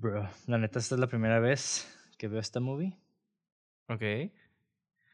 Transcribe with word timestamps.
Bro, 0.00 0.28
la 0.46 0.56
neta, 0.58 0.78
esta 0.78 0.94
es 0.94 1.00
la 1.00 1.06
primera 1.06 1.40
vez 1.40 1.86
que 2.16 2.26
veo 2.28 2.40
esta 2.40 2.58
movie 2.60 2.96
Ok. 3.88 4.02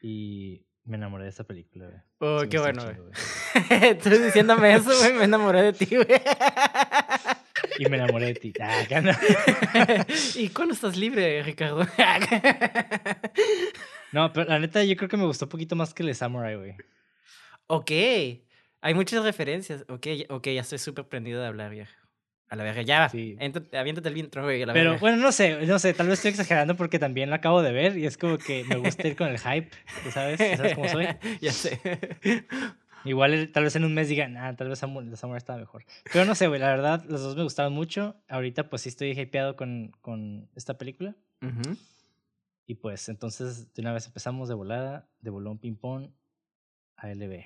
y 0.01 0.63
me 0.85 0.95
enamoré 0.95 1.23
de 1.25 1.29
esta 1.29 1.43
película, 1.43 1.87
güey. 1.87 1.99
Oh, 2.19 2.41
Sí 2.43 2.47
qué 2.49 2.59
bueno, 2.59 2.83
güey. 2.85 3.97
Tú 4.01 4.09
diciéndome 4.09 4.73
eso, 4.75 4.91
güey, 4.97 5.13
me 5.13 5.25
enamoré 5.25 5.61
de 5.63 5.73
ti, 5.73 5.85
güey. 5.93 6.07
Y 7.79 7.85
me 7.89 7.97
enamoré 7.97 8.27
de 8.27 8.35
ti. 8.35 8.53
Ah, 8.61 8.85
no. 9.01 9.11
¿Y 10.35 10.49
cuándo 10.49 10.73
estás 10.73 10.95
libre, 10.95 11.43
Ricardo? 11.43 11.81
No, 14.13 14.31
pero 14.31 14.49
la 14.49 14.57
neta, 14.59 14.83
yo 14.85 14.95
creo 14.95 15.09
que 15.09 15.17
me 15.17 15.25
gustó 15.25 15.45
un 15.45 15.49
poquito 15.49 15.75
más 15.75 15.93
que 15.93 16.01
el 16.01 16.07
de 16.07 16.13
Samurai, 16.15 16.55
güey. 16.55 16.75
ok. 17.67 17.91
Hay 18.79 18.93
muchas 18.93 19.21
referencias. 19.23 19.83
Ok, 19.89 20.05
ya- 20.07 20.25
ok, 20.33 20.45
ya 20.47 20.61
estoy 20.61 20.77
súper 20.77 21.05
prendido 21.09 21.41
de 21.41 21.47
hablar, 21.47 21.71
viejo. 21.71 21.91
A 22.49 22.55
la 22.55 22.63
verga, 22.63 22.81
ya. 22.81 23.09
Sí. 23.09 23.35
entra- 23.39 23.63
aviéntate 23.79 24.07
el 24.09 24.17
intro, 24.17 24.43
güey. 24.43 24.63
a 24.63 24.67
la 24.67 24.73
Pero 24.73 24.91
verga. 24.91 25.01
bueno, 25.01 25.17
no 25.17 25.31
sé, 25.33 25.65
no 25.65 25.79
sé, 25.79 25.93
tal 25.93 26.07
vez 26.07 26.19
estoy 26.19 26.29
exagerando 26.31 26.75
porque 26.77 26.97
también 26.97 27.29
lo 27.29 27.35
acabo 27.35 27.61
de 27.61 27.73
ver 27.73 27.97
y 27.97 28.05
es 28.05 28.17
como 28.17 28.37
que 28.37 28.63
me 28.63 28.77
gusta 28.77 29.05
ir 29.07 29.15
con 29.17 29.27
el 29.27 29.37
hype, 29.39 29.69
¿tú 30.03 30.11
sabes? 30.11 30.37
¿Sabes 30.57 30.75
cómo 30.75 30.87
soy? 30.87 31.07
ya 31.41 31.51
sé. 31.51 31.79
Igual 33.03 33.33
el- 33.33 33.51
tal 33.51 33.63
vez 33.63 33.75
en 33.75 33.83
un 33.85 33.93
mes 33.93 34.07
digan, 34.09 34.37
ah, 34.37 34.55
tal 34.55 34.69
vez 34.69 34.79
Samurai, 34.79 35.09
estaba 35.37 35.59
mejor. 35.59 35.85
Pero 36.11 36.25
no 36.25 36.35
sé, 36.35 36.47
güey, 36.47 36.59
la 36.59 36.69
verdad, 36.69 37.03
los 37.07 37.21
dos 37.21 37.35
me 37.35 37.43
gustaron 37.43 37.73
mucho. 37.73 38.15
Ahorita 38.29 38.69
pues 38.69 38.81
sí 38.81 38.89
estoy 38.89 39.11
hypeado 39.11 39.55
con, 39.55 39.91
con 40.01 40.49
esta 40.55 40.77
película. 40.77 41.15
Ujú. 41.41 41.75
Y 42.65 42.75
pues 42.75 43.07
entonces 43.09 43.73
de 43.73 43.81
una 43.81 43.93
vez 43.93 44.07
empezamos 44.07 44.47
de 44.49 44.55
volada, 44.55 45.07
de 45.21 45.29
bolón 45.29 45.57
ping-pong 45.57 46.09
a 46.97 47.09
LB. 47.09 47.43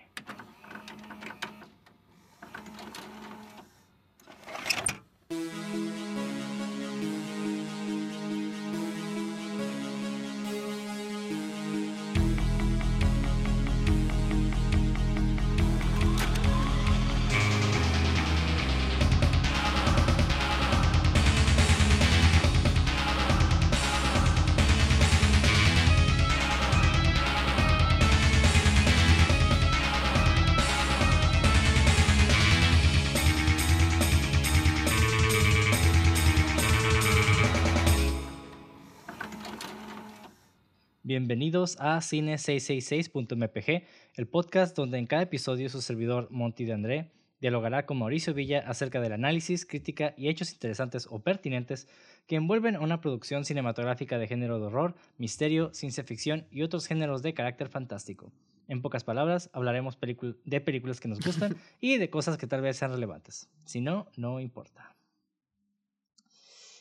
Bienvenidos 41.51 41.81
a 41.81 41.97
cine666.mpg, 41.97 43.83
el 44.15 44.25
podcast 44.25 44.73
donde 44.73 44.99
en 44.99 45.05
cada 45.05 45.23
episodio 45.23 45.67
su 45.67 45.81
servidor 45.81 46.29
Monty 46.31 46.63
de 46.63 46.71
André 46.71 47.11
dialogará 47.41 47.85
con 47.85 47.99
Mauricio 47.99 48.33
Villa 48.33 48.63
acerca 48.65 49.01
del 49.01 49.11
análisis, 49.11 49.65
crítica 49.65 50.13
y 50.15 50.29
hechos 50.29 50.53
interesantes 50.53 51.07
o 51.11 51.19
pertinentes 51.19 51.89
que 52.25 52.37
envuelven 52.37 52.77
una 52.77 53.01
producción 53.01 53.43
cinematográfica 53.43 54.17
de 54.17 54.29
género 54.29 54.59
de 54.59 54.67
horror, 54.67 54.95
misterio, 55.17 55.73
ciencia 55.73 56.05
ficción 56.05 56.47
y 56.51 56.61
otros 56.61 56.87
géneros 56.87 57.21
de 57.21 57.33
carácter 57.33 57.67
fantástico. 57.67 58.31
En 58.69 58.81
pocas 58.81 59.03
palabras, 59.03 59.49
hablaremos 59.51 59.97
de 59.99 60.61
películas 60.61 61.01
que 61.01 61.09
nos 61.09 61.19
gustan 61.19 61.57
y 61.81 61.97
de 61.97 62.09
cosas 62.09 62.37
que 62.37 62.47
tal 62.47 62.61
vez 62.61 62.77
sean 62.77 62.93
relevantes. 62.93 63.49
Si 63.65 63.81
no, 63.81 64.07
no 64.15 64.39
importa. 64.39 64.95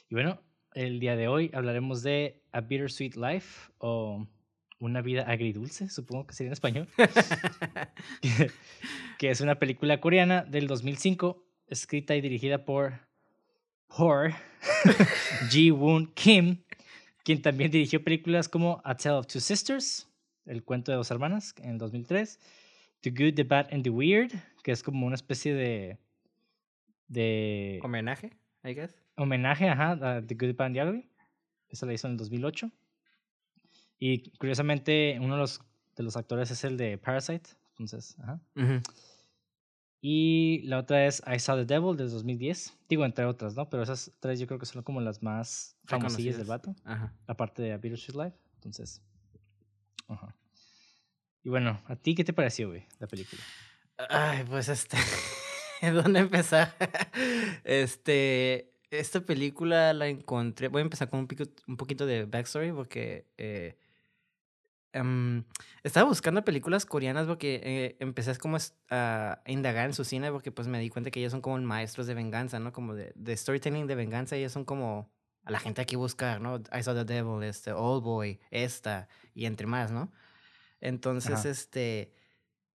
Y 0.08 0.14
bueno, 0.14 0.40
el 0.74 1.00
día 1.00 1.16
de 1.16 1.26
hoy 1.26 1.50
hablaremos 1.54 2.04
de 2.04 2.44
A 2.52 2.60
Bittersweet 2.60 3.16
Life 3.16 3.72
o 3.78 4.28
Una 4.80 5.02
vida 5.02 5.22
agridulce, 5.22 5.88
supongo 5.88 6.26
que 6.26 6.34
sería 6.34 6.48
en 6.48 6.54
español, 6.54 6.88
que, 8.22 8.50
que 9.18 9.30
es 9.30 9.40
una 9.40 9.58
película 9.58 10.00
coreana 10.00 10.42
del 10.42 10.66
2005 10.66 11.44
escrita 11.68 12.16
y 12.16 12.20
dirigida 12.20 12.64
por 12.64 12.94
por 13.96 14.32
Ji 15.50 15.70
Woon 15.70 16.06
Kim, 16.14 16.58
quien 17.24 17.42
también 17.42 17.70
dirigió 17.70 18.02
películas 18.02 18.48
como 18.48 18.80
A 18.84 18.96
Tale 18.96 19.16
of 19.16 19.26
Two 19.26 19.40
Sisters, 19.40 20.08
El 20.46 20.64
cuento 20.64 20.92
de 20.92 20.96
dos 20.96 21.10
hermanas 21.10 21.54
en 21.62 21.70
el 21.70 21.78
2003, 21.78 22.38
The 23.00 23.10
Good, 23.10 23.34
The 23.34 23.44
Bad 23.44 23.68
and 23.72 23.82
The 23.82 23.90
Weird, 23.90 24.32
que 24.62 24.72
es 24.72 24.82
como 24.82 25.06
una 25.06 25.16
especie 25.16 25.54
de 25.54 25.98
de 27.08 27.80
Homenaje, 27.82 28.30
I 28.62 28.74
guess. 28.74 28.94
homenaje 29.16 29.68
ajá, 29.68 29.92
a 29.92 30.22
The 30.24 30.34
Good, 30.34 30.50
The 30.50 30.52
Bad 30.52 30.66
and 30.66 30.76
The 30.76 30.84
Ugly. 30.84 31.10
Esa 31.68 31.86
la 31.86 31.92
hizo 31.92 32.06
en 32.06 32.12
el 32.12 32.18
2008. 32.18 32.70
Y 34.00 34.30
curiosamente, 34.38 35.18
uno 35.20 35.34
de 35.34 35.40
los, 35.40 35.60
de 35.94 36.02
los 36.02 36.16
actores 36.16 36.50
es 36.50 36.64
el 36.64 36.76
de 36.78 36.96
Parasite. 36.98 37.50
Entonces, 37.72 38.16
ajá. 38.18 38.40
Ujú. 38.56 38.80
Y 40.00 40.62
la 40.62 40.78
otra 40.78 41.06
es 41.06 41.22
I 41.26 41.38
Saw 41.38 41.58
the 41.58 41.66
Devil 41.66 41.96
del 41.96 42.10
2010. 42.10 42.74
Digo, 42.88 43.04
entre 43.04 43.26
otras, 43.26 43.54
¿no? 43.54 43.68
Pero 43.68 43.82
esas 43.82 44.10
tres 44.18 44.40
yo 44.40 44.46
creo 44.46 44.58
que 44.58 44.64
son 44.64 44.82
como 44.82 45.02
las 45.02 45.22
más 45.22 45.76
famosillas 45.84 46.38
del 46.38 46.46
vato. 46.46 46.74
Ajá. 46.84 47.14
Aparte 47.26 47.60
de 47.62 47.72
A 47.72 47.76
Bittersweet 47.76 48.16
Life. 48.16 48.36
Entonces, 48.54 49.02
ajá. 50.08 50.34
Y 51.42 51.50
bueno, 51.50 51.82
¿a 51.86 51.96
ti 51.96 52.14
qué 52.14 52.24
te 52.24 52.32
pareció, 52.32 52.68
güey, 52.68 52.86
la 52.98 53.06
película? 53.06 53.42
Ay, 54.08 54.44
pues 54.48 54.70
este. 54.70 54.96
¿Dónde 55.92 56.20
empezar? 56.20 56.74
Este. 57.64 58.72
Esta 58.90 59.20
película 59.20 59.92
la 59.92 60.08
encontré. 60.08 60.68
Voy 60.68 60.80
a 60.80 60.82
empezar 60.82 61.08
con 61.10 61.20
un, 61.20 61.26
pico, 61.26 61.44
un 61.68 61.76
poquito 61.76 62.06
de 62.06 62.24
backstory 62.24 62.72
porque. 62.72 63.26
eh, 63.36 63.76
em, 64.92 65.44
estaba 65.82 66.08
buscando 66.08 66.44
películas 66.44 66.86
coreanas 66.86 67.26
porque 67.26 67.60
eh, 67.62 67.96
empecé 68.00 68.36
como 68.38 68.58
a 68.90 69.40
indagar 69.46 69.86
en 69.86 69.94
su 69.94 70.04
cine 70.04 70.30
porque 70.30 70.52
pues 70.52 70.68
me 70.68 70.78
di 70.78 70.90
cuenta 70.90 71.10
que 71.10 71.20
ellos 71.20 71.32
son 71.32 71.40
como 71.40 71.58
maestros 71.58 72.06
de 72.06 72.14
venganza, 72.14 72.58
¿no? 72.58 72.72
Como 72.72 72.94
de, 72.94 73.12
de 73.14 73.36
storytelling 73.36 73.86
de 73.86 73.94
venganza. 73.94 74.36
Ellos 74.36 74.52
son 74.52 74.64
como 74.64 75.10
a 75.44 75.50
la 75.50 75.58
gente 75.58 75.80
aquí 75.80 75.96
buscar, 75.96 76.40
¿no? 76.40 76.62
I 76.72 76.82
Saw 76.82 76.94
the 76.94 77.04
Devil, 77.04 77.42
este, 77.42 77.72
Old 77.72 78.02
Boy, 78.02 78.40
esta 78.50 79.08
y 79.34 79.46
entre 79.46 79.66
más, 79.66 79.90
¿no? 79.90 80.12
Entonces, 80.80 81.32
Ajá. 81.32 81.48
este 81.48 82.12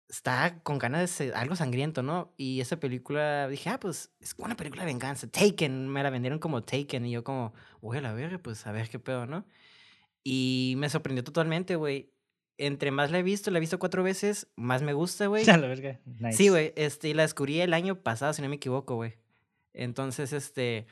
está 0.09 0.59
con 0.65 0.78
ganas 0.78 1.00
de 1.03 1.06
ser 1.06 1.34
algo 1.34 1.54
sangriento, 1.54 2.03
¿no? 2.03 2.34
Y 2.37 2.60
esa 2.60 2.78
película, 2.78 3.48
dije, 3.48 3.71
ah, 3.71 3.78
pues 3.78 4.10
es 4.21 4.34
una 4.38 4.56
película 4.56 4.82
de 4.82 4.87
venganza. 4.87 5.28
Taken, 5.28 5.88
me 5.88 6.03
la 6.03 6.10
vendieron 6.10 6.38
como 6.41 6.62
Taken. 6.62 7.06
Y 7.06 7.12
yo 7.12 7.25
como, 7.25 7.54
voy 7.81 7.98
a 7.98 8.00
la 8.00 8.12
verga, 8.12 8.38
pues 8.38 8.66
a 8.66 8.72
ver 8.72 8.88
qué 8.88 8.98
pedo, 8.98 9.27
¿no? 9.27 9.47
Y 10.23 10.75
me 10.77 10.89
sorprendió 10.89 11.25
totalmente, 11.25 11.77
güey. 11.77 12.13
Entre 12.59 12.91
más 12.91 13.11
la 13.11 13.19
he 13.19 13.23
visto, 13.23 13.51
la 13.51 13.59
he 13.59 13.61
visto 13.61 13.79
cuatro 13.79 14.03
veces, 14.03 14.49
más 14.57 14.83
me 14.83 14.93
gusta, 14.93 15.27
güey. 15.29 15.49
A 15.49 15.57
la 15.57 15.67
verga. 15.67 16.01
Nice. 16.05 16.37
Sí, 16.37 16.49
güey, 16.49 16.73
este, 16.77 17.09
y 17.09 17.15
la 17.15 17.23
descubrí 17.23 17.61
el 17.61 17.73
año 17.73 18.03
pasado, 18.03 18.33
si 18.33 18.43
no 18.43 18.49
me 18.49 18.57
equivoco, 18.57 18.97
güey. 18.97 19.15
Entonces, 19.73 20.33
este, 20.33 20.87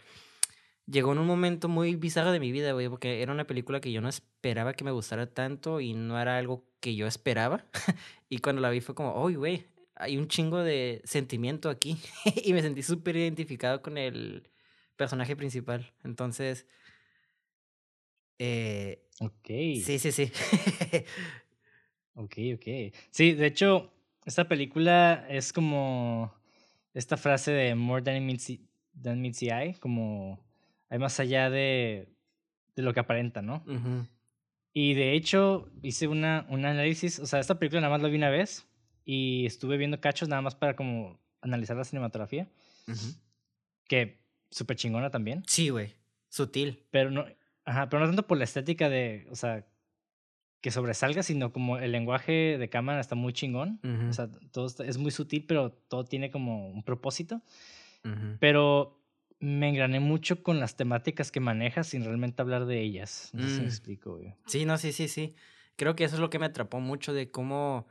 llegó 0.87 1.13
en 1.13 1.19
un 1.19 1.27
momento 1.27 1.69
muy 1.69 1.95
bizarro 1.95 2.33
de 2.33 2.41
mi 2.41 2.53
vida, 2.53 2.73
güey, 2.73 2.89
porque 2.89 3.23
era 3.23 3.33
una 3.33 3.47
película 3.47 3.81
que 3.81 3.93
yo 3.93 4.01
no 4.01 4.09
esperaba 4.09 4.73
que 4.75 4.85
me 4.85 4.91
gustara 4.91 5.27
tanto 5.27 5.81
y 5.81 5.93
no 5.93 6.19
era 6.19 6.39
algo 6.39 6.65
que 6.81 6.95
yo 6.95 7.07
esperaba. 7.07 7.65
y 8.29 8.39
cuando 8.39 8.63
la 8.63 8.71
vi 8.71 8.81
fue 8.81 8.95
como, 8.95 9.23
uy, 9.23 9.35
güey, 9.35 9.67
hay 9.95 10.17
un 10.17 10.29
chingo 10.29 10.59
de 10.59 11.03
sentimiento 11.05 11.69
aquí. 11.69 11.99
y 12.45 12.53
me 12.53 12.63
sentí 12.63 12.83
súper 12.83 13.17
identificado 13.17 13.83
con 13.83 13.99
el 13.99 14.49
personaje 14.97 15.37
principal. 15.37 15.93
Entonces, 16.05 16.67
eh, 18.39 19.05
Ok. 19.21 19.47
sí, 19.85 19.99
sí, 19.99 20.13
sí. 20.13 20.31
Ok, 22.15 22.35
ok. 22.55 22.95
Sí, 23.11 23.33
de 23.35 23.47
hecho, 23.47 23.93
esta 24.27 24.49
película 24.49 25.25
es 25.29 25.53
como 25.53 26.35
esta 26.95 27.17
frase 27.17 27.53
de 27.53 27.75
more 27.77 28.03
than 28.03 28.27
meets 28.27 28.47
the, 28.47 28.61
than 29.01 29.21
meets 29.21 29.39
the 29.39 29.47
eye, 29.53 29.75
como 29.79 30.45
hay 30.89 30.99
más 30.99 31.21
allá 31.21 31.49
de, 31.49 32.09
de 32.75 32.83
lo 32.83 32.93
que 32.93 33.01
aparenta, 33.01 33.41
¿no? 33.41 33.63
Ujú. 33.69 34.07
Y 34.73 34.95
de 34.95 35.13
hecho, 35.13 35.71
hice 35.83 36.09
una, 36.09 36.45
un 36.49 36.65
análisis, 36.65 37.21
o 37.21 37.27
sea, 37.27 37.39
esta 37.39 37.59
película 37.59 37.81
nada 37.81 37.93
más 37.93 38.03
la 38.03 38.09
vi 38.09 38.17
una 38.17 38.31
vez 38.31 38.67
y 39.05 39.47
estuve 39.47 39.77
viendo 39.77 40.01
cachos 40.01 40.29
nada 40.29 40.43
más 40.43 40.55
para 40.57 40.75
como 40.75 41.21
analizar 41.41 41.77
la 41.77 41.85
cinematografía, 41.85 42.49
Ujú. 42.89 43.15
que 43.87 44.19
súper 44.51 44.77
chingona 44.77 45.11
también, 45.11 45.45
Sí, 45.47 45.69
güey. 45.69 45.95
Sutil. 46.31 46.85
pero 46.91 47.11
no, 47.13 47.27
ajá, 47.69 47.89
pero 47.89 48.01
no 48.01 48.07
tanto 48.07 48.27
por 48.27 48.39
la 48.39 48.45
estética 48.45 48.89
de, 48.89 49.27
o 49.31 49.35
sea, 49.37 49.67
que 50.61 50.71
sobresalga, 50.73 51.23
sino 51.23 51.53
como 51.53 51.79
el 51.79 51.93
lenguaje 51.93 52.59
de 52.59 52.69
cámara 52.69 53.01
está 53.01 53.15
muy 53.15 53.33
chingón. 53.33 53.81
O 54.09 54.13
sea, 54.13 54.29
todo 54.51 54.67
está- 54.67 54.85
es 54.85 54.99
muy 54.99 55.11
sutil, 55.13 55.45
pero 55.47 55.71
todo 55.71 56.05
tiene 56.05 56.31
como 56.31 56.69
un 56.71 56.83
propósito. 56.83 57.43
Pero 58.41 59.01
me 59.41 59.69
engrané 59.69 60.01
mucho 60.01 60.43
con 60.43 60.59
las 60.59 60.77
temáticas 60.77 61.31
que 61.31 61.39
maneja 61.41 61.85
sin 61.85 62.05
realmente 62.05 62.43
hablar 62.43 62.67
de 62.67 62.81
ellas. 62.81 63.31
No 63.35 63.43
sé 63.47 63.55
si 63.55 63.61
me 63.61 63.67
Mm. 63.67 63.69
explico, 63.71 64.17
güey. 64.17 64.35
Sí, 64.47 64.65
no, 64.65 64.79
sí, 64.79 64.93
sí, 64.93 65.07
sí. 65.09 65.37
Creo 65.77 65.95
que 65.95 66.03
eso 66.05 66.17
es 66.17 66.21
lo 66.21 66.29
que 66.31 66.39
me 66.41 66.47
atrapó 66.47 66.81
mucho 66.81 67.13
de 67.13 67.31
cómo 67.31 67.87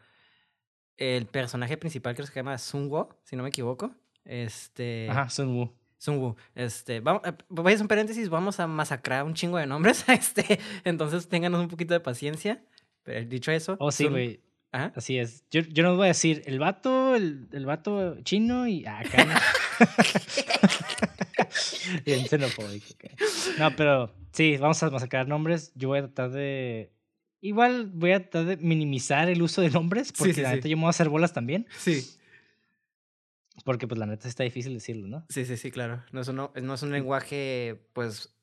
el 0.98 1.26
personaje 1.28 1.78
principal, 1.78 2.16
creo 2.16 2.26
que 2.26 2.34
se 2.34 2.40
llama 2.40 2.58
Sunwo, 2.58 3.18
si 3.24 3.36
no 3.38 3.44
me 3.44 3.50
equivoco. 3.50 3.96
Este. 4.26 5.08
Ajá, 5.10 5.30
Sun 5.30 5.56
Woo. 5.56 5.77
Sunwoo. 5.98 6.36
Este, 6.56 7.00
vamos, 7.00 7.22
eh, 7.26 7.34
voy 7.50 7.72
a 7.72 7.76
hacer 7.76 7.84
un 7.84 7.88
paréntesis, 7.88 8.30
vamos 8.30 8.60
a 8.60 8.68
masacrar 8.68 9.24
un 9.24 9.34
chingo 9.34 9.58
de 9.58 9.66
nombres. 9.66 10.06
Este, 10.18 10.60
entonces 10.84 11.28
ténganos 11.28 11.62
un 11.62 11.68
poquito 11.68 11.94
de 11.94 12.00
paciencia. 12.00 12.64
Pero 13.04 13.28
dicho 13.28 13.52
eso. 13.52 13.78
Oh, 13.80 13.92
sí, 13.92 14.08
güey. 14.08 14.42
Así 14.72 15.18
es. 15.18 15.44
Yo, 15.50 15.62
yo 15.62 15.84
no 15.84 15.96
voy 15.96 16.06
a 16.06 16.08
decir 16.10 16.44
el 16.46 16.60
vato, 16.60 17.16
el, 17.16 17.48
el 17.52 17.66
vato 17.66 18.22
chino 18.22 18.68
y 18.68 18.86
acá. 18.86 19.26
No. 19.26 19.34
Bien 22.06 22.28
xenofóbico. 22.28 23.08
No, 23.58 23.76
pero 23.76 24.14
sí, 24.32 24.58
vamos 24.58 24.82
a 24.84 24.90
masacrar 24.90 25.28
nombres. 25.28 25.72
Yo 25.76 25.90
voy 25.90 26.00
a 26.00 26.02
tratar 26.04 26.32
de. 26.32 26.92
Igual 27.40 27.88
voy 27.88 28.12
a 28.12 28.30
tratar 28.30 28.46
de 28.46 28.58
minimizar 28.58 29.30
el 29.30 29.42
uso 29.42 29.62
de 29.62 29.70
nombres, 29.70 30.12
porque 30.12 30.42
la 30.42 30.54
neta 30.54 30.68
yo 30.68 30.76
me 30.76 30.82
voy 30.82 30.88
a 30.88 30.90
hacer 30.90 31.10
bolas 31.10 31.34
también. 31.34 31.68
Sí. 31.78 32.04
Porque 33.68 33.86
pues 33.86 34.00
la 34.00 34.06
neta 34.06 34.30
está 34.30 34.46
difícil 34.46 34.74
decirlo, 34.74 35.10
¿no? 35.10 35.26
Sí, 35.28 35.44
sí, 35.44 35.58
sí, 35.58 35.72
claro. 35.72 36.02
No 36.14 36.22
es 36.22 36.30
un, 36.30 36.38
no 36.38 36.74
es 36.74 36.82
un 36.84 36.92
lenguaje, 36.94 37.78
pues, 37.92 38.34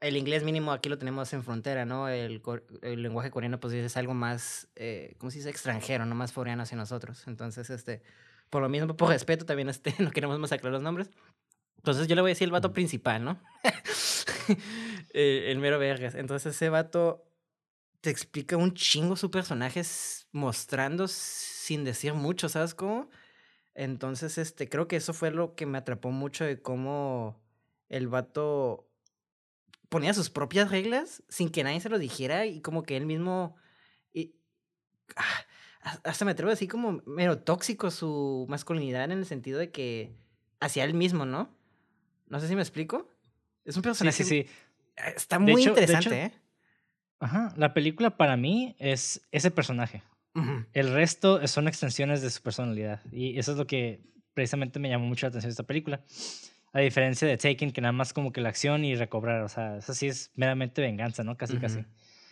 el 0.00 0.16
inglés 0.16 0.42
mínimo 0.42 0.72
aquí 0.72 0.88
lo 0.88 0.98
tenemos 0.98 1.32
en 1.32 1.44
frontera, 1.44 1.84
¿no? 1.84 2.08
El, 2.08 2.42
el 2.82 3.00
lenguaje 3.00 3.30
coreano 3.30 3.60
pues 3.60 3.72
es 3.72 3.96
algo 3.96 4.14
más, 4.14 4.66
eh, 4.74 5.14
¿cómo 5.18 5.30
se 5.30 5.38
dice? 5.38 5.50
Extranjero, 5.50 6.06
no 6.06 6.16
más 6.16 6.32
foreano 6.32 6.64
hacia 6.64 6.76
nosotros. 6.76 7.22
Entonces, 7.28 7.70
este, 7.70 8.02
por 8.50 8.62
lo 8.62 8.68
mismo, 8.68 8.96
por 8.96 9.10
respeto 9.10 9.46
también, 9.46 9.68
este, 9.68 9.94
no 10.00 10.10
queremos 10.10 10.40
masacrar 10.40 10.72
los 10.72 10.82
nombres. 10.82 11.08
Entonces 11.76 12.08
yo 12.08 12.16
le 12.16 12.22
voy 12.22 12.30
a 12.30 12.34
decir 12.34 12.46
el 12.46 12.50
vato 12.50 12.72
principal, 12.72 13.24
¿no? 13.24 13.40
Eh, 15.16 15.52
el 15.52 15.60
mero 15.60 15.78
vergas. 15.78 16.16
Entonces 16.16 16.56
ese 16.56 16.68
vato 16.68 17.30
te 18.00 18.10
explica 18.10 18.56
un 18.56 18.74
chingo 18.74 19.14
su 19.14 19.30
personaje 19.30 19.82
mostrando 20.32 21.06
sin 21.06 21.84
decir 21.84 22.12
mucho, 22.14 22.48
¿sabes 22.48 22.74
cómo? 22.74 23.08
Entonces, 23.74 24.38
este, 24.38 24.68
creo 24.68 24.86
que 24.86 24.96
eso 24.96 25.12
fue 25.12 25.30
lo 25.30 25.54
que 25.54 25.66
me 25.66 25.78
atrapó 25.78 26.10
mucho 26.10 26.44
de 26.44 26.60
cómo 26.60 27.40
el 27.88 28.08
vato 28.08 28.88
ponía 29.88 30.14
sus 30.14 30.30
propias 30.30 30.70
reglas 30.70 31.22
sin 31.28 31.50
que 31.50 31.64
nadie 31.64 31.80
se 31.80 31.88
lo 31.88 31.98
dijera 31.98 32.46
y 32.46 32.60
como 32.60 32.82
que 32.82 32.96
él 32.96 33.06
mismo... 33.06 33.56
Y, 34.12 34.34
ah, 35.16 35.46
hasta 36.04 36.24
me 36.24 36.30
atrevo 36.30 36.50
a 36.50 36.54
decir 36.54 36.68
como 36.68 37.02
mero 37.04 37.38
tóxico 37.38 37.90
su 37.90 38.46
masculinidad 38.48 39.04
en 39.04 39.12
el 39.12 39.26
sentido 39.26 39.58
de 39.58 39.70
que 39.70 40.14
hacia 40.60 40.84
él 40.84 40.94
mismo, 40.94 41.26
¿no? 41.26 41.54
No 42.26 42.40
sé 42.40 42.48
si 42.48 42.56
me 42.56 42.62
explico. 42.62 43.08
Es 43.64 43.76
un 43.76 43.82
personaje... 43.82 44.24
Sí, 44.24 44.24
sí, 44.24 44.42
sí. 44.44 44.50
Está 45.14 45.38
muy 45.38 45.62
interesante, 45.62 46.22
¿eh? 46.22 46.32
Ajá, 47.18 47.52
la 47.56 47.74
película 47.74 48.16
para 48.16 48.36
mí 48.36 48.76
es 48.78 49.20
ese 49.32 49.50
personaje. 49.50 50.02
El 50.72 50.92
resto 50.92 51.46
son 51.46 51.68
extensiones 51.68 52.20
de 52.20 52.30
su 52.30 52.42
personalidad. 52.42 53.00
Y 53.12 53.38
eso 53.38 53.52
es 53.52 53.58
lo 53.58 53.66
que 53.66 54.02
precisamente 54.34 54.80
me 54.80 54.88
llamó 54.88 55.06
mucho 55.06 55.26
la 55.26 55.28
atención 55.28 55.50
de 55.50 55.52
esta 55.52 55.62
película. 55.62 56.02
A 56.72 56.80
diferencia 56.80 57.28
de 57.28 57.36
Taken, 57.36 57.70
que 57.70 57.80
nada 57.80 57.92
más 57.92 58.12
como 58.12 58.32
que 58.32 58.40
la 58.40 58.48
acción 58.48 58.84
y 58.84 58.96
recobrar. 58.96 59.42
O 59.42 59.48
sea, 59.48 59.76
eso 59.76 59.94
sí 59.94 60.08
es 60.08 60.32
meramente 60.34 60.82
venganza, 60.82 61.22
¿no? 61.22 61.36
Casi, 61.36 61.56
casi. 61.58 61.84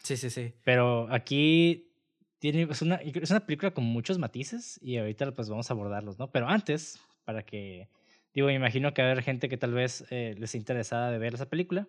Sí, 0.03 0.17
sí, 0.17 0.31
sí. 0.31 0.53
Pero 0.65 1.07
aquí 1.13 1.93
tiene, 2.41 2.67
es, 2.69 2.83
una, 2.83 2.97
es 2.97 3.31
una 3.31 3.47
película 3.47 3.71
con 3.71 3.85
muchos 3.85 4.19
matices 4.19 4.81
y 4.83 4.97
ahorita 4.97 5.33
pues 5.33 5.49
vamos 5.49 5.71
a 5.71 5.75
abordarlos, 5.75 6.19
¿no? 6.19 6.33
Pero 6.33 6.49
antes, 6.49 7.01
para 7.25 7.45
que... 7.45 7.89
Digo, 8.35 8.49
me 8.49 8.55
imagino 8.55 8.95
que 8.95 9.03
va 9.03 9.09
a 9.09 9.13
haber 9.13 9.23
gente 9.23 9.49
que 9.49 9.59
tal 9.59 9.75
vez 9.75 10.07
eh, 10.11 10.35
les 10.39 10.55
interesada 10.55 11.11
de 11.13 11.19
ver 11.19 11.35
esa 11.35 11.49
película 11.49 11.87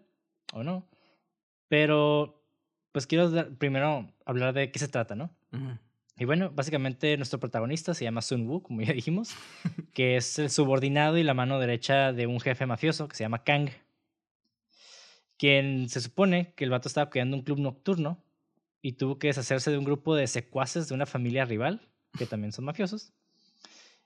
o 0.52 0.62
no. 0.62 0.88
Pero 1.70 2.44
pues 2.92 3.08
quiero 3.08 3.32
primero 3.58 4.14
hablar 4.26 4.54
de 4.54 4.72
qué 4.72 4.78
se 4.78 4.88
trata, 4.88 5.16
¿no? 5.16 5.32
Y 6.18 6.26
bueno, 6.26 6.52
básicamente 6.52 7.18
nuestro 7.18 7.40
protagonista 7.40 7.94
se 7.94 8.04
llama 8.04 8.22
Sun 8.22 8.48
Woo, 8.48 8.62
como 8.62 8.82
ya 8.82 8.94
dijimos, 8.94 9.36
que 9.94 10.16
es 10.16 10.38
el 10.38 10.50
subordinado 10.50 11.18
y 11.18 11.24
la 11.24 11.34
mano 11.34 11.60
derecha 11.60 12.14
de 12.14 12.28
un 12.28 12.40
jefe 12.40 12.66
mafioso 12.66 13.08
que 13.08 13.16
se 13.16 13.24
llama 13.24 13.44
Kang, 13.44 13.70
quien 15.38 15.90
se 15.90 16.02
supone 16.02 16.54
que 16.56 16.64
el 16.64 16.70
vato 16.70 16.88
estaba 16.88 17.10
cuidando 17.10 17.36
un 17.36 17.44
club 17.44 17.60
nocturno 17.60 18.24
y 18.82 18.94
tuvo 18.94 19.18
que 19.18 19.28
deshacerse 19.28 19.72
de 19.72 19.78
un 19.78 19.86
grupo 19.86 20.16
de 20.16 20.28
secuaces 20.28 20.88
de 20.88 20.94
una 20.94 21.06
familia 21.06 21.46
rival, 21.46 21.90
que 22.18 22.26
también 22.26 22.52
son 22.52 22.66
mafiosos. 22.66 23.12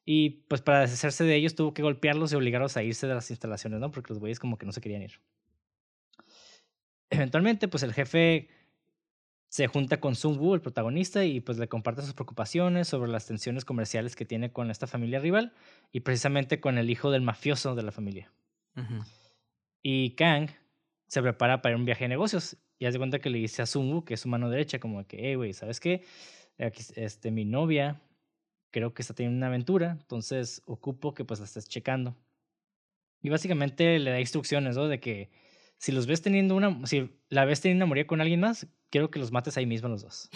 Y 0.06 0.46
pues 0.48 0.62
para 0.62 0.82
deshacerse 0.82 1.26
de 1.26 1.36
ellos 1.36 1.56
tuvo 1.56 1.74
que 1.74 1.82
golpearlos 1.82 2.32
y 2.32 2.36
obligarlos 2.36 2.78
a 2.78 2.84
irse 2.84 3.08
de 3.08 3.16
las 3.16 3.30
instalaciones, 3.30 3.82
¿no? 3.82 3.92
Porque 3.92 4.14
los 4.14 4.20
güeyes 4.20 4.40
como 4.40 4.58
que 4.58 4.66
no 4.66 4.72
se 4.72 4.80
querían 4.80 5.02
ir. 5.02 5.20
Eventualmente, 7.10 7.68
pues 7.68 7.84
el 7.84 7.94
jefe 7.94 8.50
se 9.50 9.68
junta 9.68 10.00
con 10.00 10.16
Sun 10.16 10.38
Woo, 10.38 10.56
el 10.56 10.62
protagonista, 10.62 11.24
y 11.26 11.40
pues 11.40 11.58
le 11.58 11.68
comparte 11.68 12.02
sus 12.02 12.14
preocupaciones 12.14 12.88
sobre 12.88 13.12
las 13.12 13.26
tensiones 13.26 13.66
comerciales 13.66 14.16
que 14.16 14.26
tiene 14.26 14.52
con 14.52 14.70
esta 14.70 14.88
familia 14.88 15.20
rival 15.20 15.54
y 15.92 16.02
precisamente 16.02 16.60
con 16.60 16.78
el 16.78 16.90
hijo 16.90 17.12
del 17.12 17.22
mafioso 17.22 17.76
de 17.76 17.84
la 17.84 17.92
familia. 17.92 18.32
Y 19.82 20.12
Kang 20.12 20.50
se 21.08 21.22
prepara 21.22 21.62
para 21.62 21.74
ir 21.74 21.80
un 21.80 21.86
viaje 21.86 22.04
de 22.04 22.10
negocios 22.10 22.58
y 22.78 22.86
hace 22.86 22.98
cuenta 22.98 23.20
que 23.20 23.30
le 23.30 23.40
dice 23.40 23.62
a 23.62 23.66
Sun 23.66 23.92
Woo, 23.92 24.06
que 24.06 24.16
es 24.16 24.20
su 24.20 24.30
mano 24.30 24.50
derecha, 24.50 24.80
como 24.80 25.06
que, 25.08 25.18
hey, 25.20 25.36
güey, 25.36 25.54
¿sabes 25.54 25.80
qué? 25.80 26.04
este, 26.58 27.32
mi 27.32 27.46
novia 27.46 28.02
creo 28.72 28.94
que 28.94 29.02
está 29.02 29.14
teniendo 29.14 29.38
una 29.38 29.48
aventura, 29.48 29.92
entonces 29.92 30.62
ocupo 30.66 31.14
que 31.14 31.24
pues 31.24 31.40
la 31.40 31.46
estés 31.46 31.68
checando. 31.68 32.16
Y 33.22 33.30
básicamente 33.30 33.98
le 34.00 34.12
da 34.12 34.20
instrucciones, 34.20 34.76
¿no? 34.76 34.88
De 34.88 35.00
que 35.00 35.30
si 35.78 35.92
los 35.92 36.08
ves 36.08 36.22
teniendo 36.22 36.56
una, 36.56 36.86
si 36.86 37.10
la 37.30 37.46
ves 37.46 37.62
teniendo 37.62 37.86
una 37.86 37.90
morir 37.90 38.08
con 38.08 38.22
alguien 38.22 38.40
más, 38.40 38.68
quiero 38.90 39.12
que 39.12 39.20
los 39.20 39.32
mates 39.32 39.58
ahí 39.58 39.66
mismo 39.66 39.90
los 39.90 40.02
dos. 40.02 40.30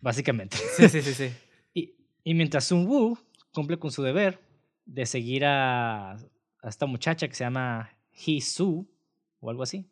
Básicamente. 0.00 0.56
Sí, 0.76 0.88
sí, 0.88 1.02
sí, 1.02 1.14
sí. 1.14 1.30
y, 1.74 1.94
y 2.24 2.34
mientras 2.34 2.64
Sun 2.64 2.86
Woo 2.86 3.18
cumple 3.52 3.78
con 3.78 3.90
su 3.90 4.02
deber 4.02 4.40
de 4.86 5.06
seguir 5.06 5.44
a, 5.44 6.12
a 6.12 6.68
esta 6.68 6.86
muchacha 6.86 7.28
que 7.28 7.34
se 7.34 7.44
llama 7.44 7.96
Hee 8.12 8.40
Su 8.40 8.88
o 9.40 9.50
algo 9.50 9.62
así. 9.62 9.90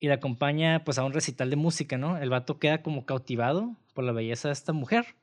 Y 0.00 0.08
la 0.08 0.14
acompaña 0.14 0.82
pues 0.84 0.98
a 0.98 1.04
un 1.04 1.12
recital 1.12 1.50
de 1.50 1.56
música, 1.56 1.96
¿no? 1.96 2.18
El 2.18 2.30
vato 2.30 2.58
queda 2.58 2.82
como 2.82 3.06
cautivado 3.06 3.76
por 3.94 4.04
la 4.04 4.12
belleza 4.12 4.48
de 4.48 4.52
esta 4.52 4.72
mujer, 4.72 5.14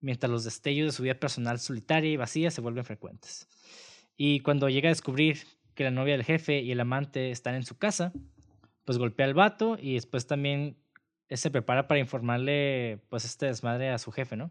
mientras 0.00 0.30
los 0.30 0.44
destellos 0.44 0.86
de 0.86 0.92
su 0.92 1.02
vida 1.02 1.14
personal 1.14 1.58
solitaria 1.58 2.10
y 2.10 2.16
vacía 2.16 2.50
se 2.50 2.60
vuelven 2.60 2.84
frecuentes. 2.84 3.48
Y 4.16 4.40
cuando 4.40 4.68
llega 4.68 4.88
a 4.88 4.92
descubrir 4.92 5.38
que 5.82 5.90
la 5.90 5.90
novia 5.90 6.14
del 6.16 6.24
jefe 6.24 6.60
y 6.60 6.70
el 6.70 6.80
amante 6.80 7.30
están 7.30 7.54
en 7.54 7.64
su 7.64 7.76
casa, 7.76 8.12
pues 8.84 8.98
golpea 8.98 9.26
al 9.26 9.34
vato 9.34 9.76
y 9.80 9.94
después 9.94 10.26
también 10.26 10.76
se 11.28 11.50
prepara 11.50 11.88
para 11.88 11.98
informarle 11.98 13.00
pues 13.08 13.24
este 13.24 13.46
desmadre 13.46 13.90
a 13.90 13.98
su 13.98 14.12
jefe, 14.12 14.36
¿no? 14.36 14.50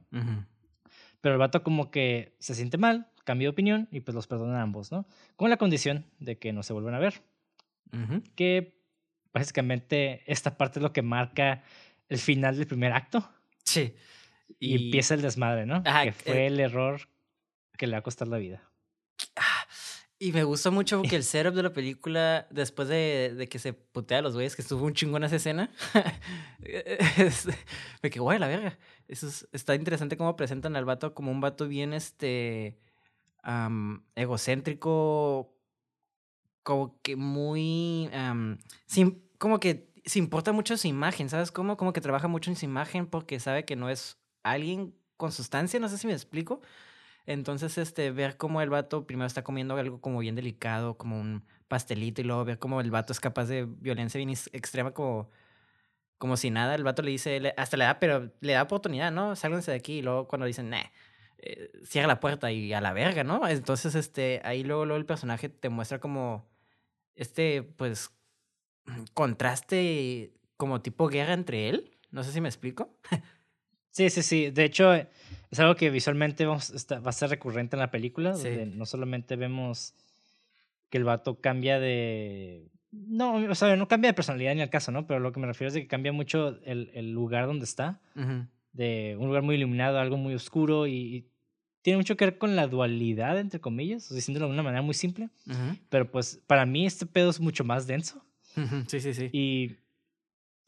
Pero 1.21 1.35
el 1.35 1.39
vato 1.39 1.63
como 1.63 1.89
que 1.91 2.35
se 2.39 2.55
siente 2.55 2.77
mal, 2.77 3.07
cambia 3.23 3.45
de 3.45 3.49
opinión 3.49 3.87
y 3.91 4.01
pues 4.01 4.15
los 4.15 4.27
perdona 4.27 4.59
a 4.59 4.61
ambos, 4.63 4.91
¿no? 4.91 5.07
Con 5.37 5.49
la 5.49 5.57
condición 5.57 6.05
de 6.19 6.37
que 6.37 6.51
no 6.51 6.63
se 6.63 6.73
vuelvan 6.73 6.95
a 6.95 6.99
ver. 6.99 7.21
Que 8.35 8.77
básicamente 9.33 10.23
esta 10.25 10.57
parte 10.57 10.79
es 10.79 10.83
lo 10.83 10.91
que 10.91 11.01
marca 11.01 11.63
el 12.09 12.17
final 12.17 12.57
del 12.57 12.67
primer 12.67 12.91
acto. 12.91 13.29
Sí. 13.63 13.95
Y, 14.59 14.85
empieza 14.85 15.13
el 15.13 15.21
desmadre, 15.21 15.65
¿no? 15.65 15.81
que 15.83 16.11
fue 16.11 16.43
eh 16.43 16.47
el 16.47 16.59
error 16.59 17.07
que 17.77 17.87
le 17.87 17.93
va 17.93 17.99
a 17.99 18.03
costar 18.03 18.27
la 18.27 18.37
vida. 18.37 18.70
Y 20.23 20.33
me 20.33 20.43
gustó 20.43 20.71
mucho 20.71 20.97
porque 21.01 21.15
el 21.15 21.23
setup 21.23 21.55
de 21.55 21.63
la 21.63 21.73
película, 21.73 22.45
después 22.51 22.87
de, 22.87 23.33
de 23.35 23.49
que 23.49 23.57
se 23.57 23.73
putea 23.73 24.19
a 24.19 24.21
los 24.21 24.35
güeyes, 24.35 24.55
que 24.55 24.61
estuvo 24.61 24.85
un 24.85 24.93
chingón 24.93 25.23
esa 25.23 25.37
escena, 25.37 25.71
me 28.03 28.09
quedé, 28.11 28.19
guay, 28.19 28.37
la 28.37 28.47
verga. 28.47 28.77
Eso 29.07 29.27
está 29.51 29.73
interesante 29.73 30.17
cómo 30.17 30.35
presentan 30.35 30.75
al 30.75 30.85
vato 30.85 31.15
como 31.15 31.31
un 31.31 31.41
vato 31.41 31.67
bien, 31.67 31.93
este, 31.93 32.77
egocéntrico, 34.13 35.55
como 36.61 37.01
que 37.01 37.15
muy, 37.15 38.07
sin, 38.85 39.27
como 39.39 39.59
que 39.59 39.91
se 40.05 40.19
importa 40.19 40.51
mucho 40.51 40.77
su 40.77 40.87
imagen, 40.87 41.29
¿sabes 41.29 41.51
cómo? 41.51 41.77
Como 41.77 41.93
que 41.93 42.01
trabaja 42.01 42.27
mucho 42.27 42.51
en 42.51 42.57
su 42.57 42.65
imagen 42.65 43.07
porque 43.07 43.39
sabe 43.39 43.65
que 43.65 43.75
no 43.75 43.89
es 43.89 44.19
alguien 44.43 44.93
con 45.17 45.31
sustancia, 45.31 45.79
no 45.79 45.89
sé 45.89 45.97
si 45.97 46.05
me 46.05 46.13
explico. 46.13 46.61
Entonces, 47.31 47.77
este, 47.77 48.11
ver 48.11 48.37
cómo 48.37 48.61
el 48.61 48.69
vato 48.69 49.05
primero 49.07 49.27
está 49.27 49.43
comiendo 49.43 49.75
algo 49.77 50.01
como 50.01 50.19
bien 50.19 50.35
delicado, 50.35 50.97
como 50.97 51.19
un 51.19 51.43
pastelito, 51.67 52.21
y 52.21 52.25
luego 52.25 52.45
ver 52.45 52.59
cómo 52.59 52.81
el 52.81 52.91
vato 52.91 53.13
es 53.13 53.19
capaz 53.19 53.45
de 53.45 53.65
violencia 53.65 54.17
bien 54.17 54.29
extrema, 54.29 54.93
como, 54.93 55.29
como 56.17 56.37
si 56.37 56.51
nada. 56.51 56.75
El 56.75 56.83
vato 56.83 57.01
le 57.01 57.11
dice, 57.11 57.53
hasta 57.57 57.77
le 57.77 57.85
da, 57.85 57.99
pero 57.99 58.31
le 58.41 58.53
da 58.53 58.63
oportunidad, 58.63 59.11
¿no? 59.11 59.35
Sálganse 59.35 59.71
de 59.71 59.77
aquí. 59.77 59.99
Y 59.99 60.01
luego 60.01 60.27
cuando 60.27 60.45
dicen, 60.45 60.69
nah, 60.69 60.83
eh, 61.39 61.71
cierra 61.85 62.07
la 62.07 62.19
puerta 62.19 62.51
y 62.51 62.73
a 62.73 62.81
la 62.81 62.93
verga, 62.93 63.23
¿no? 63.23 63.47
Entonces, 63.47 63.95
este, 63.95 64.41
ahí 64.43 64.63
luego, 64.63 64.85
luego 64.85 64.99
el 64.99 65.05
personaje 65.05 65.49
te 65.49 65.69
muestra 65.69 65.99
como 65.99 66.47
este, 67.15 67.63
pues, 67.63 68.11
contraste 69.13 70.33
como 70.57 70.81
tipo 70.81 71.07
guerra 71.07 71.33
entre 71.33 71.69
él. 71.69 71.97
No 72.11 72.23
sé 72.23 72.31
si 72.31 72.41
me 72.41 72.49
explico. 72.49 72.97
Sí, 73.91 74.09
sí, 74.09 74.23
sí. 74.23 74.49
De 74.51 74.63
hecho, 74.63 74.93
es 74.93 75.59
algo 75.59 75.75
que 75.75 75.89
visualmente 75.89 76.45
vamos, 76.45 76.73
va 76.91 77.09
a 77.09 77.13
ser 77.13 77.29
recurrente 77.29 77.75
en 77.75 77.81
la 77.81 77.91
película. 77.91 78.31
Donde 78.31 78.65
no 78.65 78.85
solamente 78.85 79.35
vemos 79.35 79.93
que 80.89 80.97
el 80.97 81.03
vato 81.03 81.39
cambia 81.39 81.79
de. 81.79 82.67
No, 82.91 83.35
o 83.35 83.55
sea, 83.55 83.75
no 83.75 83.87
cambia 83.87 84.09
de 84.09 84.13
personalidad 84.13 84.53
ni 84.55 84.61
al 84.61 84.69
caso, 84.69 84.91
¿no? 84.91 85.07
Pero 85.07 85.19
lo 85.19 85.31
que 85.31 85.39
me 85.39 85.47
refiero 85.47 85.69
es 85.69 85.73
de 85.73 85.81
que 85.81 85.87
cambia 85.87 86.11
mucho 86.11 86.59
el, 86.65 86.91
el 86.93 87.11
lugar 87.11 87.47
donde 87.47 87.65
está. 87.65 88.01
De 88.73 89.17
un 89.19 89.27
lugar 89.27 89.43
muy 89.43 89.55
iluminado 89.55 89.97
a 89.97 90.01
algo 90.01 90.17
muy 90.17 90.33
oscuro 90.33 90.87
y, 90.87 91.27
tiene 91.81 91.97
mucho 91.97 92.15
que 92.15 92.25
ver 92.25 92.37
con 92.37 92.55
la 92.55 92.67
dualidad, 92.67 93.39
entre 93.39 93.59
comillas, 93.59 94.11
o 94.11 94.15
diciéndolo 94.15 94.47
de 94.47 94.53
una 94.53 94.63
manera 94.63 94.81
muy 94.81 94.93
simple. 94.93 95.29
Ujú, 95.47 95.77
Pero 95.89 96.11
pues 96.11 96.39
para 96.45 96.65
mí 96.65 96.85
este 96.85 97.05
pedo 97.05 97.29
es 97.29 97.39
mucho 97.39 97.63
más 97.63 97.87
denso. 97.87 98.23
Sí, 98.87 98.99
sí, 98.99 99.13
sí. 99.13 99.29
Y 99.31 99.77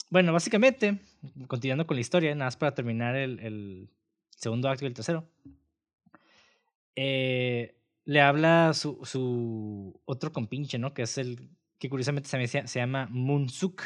bueno, 0.10 0.34
básicamente, 0.34 1.00
continuando 1.48 1.86
con 1.88 1.96
la 1.96 2.02
historia, 2.02 2.34
nada 2.36 2.46
más 2.48 2.58
para 2.58 2.74
terminar 2.74 3.16
el, 3.16 3.40
el 3.40 3.90
segundo 4.30 4.70
acto 4.70 4.86
y 4.86 4.88
el 4.88 4.94
tercero, 4.94 5.28
eh, 6.96 7.76
le 8.06 8.22
habla 8.22 8.74
su, 8.74 9.00
su 9.04 10.00
otro 10.06 10.32
compinche, 10.32 10.78
¿no? 10.78 10.94
Que 10.94 11.04
es 11.04 11.18
el 11.18 11.50
que 11.80 11.90
curiosamente 11.90 12.30
se, 12.30 12.68
se, 12.68 12.80
llama 12.80 13.08
Moonsuk, 13.12 13.82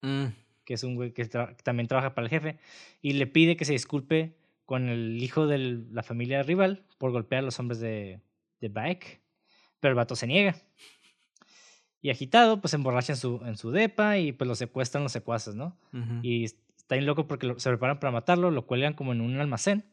Mm, 0.00 0.26
que 0.64 0.74
es 0.74 0.84
un 0.84 0.94
güey 0.94 1.12
que, 1.12 1.28
tra- 1.28 1.56
que 1.56 1.62
también 1.64 1.88
trabaja 1.88 2.14
para 2.14 2.26
el 2.26 2.30
jefe, 2.30 2.58
y 3.02 3.14
le 3.14 3.26
pide 3.26 3.56
que 3.56 3.64
se 3.64 3.72
disculpe 3.72 4.36
con 4.64 4.88
el 4.88 5.20
hijo 5.22 5.46
de 5.48 5.58
la 5.90 6.02
familia 6.04 6.42
rival 6.44 6.84
por 6.98 7.10
golpear 7.10 7.40
a 7.40 7.44
los 7.46 7.58
hombres 7.58 7.80
de, 7.80 8.20
de 8.60 8.68
Baek, 8.68 9.20
pero 9.80 9.90
el 9.90 9.96
vato 9.96 10.14
se 10.14 10.26
niega. 10.28 10.54
Y 12.00 12.10
agitado, 12.10 12.60
pues 12.60 12.70
se 12.70 12.76
emborracha 12.76 13.14
en 13.14 13.16
su, 13.16 13.40
en 13.44 13.56
su 13.56 13.72
depa 13.72 14.18
y 14.18 14.30
pues 14.32 14.46
lo 14.46 14.54
secuestran 14.54 15.02
los 15.02 15.10
secuaces, 15.10 15.56
¿no? 15.56 15.76
ujú. 15.92 16.20
Y 16.22 16.46
está 16.88 16.94
bien 16.94 17.04
loco 17.06 17.26
porque 17.28 17.54
se 17.58 17.68
preparan 17.68 18.00
para 18.00 18.10
matarlo, 18.10 18.50
lo 18.50 18.64
cuelgan 18.66 18.94
como 18.94 19.12
en 19.12 19.20
un 19.20 19.38
almacén. 19.38 19.84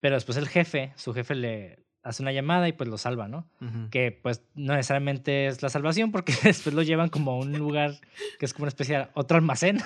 Pero 0.00 0.14
después 0.16 0.38
el 0.38 0.48
jefe, 0.48 0.92
su 0.96 1.12
jefe 1.12 1.34
le 1.34 1.84
hace 2.02 2.22
una 2.22 2.32
llamada 2.32 2.66
y 2.68 2.72
pues 2.72 2.88
lo 2.88 2.96
salva, 2.98 3.28
¿no? 3.28 3.46
Que 3.90 4.10
pues 4.10 4.42
no 4.54 4.74
necesariamente 4.74 5.46
es 5.46 5.62
la 5.62 5.68
salvación 5.68 6.10
porque 6.10 6.32
después 6.42 6.74
lo 6.74 6.82
llevan 6.82 7.10
como 7.10 7.32
a 7.32 7.36
un 7.38 7.52
lugar 7.58 7.92
que 8.38 8.46
es 8.46 8.54
como 8.54 8.64
una 8.64 8.70
especie 8.70 8.96
de 8.98 9.08
otro 9.14 9.36
almacén 9.36 9.78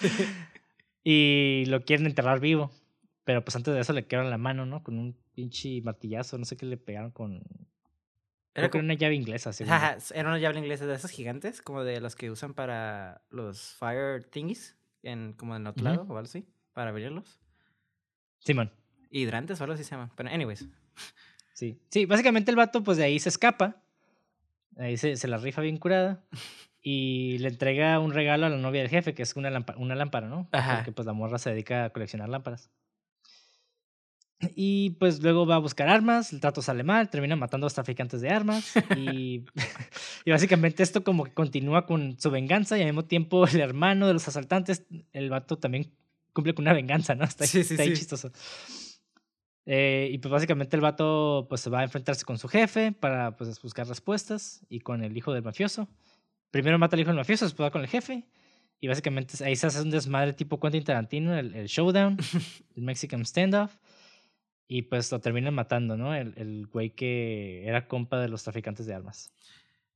y 1.04 1.64
lo 1.66 1.84
quieren 1.84 2.06
enterrar 2.06 2.40
vivo. 2.40 2.70
Pero 3.24 3.44
pues 3.44 3.56
antes 3.56 3.74
de 3.74 3.80
eso 3.80 3.92
le 3.92 4.06
quedaron 4.06 4.30
la 4.30 4.38
mano, 4.38 4.64
¿no? 4.64 4.82
Con 4.82 4.98
un 4.98 5.14
pinche 5.34 5.82
martillazo, 5.82 6.38
no 6.38 6.44
sé 6.46 6.56
qué 6.56 6.64
le 6.64 6.76
pegaron 6.78 7.10
con... 7.10 7.34
Era 7.34 7.42
Creo 7.42 8.70
que 8.70 8.78
era 8.78 8.82
como- 8.82 8.84
una 8.84 8.94
llave 8.94 9.14
inglesa. 9.14 9.50
Ajá, 9.68 9.98
era 10.14 10.28
una 10.30 10.38
llave 10.38 10.58
inglesa 10.58 10.86
de 10.86 10.94
esas 10.94 11.10
gigantes, 11.10 11.60
como 11.60 11.84
de 11.84 12.00
las 12.00 12.16
que 12.16 12.30
usan 12.30 12.54
para 12.54 13.20
los 13.30 13.74
fire 13.74 14.24
thingies, 14.30 14.77
en, 15.02 15.32
como 15.34 15.56
en 15.56 15.66
otro 15.66 15.84
lado 15.84 16.02
o 16.02 16.16
algo 16.16 16.18
así, 16.20 16.46
para 16.72 16.90
abrirlos. 16.90 17.38
Simón. 18.38 18.72
Hidrantes 19.10 19.60
o 19.60 19.64
algo 19.64 19.74
así 19.74 19.84
se 19.84 19.90
llaman. 19.92 20.10
Pero, 20.16 20.28
anyways. 20.30 20.68
Sí. 21.54 21.80
Sí, 21.90 22.06
básicamente 22.06 22.50
el 22.50 22.56
vato 22.56 22.82
pues 22.84 22.98
de 22.98 23.04
ahí 23.04 23.18
se 23.18 23.28
escapa. 23.30 23.76
Ahí 24.76 24.96
se, 24.96 25.16
se 25.16 25.26
la 25.28 25.38
rifa 25.38 25.60
bien 25.62 25.76
curada. 25.78 26.24
Y 26.80 27.38
le 27.38 27.48
entrega 27.48 27.98
un 27.98 28.12
regalo 28.12 28.46
a 28.46 28.48
la 28.48 28.56
novia 28.56 28.80
del 28.82 28.90
jefe, 28.90 29.12
que 29.14 29.22
es 29.22 29.34
una, 29.34 29.50
lampa- 29.50 29.76
una 29.76 29.94
lámpara, 29.96 30.28
¿no? 30.28 30.48
Ajá. 30.52 30.76
Porque 30.76 30.92
pues 30.92 31.06
la 31.06 31.12
morra 31.12 31.38
se 31.38 31.50
dedica 31.50 31.86
a 31.86 31.90
coleccionar 31.90 32.28
lámparas. 32.28 32.70
Y 34.54 34.90
pues 35.00 35.20
luego 35.20 35.46
va 35.46 35.56
a 35.56 35.58
buscar 35.58 35.88
armas, 35.88 36.32
el 36.32 36.40
trato 36.40 36.62
sale 36.62 36.84
mal, 36.84 37.10
termina 37.10 37.34
matando 37.34 37.64
a 37.64 37.66
los 37.66 37.74
traficantes 37.74 38.20
de 38.20 38.30
armas. 38.30 38.72
Y, 38.96 39.44
y 40.24 40.30
básicamente 40.30 40.82
esto 40.82 41.02
como 41.02 41.24
que 41.24 41.32
continúa 41.32 41.86
con 41.86 42.18
su 42.20 42.30
venganza 42.30 42.78
y 42.78 42.82
al 42.82 42.86
mismo 42.86 43.04
tiempo 43.04 43.46
el 43.46 43.60
hermano 43.60 44.06
de 44.06 44.12
los 44.12 44.28
asaltantes, 44.28 44.84
el 45.12 45.30
vato 45.30 45.58
también 45.58 45.90
cumple 46.32 46.54
con 46.54 46.62
una 46.64 46.72
venganza, 46.72 47.16
¿no? 47.16 47.24
Está, 47.24 47.46
Sí, 47.46 47.64
sí, 47.64 47.74
está 47.74 47.82
ahí 47.82 47.90
sí. 47.90 47.96
chistoso. 47.96 48.30
Eh, 49.66 50.08
y 50.12 50.18
pues 50.18 50.30
básicamente 50.32 50.76
el 50.76 50.80
vato 50.82 51.46
pues 51.48 51.60
se 51.60 51.68
va 51.68 51.80
a 51.80 51.84
enfrentarse 51.84 52.24
con 52.24 52.38
su 52.38 52.48
jefe 52.48 52.92
para 52.92 53.36
pues 53.36 53.60
buscar 53.60 53.86
respuestas 53.86 54.64
y 54.70 54.80
con 54.80 55.02
el 55.02 55.16
hijo 55.16 55.32
del 55.32 55.42
mafioso. 55.42 55.88
Primero 56.50 56.78
mata 56.78 56.96
al 56.96 57.00
hijo 57.00 57.08
del 57.08 57.18
mafioso, 57.18 57.44
después 57.44 57.66
va 57.66 57.70
con 57.70 57.82
el 57.82 57.88
jefe. 57.88 58.24
Y 58.80 58.86
básicamente 58.86 59.44
ahí 59.44 59.56
se 59.56 59.66
hace 59.66 59.82
un 59.82 59.90
desmadre 59.90 60.32
tipo 60.32 60.60
Quentin 60.60 60.84
Tarantino, 60.84 61.36
el, 61.36 61.54
el 61.54 61.66
showdown, 61.66 62.16
el 62.76 62.82
Mexican 62.82 63.26
standoff. 63.26 63.76
Y 64.68 64.82
pues 64.82 65.10
lo 65.10 65.18
terminan 65.20 65.54
matando, 65.54 65.96
¿no? 65.96 66.14
El, 66.14 66.34
el 66.36 66.66
güey 66.66 66.90
que 66.90 67.66
era 67.66 67.88
compa 67.88 68.20
de 68.20 68.28
los 68.28 68.42
traficantes 68.44 68.84
de 68.86 68.94
armas. 68.94 69.32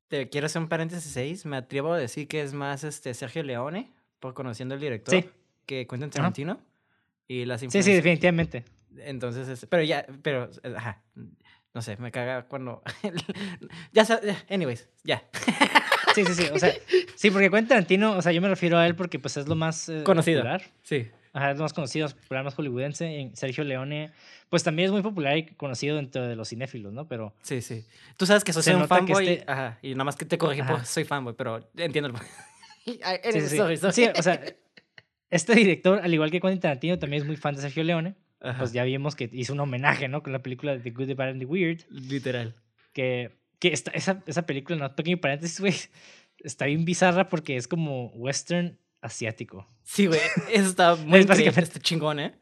Te 0.08 0.28
quiero 0.30 0.46
hacer 0.46 0.62
un 0.62 0.68
paréntesis 0.68 1.12
6. 1.12 1.44
Me 1.46 1.56
atrevo 1.58 1.92
a 1.92 1.98
decir 1.98 2.26
que 2.26 2.40
es 2.42 2.54
más 2.54 2.82
este 2.82 3.12
Sergio 3.14 3.42
Leone, 3.42 3.92
por 4.18 4.32
conociendo 4.34 4.74
al 4.74 4.80
director, 4.80 5.14
Sí. 5.22 5.28
que 5.66 5.86
Quentin 5.86 6.10
Tarantino. 6.10 6.58
Y 7.28 7.44
las 7.44 7.60
Sí, 7.60 7.68
sí, 7.82 7.92
definitivamente. 7.92 8.64
Entonces, 8.98 9.48
este, 9.48 9.66
pero 9.66 9.82
ya, 9.82 10.06
pero, 10.22 10.50
ajá. 10.76 11.02
No 11.74 11.80
sé, 11.80 11.96
me 11.96 12.10
caga 12.10 12.44
cuando. 12.48 12.82
ya, 13.92 14.06
anyways, 14.50 14.88
ya. 15.04 15.22
Sí, 16.14 16.24
sí, 16.26 16.34
sí. 16.34 16.44
O 16.52 16.58
sea, 16.58 16.72
sí, 17.14 17.30
porque 17.30 17.48
Quentin 17.48 17.68
Tarantino, 17.68 18.16
o 18.16 18.20
sea, 18.22 18.32
yo 18.32 18.42
me 18.42 18.48
refiero 18.48 18.76
a 18.78 18.86
él 18.86 18.94
porque 18.94 19.18
pues 19.18 19.36
es 19.38 19.48
lo 19.48 19.54
más 19.54 19.88
eh, 19.88 20.02
Conocido. 20.04 20.40
popular. 20.40 20.62
Sí. 20.82 21.08
Ajá, 21.34 21.50
es 21.52 21.58
más 21.58 21.72
conocido, 21.72 22.06
es 22.06 22.14
popular, 22.14 22.44
más 22.44 22.54
hollywoodense. 22.54 23.06
En 23.20 23.34
Sergio 23.36 23.64
Leone, 23.64 24.12
pues 24.50 24.62
también 24.62 24.86
es 24.86 24.92
muy 24.92 25.00
popular 25.02 25.36
y 25.38 25.46
conocido 25.46 25.96
dentro 25.96 26.26
de 26.26 26.36
los 26.36 26.48
cinéfilos, 26.50 26.92
¿no? 26.92 27.08
Pero 27.08 27.34
Sí, 27.42 27.62
sí. 27.62 27.86
Tú 28.18 28.26
sabes 28.26 28.44
que 28.44 28.52
soy 28.52 28.62
Se 28.62 28.74
un 28.76 28.86
fanboy. 28.86 29.26
este- 29.28 29.50
Ajá. 29.50 29.78
Y 29.80 29.92
nada 29.92 30.04
más 30.04 30.16
que 30.16 30.24
te 30.26 30.36
corregí, 30.36 30.62
pues 30.62 30.88
soy 30.88 31.04
fanboy, 31.04 31.34
pero 31.36 31.68
entiendo 31.76 32.08
el. 32.10 32.14
Sí, 32.84 32.98
sí, 33.32 33.40
sí. 33.48 33.56
sorry, 33.56 33.76
sorry. 33.76 33.92
Sí, 33.92 34.08
o 34.18 34.22
sea, 34.22 34.40
este 35.30 35.54
director, 35.54 36.00
al 36.02 36.12
igual 36.12 36.30
que 36.30 36.40
Quentin 36.40 36.60
Tarantino, 36.60 36.98
también 36.98 37.22
es 37.22 37.26
muy 37.26 37.36
fan 37.36 37.54
de 37.54 37.62
Sergio 37.62 37.84
Leone. 37.84 38.14
Ajá. 38.40 38.58
Pues 38.58 38.72
ya 38.72 38.82
vimos 38.82 39.14
que 39.14 39.30
hizo 39.32 39.52
un 39.52 39.60
homenaje, 39.60 40.08
¿no? 40.08 40.22
Con 40.24 40.32
la 40.32 40.42
película 40.42 40.76
The 40.76 40.90
Good, 40.90 41.06
The 41.06 41.14
Bad 41.14 41.28
and 41.30 41.38
The 41.38 41.46
Weird. 41.46 41.82
Literal. 41.90 42.56
Que, 42.92 43.38
que 43.60 43.68
esta, 43.72 43.92
esa, 43.92 44.22
esa 44.26 44.44
película, 44.46 44.76
no, 44.76 44.96
pequeño 44.96 45.18
paréntesis, 45.18 45.60
güey, 45.60 45.74
está 46.40 46.66
bien 46.66 46.84
bizarra 46.84 47.28
porque 47.28 47.56
es 47.56 47.68
como 47.68 48.06
western 48.08 48.76
asiático. 49.02 49.68
Sí, 49.82 50.06
güey. 50.06 50.20
Eso 50.50 50.70
está 50.70 50.96
muy 50.96 51.20
Es 51.20 51.26
básicamente- 51.26 51.62
está 51.62 51.80
chingón, 51.80 52.18
¿eh? 52.20 52.34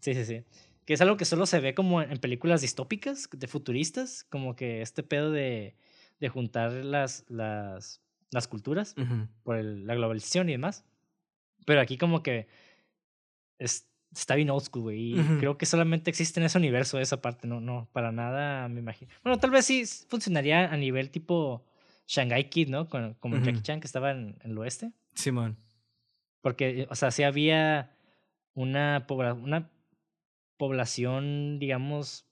Sí, 0.00 0.14
sí, 0.14 0.24
sí. 0.24 0.42
Que 0.84 0.94
es 0.94 1.00
algo 1.00 1.16
que 1.16 1.24
solo 1.24 1.46
se 1.46 1.60
ve 1.60 1.74
como 1.74 2.02
en 2.02 2.18
películas 2.18 2.60
distópicas, 2.60 3.28
de 3.32 3.46
futuristas, 3.46 4.24
como 4.24 4.54
que 4.56 4.82
este 4.82 5.02
pedo 5.02 5.30
de, 5.30 5.76
de 6.20 6.28
juntar 6.28 6.72
las, 6.72 7.24
las, 7.28 8.02
las 8.30 8.48
culturas 8.48 8.94
Ujú. 8.98 9.28
por 9.44 9.56
el- 9.56 9.86
la 9.86 9.94
globalización 9.94 10.48
y 10.48 10.52
demás. 10.52 10.84
Pero 11.64 11.80
aquí 11.80 11.96
como 11.96 12.22
que 12.22 12.48
es, 13.58 13.86
está 14.12 14.34
bien 14.34 14.50
old 14.50 14.62
school, 14.64 14.82
güey. 14.82 15.14
Y 15.14 15.20
Ujú. 15.20 15.38
creo 15.38 15.58
que 15.58 15.64
solamente 15.66 16.10
existe 16.10 16.38
en 16.40 16.46
ese 16.46 16.58
universo 16.58 16.98
esa 17.00 17.22
parte, 17.22 17.46
no, 17.48 17.60
no, 17.60 17.88
para 17.92 18.12
nada 18.12 18.68
me 18.68 18.80
imagino. 18.80 19.10
Bueno, 19.22 19.38
tal 19.38 19.50
vez 19.50 19.64
sí 19.64 19.84
funcionaría 20.08 20.70
a 20.70 20.76
nivel 20.76 21.10
tipo 21.10 21.64
Shanghai 22.06 22.50
Kid, 22.50 22.68
¿no? 22.68 22.88
Con- 22.90 23.14
como 23.14 23.36
Jackie 23.38 23.52
Ujú. 23.52 23.62
Chan 23.62 23.80
que 23.80 23.86
estaba 23.86 24.10
en, 24.10 24.36
en 24.42 24.50
el 24.50 24.58
oeste. 24.58 24.92
Simón. 25.14 25.56
Porque, 26.40 26.82
eh, 26.82 26.86
o 26.90 26.94
sea, 26.94 27.10
sí 27.10 27.22
había 27.22 27.96
una, 28.54 29.06
pobla- 29.06 29.32
una 29.34 29.70
población, 30.56 31.58
digamos. 31.58 32.26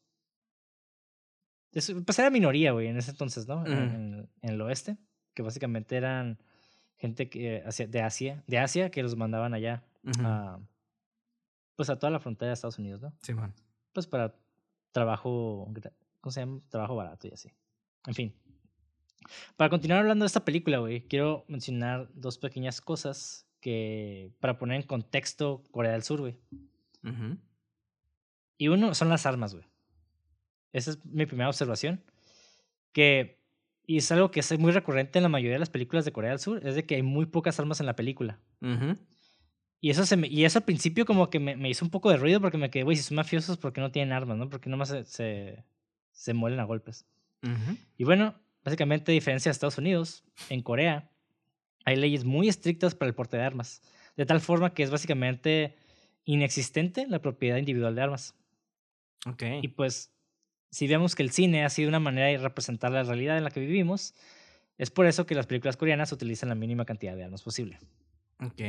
Pues 1.73 2.19
era 2.19 2.31
minoría, 2.31 2.73
güey, 2.73 2.89
en 2.89 2.99
ese 2.99 3.13
entonces, 3.13 3.47
¿no? 3.49 3.65
En- 3.67 3.73
Ujú. 3.73 3.81
en, 3.83 4.31
en 4.43 4.51
el 4.51 4.61
oeste. 4.61 4.97
Que 5.35 5.43
básicamente 5.43 5.97
eran 5.97 6.39
gente 6.99 7.31
que, 7.31 7.63
hacia- 7.65 7.87
de 7.87 8.03
Asia, 8.03 8.45
de 8.47 8.59
Asia 8.59 8.91
que 8.91 9.03
los 9.03 9.17
mandaban 9.17 9.55
allá 9.55 9.83
a. 10.21 10.59
Pues 11.75 11.89
a 11.89 11.99
toda 11.99 12.11
la 12.11 12.21
frontera 12.21 12.49
de 12.49 12.55
Estados 12.55 12.79
Unidos, 12.79 13.01
¿no? 13.01 13.15
Simón. 13.23 13.55
Pues 13.95 14.07
para 14.07 14.35
trabajo. 14.93 15.67
¿Cómo 16.21 16.31
se 16.31 16.41
llama? 16.41 16.61
Trabajo 16.69 16.95
barato 16.95 17.27
y 17.27 17.31
así. 17.33 17.51
En 18.07 18.15
fin. 18.15 18.35
Para 19.57 19.71
continuar 19.71 20.01
hablando 20.01 20.25
de 20.25 20.27
esta 20.29 20.45
película, 20.45 20.79
güey, 20.79 21.03
quiero 21.09 21.45
mencionar 21.49 22.09
dos 22.15 22.39
pequeñas 22.39 22.81
cosas 22.81 23.47
que. 23.61 24.33
para 24.41 24.59
poner 24.59 24.81
en 24.81 24.87
contexto 24.87 25.63
Corea 25.71 25.93
del 25.93 26.03
Sur, 26.03 26.21
güey. 26.21 26.37
Y 28.59 28.69
uno 28.69 28.95
son 28.95 29.09
las 29.09 29.27
armas, 29.27 29.55
güey. 29.55 29.67
Esa 30.73 30.93
es 30.93 31.05
mi 31.05 31.27
primera 31.27 31.49
observación. 31.49 32.03
Que. 32.93 33.41
Y 33.87 33.97
es 33.99 34.13
algo 34.13 34.31
que 34.31 34.41
es 34.41 34.59
muy 34.59 34.71
recurrente 34.73 35.19
en 35.19 35.25
la 35.25 35.29
mayoría 35.29 35.55
de 35.55 35.59
las 35.59 35.71
películas 35.71 36.05
de 36.05 36.13
Corea 36.13 36.31
del 36.31 36.39
Sur, 36.39 36.65
es 36.67 36.77
de 36.77 36.87
que 36.87 36.95
hay 36.95 37.03
muy 37.03 37.27
pocas 37.27 37.59
armas 37.59 37.81
en 37.81 37.87
la 37.87 37.97
película. 37.97 38.39
Y 39.81 39.91
eso, 39.91 40.07
se 40.07 40.17
me- 40.17 40.29
y 40.29 40.45
eso 40.45 40.61
al 40.61 40.65
principio 40.65 41.05
como 41.05 41.29
que 41.29 41.41
me, 41.41 41.57
me 41.57 41.69
hizo 41.69 41.85
un 41.85 41.91
poco 41.91 42.09
de 42.09 42.17
ruido 42.17 42.41
porque 42.41 42.57
me 42.59 42.71
quedé, 42.71 42.85
güey, 42.85 42.97
si 42.97 43.03
son 43.03 43.17
mafiosos, 43.17 43.59
¿por 43.59 43.73
qué 43.73 43.81
no 43.81 43.91
tienen 43.91 44.13
armas, 44.13 44.39
no? 44.39 44.49
Porque 44.49 44.71
nomás 44.71 44.91
se, 44.91 45.05
se, 45.05 45.65
se 46.13 46.33
muelen 46.35 46.61
a 46.61 46.65
golpes. 46.65 47.05
Y 47.99 48.05
bueno, 48.05 48.37
básicamente 48.65 49.13
a 49.13 49.15
diferencia 49.15 49.51
de 49.51 49.53
Estados 49.53 49.79
Unidos, 49.79 50.25
en 50.49 50.63
Corea 50.63 51.11
hay 51.85 51.97
leyes 51.97 52.25
muy 52.25 52.49
estrictas 52.49 52.95
para 52.95 53.09
el 53.09 53.15
porte 53.15 53.37
de 53.37 53.43
armas, 53.43 53.83
de 54.17 54.27
tal 54.27 54.41
forma 54.41 54.75
que 54.75 54.83
es 54.83 54.91
básicamente 54.91 55.77
inexistente 56.25 57.07
la 57.09 57.21
propiedad 57.21 57.57
individual 57.57 57.95
de 57.95 58.03
armas. 58.03 58.35
Ok. 59.27 59.43
Y 59.63 59.69
pues, 59.69 60.13
si 60.71 60.87
vemos 60.87 61.15
que 61.15 61.23
el 61.23 61.31
cine 61.31 61.65
ha 61.65 61.71
sido 61.71 61.89
una 61.89 62.01
manera 62.01 62.29
de 62.29 62.39
representar 62.39 62.93
la 62.93 63.03
realidad 63.03 63.37
en 63.37 63.45
la 63.45 63.51
que 63.51 63.61
vivimos, 63.61 64.15
es 64.79 64.91
por 64.91 65.07
eso 65.07 65.27
que 65.27 65.35
las 65.35 65.47
películas 65.47 65.77
coreanas 65.77 66.13
utilizan 66.13 66.49
la 66.49 66.55
mínima 66.55 66.85
cantidad 66.85 67.17
de 67.17 67.25
armas 67.25 67.43
posible. 67.43 67.79
Ok. 68.41 68.61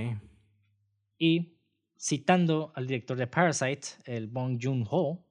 Y 1.17 1.57
citando 1.97 2.73
al 2.75 2.87
director 2.87 3.17
de 3.17 3.27
Parasite, 3.27 3.87
el 4.05 4.27
Bong 4.27 4.59
Joon-ho, 4.61 5.23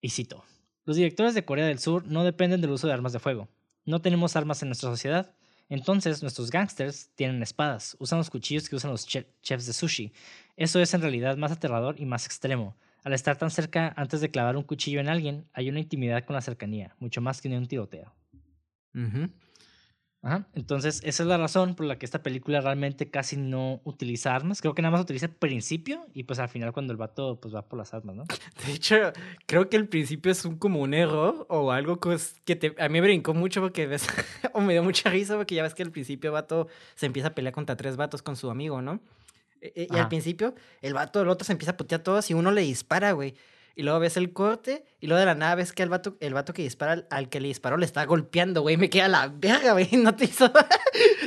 y 0.00 0.08
cito, 0.08 0.44
los 0.84 0.96
directores 0.96 1.34
de 1.34 1.44
Corea 1.44 1.66
del 1.66 1.78
Sur 1.78 2.06
no 2.06 2.24
dependen 2.24 2.60
del 2.60 2.70
uso 2.70 2.86
de 2.86 2.92
armas 2.92 3.12
de 3.12 3.18
fuego. 3.18 3.48
No 3.84 4.00
tenemos 4.00 4.36
armas 4.36 4.62
en 4.62 4.68
nuestra 4.68 4.90
sociedad. 4.90 5.34
Entonces, 5.68 6.22
nuestros 6.22 6.50
gangsters 6.50 7.10
tienen 7.14 7.42
espadas, 7.42 7.96
usan 7.98 8.18
los 8.18 8.30
cuchillos 8.30 8.68
que 8.68 8.76
usan 8.76 8.90
los 8.90 9.06
chefs 9.06 9.66
de 9.66 9.72
sushi. 9.72 10.12
Eso 10.56 10.80
es 10.80 10.92
en 10.92 11.00
realidad 11.00 11.36
más 11.36 11.52
aterrador 11.52 11.98
y 11.98 12.04
más 12.04 12.26
extremo. 12.26 12.76
Al 13.04 13.14
estar 13.14 13.36
tan 13.36 13.50
cerca 13.50 13.92
antes 13.96 14.20
de 14.20 14.30
clavar 14.30 14.56
un 14.56 14.62
cuchillo 14.64 15.00
en 15.00 15.08
alguien, 15.08 15.46
hay 15.52 15.68
una 15.68 15.80
intimidad 15.80 16.24
con 16.24 16.34
la 16.34 16.42
cercanía, 16.42 16.94
mucho 16.98 17.20
más 17.20 17.40
que 17.40 17.48
en 17.48 17.54
un 17.54 17.66
tiroteo. 17.66 18.12
Ajá. 20.22 20.46
Entonces, 20.54 21.00
esa 21.04 21.24
es 21.24 21.28
la 21.28 21.36
razón 21.36 21.74
por 21.74 21.84
la 21.84 21.98
que 21.98 22.06
esta 22.06 22.22
película 22.22 22.60
realmente 22.60 23.10
casi 23.10 23.36
no 23.36 23.80
utiliza 23.82 24.34
armas. 24.34 24.60
Creo 24.60 24.72
que 24.72 24.80
nada 24.80 24.92
más 24.92 25.00
utiliza 25.00 25.26
el 25.26 25.32
principio 25.32 26.06
y 26.14 26.22
pues 26.22 26.38
al 26.38 26.48
final 26.48 26.72
cuando 26.72 26.92
el 26.92 26.96
vato 26.96 27.40
pues 27.40 27.52
va 27.52 27.62
por 27.62 27.76
las 27.78 27.92
armas, 27.92 28.14
¿no? 28.14 28.24
De 28.66 28.72
hecho, 28.72 28.96
creo 29.46 29.68
que 29.68 29.76
el 29.76 29.88
principio 29.88 30.30
es 30.30 30.44
un, 30.44 30.58
como 30.58 30.80
un 30.80 30.94
error 30.94 31.44
o 31.48 31.72
algo 31.72 31.98
que 31.98 32.56
te, 32.56 32.74
a 32.78 32.88
mí 32.88 32.92
me 32.92 33.00
brincó 33.00 33.34
mucho 33.34 33.60
porque 33.60 33.88
ves, 33.88 34.06
o 34.52 34.60
me 34.60 34.74
dio 34.74 34.84
mucha 34.84 35.10
risa 35.10 35.36
porque 35.36 35.56
ya 35.56 35.64
ves 35.64 35.74
que 35.74 35.82
al 35.82 35.90
principio 35.90 36.28
el 36.28 36.34
vato 36.34 36.68
se 36.94 37.06
empieza 37.06 37.28
a 37.28 37.34
pelear 37.34 37.52
contra 37.52 37.76
tres 37.76 37.96
vatos 37.96 38.22
con 38.22 38.36
su 38.36 38.48
amigo, 38.48 38.80
¿no? 38.80 39.00
E, 39.60 39.72
e, 39.74 39.88
y, 39.90 39.96
al 39.96 40.08
principio 40.08 40.54
el 40.82 40.94
vato 40.94 41.18
del 41.18 41.28
otro 41.28 41.44
se 41.44 41.52
empieza 41.52 41.72
a 41.72 41.76
putear 41.76 42.00
a 42.00 42.04
todos 42.04 42.30
y 42.30 42.34
uno 42.34 42.52
le 42.52 42.62
dispara, 42.62 43.10
güey 43.12 43.34
y 43.74 43.82
luego 43.82 43.98
ves 44.00 44.16
el 44.16 44.32
corte, 44.32 44.84
y 45.00 45.06
luego 45.06 45.20
de 45.20 45.26
la 45.26 45.34
nada 45.34 45.54
ves 45.54 45.72
que 45.72 45.82
el 45.82 45.88
vato, 45.88 46.16
el 46.20 46.34
vato 46.34 46.52
que 46.52 46.62
dispara 46.62 47.06
al, 47.10 47.28
que 47.28 47.40
le 47.40 47.48
disparó 47.48 47.76
le 47.76 47.86
está 47.86 48.04
golpeando, 48.04 48.62
güey. 48.62 48.76
Me 48.76 48.90
queda 48.90 49.08
la 49.08 49.28
verga, 49.28 49.72
güey. 49.72 49.88
No 50.02 50.14
te 50.14 50.24
hizo. 50.24 50.52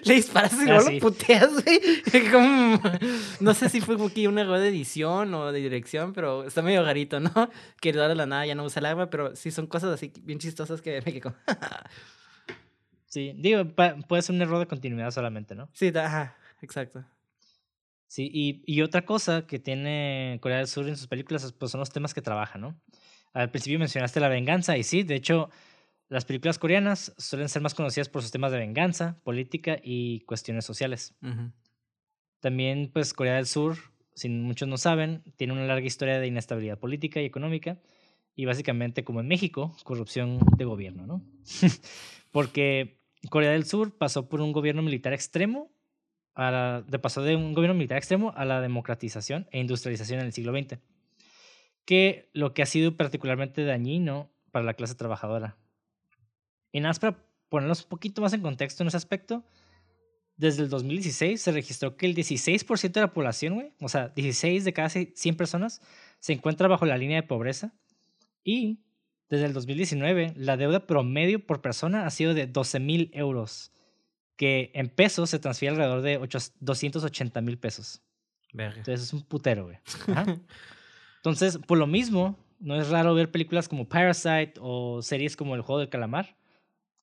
le 0.04 0.14
disparas 0.16 0.54
y 0.54 0.66
luego 0.66 0.90
lo 0.90 1.00
puteas, 1.00 1.52
güey. 1.52 1.80
No 3.40 3.54
sé 3.54 3.70
si 3.70 3.82
fue 3.82 3.96
aquí 4.06 4.28
un 4.28 4.38
error 4.38 4.60
de 4.60 4.70
edición 4.70 5.34
o 5.34 5.52
de 5.52 5.60
dirección, 5.60 6.14
pero 6.14 6.44
está 6.44 6.62
medio 6.62 6.84
garito, 6.84 7.20
¿no? 7.20 7.32
Que 7.82 7.94
de 7.94 8.16
la 8.16 8.26
nada 8.26 8.46
ya 8.46 8.56
no 8.56 8.64
usa 8.64 8.80
el 8.80 8.86
arma, 8.86 9.10
pero 9.10 9.36
sí 9.36 9.52
son 9.52 9.68
cosas 9.68 9.94
así 9.94 10.12
bien 10.22 10.40
chistosas 10.40 10.82
que 10.82 11.02
me 11.06 11.14
quedo. 11.14 11.36
sí, 13.08 13.34
digo, 13.38 13.66
puede 14.08 14.22
ser 14.22 14.36
un 14.36 14.42
error 14.42 14.60
de 14.60 14.68
continuidad 14.68 15.12
solamente, 15.12 15.56
¿no? 15.56 15.70
Sí, 15.74 15.92
ajá, 15.96 16.36
exacto. 16.62 17.06
Sí, 18.08 18.30
y, 18.32 18.64
y, 18.66 18.82
otra 18.82 19.04
cosa 19.04 19.48
que 19.48 19.60
tiene 19.60 20.38
Corea 20.42 20.58
del 20.58 20.68
Sur 20.68 20.88
en 20.88 20.96
sus 20.96 21.08
películas 21.08 21.52
pues 21.58 21.72
son 21.72 21.80
los 21.80 21.90
temas 21.90 22.14
que 22.14 22.22
trabaja, 22.22 22.58
¿no? 22.58 22.80
Al 23.34 23.52
principio 23.52 23.80
mencionaste 23.80 24.20
la 24.20 24.30
venganza, 24.30 24.78
y 24.78 24.84
sí, 24.84 25.04
de 25.04 25.16
hecho, 25.16 25.50
las 26.08 26.24
películas 26.24 26.60
coreanas 26.60 27.14
suelen 27.18 27.50
ser 27.50 27.62
más 27.62 27.74
conocidas 27.74 28.10
por 28.10 28.22
sus 28.22 28.32
temas 28.32 28.52
de 28.52 28.60
venganza, 28.60 29.20
política 29.24 29.78
y 29.84 30.22
cuestiones 30.22 30.66
sociales. 30.66 31.16
También, 32.40 32.92
pues, 32.94 33.14
Corea 33.14 33.36
del 33.36 33.48
Sur, 33.48 33.78
si 34.14 34.30
muchos 34.30 34.68
no 34.68 34.78
saben, 34.78 35.24
tiene 35.36 35.54
una 35.54 35.66
larga 35.66 35.86
historia 35.86 36.20
de 36.20 36.28
inestabilidad 36.28 36.80
política 36.80 37.22
y 37.22 37.26
económica, 37.26 37.80
y 38.36 38.46
básicamente, 38.46 39.04
como 39.04 39.22
en 39.22 39.28
México, 39.28 39.76
corrupción 39.84 40.40
de 40.58 40.66
gobierno, 40.66 41.08
¿no? 41.08 41.26
Porque 42.32 43.02
Corea 43.30 43.52
del 43.52 43.66
Sur 43.66 43.98
pasó 43.98 44.30
por 44.30 44.42
un 44.42 44.52
gobierno 44.52 44.82
militar 44.82 45.14
extremo 45.14 45.72
de 46.36 47.00
pasó 47.00 47.22
de 47.22 47.36
un 47.36 47.54
gobierno 47.54 47.76
militar 47.76 47.98
extremo 47.98 48.34
a 48.36 48.44
la 48.44 48.60
democratización 48.60 49.48
e 49.52 49.60
industrialización 49.60 50.20
en 50.20 50.26
el 50.26 50.34
siglo 50.34 50.52
XX, 50.52 50.80
que 51.86 52.30
lo 52.34 52.54
que 52.54 52.62
ha 52.62 52.66
sido 52.66 52.98
particularmente 52.98 53.64
dañino 53.64 54.30
para 54.52 54.66
la 54.66 54.74
clase 54.74 54.96
trabajadora. 54.96 55.58
Y 56.72 56.80
nada 56.80 56.90
más 56.90 57.00
para 57.00 57.26
ponernos 57.48 57.84
un 57.84 57.90
poquito 57.90 58.22
más 58.22 58.34
en 58.34 58.42
contexto 58.42 58.84
en 58.84 58.88
ese 58.88 58.98
aspecto, 58.98 59.46
desde 60.36 60.64
el 60.64 60.70
2016 60.70 61.42
se 61.42 61.52
registró 61.54 61.96
que 61.96 62.06
el 62.06 62.16
16% 62.16 62.92
de 62.92 63.02
la 63.02 63.14
población, 63.14 63.74
o 63.80 63.88
sea, 63.88 64.10
16 64.10 64.66
de 64.66 64.74
cada 64.74 64.90
100 64.90 65.38
personas, 65.38 65.82
se 66.20 66.34
encuentra 66.34 66.68
bajo 66.68 66.86
la 66.86 66.98
línea 66.98 67.22
de 67.22 67.28
pobreza. 67.28 67.74
Y 68.44 68.82
desde 69.30 69.46
el 69.46 69.54
2019, 69.54 70.34
la 70.36 70.58
deuda 70.58 70.86
promedio 70.86 71.46
por 71.46 71.62
persona 71.62 72.06
ha 72.06 72.10
sido 72.10 72.34
de 72.34 72.48
12 72.48 72.80
mil 72.82 73.10
euros 73.14 73.72
que 74.36 74.72
en 74.74 74.90
pesos 74.90 75.30
se 75.30 75.40
transfiere 75.40 75.76
alrededor 75.76 76.02
de 76.02 76.18
280 76.60 77.42
mil 77.42 77.58
pesos. 77.58 78.02
Entonces 78.80 79.08
es 79.08 79.14
un 79.14 79.24
putero, 79.24 79.66
güey. 79.66 79.78
Entonces, 81.18 81.58
por 81.58 81.78
lo 81.78 81.88
mismo, 81.88 82.38
no 82.60 82.80
es 82.80 82.90
raro 82.90 83.14
ver 83.14 83.32
películas 83.32 83.68
como 83.68 83.88
Parasite 83.90 84.54
o 84.60 85.02
series 85.02 85.36
como 85.36 85.56
El 85.56 85.62
Juego 85.62 85.80
del 85.80 85.90
Calamar, 85.90 86.38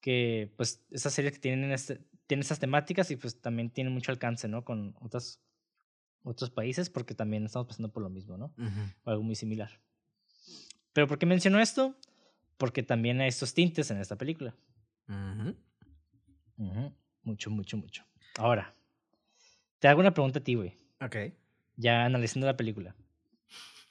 que 0.01 0.53
pues 0.57 0.85
esas 0.91 1.13
series 1.13 1.35
que 1.35 1.41
tienen, 1.41 1.73
este, 1.73 2.01
tienen 2.27 2.43
esas 2.43 2.59
temáticas 2.59 3.11
y 3.11 3.17
pues 3.17 3.41
también 3.41 3.71
tienen 3.71 3.93
mucho 3.93 4.13
alcance, 4.13 4.49
¿no? 4.49 4.65
Con 4.65 4.95
otros, 5.01 5.41
otros 6.23 6.51
países 6.51 6.89
porque 6.89 7.15
también 7.15 7.45
estamos 7.45 7.69
pasando 7.69 7.93
por 7.93 8.03
lo 8.03 8.11
mismo, 8.11 8.37
¿no? 8.37 8.55
O 9.05 9.11
algo 9.11 9.23
muy 9.23 9.35
similar. 9.35 9.81
Pero 10.93 11.07
¿por 11.07 11.19
qué 11.19 11.27
menciono 11.27 11.61
esto? 11.61 11.97
Porque 12.59 12.83
también 12.83 13.21
hay 13.21 13.29
estos 13.29 13.55
tintes 13.55 13.91
en 13.91 13.99
esta 14.01 14.17
película. 14.17 14.55
Mucho, 17.23 17.51
mucho, 17.51 17.77
mucho. 17.77 18.05
Ahora, 18.37 18.75
te 19.79 19.89
hago 19.89 20.01
una 20.01 20.15
pregunta 20.15 20.39
a 20.39 20.45
ti, 20.45 20.55
güey. 20.55 20.77
Ok. 21.01 21.17
Ya 21.77 22.05
analizando 22.05 22.47
la 22.47 22.57
película. 22.57 22.95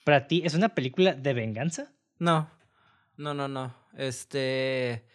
¿Para 0.04 0.28
ti 0.28 0.42
es 0.46 0.54
una 0.54 0.70
película 0.70 1.14
de 1.14 1.34
venganza? 1.34 1.92
No. 2.18 2.50
No, 3.18 3.34
no, 3.34 3.48
no. 3.48 3.76
Este. 3.98 5.06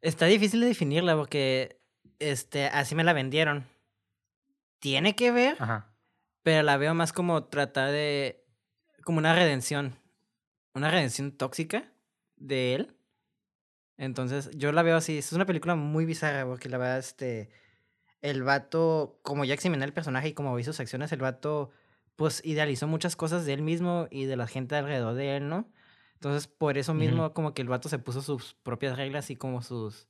Está 0.00 0.26
difícil 0.26 0.60
de 0.60 0.66
definirla 0.66 1.16
porque. 1.16 1.80
Este, 2.18 2.66
así 2.66 2.94
me 2.94 3.04
la 3.04 3.12
vendieron. 3.12 3.66
Tiene 4.78 5.14
que 5.16 5.30
ver. 5.30 5.56
Ajá. 5.58 5.94
Pero 6.42 6.62
la 6.62 6.76
veo 6.76 6.94
más 6.94 7.12
como 7.12 7.44
tratar 7.44 7.90
de. 7.90 8.44
como 9.04 9.18
una 9.18 9.34
redención. 9.34 9.96
Una 10.74 10.90
redención 10.90 11.32
tóxica 11.32 11.92
de 12.36 12.74
él. 12.74 12.93
Entonces, 13.96 14.50
yo 14.54 14.72
la 14.72 14.82
veo 14.82 14.96
así. 14.96 15.18
Es 15.18 15.32
una 15.32 15.46
película 15.46 15.74
muy 15.74 16.04
bizarra 16.04 16.46
porque 16.46 16.68
la 16.68 16.78
verdad, 16.78 16.98
este. 16.98 17.50
El 18.22 18.42
vato, 18.42 19.18
como 19.22 19.44
ya 19.44 19.54
examiné 19.54 19.84
el 19.84 19.92
personaje 19.92 20.28
y 20.28 20.34
como 20.34 20.54
vi 20.54 20.64
sus 20.64 20.80
acciones, 20.80 21.12
el 21.12 21.20
vato, 21.20 21.70
pues 22.16 22.40
idealizó 22.44 22.86
muchas 22.88 23.16
cosas 23.16 23.44
de 23.46 23.52
él 23.52 23.62
mismo 23.62 24.08
y 24.10 24.24
de 24.24 24.36
la 24.36 24.46
gente 24.46 24.76
alrededor 24.76 25.14
de 25.14 25.36
él, 25.36 25.48
¿no? 25.48 25.70
Entonces, 26.14 26.46
por 26.46 26.78
eso 26.78 26.94
mismo, 26.94 27.34
como 27.34 27.52
que 27.54 27.60
el 27.62 27.68
vato 27.68 27.88
se 27.90 27.98
puso 27.98 28.22
sus 28.22 28.54
propias 28.62 28.96
reglas 28.96 29.28
y 29.30 29.36
como 29.36 29.60
sus 29.62 30.08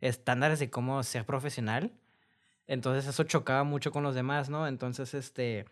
estándares 0.00 0.58
de 0.58 0.70
cómo 0.70 1.02
ser 1.02 1.26
profesional. 1.26 1.92
Entonces, 2.66 3.06
eso 3.06 3.24
chocaba 3.24 3.64
mucho 3.64 3.92
con 3.92 4.02
los 4.04 4.14
demás, 4.14 4.48
¿no? 4.48 4.66
Entonces, 4.66 5.12
este. 5.14 5.66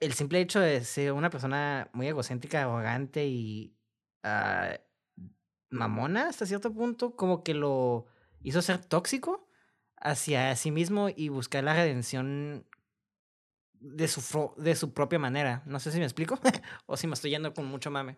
El 0.00 0.14
simple 0.14 0.40
hecho 0.40 0.58
de 0.58 0.82
ser 0.84 1.12
una 1.12 1.30
persona 1.30 1.88
muy 1.92 2.08
egocéntrica, 2.08 2.62
arrogante 2.62 3.26
y. 3.26 3.72
Uh, 4.24 4.76
mamona 5.72 6.28
hasta 6.28 6.46
cierto 6.46 6.72
punto, 6.72 7.16
como 7.16 7.42
que 7.42 7.54
lo 7.54 8.06
hizo 8.42 8.62
ser 8.62 8.78
tóxico 8.78 9.48
hacia 9.96 10.54
sí 10.56 10.70
mismo 10.70 11.08
y 11.14 11.28
buscar 11.28 11.64
la 11.64 11.74
redención 11.74 12.66
de 13.80 14.08
su, 14.08 14.52
de 14.56 14.76
su 14.76 14.92
propia 14.92 15.18
manera. 15.18 15.62
No 15.66 15.80
sé 15.80 15.90
si 15.90 15.98
me 15.98 16.04
explico 16.04 16.38
o 16.86 16.96
si 16.96 17.06
me 17.06 17.14
estoy 17.14 17.30
yendo 17.30 17.54
con 17.54 17.66
mucho 17.66 17.90
mame. 17.90 18.16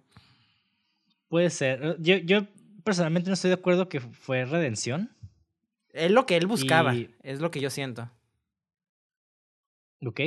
Puede 1.29 1.51
ser. 1.51 1.97
Yo, 2.01 2.17
yo 2.17 2.47
personalmente 2.85 3.31
no 3.31 3.35
estoy 3.35 3.49
de 3.49 3.55
acuerdo 3.55 3.88
que 3.88 4.01
fue 4.01 4.45
redención. 4.45 5.17
Es 5.90 6.11
lo 6.11 6.27
que 6.27 6.37
él 6.37 6.47
buscaba, 6.47 6.95
es 7.23 7.40
lo 7.40 7.51
que 7.51 7.61
yo 7.61 7.71
siento. 7.71 8.11
Ok. 10.05 10.21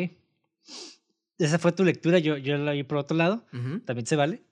Esa 1.37 1.59
fue 1.59 1.71
tu 1.71 1.83
lectura, 1.83 2.19
yo, 2.19 2.37
yo 2.37 2.57
la 2.57 2.71
vi 2.71 2.83
por 2.83 2.97
otro 2.97 3.15
lado. 3.15 3.45
También 3.85 4.07
se 4.07 4.15
vale. 4.15 4.43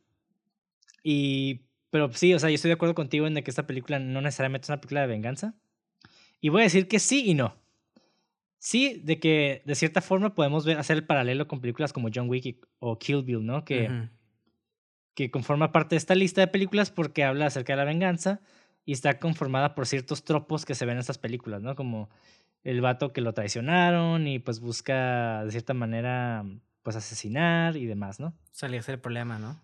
Y 1.04 1.62
pero 1.96 2.12
sí, 2.12 2.34
o 2.34 2.40
sea, 2.40 2.50
yo 2.50 2.56
estoy 2.56 2.68
de 2.68 2.74
acuerdo 2.74 2.94
contigo 2.94 3.26
en 3.26 3.42
que 3.42 3.50
esta 3.50 3.66
película 3.66 4.00
no 4.00 4.20
necesariamente 4.20 4.66
es 4.66 4.70
una 4.70 4.82
película 4.82 5.00
de 5.00 5.08
venganza. 5.08 5.56
Y 6.42 6.50
voy 6.50 6.60
a 6.60 6.64
decir 6.66 6.90
que 6.90 7.00
sí 7.00 7.24
y 7.26 7.36
no. 7.36 7.56
Sí, 8.58 9.02
de 9.02 9.18
que 9.18 9.62
de 9.64 9.76
cierta 9.76 10.02
forma 10.02 10.36
podemos 10.36 10.66
ver, 10.66 10.78
hacer 10.78 10.98
el 10.98 11.06
paralelo 11.06 11.48
con 11.48 11.62
películas 11.62 11.94
como 11.94 12.10
John 12.14 12.28
Wick 12.28 12.68
o 12.80 13.00
Kill 13.00 13.24
Bill, 13.24 13.46
¿no? 13.46 13.64
Que, 13.64 14.10
que 15.14 15.32
conforma 15.32 15.72
parte 15.72 15.96
de 15.96 16.00
esta 16.00 16.16
lista 16.16 16.42
de 16.42 16.48
películas 16.48 16.92
porque 16.92 17.24
habla 17.24 17.46
acerca 17.46 17.72
de 17.72 17.78
la 17.78 17.86
venganza 17.86 18.42
y 18.84 18.92
está 18.92 19.18
conformada 19.18 19.74
por 19.74 19.88
ciertos 19.88 20.26
tropos 20.26 20.66
que 20.66 20.76
se 20.76 20.86
ven 20.86 20.96
en 20.96 21.00
estas 21.00 21.18
películas, 21.18 21.62
¿no? 21.62 21.78
Como 21.78 22.10
el 22.64 22.82
vato 22.82 23.14
que 23.14 23.22
lo 23.22 23.32
traicionaron 23.32 24.28
y 24.28 24.40
pues 24.40 24.60
busca 24.60 25.46
de 25.46 25.52
cierta 25.52 25.74
manera 25.74 26.44
pues 26.84 26.98
asesinar 26.98 27.78
y 27.78 27.86
demás, 27.86 28.20
¿no? 28.20 28.34
Salirse 28.52 28.92
del 28.92 29.00
problema, 29.00 29.40
¿no? 29.40 29.62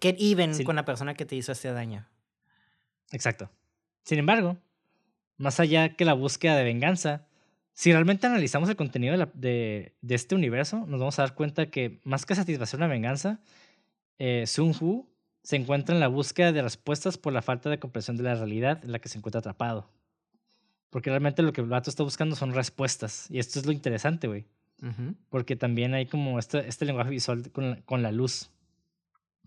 Get, 0.00 0.16
even 0.18 0.64
con 0.64 0.76
la 0.76 0.84
persona 0.84 1.14
que 1.14 1.26
te 1.26 1.36
hizo 1.36 1.52
este 1.52 1.72
daño. 1.72 2.06
Exacto. 3.12 3.50
Sin 4.04 4.18
embargo, 4.18 4.56
más 5.36 5.60
allá 5.60 5.94
que 5.96 6.04
la 6.04 6.14
búsqueda 6.14 6.56
de 6.56 6.64
venganza, 6.64 7.26
si 7.72 7.92
realmente 7.92 8.26
analizamos 8.26 8.68
el 8.68 8.76
contenido 8.76 9.16
de, 9.34 9.94
de, 10.00 10.14
este 10.14 10.34
universo, 10.34 10.86
nos 10.86 11.00
vamos 11.00 11.18
a 11.18 11.22
dar 11.22 11.34
cuenta 11.34 11.66
que 11.66 12.00
más 12.04 12.26
que 12.26 12.34
satisfacer 12.34 12.78
una 12.78 12.86
venganza, 12.86 13.40
eh, 14.18 14.44
Sun 14.46 14.74
Hu 14.78 15.08
se 15.42 15.56
encuentra 15.56 15.94
en 15.94 16.00
la 16.00 16.08
búsqueda 16.08 16.52
de 16.52 16.62
respuestas 16.62 17.18
por 17.18 17.32
la 17.32 17.42
falta 17.42 17.70
de 17.70 17.78
comprensión 17.78 18.16
de 18.16 18.22
la 18.22 18.34
realidad 18.34 18.84
en 18.84 18.92
la 18.92 18.98
que 18.98 19.08
se 19.08 19.18
encuentra 19.18 19.40
atrapado. 19.40 19.90
Porque 20.90 21.10
realmente 21.10 21.42
lo 21.42 21.52
que 21.52 21.60
el 21.60 21.68
vato 21.68 21.88
está 21.88 22.02
buscando 22.02 22.36
son 22.36 22.52
respuestas. 22.52 23.26
Y 23.30 23.38
esto 23.38 23.60
es 23.60 23.66
lo 23.66 23.72
interesante, 23.72 24.26
güey. 24.26 24.46
Porque 25.28 25.56
también 25.56 25.92
hay 25.92 26.06
como 26.06 26.38
este, 26.38 26.66
este 26.66 26.86
lenguaje 26.86 27.10
visual 27.10 27.50
con 27.52 28.02
la 28.02 28.12
luz 28.12 28.50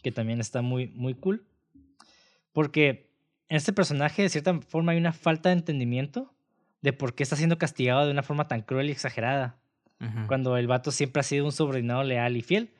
que 0.04 0.12
también 0.12 0.40
está 0.40 0.62
muy, 0.62 0.88
muy 0.90 1.16
cool. 1.16 1.48
Porque 2.52 3.10
en 3.50 3.58
este 3.58 3.74
personaje, 3.74 4.22
de 4.22 4.30
cierta 4.30 4.60
forma, 4.62 4.92
hay 4.92 5.00
una 5.00 5.14
falta 5.14 5.50
de 5.50 5.54
entendimiento 5.54 6.34
de 6.82 6.94
por 6.94 7.16
qué 7.16 7.24
está 7.24 7.36
siendo 7.36 7.58
castigado 7.58 8.06
de 8.06 8.12
una 8.12 8.22
forma 8.22 8.48
tan 8.48 8.62
cruel 8.62 8.90
y 8.90 8.92
exagerada. 8.92 9.58
Cuando 10.28 10.58
el 10.58 10.68
vato 10.68 10.92
siempre 10.92 11.22
ha 11.22 11.24
sido 11.24 11.46
un 11.46 11.54
subordinado 11.54 12.04
leal 12.04 12.36
y 12.36 12.42
fiel. 12.42 12.74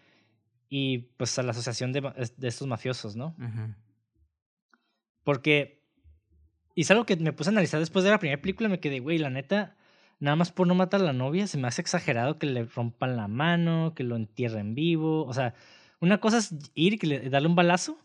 Y 0.68 0.98
pues 1.16 1.40
a 1.40 1.44
la 1.44 1.52
asociación 1.52 1.94
de, 1.94 2.12
estos 2.42 2.68
mafiosos, 2.68 3.16
¿no? 3.16 3.34
Porque. 5.24 5.82
Y 6.76 6.82
es 6.82 6.92
algo 6.92 7.06
que 7.06 7.16
me 7.16 7.32
puse 7.32 7.50
a 7.50 7.52
analizar 7.52 7.80
después 7.80 8.04
de 8.04 8.12
la 8.12 8.20
primera 8.20 8.42
película. 8.42 8.68
Me 8.68 8.82
quedé, 8.82 9.00
güey, 9.00 9.20
la 9.20 9.30
neta, 9.30 9.78
nada 10.20 10.36
más 10.36 10.52
por 10.52 10.68
no 10.68 10.76
matar 10.76 11.00
a 11.00 11.06
la 11.06 11.14
novia, 11.14 11.48
se 11.48 11.58
me 11.58 11.68
hace 11.68 11.82
exagerado 11.82 12.38
que 12.40 12.48
le 12.48 12.66
rompan 12.66 13.16
la 13.16 13.30
mano, 13.30 13.94
que 13.96 14.04
lo 14.04 14.18
entierren 14.18 14.76
vivo. 14.76 15.26
O 15.26 15.34
sea, 15.34 15.54
una 16.04 16.20
cosa 16.20 16.40
es 16.40 16.54
ir 16.76 17.00
y 17.02 17.30
darle 17.30 17.48
un 17.48 17.56
balazo. 17.56 17.98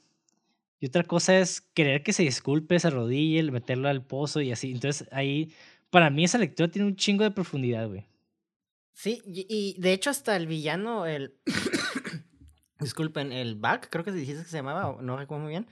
Y 0.78 0.87
otra 0.87 1.02
cosa 1.02 1.37
es 1.37 1.61
querer 1.61 2.04
que 2.04 2.12
se 2.12 2.22
disculpe, 2.22 2.78
se 2.78 2.87
arrodille, 2.87 3.50
meterlo 3.50 3.88
al 3.88 4.06
pozo 4.06 4.40
y 4.40 4.52
así. 4.52 4.70
Entonces 4.70 5.08
ahí, 5.11 5.52
para 5.90 6.08
mí 6.08 6.22
esa 6.22 6.38
lectura 6.38 6.70
tiene 6.70 6.87
un 6.87 6.94
chingo 6.94 7.24
de 7.24 7.32
profundidad, 7.32 7.88
güey. 7.88 8.06
Sí, 8.92 9.20
y, 9.26 9.76
de 9.80 9.92
hecho 9.92 10.11
hasta 10.11 10.37
el 10.37 10.46
villano, 10.46 11.06
el... 11.06 11.34
Disculpen, 12.80 13.32
el 13.32 13.56
Back, 13.56 13.88
creo 13.90 14.04
que 14.04 14.12
se 14.12 14.18
dijiste 14.18 14.44
que 14.44 14.48
se 14.48 14.58
llamaba, 14.58 14.96
no 15.02 15.16
recuerdo 15.16 15.42
muy 15.42 15.50
bien. 15.50 15.66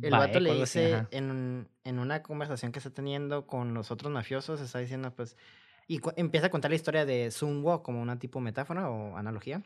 El 0.00 0.12
Baek 0.12 0.28
vato 0.28 0.40
le 0.40 0.50
así, 0.50 0.60
dice 0.60 1.06
en, 1.10 1.68
en 1.82 1.98
una 1.98 2.22
conversación 2.22 2.70
que 2.70 2.78
está 2.78 2.90
teniendo 2.90 3.48
con 3.48 3.74
los 3.74 3.90
otros 3.90 4.12
mafiosos, 4.12 4.60
está 4.60 4.78
diciendo 4.78 5.12
pues, 5.16 5.36
y 5.88 6.00
empieza 6.14 6.46
a 6.46 6.50
contar 6.50 6.70
la 6.70 6.76
historia 6.76 7.04
de 7.04 7.32
Sun 7.32 7.64
Wo 7.64 7.82
como 7.82 8.00
una 8.00 8.20
tipo 8.20 8.38
metáfora 8.40 8.88
o 8.88 9.16
analogía. 9.16 9.62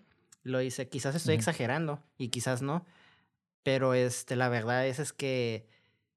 Lo 0.49 0.59
dice, 0.59 0.89
quizás 0.89 1.15
estoy 1.15 1.35
exagerando 1.35 2.03
y 2.17 2.29
quizás 2.29 2.63
no, 2.63 2.85
pero 3.63 3.95
este, 3.95 4.35
la 4.37 4.49
verdad 4.49 4.87
es, 4.87 4.99
es 4.99 5.13
que, 5.13 5.67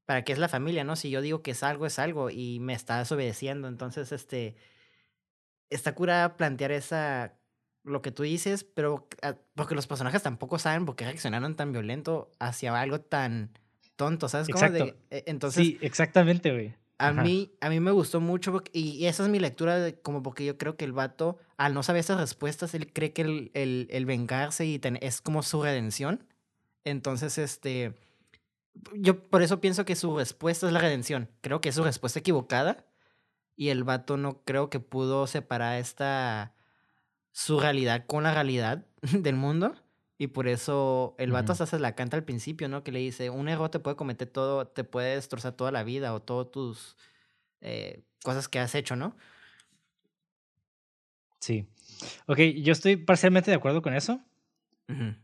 ¿para 0.06 0.24
qué 0.24 0.32
es 0.34 0.40
la 0.40 0.48
familia, 0.48 0.84
no? 0.84 0.96
Si 0.96 1.10
yo 1.10 1.22
digo 1.22 1.42
que 1.44 1.52
es 1.52 1.64
algo, 1.64 1.86
es 1.86 2.00
algo 2.00 2.30
y 2.30 2.60
me 2.60 2.74
estás 2.74 3.12
obedeciendo, 3.12 3.68
entonces, 3.68 4.12
este, 4.12 4.56
está 5.70 5.96
cura 5.96 6.38
plantear 6.38 6.72
esa, 6.72 7.38
lo 7.84 8.02
que 8.02 8.12
tú 8.12 8.24
dices, 8.24 8.64
pero 8.64 9.08
ah, 9.22 9.36
porque 9.56 9.76
los 9.76 9.88
personajes 9.88 10.22
tampoco 10.24 10.60
saben 10.60 10.86
por 10.86 10.96
qué 10.96 11.06
reaccionaron 11.06 11.56
tan 11.56 11.72
violento 11.72 12.32
hacia 12.40 12.80
algo 12.80 13.02
tan 13.02 13.52
tonto, 13.96 14.30
¿sabes? 14.30 14.48
cómo? 14.50 14.70
De- 14.70 14.80
Exacto. 14.80 15.00
eh, 15.10 15.24
entonces, 15.28 15.66
sí, 15.66 15.78
exactamente, 15.82 16.52
güey. 16.52 16.76
A 17.02 17.10
Ajá. 17.10 17.24
mí, 17.24 17.52
a 17.62 17.70
mí 17.70 17.80
me 17.80 17.92
gustó 17.92 18.20
mucho 18.22 18.52
porque- 18.52 18.72
y, 18.74 19.06
esa 19.06 19.24
es 19.24 19.30
mi 19.30 19.40
lectura 19.40 19.78
de 19.80 20.00
como 20.00 20.22
porque 20.24 20.46
yo 20.46 20.58
creo 20.58 20.78
que 20.78 20.86
el 20.86 20.94
vato, 20.94 21.38
al 21.58 21.74
no 21.74 21.84
saber 21.84 22.02
esas 22.02 22.20
respuestas, 22.20 22.74
él 22.74 22.92
cree 22.94 23.12
que 23.14 23.24
el, 23.24 23.52
el, 23.54 23.88
el 23.92 24.06
vengarse 24.06 24.66
y 24.66 24.80
ten- 24.80 25.00
es 25.02 25.22
como 25.22 25.44
su 25.44 25.62
redención. 25.64 26.28
Entonces, 26.84 27.38
este, 27.38 27.94
yo 28.94 29.22
por 29.30 29.42
eso 29.42 29.60
pienso 29.62 29.86
que 29.86 29.96
su 29.96 30.18
respuesta 30.18 30.68
es 30.68 30.74
la 30.74 30.80
redención. 30.80 31.30
Creo 31.42 31.62
que 31.62 31.70
es 31.70 31.76
su 31.76 31.84
respuesta 31.84 32.20
equivocada 32.20 32.86
y 33.56 33.70
el 33.70 33.84
vato 33.84 34.18
no 34.18 34.42
creo 34.44 34.70
que 34.70 34.80
pudo 34.80 35.28
separar 35.28 35.78
esta, 35.80 36.54
su 37.32 37.60
realidad 37.60 38.06
con 38.08 38.24
la 38.24 38.34
realidad 38.34 38.86
del 39.02 39.36
mundo. 39.36 39.76
Y 40.22 40.28
por 40.28 40.48
eso 40.48 41.16
el 41.18 41.32
vato 41.32 41.46
Ujú. 41.46 41.64
hasta 41.64 41.66
se 41.66 41.80
la 41.80 41.96
canta 41.96 42.16
al 42.16 42.24
principio, 42.24 42.70
¿no? 42.70 42.84
Que 42.84 42.92
le 42.92 43.00
dice, 43.00 43.32
un 43.32 43.50
error 43.50 43.70
te 43.70 43.80
puede 43.80 43.96
cometer 43.96 44.28
todo, 44.28 44.68
te 44.68 44.84
puede 44.84 45.16
destrozar 45.16 45.54
toda 45.54 45.72
la 45.72 45.82
vida 45.82 46.14
o 46.14 46.22
todas 46.22 46.52
tus 46.52 46.96
eh, 47.60 48.04
cosas 48.24 48.48
que 48.48 48.60
has 48.60 48.76
hecho, 48.76 48.96
¿no? 48.96 49.16
Sí. 51.40 51.66
Ok, 52.28 52.38
yo 52.62 52.72
estoy 52.72 52.98
parcialmente 52.98 53.50
de 53.50 53.58
acuerdo 53.58 53.82
con 53.82 53.96
eso. 53.96 54.22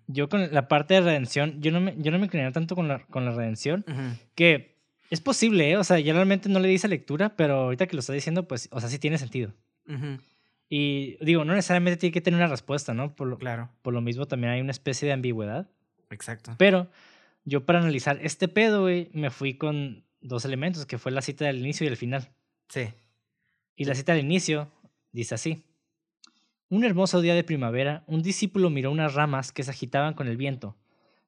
Yo 0.08 0.30
con 0.30 0.52
la 0.52 0.68
parte 0.68 0.96
de 0.96 1.02
redención, 1.02 1.62
yo 1.62 1.70
no 1.72 1.80
me, 1.80 1.94
yo 2.00 2.10
no 2.10 2.18
me 2.18 2.28
tanto 2.52 2.76
con 2.76 2.88
la, 2.88 3.06
con 3.06 3.24
la 3.24 3.30
redención, 3.30 3.86
que 4.34 4.80
es 5.12 5.22
posible, 5.22 5.70
¿eh? 5.70 5.78
O 5.78 5.84
sea, 5.84 6.00
yo 6.00 6.12
realmente 6.16 6.50
no 6.50 6.60
le 6.60 6.70
di 6.70 6.74
esa 6.74 6.88
lectura, 6.88 7.36
pero 7.36 7.54
ahorita 7.54 7.86
que 7.86 7.96
lo 7.96 8.00
está 8.00 8.14
diciendo, 8.14 8.48
pues, 8.48 8.68
o 8.72 8.80
sea, 8.80 8.90
sí 8.90 8.98
tiene 8.98 9.20
sentido. 9.20 9.54
Y 10.70 11.18
digo, 11.24 11.46
no 11.46 11.54
necesariamente 11.54 11.98
tiene 11.98 12.14
que 12.14 12.22
tener 12.22 12.40
una 12.40 12.48
respuesta, 12.48 12.94
¿no? 12.94 13.16
Por 13.16 13.28
lo, 13.28 13.38
Claro, 13.38 13.70
por 13.82 13.94
lo 13.94 14.02
mismo 14.02 14.26
también 14.26 14.54
hay 14.54 14.62
una 14.62 14.72
especie 14.72 15.08
de 15.08 15.14
ambigüedad. 15.14 15.70
exacto. 16.10 16.56
Pero 16.58 16.90
yo 17.46 17.66
para 17.66 17.80
analizar 17.80 18.20
este 18.22 18.48
pedo, 18.48 18.82
güey, 18.82 19.10
me 19.14 19.30
fui 19.30 19.54
con 19.54 20.04
dos 20.22 20.44
elementos, 20.46 20.86
que 20.86 20.98
fue 20.98 21.12
la 21.12 21.22
cita 21.22 21.46
del 21.46 21.60
inicio 21.60 21.86
y 21.86 21.90
el 21.90 21.98
final. 21.98 22.30
Sí. 22.68 22.90
Y 23.76 23.86
la 23.86 23.96
cita 23.96 24.14
del 24.14 24.26
inicio 24.26 24.72
dice 25.12 25.36
así. 25.36 25.64
Un 26.70 26.84
hermoso 26.84 27.22
día 27.22 27.34
de 27.34 27.46
primavera, 27.46 28.04
un 28.08 28.22
discípulo 28.22 28.70
miró 28.70 28.92
unas 28.92 29.14
ramas 29.14 29.54
que 29.54 29.64
se 29.64 29.72
agitaban 29.72 30.14
con 30.16 30.28
el 30.28 30.36
viento. 30.36 30.76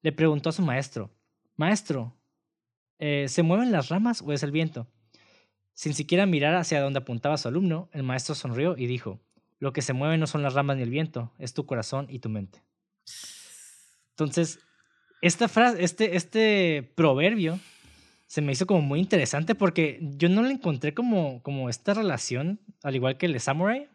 Le 0.02 0.12
preguntó 0.12 0.50
a 0.50 0.54
su 0.54 0.62
maestro, 0.62 1.12
Maestro, 1.60 2.16
eh, 3.00 3.26
¿se 3.28 3.44
mueven 3.44 3.74
las 3.74 3.90
ramas 3.90 4.22
o 4.22 4.32
es 4.32 4.44
el 4.44 4.52
viento? 4.52 4.88
Sin 5.74 5.94
siquiera 5.94 6.26
mirar 6.26 6.56
hacia 6.56 6.82
donde 6.82 7.00
apuntaba 7.00 7.36
su 7.36 7.50
alumno, 7.50 7.90
el 7.92 8.04
maestro 8.04 8.34
sonrió 8.34 8.78
y 8.78 8.88
dijo, 8.88 9.20
Lo 9.60 9.74
que 9.74 9.82
se 9.82 9.94
mueve 9.94 10.18
no 10.18 10.28
son 10.28 10.42
las 10.42 10.54
ramas 10.54 10.78
ni 10.78 10.84
el 10.84 10.90
viento, 10.90 11.34
es 11.38 11.54
tu 11.54 11.66
corazón 11.66 12.08
y 12.10 12.20
tu 12.20 12.30
mente. 12.30 12.64
Entonces, 14.12 14.60
esta 15.22 15.48
frase, 15.48 15.84
este, 15.84 16.16
este 16.16 16.92
proverbio 16.96 17.60
se 18.28 18.42
me 18.42 18.52
hizo 18.52 18.68
como 18.68 18.82
muy 18.82 19.00
interesante 19.00 19.56
porque 19.56 20.00
yo 20.02 20.30
no 20.30 20.44
le 20.44 20.52
encontré 20.52 20.94
como, 20.94 21.42
como 21.42 21.70
esta 21.70 21.94
relación, 21.94 22.60
al 22.84 22.96
igual 22.96 23.18
que 23.18 23.26
el 23.26 23.34
de 23.34 23.40
Samurai, 23.40 23.90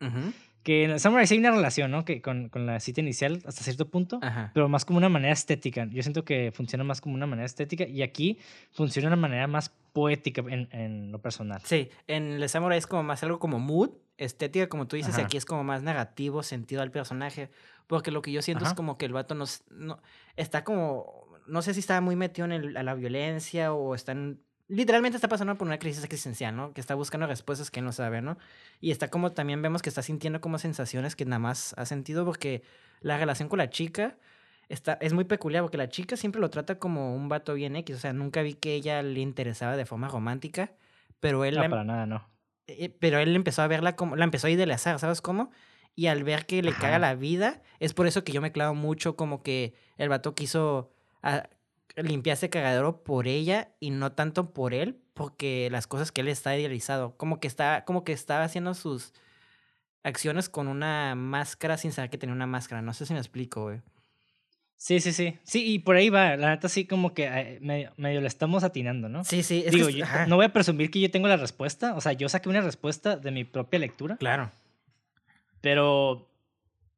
Ujú, 0.00 0.32
que 0.62 0.84
en 0.84 1.00
Samurai 1.00 1.26
sí 1.26 1.34
hay 1.34 1.40
una 1.40 1.50
relación, 1.50 1.90
¿no? 1.90 2.04
Que 2.04 2.22
con, 2.22 2.48
con 2.48 2.66
la 2.66 2.78
cita 2.80 3.00
inicial 3.00 3.42
hasta 3.46 3.62
cierto 3.64 3.88
punto, 3.88 4.18
Ajá. 4.22 4.50
pero 4.54 4.68
más 4.68 4.84
como 4.84 4.98
una 4.98 5.08
manera 5.08 5.32
estética. 5.32 5.86
Yo 5.90 6.02
siento 6.02 6.24
que 6.24 6.52
funciona 6.52 6.84
más 6.84 7.00
como 7.00 7.14
una 7.14 7.26
manera 7.26 7.46
estética 7.46 7.84
y 7.84 8.02
aquí 8.02 8.38
funciona 8.70 9.08
de 9.08 9.14
una 9.14 9.20
manera 9.22 9.46
más 9.46 9.70
poética 9.92 10.42
en, 10.48 10.68
en 10.72 11.12
lo 11.12 11.20
personal. 11.20 11.60
Sí, 11.64 11.90
en 12.06 12.32
el 12.40 12.48
Samurai 12.48 12.78
es 12.78 12.86
como 12.86 13.02
más 13.02 13.22
algo 13.22 13.38
como 13.38 13.58
mood, 13.58 13.90
estética, 14.18 14.68
como 14.68 14.86
tú 14.86 14.96
dices, 14.96 15.18
y 15.18 15.20
aquí 15.20 15.36
es 15.36 15.44
como 15.44 15.64
más 15.64 15.82
negativo, 15.82 16.42
sentido 16.42 16.82
al 16.82 16.90
personaje. 16.90 17.50
Porque 17.88 18.10
lo 18.10 18.22
que 18.22 18.30
yo 18.32 18.40
siento 18.42 18.64
es 18.64 18.68
Ajá. 18.68 18.76
como 18.76 18.96
que 18.96 19.04
el 19.06 19.12
vato 19.12 19.34
no, 19.34 19.44
s- 19.44 19.64
no 19.70 20.00
está 20.36 20.62
como, 20.64 21.26
no 21.46 21.60
sé 21.60 21.74
si 21.74 21.80
está 21.80 22.00
muy 22.00 22.14
metido 22.16 22.44
en 22.46 22.52
el- 22.52 22.76
a 22.76 22.82
la 22.84 22.94
violencia 22.94 23.72
o 23.74 23.94
está 23.94 24.12
en- 24.12 24.40
literalmente 24.72 25.16
está 25.16 25.28
pasando 25.28 25.56
por 25.56 25.66
una 25.66 25.78
crisis 25.78 26.02
existencial, 26.04 26.56
¿no? 26.56 26.72
Que 26.72 26.80
está 26.80 26.94
buscando 26.94 27.26
respuestas 27.26 27.70
que 27.70 27.82
no 27.82 27.92
sabe, 27.92 28.22
¿no? 28.22 28.38
Y 28.80 28.90
está 28.90 29.08
como 29.08 29.32
también 29.32 29.60
vemos 29.62 29.82
que 29.82 29.88
está 29.88 30.02
sintiendo 30.02 30.40
como 30.40 30.58
sensaciones 30.58 31.14
que 31.14 31.24
nada 31.24 31.38
más 31.38 31.74
ha 31.76 31.84
sentido 31.84 32.24
porque 32.24 32.62
la 33.00 33.18
relación 33.18 33.48
con 33.48 33.58
la 33.58 33.68
chica 33.70 34.16
está, 34.68 34.94
es 35.00 35.12
muy 35.12 35.24
peculiar 35.24 35.62
porque 35.62 35.76
la 35.76 35.88
chica 35.88 36.16
siempre 36.16 36.40
lo 36.40 36.48
trata 36.50 36.78
como 36.78 37.14
un 37.14 37.28
vato 37.28 37.54
bien 37.54 37.76
X, 37.76 37.96
o 37.96 37.98
sea, 37.98 38.12
nunca 38.12 38.40
vi 38.42 38.54
que 38.54 38.74
ella 38.74 39.02
le 39.02 39.20
interesaba 39.20 39.76
de 39.76 39.84
forma 39.84 40.08
romántica, 40.08 40.72
pero 41.20 41.44
él 41.44 41.54
No, 41.56 41.62
la- 41.62 41.68
para 41.68 41.84
nada, 41.84 42.06
no. 42.06 42.26
eh, 42.66 42.88
pero 42.98 43.18
él 43.18 43.36
empezó 43.36 43.60
a 43.62 43.66
verla 43.66 43.94
como, 43.96 44.16
la 44.16 44.24
empezó 44.24 44.46
a 44.46 44.50
idealizar, 44.50 44.98
¿sabes 44.98 45.20
cómo? 45.20 45.50
Y 45.94 46.06
al 46.06 46.24
ver 46.24 46.46
que 46.46 46.62
le 46.62 46.70
Ajá. 46.70 46.80
caga 46.80 46.98
la 46.98 47.14
vida, 47.14 47.60
es 47.78 47.92
por 47.92 48.06
eso 48.06 48.24
que 48.24 48.32
yo 48.32 48.40
me 48.40 48.52
clavo 48.52 48.74
mucho 48.74 49.16
como 49.16 49.42
que 49.42 49.74
el 49.98 50.08
vato 50.08 50.34
quiso 50.34 50.90
ah, 51.96 52.02
limpiarse 52.02 52.50
cagadero 52.50 53.02
por 53.02 53.26
ella 53.26 53.72
y 53.80 53.90
no 53.90 54.12
tanto 54.12 54.52
por 54.52 54.74
él, 54.74 55.00
porque 55.14 55.68
las 55.70 55.86
cosas 55.86 56.12
que 56.12 56.20
él 56.22 56.28
está 56.28 56.56
idealizado, 56.56 57.16
como 57.16 57.40
que 57.40 57.48
está, 57.48 57.84
como 57.84 58.04
que 58.04 58.12
estaba 58.12 58.44
haciendo 58.44 58.74
sus 58.74 59.12
acciones 60.02 60.48
con 60.48 60.68
una 60.68 61.14
máscara 61.14 61.76
sin 61.76 61.92
saber 61.92 62.10
que 62.10 62.18
tenía 62.18 62.34
una 62.34 62.46
máscara. 62.46 62.82
No 62.82 62.92
sé 62.92 63.06
si 63.06 63.12
me 63.12 63.20
explico, 63.20 63.62
güey. 63.62 63.80
Sí, 64.82 64.98
sí, 64.98 65.12
sí. 65.12 65.38
Sí, 65.44 65.74
y 65.74 65.78
por 65.78 65.94
ahí 65.94 66.10
va. 66.10 66.36
La 66.36 66.50
neta 66.50 66.68
sí 66.68 66.86
como 66.86 67.14
que 67.14 67.26
eh, 67.26 67.58
medio, 67.60 67.92
medio 67.96 68.20
le 68.20 68.26
estamos 68.26 68.64
atinando, 68.64 69.08
¿no? 69.08 69.22
Sí, 69.22 69.44
sí, 69.44 69.62
es 69.64 69.70
Digo, 69.70 69.86
que... 69.86 69.94
yo 69.94 70.04
no 70.26 70.34
voy 70.34 70.46
a 70.46 70.52
presumir 70.52 70.90
que 70.90 70.98
yo 70.98 71.08
tengo 71.08 71.28
la 71.28 71.36
respuesta. 71.36 71.94
O 71.94 72.00
sea, 72.00 72.14
yo 72.14 72.28
saqué 72.28 72.48
una 72.48 72.62
respuesta 72.62 73.16
de 73.16 73.30
mi 73.30 73.44
propia 73.44 73.78
lectura. 73.78 74.16
Claro. 74.16 74.50
Pero, 75.60 76.28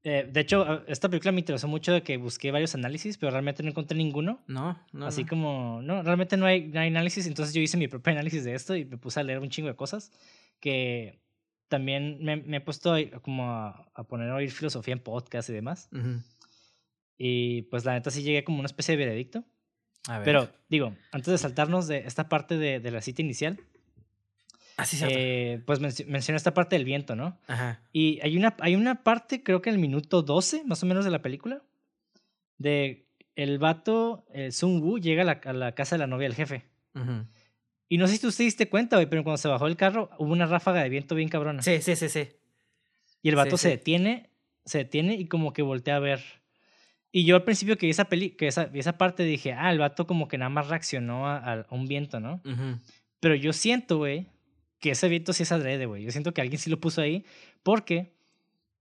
eh, 0.06 0.28
de 0.30 0.40
hecho, 0.40 0.86
esta 0.86 1.08
película 1.08 1.32
me 1.32 1.40
interesó 1.40 1.66
mucho 1.66 1.90
de 1.90 2.02
que 2.02 2.18
busqué 2.18 2.50
varios 2.50 2.74
análisis, 2.74 3.16
pero 3.16 3.32
realmente 3.32 3.62
no 3.62 3.70
encontré 3.70 3.96
ninguno. 3.96 4.42
No, 4.46 4.78
no. 4.92 5.06
Así 5.06 5.22
no. 5.22 5.28
como, 5.28 5.80
no, 5.82 6.02
realmente 6.02 6.36
no 6.36 6.44
hay, 6.44 6.66
no 6.66 6.78
hay 6.78 6.88
análisis. 6.88 7.26
Entonces 7.26 7.54
yo 7.54 7.62
hice 7.62 7.78
mi 7.78 7.88
propio 7.88 8.12
análisis 8.12 8.44
de 8.44 8.54
esto 8.54 8.76
y 8.76 8.84
me 8.84 8.98
puse 8.98 9.20
a 9.20 9.22
leer 9.22 9.38
un 9.38 9.48
chingo 9.48 9.68
de 9.68 9.76
cosas 9.76 10.12
que 10.60 11.22
también 11.68 12.18
me, 12.20 12.36
me 12.36 12.58
he 12.58 12.60
puesto 12.60 12.94
como 13.22 13.50
a, 13.50 13.90
a 13.94 14.04
poner 14.04 14.28
a 14.28 14.34
oír 14.34 14.50
filosofía 14.50 14.92
en 14.92 15.00
podcast 15.00 15.48
y 15.48 15.54
demás. 15.54 15.88
Ujú. 15.90 16.20
Y 17.16 17.62
pues 17.62 17.86
la 17.86 17.94
neta 17.94 18.10
sí 18.10 18.22
llegué 18.22 18.44
como 18.44 18.58
una 18.58 18.66
especie 18.66 18.96
de 18.96 19.06
veredicto. 19.06 19.42
A 20.06 20.18
ver. 20.18 20.24
Pero 20.26 20.50
digo, 20.68 20.94
antes 21.12 21.32
de 21.32 21.38
saltarnos 21.38 21.88
de 21.88 22.00
esta 22.00 22.28
parte 22.28 22.58
de, 22.58 22.78
de 22.78 22.90
la 22.90 23.00
cita 23.00 23.22
inicial, 23.22 23.58
Ah, 24.76 24.84
sí, 24.87 24.96
cierto. 24.96 25.16
eh, 25.18 25.62
pues 25.66 25.80
menc- 25.80 26.06
mencioné 26.06 26.37
esta 26.37 26.52
parte 26.54 26.74
del 26.76 26.84
viento, 26.84 27.14
¿no? 27.14 27.38
Ajá. 27.46 27.80
Y 27.92 28.18
hay 28.22 28.37
una, 28.37 28.56
hay 28.60 28.74
una 28.74 29.02
parte, 29.04 29.42
creo 29.42 29.62
que 29.62 29.70
en 29.70 29.76
el 29.76 29.80
minuto 29.80 30.22
12, 30.22 30.64
más 30.64 30.82
o 30.82 30.87
menos 30.87 31.04
de 31.04 31.10
la 31.12 31.22
película, 31.22 31.62
de 32.58 33.06
el 33.37 33.58
vato, 33.58 34.24
el 34.32 34.52
Sun 34.52 34.80
Wu, 34.82 34.98
llega 34.98 35.22
a 35.22 35.24
la, 35.24 35.40
a 35.44 35.52
la 35.52 35.72
casa 35.74 35.96
de 35.96 36.00
la 36.00 36.06
novia 36.06 36.28
del 36.28 36.37
jefe. 36.37 36.64
Ujú. 36.94 37.26
Y 37.88 37.98
no 37.98 38.06
sé 38.06 38.14
si 38.14 38.20
tú 38.20 38.30
te 38.32 38.42
diste 38.42 38.68
cuenta, 38.68 38.96
güey, 38.96 39.06
pero 39.08 39.22
cuando 39.24 39.38
se 39.38 39.48
bajó 39.48 39.66
el 39.66 39.76
carro 39.76 40.10
hubo 40.18 40.32
una 40.32 40.46
ráfaga 40.46 40.82
de 40.82 40.88
viento 40.88 41.14
bien 41.14 41.28
cabrona. 41.28 41.62
Sí, 41.62 41.80
sí, 41.82 41.96
sí, 41.96 42.08
sí. 42.08 42.28
Y 43.22 43.28
el 43.28 43.37
vato 43.37 43.56
sí, 43.56 43.62
se 43.62 43.68
sí. 43.70 43.76
detiene, 43.76 44.30
se 44.64 44.78
detiene 44.78 45.14
y 45.14 45.26
como 45.26 45.52
que 45.52 45.62
voltea 45.62 45.96
a 45.96 46.00
ver. 46.00 46.20
Y 47.12 47.24
yo 47.24 47.37
al 47.37 47.44
principio 47.44 47.76
que 47.76 47.87
vi 47.87 47.90
esa, 47.90 48.06
peli 48.06 48.30
que 48.30 48.48
esa, 48.48 48.70
esa 48.74 48.98
parte 48.98 49.22
dije, 49.24 49.52
ah, 49.52 49.70
el 49.70 49.78
vato 49.78 50.06
como 50.06 50.26
que 50.28 50.38
nada 50.38 50.48
más 50.48 50.68
reaccionó 50.68 51.28
a, 51.28 51.37
a 51.38 51.66
un 51.70 51.87
viento, 51.87 52.18
¿no? 52.20 52.40
Ujú. 52.44 52.80
Pero 53.20 53.34
yo 53.37 53.52
siento, 53.52 53.98
güey, 53.98 54.26
que 54.84 54.90
ese 54.90 55.08
viento 55.08 55.32
sí 55.32 55.44
es 55.44 55.50
adrede, 55.50 55.86
güey. 55.86 56.02
Yo 56.04 56.10
siento 56.10 56.34
que 56.34 56.42
alguien 56.42 56.58
sí 56.60 56.68
lo 56.68 56.78
puso 56.78 57.00
ahí 57.00 57.24
porque, 57.62 58.12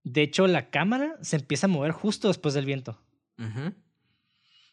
de 0.03 0.21
hecho, 0.21 0.47
la 0.47 0.69
cámara 0.69 1.15
se 1.21 1.37
empieza 1.37 1.67
a 1.67 1.69
mover 1.69 1.91
justo 1.93 2.27
después 2.27 2.53
del 2.53 2.65
viento. 2.65 2.99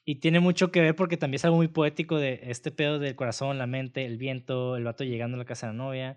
Y 0.04 0.16
tiene 0.16 0.40
mucho 0.40 0.72
que 0.72 0.80
ver 0.80 0.96
porque 0.96 1.16
también 1.16 1.36
es 1.36 1.44
algo 1.44 1.56
muy 1.58 1.68
poético 1.68 2.18
de 2.18 2.40
este 2.44 2.72
pedo 2.72 2.98
del 2.98 3.14
corazón, 3.14 3.58
la 3.58 3.68
mente, 3.68 4.04
el 4.06 4.18
viento, 4.18 4.74
el 4.76 4.82
vato 4.82 5.04
llegando 5.04 5.36
a 5.36 5.38
la 5.38 5.44
casa 5.44 5.68
de 5.68 5.72
la 5.74 5.76
novia. 5.78 6.16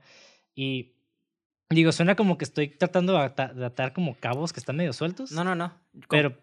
Y 0.55 0.93
digo, 1.69 1.91
suena 1.91 2.15
como 2.15 2.39
que 2.39 2.45
estoy 2.45 2.69
tratando 2.69 3.13
de 3.13 3.19
ata- 3.19 3.53
de 3.53 3.65
atar 3.65 3.93
como 3.93 4.15
cabos 4.15 4.51
que 4.51 4.59
están 4.59 4.77
medio 4.77 4.93
sueltos. 4.93 5.31
No, 5.31 5.43
no, 5.43 5.53
no. 5.53 5.73
Pero, 6.09 6.35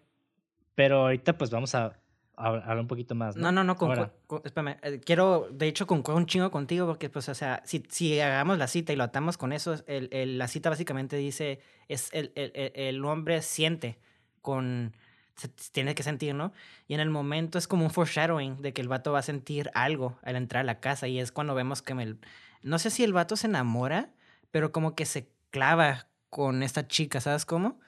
pero 0.75 1.01
ahorita 1.01 1.37
pues 1.37 1.49
vamos 1.49 1.75
a, 1.75 1.99
a 2.37 2.47
hablar 2.47 2.79
un 2.79 2.87
poquito 2.87 3.13
más. 3.15 3.35
No, 3.35 3.43
No, 3.43 3.51
no, 3.51 3.63
no, 3.63 3.75
con, 3.75 3.89
Ahora, 3.89 4.11
espérame, 4.43 4.77
eh, 4.81 4.99
quiero, 5.05 5.47
de 5.51 5.67
hecho, 5.67 5.85
concuerdo 5.87 6.17
un 6.19 6.25
chingo 6.25 6.49
contigo 6.51 6.87
porque, 6.87 7.09
pues, 7.09 7.29
o 7.29 7.35
sea, 7.35 7.61
si, 7.65 7.83
si 7.89 8.19
hagamos 8.19 8.57
la 8.57 8.67
cita 8.67 8.93
y 8.93 8.95
lo 8.95 9.03
atamos 9.03 9.37
con 9.37 9.53
eso, 9.53 9.75
el, 9.87 10.09
el- 10.11 10.37
la 10.37 10.47
cita 10.47 10.69
básicamente 10.69 11.15
dice, 11.17 11.59
es 11.87 12.09
el, 12.13 12.31
el, 12.35 12.51
el- 12.55 12.71
el 12.75 13.05
hombre 13.05 13.41
siente 13.41 13.99
con, 14.41 14.93
se- 15.35 15.49
tiene 15.71 15.93
que 15.95 16.03
sentir, 16.03 16.33
¿no? 16.35 16.51
Y 16.87 16.93
en 16.95 16.99
el 16.99 17.09
momento 17.09 17.57
es 17.57 17.67
como 17.67 17.83
un 17.85 17.91
foreshadowing 17.91 18.61
de 18.61 18.73
que 18.73 18.81
el 18.81 18.87
vato 18.87 19.11
va 19.11 19.19
a 19.19 19.23
sentir 19.23 19.69
algo 19.73 20.17
al 20.23 20.35
entrar 20.35 20.61
a 20.61 20.65
la 20.65 20.79
casa 20.79 21.07
y 21.07 21.19
es 21.19 21.31
cuando 21.31 21.53
vemos 21.55 21.81
que 21.81 21.93
el, 21.93 22.17
no 22.63 22.79
sé 22.79 22.89
si 22.89 23.03
el 23.03 23.13
vato 23.13 23.35
se 23.35 23.47
enamora, 23.47 24.09
pero 24.51 24.71
como 24.71 24.95
que 24.95 25.05
se 25.05 25.29
clava 25.51 26.07
con 26.29 26.63
esta 26.63 26.87
chica, 26.87 27.19
¿sabes 27.21 27.45
cómo? 27.45 27.79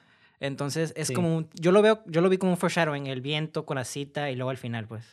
Entonces 0.46 0.92
es 0.96 1.08
Sí. 1.08 1.14
como 1.14 1.36
un, 1.36 1.48
yo 1.54 1.72
lo 1.72 1.80
veo, 1.82 2.02
yo 2.06 2.20
lo 2.20 2.28
vi 2.28 2.36
como 2.38 2.52
un 2.52 2.58
foreshadowing, 2.58 3.06
el 3.06 3.20
viento 3.20 3.64
con 3.66 3.76
la 3.76 3.84
cita 3.84 4.30
y 4.30 4.36
luego 4.36 4.50
al 4.50 4.58
final, 4.58 4.86
pues. 4.86 5.04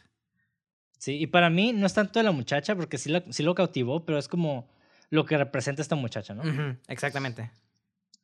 sí, 0.98 1.14
y 1.20 1.26
para 1.28 1.50
mí 1.50 1.74
no 1.74 1.86
es 1.88 1.94
tanto 1.96 2.20
de 2.20 2.24
la 2.24 2.32
muchacha 2.32 2.76
porque 2.76 2.98
sí, 3.00 3.10
la- 3.10 3.24
sí 3.32 3.42
lo 3.44 3.56
cautivó, 3.56 4.06
pero 4.06 4.20
es 4.20 4.28
como 4.28 4.70
lo 5.10 5.26
que 5.26 5.36
representa 5.38 5.82
esta 5.82 5.96
muchacha, 5.96 6.34
¿no? 6.36 6.44
Exactamente. 6.88 7.50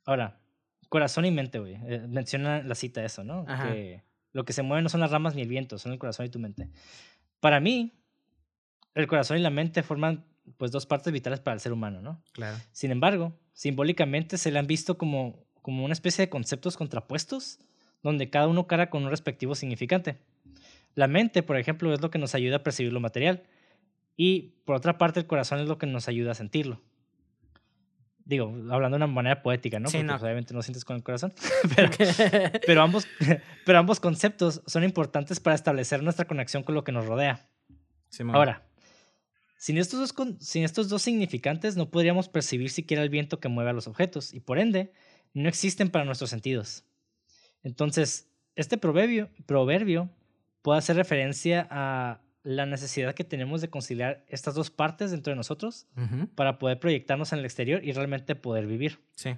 Ahora, 0.06 0.40
corazón 0.90 1.26
y 1.26 1.32
mente, 1.32 1.58
güey. 1.60 1.76
Eh, 1.88 2.06
menciona 2.08 2.62
la 2.62 2.76
cita 2.76 3.04
eso, 3.04 3.24
¿no? 3.24 3.46
Ajá. 3.48 3.72
Que 3.74 4.04
lo 4.32 4.46
que 4.46 4.54
se 4.54 4.62
mueve 4.62 4.84
no 4.84 4.90
son 4.90 5.00
las 5.00 5.10
ramas 5.12 5.34
ni 5.34 5.42
el 5.42 5.48
viento, 5.50 5.78
son 5.80 5.92
el 5.94 5.98
corazón 6.00 6.26
y 6.28 6.30
tu 6.30 6.38
mente. 6.40 6.70
Para 7.40 7.60
mí, 7.60 7.94
el 8.94 9.08
corazón 9.08 9.38
y 9.38 9.42
la 9.42 9.50
mente 9.50 9.82
forman 9.82 10.26
pues 10.58 10.72
dos 10.72 10.86
partes 10.86 11.12
vitales 11.12 11.40
para 11.40 11.56
el 11.56 11.60
ser 11.60 11.74
humano, 11.74 12.02
¿no? 12.02 12.22
Claro. 12.34 12.58
Sin 12.72 12.92
embargo, 12.92 13.34
simbólicamente 13.54 14.38
se 14.38 14.52
le 14.52 14.60
han 14.60 14.68
visto 14.68 14.98
como, 14.98 15.47
como 15.68 15.84
una 15.84 15.92
especie 15.92 16.24
de 16.24 16.30
conceptos 16.30 16.78
contrapuestos, 16.78 17.60
donde 18.02 18.30
cada 18.30 18.48
uno 18.48 18.68
cara 18.68 18.90
con 18.90 19.04
un 19.04 19.10
respectivo 19.10 19.54
significante. 19.54 20.18
La 20.96 21.08
mente, 21.10 21.44
por 21.44 21.58
ejemplo, 21.58 21.94
es 21.94 22.00
lo 22.00 22.10
que 22.10 22.20
nos 22.20 22.36
ayuda 22.36 22.56
a 22.56 22.64
percibir 22.64 22.94
lo 22.94 23.02
material, 23.02 23.44
y 24.16 24.54
por 24.64 24.78
otra 24.78 24.98
parte, 24.98 25.20
el 25.20 25.28
corazón 25.28 25.60
es 25.60 25.68
lo 25.68 25.78
que 25.78 25.86
nos 25.86 26.08
ayuda 26.08 26.32
a 26.32 26.36
sentirlo. 26.36 26.82
Digo, 28.24 28.46
hablando 28.72 28.92
de 28.98 29.04
una 29.04 29.08
manera 29.08 29.44
poética, 29.44 29.78
¿no? 29.82 29.90
Sí, 29.90 29.98
Porque 29.98 30.06
no. 30.06 30.14
pues, 30.14 30.24
obviamente 30.24 30.54
no 30.54 30.62
sientes 30.62 30.86
con 30.86 30.96
el 30.96 31.04
corazón. 31.04 31.34
pero, 31.76 31.92
pero, 32.66 32.82
ambos, 32.82 33.06
pero 33.66 33.78
ambos 33.78 34.00
conceptos 34.00 34.62
son 34.68 34.86
importantes 34.86 35.42
para 35.42 35.54
establecer 35.54 36.02
nuestra 36.02 36.28
conexión 36.28 36.64
con 36.64 36.76
lo 36.76 36.86
que 36.86 36.94
nos 36.94 37.06
rodea. 37.06 37.46
Ahora, 38.32 38.66
sin 39.58 39.78
estos, 39.78 40.00
dos, 40.00 40.38
sin 40.40 40.64
estos 40.64 40.88
dos 40.88 41.02
significantes 41.02 41.76
no 41.76 41.90
podríamos 41.90 42.30
percibir 42.30 42.70
siquiera 42.70 43.04
el 43.04 43.10
viento 43.10 43.42
que 43.42 43.50
mueve 43.50 43.72
a 43.72 43.74
los 43.74 43.88
objetos 43.88 44.34
y 44.34 44.40
por 44.40 44.60
ende 44.60 44.94
no 45.38 45.50
existen 45.50 45.90
para 45.90 46.06
nuestros 46.06 46.30
sentidos. 46.30 46.84
Entonces, 47.64 48.30
este 48.56 48.78
proverbio, 48.78 49.30
proverbio 49.46 50.10
puede 50.62 50.80
hacer 50.80 50.96
referencia 50.96 51.68
a 51.70 52.22
la 52.44 52.66
necesidad 52.66 53.14
que 53.14 53.24
tenemos 53.24 53.62
de 53.62 53.70
conciliar 53.70 54.26
estas 54.30 54.56
dos 54.56 54.72
partes 54.72 55.12
dentro 55.12 55.32
de 55.32 55.36
nosotros 55.36 55.86
para 56.36 56.60
poder 56.60 56.80
proyectarnos 56.80 57.34
en 57.34 57.40
el 57.40 57.46
exterior 57.46 57.84
y 57.84 57.92
realmente 57.92 58.36
poder 58.36 58.68
vivir. 58.68 59.00
Sí. 59.16 59.36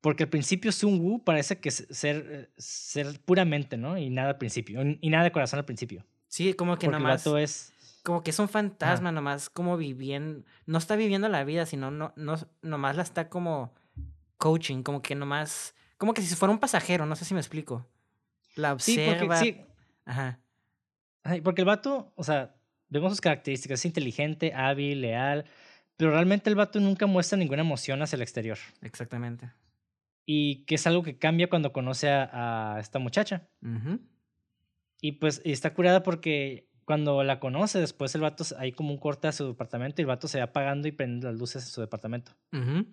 Porque 0.00 0.24
al 0.24 0.28
principio 0.28 0.70
Sun 0.70 1.00
Wu 1.00 1.24
parece 1.24 1.58
que 1.58 1.70
es 1.70 1.86
ser, 1.90 2.52
ser 2.56 3.18
puramente, 3.24 3.76
¿no? 3.76 3.98
Y 3.98 4.10
nada 4.10 4.30
al 4.30 4.38
principio, 4.38 4.80
y 5.00 5.10
nada 5.10 5.24
de 5.24 5.32
corazón 5.32 5.58
al 5.58 5.64
principio. 5.64 6.04
Sí, 6.28 6.54
como 6.54 6.78
que 6.78 6.86
Porque 6.86 6.98
nomás. 6.98 7.26
es... 7.26 7.72
Como 8.04 8.22
que 8.22 8.30
es 8.30 8.38
un 8.38 8.48
fantasma, 8.48 9.10
nomás 9.12 9.50
como 9.50 9.76
viviendo. 9.76 10.44
No 10.66 10.78
está 10.78 10.94
viviendo 10.94 11.28
la 11.28 11.42
vida, 11.44 11.66
sino 11.66 11.90
no, 11.90 12.12
no, 12.16 12.36
nomás 12.62 12.96
la 12.96 13.02
está 13.02 13.28
como 13.28 13.74
coaching, 14.38 14.82
como 14.82 15.02
que 15.02 15.14
nomás. 15.14 15.74
Como 15.98 16.14
que 16.14 16.22
si 16.22 16.34
fuera 16.34 16.52
un 16.52 16.60
pasajero, 16.60 17.06
no 17.06 17.16
sé 17.16 17.24
si 17.24 17.34
me 17.34 17.40
explico. 17.40 17.86
La 18.54 18.78
Sí, 18.78 18.92
observa. 18.98 19.28
porque, 19.28 19.44
sí, 19.44 19.60
Ajá. 20.04 20.40
Ay, 21.24 21.40
porque 21.40 21.62
el 21.62 21.66
vato, 21.66 22.12
o 22.16 22.24
sea, 22.24 22.56
vemos 22.88 23.12
sus 23.12 23.20
características, 23.20 23.80
es 23.80 23.84
inteligente, 23.84 24.54
hábil, 24.54 25.00
leal, 25.02 25.44
pero 25.96 26.12
realmente 26.12 26.48
el 26.48 26.56
vato 26.56 26.80
nunca 26.80 27.06
muestra 27.06 27.36
ninguna 27.36 27.60
emoción 27.62 28.00
hacia 28.02 28.16
el 28.16 28.22
exterior. 28.22 28.58
Exactamente. 28.80 29.50
Y 30.24 30.64
que 30.64 30.76
es 30.76 30.86
algo 30.86 31.02
que 31.02 31.18
cambia 31.18 31.48
cuando 31.50 31.72
conoce 31.72 32.08
a, 32.10 32.76
a 32.76 32.80
esta 32.80 32.98
muchacha. 32.98 33.48
Ujú, 33.62 34.00
Y 35.00 35.12
pues 35.12 35.42
y 35.44 35.52
está 35.52 35.74
curada 35.74 36.02
porque 36.02 36.68
cuando 36.84 37.22
la 37.22 37.38
conoce, 37.40 37.78
después 37.80 38.14
el 38.14 38.22
vato, 38.22 38.44
hay 38.58 38.72
como 38.72 38.90
un 38.92 38.98
corte 38.98 39.28
a 39.28 39.32
su 39.32 39.46
departamento 39.48 40.00
y 40.00 40.04
el 40.04 40.06
vato 40.06 40.28
se 40.28 40.38
va 40.38 40.44
apagando 40.44 40.88
y 40.88 40.92
prende 40.92 41.26
las 41.26 41.36
luces 41.38 41.64
en 41.64 41.68
su 41.70 41.80
departamento. 41.80 42.32
ujú. 42.52 42.86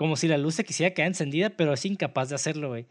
Como 0.00 0.16
si 0.16 0.28
la 0.28 0.38
luz 0.38 0.54
se 0.54 0.64
quisiera 0.64 0.94
quedar 0.94 1.08
encendida, 1.08 1.50
pero 1.50 1.74
es 1.74 1.84
incapaz 1.84 2.30
de 2.30 2.34
hacerlo, 2.34 2.68
güey. 2.68 2.86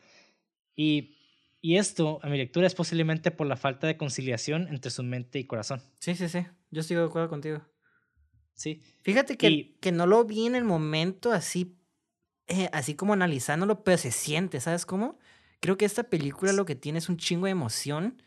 Y, 0.76 1.17
y 1.60 1.78
esto, 1.78 2.19
a 2.22 2.30
mi 2.30 2.38
lectura, 2.38 2.67
es 2.67 2.76
posiblemente 2.76 3.32
por 3.32 3.48
la 3.48 3.56
falta 3.56 3.88
de 3.88 3.98
conciliación 3.98 4.67
entre 4.67 4.91
su 4.91 5.02
mente 5.02 5.39
y 5.39 5.45
corazón. 5.45 5.82
Sí, 5.98 6.13
sí, 6.13 6.30
sí. 6.30 6.45
Yo 6.69 6.82
estoy 6.82 6.98
de 6.98 7.06
acuerdo 7.06 7.28
contigo. 7.28 7.63
Sí. 8.54 8.84
Fíjate 9.02 9.38
que, 9.38 9.50
Y- 9.50 9.78
que 9.82 9.91
no 9.91 10.06
lo 10.06 10.24
vi 10.24 10.45
en 10.45 10.54
el 10.54 10.65
momento 10.65 11.32
así, 11.32 11.80
eh, 12.45 12.69
así 12.74 12.93
como 12.93 13.13
analizándolo, 13.13 13.84
pero 13.84 13.98
se 13.98 14.12
siente, 14.12 14.60
¿sabes 14.60 14.86
cómo? 14.86 15.17
Creo 15.62 15.78
que 15.78 15.86
esta 15.86 16.04
película 16.04 16.54
lo 16.54 16.65
que 16.65 16.76
tiene 16.76 17.00
es 17.00 17.10
un 17.10 17.17
chingo 17.17 17.45
de 17.45 17.54
emoción, 17.54 18.22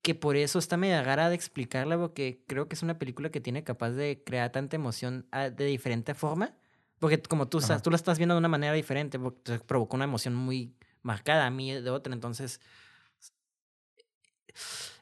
que 0.00 0.14
por 0.14 0.36
eso 0.36 0.60
está 0.60 0.76
media 0.76 1.02
gara 1.02 1.28
de 1.28 1.34
explicarla, 1.34 1.98
porque 1.98 2.44
creo 2.46 2.68
que 2.68 2.76
es 2.76 2.84
una 2.84 3.00
película 3.00 3.30
que 3.32 3.40
tiene 3.40 3.64
capaz 3.64 3.90
de 3.90 4.22
crear 4.24 4.52
tanta 4.52 4.76
emoción 4.76 5.26
ah, 5.32 5.50
de 5.50 5.64
diferente 5.64 6.14
forma. 6.14 6.56
Porque 7.02 7.20
como 7.20 7.48
tú, 7.48 7.60
sabes, 7.60 7.82
tú 7.82 7.90
la 7.90 7.96
estás 7.96 8.16
viendo 8.16 8.36
de 8.36 8.38
una 8.38 8.46
manera 8.46 8.72
diferente, 8.74 9.18
porque 9.18 9.40
te 9.42 9.58
provocó 9.58 9.96
una 9.96 10.04
emoción 10.04 10.36
muy 10.36 10.72
marcada 11.02 11.46
a 11.46 11.50
mí 11.50 11.72
de 11.72 11.90
otra, 11.90 12.14
entonces 12.14 12.60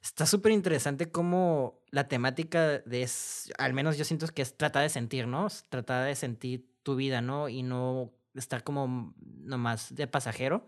Está 0.02 0.24
súper 0.24 0.52
interesante 0.52 1.10
cómo 1.12 1.82
la 1.90 2.08
temática 2.08 2.78
de 2.78 3.02
es, 3.02 3.52
al 3.58 3.74
menos 3.74 3.98
yo 3.98 4.06
siento 4.06 4.26
que 4.28 4.40
es 4.40 4.56
tratar 4.56 4.82
de 4.82 4.88
sentir, 4.88 5.26
¿no? 5.26 5.48
Tratar 5.68 6.06
de 6.06 6.14
sentir 6.14 6.66
tu 6.82 6.96
vida, 6.96 7.20
¿no? 7.20 7.50
Y 7.50 7.62
no 7.62 8.14
estar 8.34 8.64
como 8.64 9.14
nomás 9.22 9.94
de 9.94 10.06
pasajero. 10.06 10.66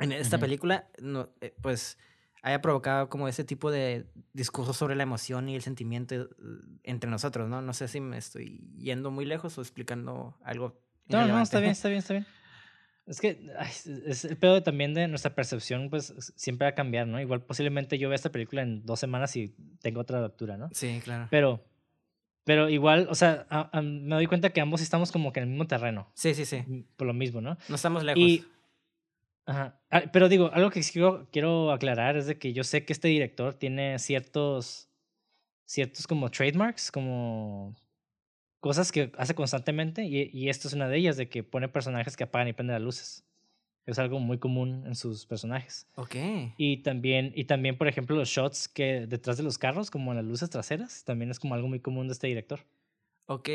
En 0.00 0.12
esta 0.12 0.36
Ujú. 0.36 0.42
película, 0.42 0.86
no, 1.00 1.30
eh, 1.40 1.56
pues, 1.62 1.96
haya 2.42 2.60
provocado 2.60 3.08
como 3.08 3.26
ese 3.28 3.44
tipo 3.44 3.70
de 3.70 4.06
discurso 4.32 4.72
sobre 4.72 4.94
la 4.94 5.02
emoción 5.02 5.48
y 5.48 5.56
el 5.56 5.62
sentimiento 5.62 6.14
eh, 6.14 6.28
entre 6.84 7.10
nosotros, 7.10 7.48
¿no? 7.48 7.62
No 7.62 7.72
sé 7.72 7.88
si 7.88 8.00
me 8.00 8.18
estoy 8.18 8.60
yendo 8.78 9.10
muy 9.10 9.24
lejos 9.24 9.58
o 9.58 9.60
explicando 9.62 10.36
algo. 10.44 10.80
No, 11.08 11.26
no, 11.26 11.40
está 11.42 11.60
bien, 11.60 11.72
está 11.72 11.88
bien, 11.88 11.98
está 11.98 12.14
bien. 12.14 12.26
Es 13.06 13.20
que 13.20 13.52
ay, 13.56 13.70
es- 14.06 14.24
el 14.24 14.36
pedo 14.36 14.64
también 14.64 14.92
de 14.92 15.06
nuestra 15.06 15.32
percepción, 15.32 15.90
pues 15.90 16.12
siempre 16.34 16.64
va 16.66 16.70
a 16.70 16.74
cambiar, 16.74 17.06
¿no? 17.06 17.20
Igual 17.20 17.40
posiblemente 17.40 17.98
yo 17.98 18.08
vea 18.08 18.16
esta 18.16 18.32
película 18.32 18.62
en 18.62 18.84
dos 18.84 18.98
semanas 18.98 19.36
y 19.36 19.54
tengo 19.80 20.00
otra 20.00 20.20
lectura, 20.20 20.56
¿no? 20.56 20.70
Sí, 20.72 21.00
claro. 21.04 21.28
Pero, 21.30 21.64
pero 22.42 22.68
igual, 22.68 23.06
o 23.08 23.14
sea, 23.14 23.46
a- 23.48 23.70
a- 23.78 23.80
me 23.80 24.16
doy 24.16 24.26
cuenta 24.26 24.50
que 24.50 24.60
ambos 24.60 24.80
estamos 24.80 25.12
como 25.12 25.32
que 25.32 25.38
en 25.38 25.44
el 25.44 25.50
mismo 25.50 25.68
terreno, 25.68 26.10
Sí, 26.14 26.34
sí, 26.34 26.44
sí. 26.44 26.64
mm, 26.66 26.80
por 26.96 27.06
lo 27.06 27.12
mismo, 27.14 27.40
¿no? 27.40 27.56
No 27.68 27.76
estamos 27.76 28.02
lejos. 28.02 28.20
Y, 28.20 28.44
ajá, 29.46 29.80
ah, 29.90 30.02
pero 30.12 30.28
digo, 30.28 30.50
algo 30.52 30.70
que 30.70 30.82
quiero, 30.82 31.28
quiero 31.32 31.72
aclarar 31.72 32.16
es 32.16 32.26
de 32.26 32.38
que 32.38 32.52
yo 32.52 32.64
sé 32.64 32.84
que 32.84 32.92
este 32.92 33.08
director 33.08 33.54
tiene 33.54 33.98
ciertos, 33.98 34.90
ciertos 35.64 36.06
como 36.06 36.30
trademarks, 36.30 36.92
como 36.92 37.74
cosas 38.60 38.92
que 38.92 39.12
hace 39.16 39.34
constantemente 39.34 40.04
y, 40.04 40.30
y 40.32 40.48
esto 40.48 40.68
es 40.68 40.74
una 40.74 40.88
de 40.88 40.98
ellas, 40.98 41.16
de 41.16 41.28
que 41.28 41.42
pone 41.42 41.68
personajes 41.68 42.16
que 42.16 42.24
apagan 42.24 42.48
y 42.48 42.52
prenden 42.52 42.74
las 42.74 42.82
luces. 42.82 43.24
Es 43.86 44.00
algo 44.00 44.18
muy 44.18 44.38
común 44.38 44.82
en 44.84 44.96
sus 44.96 45.26
personajes. 45.26 45.86
Ok. 45.94 46.16
Y 46.56 46.78
también, 46.78 47.32
y 47.36 47.44
también, 47.44 47.78
por 47.78 47.86
ejemplo, 47.86 48.16
los 48.16 48.28
shots 48.28 48.66
que 48.66 49.06
detrás 49.06 49.36
de 49.36 49.44
los 49.44 49.58
carros, 49.58 49.92
como 49.92 50.10
en 50.10 50.16
las 50.16 50.26
luces 50.26 50.50
traseras, 50.50 51.04
también 51.04 51.30
es 51.30 51.38
como 51.38 51.54
algo 51.54 51.68
muy 51.68 51.78
común 51.78 52.08
de 52.08 52.14
este 52.14 52.26
director. 52.26 52.60
Ok. 53.26 53.48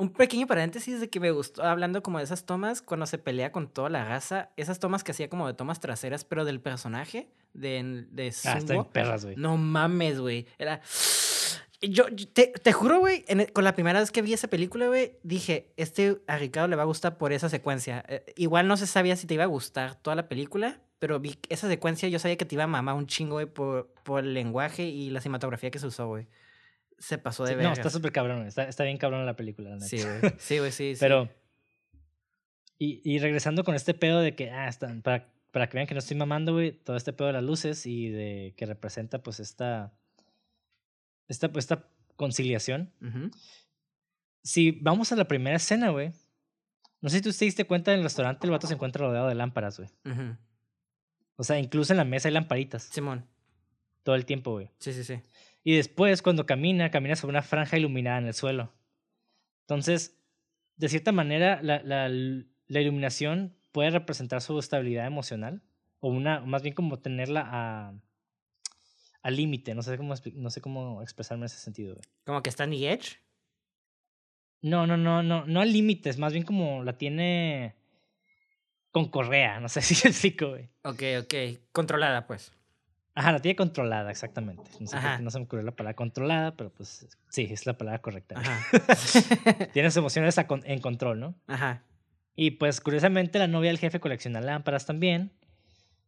Un 0.00 0.08
pequeño 0.08 0.46
paréntesis 0.46 0.98
de 0.98 1.10
que 1.10 1.20
me 1.20 1.30
gustó, 1.30 1.62
hablando 1.62 2.02
como 2.02 2.16
de 2.16 2.24
esas 2.24 2.46
tomas, 2.46 2.80
cuando 2.80 3.04
se 3.04 3.18
pelea 3.18 3.52
con 3.52 3.68
toda 3.68 3.90
la 3.90 4.02
raza, 4.02 4.48
esas 4.56 4.78
tomas 4.78 5.04
que 5.04 5.12
hacía 5.12 5.28
como 5.28 5.46
de 5.46 5.52
tomas 5.52 5.78
traseras, 5.78 6.24
pero 6.24 6.46
del 6.46 6.58
personaje 6.58 7.28
de, 7.52 8.06
de 8.10 8.34
Ah, 8.46 8.56
está 8.56 8.74
en 8.74 8.84
perras, 8.86 9.26
güey. 9.26 9.36
No 9.36 9.58
mames, 9.58 10.18
güey. 10.18 10.46
Era. 10.58 10.80
Yo, 11.82 12.08
yo 12.08 12.28
te, 12.28 12.46
te 12.46 12.72
juro, 12.72 12.98
güey, 12.98 13.26
con 13.52 13.62
la 13.62 13.74
primera 13.74 14.00
vez 14.00 14.10
que 14.10 14.22
vi 14.22 14.32
esa 14.32 14.48
película, 14.48 14.86
güey, 14.86 15.18
dije, 15.22 15.70
este 15.76 16.22
a 16.26 16.38
Ricardo 16.38 16.68
le 16.68 16.76
va 16.76 16.82
a 16.82 16.86
gustar 16.86 17.18
por 17.18 17.34
esa 17.34 17.50
secuencia. 17.50 18.02
Eh, 18.08 18.24
igual 18.36 18.68
no 18.68 18.78
se 18.78 18.86
sabía 18.86 19.16
si 19.16 19.26
te 19.26 19.34
iba 19.34 19.44
a 19.44 19.48
gustar 19.48 19.96
toda 19.96 20.16
la 20.16 20.28
película, 20.28 20.80
pero 20.98 21.20
vi 21.20 21.38
esa 21.50 21.68
secuencia, 21.68 22.08
yo 22.08 22.18
sabía 22.18 22.38
que 22.38 22.46
te 22.46 22.54
iba 22.54 22.64
a 22.64 22.66
mamar 22.66 22.94
un 22.94 23.06
chingo, 23.06 23.34
güey, 23.34 23.46
por, 23.46 23.88
por 24.02 24.24
el 24.24 24.32
lenguaje 24.32 24.84
y 24.84 25.10
la 25.10 25.20
cinematografía 25.20 25.70
que 25.70 25.78
se 25.78 25.86
usó, 25.86 26.06
güey. 26.06 26.26
Se 27.00 27.18
pasó 27.18 27.44
de 27.44 27.54
Sí, 27.54 27.62
no, 27.62 27.72
está 27.72 27.90
súper 27.90 28.12
cabrón, 28.12 28.36
güey, 28.38 28.48
está, 28.48 28.68
está 28.68 28.84
bien 28.84 28.98
cabrón 28.98 29.26
la 29.26 29.34
película, 29.34 29.70
la 29.70 29.76
neta. 29.76 29.88
Sí, 29.88 30.02
güey. 30.02 30.34
Sí, 30.38 30.58
güey, 30.58 30.70
sí, 30.70 30.94
sí. 30.94 31.00
Pero, 31.00 31.28
y, 32.78 33.00
y 33.04 33.18
regresando 33.18 33.64
con 33.64 33.74
este 33.74 33.94
pedo 33.94 34.20
de 34.20 34.34
que, 34.34 34.50
ah, 34.50 34.68
están, 34.68 35.02
para, 35.02 35.32
para 35.50 35.68
que 35.68 35.76
vean 35.76 35.86
que 35.86 35.94
no 35.94 35.98
estoy 35.98 36.16
mamando, 36.16 36.52
güey, 36.52 36.72
todo 36.72 36.96
este 36.96 37.12
pedo 37.12 37.26
de 37.28 37.32
las 37.32 37.42
luces 37.42 37.84
y 37.86 38.08
de 38.10 38.54
que 38.56 38.66
representa, 38.66 39.22
pues, 39.22 39.40
esta, 39.40 39.92
esta, 41.26 41.50
pues, 41.50 41.64
esta 41.64 41.88
conciliación. 42.16 42.92
Si 44.42 44.72
vamos 44.72 45.10
a 45.12 45.16
la 45.16 45.26
primera 45.26 45.56
escena, 45.56 45.90
güey, 45.90 46.12
no 47.00 47.08
sé 47.08 47.16
si 47.16 47.22
tú 47.22 47.32
te 47.32 47.46
diste 47.46 47.66
cuenta, 47.66 47.92
en 47.92 47.98
el 47.98 48.04
restaurante 48.04 48.46
el 48.46 48.50
vato 48.50 48.66
se 48.66 48.74
encuentra 48.74 49.06
rodeado 49.06 49.28
de 49.28 49.34
lámparas, 49.34 49.78
güey. 49.78 49.88
Ujú. 50.04 50.36
O 51.36 51.44
sea, 51.44 51.58
incluso 51.58 51.94
en 51.94 51.96
la 51.96 52.04
mesa 52.04 52.28
hay 52.28 52.34
lamparitas 52.34 52.82
Simón. 52.82 53.26
todo 54.02 54.14
el 54.14 54.26
tiempo, 54.26 54.52
güey. 54.52 54.70
Sí, 54.78 54.92
sí, 54.92 55.04
sí. 55.04 55.22
Y 55.62 55.76
después, 55.76 56.22
cuando 56.22 56.46
camina, 56.46 56.90
camina 56.90 57.16
sobre 57.16 57.32
una 57.32 57.42
franja 57.42 57.76
iluminada 57.76 58.18
en 58.18 58.26
el 58.26 58.34
suelo. 58.34 58.72
Entonces, 59.62 60.18
de 60.76 60.88
cierta 60.88 61.12
manera, 61.12 61.60
la, 61.62 61.82
la, 61.82 62.08
la 62.08 62.80
iluminación 62.80 63.56
puede 63.72 63.90
representar 63.90 64.40
su 64.40 64.58
estabilidad 64.58 65.06
emocional. 65.06 65.62
O 66.00 66.08
una, 66.08 66.40
más 66.40 66.62
bien 66.62 66.74
como 66.74 66.98
tenerla 66.98 67.46
a, 67.46 67.94
al 69.22 69.36
límite. 69.36 69.74
No 69.74 69.82
sé 69.82 69.96
cómo 69.96 70.14
no 70.34 70.50
sé 70.50 70.60
cómo 70.60 71.02
expresarme 71.02 71.42
en 71.42 71.46
ese 71.46 71.58
sentido. 71.58 71.94
güey. 71.94 72.06
Como 72.24 72.42
que 72.42 72.50
está 72.50 72.64
en 72.64 72.70
the 72.70 72.90
edge. 72.92 73.18
No, 74.62 74.86
no, 74.86 74.96
no, 74.96 75.22
no, 75.22 75.46
no 75.46 75.60
al 75.60 75.72
límite, 75.72 76.10
es 76.10 76.18
más 76.18 76.32
bien 76.32 76.44
como 76.44 76.84
la 76.84 76.98
tiene 76.98 77.76
con 78.90 79.08
correa. 79.08 79.60
No 79.60 79.68
sé 79.68 79.82
si 79.82 80.06
explico, 80.06 80.50
güey. 80.50 80.68
Ok, 80.84 81.02
ok. 81.22 81.34
Controlada, 81.72 82.26
pues. 82.26 82.52
Ajá, 83.20 83.32
la 83.32 83.38
tiene 83.40 83.54
controlada, 83.54 84.10
exactamente. 84.10 84.62
No 84.80 84.86
sé 84.86 84.96
qué 84.96 85.22
no 85.22 85.30
se 85.30 85.38
me 85.38 85.44
ocurrió 85.44 85.62
la 85.64 85.72
palabra 85.76 85.94
controlada, 85.94 86.56
pero 86.56 86.72
pues 86.72 87.06
sí, 87.28 87.46
es 87.50 87.66
la 87.66 87.76
palabra 87.76 88.00
correcta. 88.00 88.36
Ajá. 88.38 88.62
Tienes 89.74 89.94
emociones 89.96 90.38
a 90.38 90.46
con- 90.46 90.62
en 90.64 90.80
control, 90.80 91.20
¿no? 91.20 91.34
Ajá. 91.46 91.82
Y 92.34 92.52
pues 92.52 92.80
curiosamente 92.80 93.38
la 93.38 93.46
novia 93.46 93.68
del 93.70 93.78
jefe 93.78 94.00
colecciona 94.00 94.40
lámparas 94.40 94.86
también. 94.86 95.32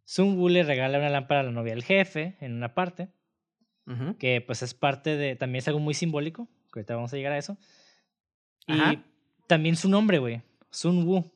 Sun 0.04 0.38
Wu 0.38 0.48
le 0.48 0.62
regala 0.62 0.98
una 0.98 1.10
lámpara 1.10 1.40
a 1.40 1.42
la 1.44 1.50
novia 1.52 1.74
del 1.74 1.84
jefe 1.84 2.36
en 2.40 2.54
una 2.54 2.74
parte, 2.74 3.10
Ujú. 3.86 4.16
que 4.16 4.40
pues 4.40 4.62
es 4.62 4.72
parte 4.72 5.16
de, 5.18 5.36
también 5.36 5.58
es 5.60 5.68
algo 5.68 5.80
muy 5.80 5.92
simbólico, 5.94 6.46
que 6.72 6.78
ahorita 6.80 6.94
vamos 6.96 7.12
a 7.12 7.16
llegar 7.16 7.32
a 7.32 7.38
eso. 7.38 7.58
Y 8.66 8.72
Ajá. 8.72 9.04
también 9.46 9.76
su 9.76 9.88
nombre, 9.90 10.18
güey, 10.18 10.40
Sun 10.70 11.06
Wu. 11.06 11.30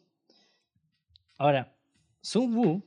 Ahora, 1.38 1.76
Sun 2.22 2.56
Wu 2.56 2.82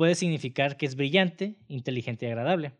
puede 0.00 0.14
significar 0.14 0.78
que 0.78 0.86
es 0.86 0.96
brillante, 0.96 1.56
inteligente 1.68 2.24
y 2.24 2.30
agradable. 2.30 2.72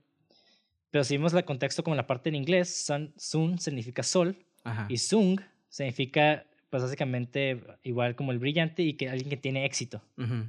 Pero 0.90 1.04
si 1.04 1.18
vemos 1.18 1.34
el 1.34 1.44
contexto 1.44 1.84
como 1.84 1.94
la 1.94 2.06
parte 2.06 2.30
en 2.30 2.34
inglés, 2.34 2.86
sun, 2.86 3.12
sun 3.18 3.58
significa 3.58 4.02
sol 4.02 4.38
Ajá. 4.64 4.86
y 4.88 4.96
Sung 4.96 5.38
significa, 5.68 6.46
pues 6.70 6.82
básicamente, 6.82 7.62
igual 7.82 8.16
como 8.16 8.32
el 8.32 8.38
brillante 8.38 8.82
y 8.84 8.94
que 8.94 9.10
alguien 9.10 9.28
que 9.28 9.36
tiene 9.36 9.66
éxito. 9.66 10.00
Ujú. 10.16 10.46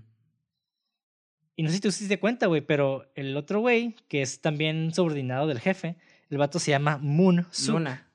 Y 1.58 1.64
no 1.64 1.68
sé 1.68 1.76
si 1.76 1.82
tú 1.82 1.90
te 1.92 1.98
diste 2.00 2.20
cuenta, 2.22 2.46
güey, 2.48 2.62
pero 2.62 3.12
el 3.16 3.36
otro 3.36 3.60
güey, 3.60 3.98
que 4.08 4.22
es 4.22 4.40
también 4.40 4.94
subordinado 4.94 5.48
del 5.48 5.60
jefe, 5.60 5.98
el 6.30 6.38
vato 6.38 6.58
se 6.58 6.72
llama 6.72 6.98
Moon 7.00 7.48
Suk. 7.52 7.74
Luna. 7.74 8.08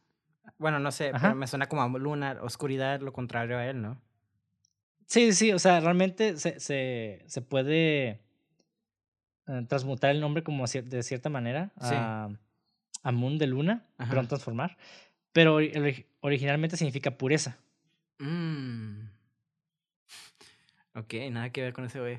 Bueno, 0.57 0.79
no 0.79 0.93
sé, 0.93 1.11
Ajá. 1.11 1.19
pero 1.21 1.35
me 1.35 1.47
suena 1.47 1.69
como 1.69 1.83
a 1.83 1.89
luna, 1.99 2.39
oscuridad, 2.41 3.03
lo 3.03 3.13
contrario 3.13 3.59
a 3.59 3.67
él, 3.67 3.83
¿no? 3.83 4.01
Sí, 5.05 5.35
sí, 5.35 5.53
o 5.53 5.59
sea, 5.59 5.79
realmente 5.81 6.39
se, 6.39 6.59
se, 6.59 7.23
se 7.27 7.43
puede 7.43 8.25
transmutar 9.69 10.11
el 10.11 10.21
nombre 10.21 10.43
como 10.43 10.65
de 10.67 11.03
cierta 11.03 11.29
manera 11.29 11.71
Sí. 11.81 11.95
a, 11.95 12.29
a 13.03 13.13
Moon 13.13 13.39
de 13.39 13.47
luna, 13.47 13.85
Ajá. 13.99 14.11
perdón, 14.11 14.29
transformar. 14.29 14.77
Pero 15.33 15.61
ori- 15.61 15.73
ori- 15.75 16.07
originalmente 16.21 16.77
significa 16.77 17.17
pureza. 17.19 17.57
Mm. 18.19 19.03
Ok, 20.95 21.15
nada 21.31 21.51
que 21.51 21.63
ver 21.63 21.73
con 21.73 21.85
ese 21.85 22.01
güey. 22.01 22.19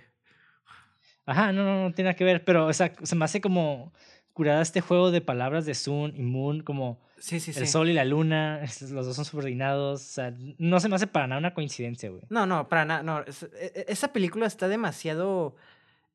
Ajá, 1.25 1.51
no, 1.51 1.63
no, 1.63 1.83
no 1.83 1.93
tiene 1.93 2.09
nada 2.09 2.15
que 2.15 2.23
ver, 2.23 2.45
pero 2.45 2.67
o 2.67 2.73
sea, 2.73 2.93
se 3.01 3.15
me 3.15 3.25
hace 3.25 3.41
como 3.41 3.91
curada 4.33 4.61
este 4.61 4.81
juego 4.81 5.09
de 5.11 5.19
palabras 5.19 5.65
de 5.65 5.73
Sun 5.73 6.13
y 6.15 6.21
Moon, 6.21 6.61
como 6.61 7.01
Sí, 7.17 7.39
sí, 7.39 7.51
sí. 7.51 7.59
el 7.59 7.67
sol 7.67 7.89
y 7.89 7.93
la 7.93 8.05
luna, 8.05 8.61
los 8.91 9.05
dos 9.07 9.15
son 9.15 9.25
subordinados, 9.25 10.01
o 10.01 10.05
sea, 10.05 10.33
no 10.59 10.79
se 10.79 10.87
me 10.87 10.95
hace 10.95 11.07
para 11.07 11.25
nada 11.27 11.39
una 11.39 11.53
coincidencia, 11.55 12.09
güey. 12.11 12.21
No, 12.29 12.45
no, 12.45 12.69
para 12.69 12.85
nada, 12.85 13.03
no. 13.03 13.21
e- 13.21 13.25
e- 13.59 13.85
esa 13.89 14.13
película 14.13 14.45
está 14.45 14.67
demasiado 14.67 15.55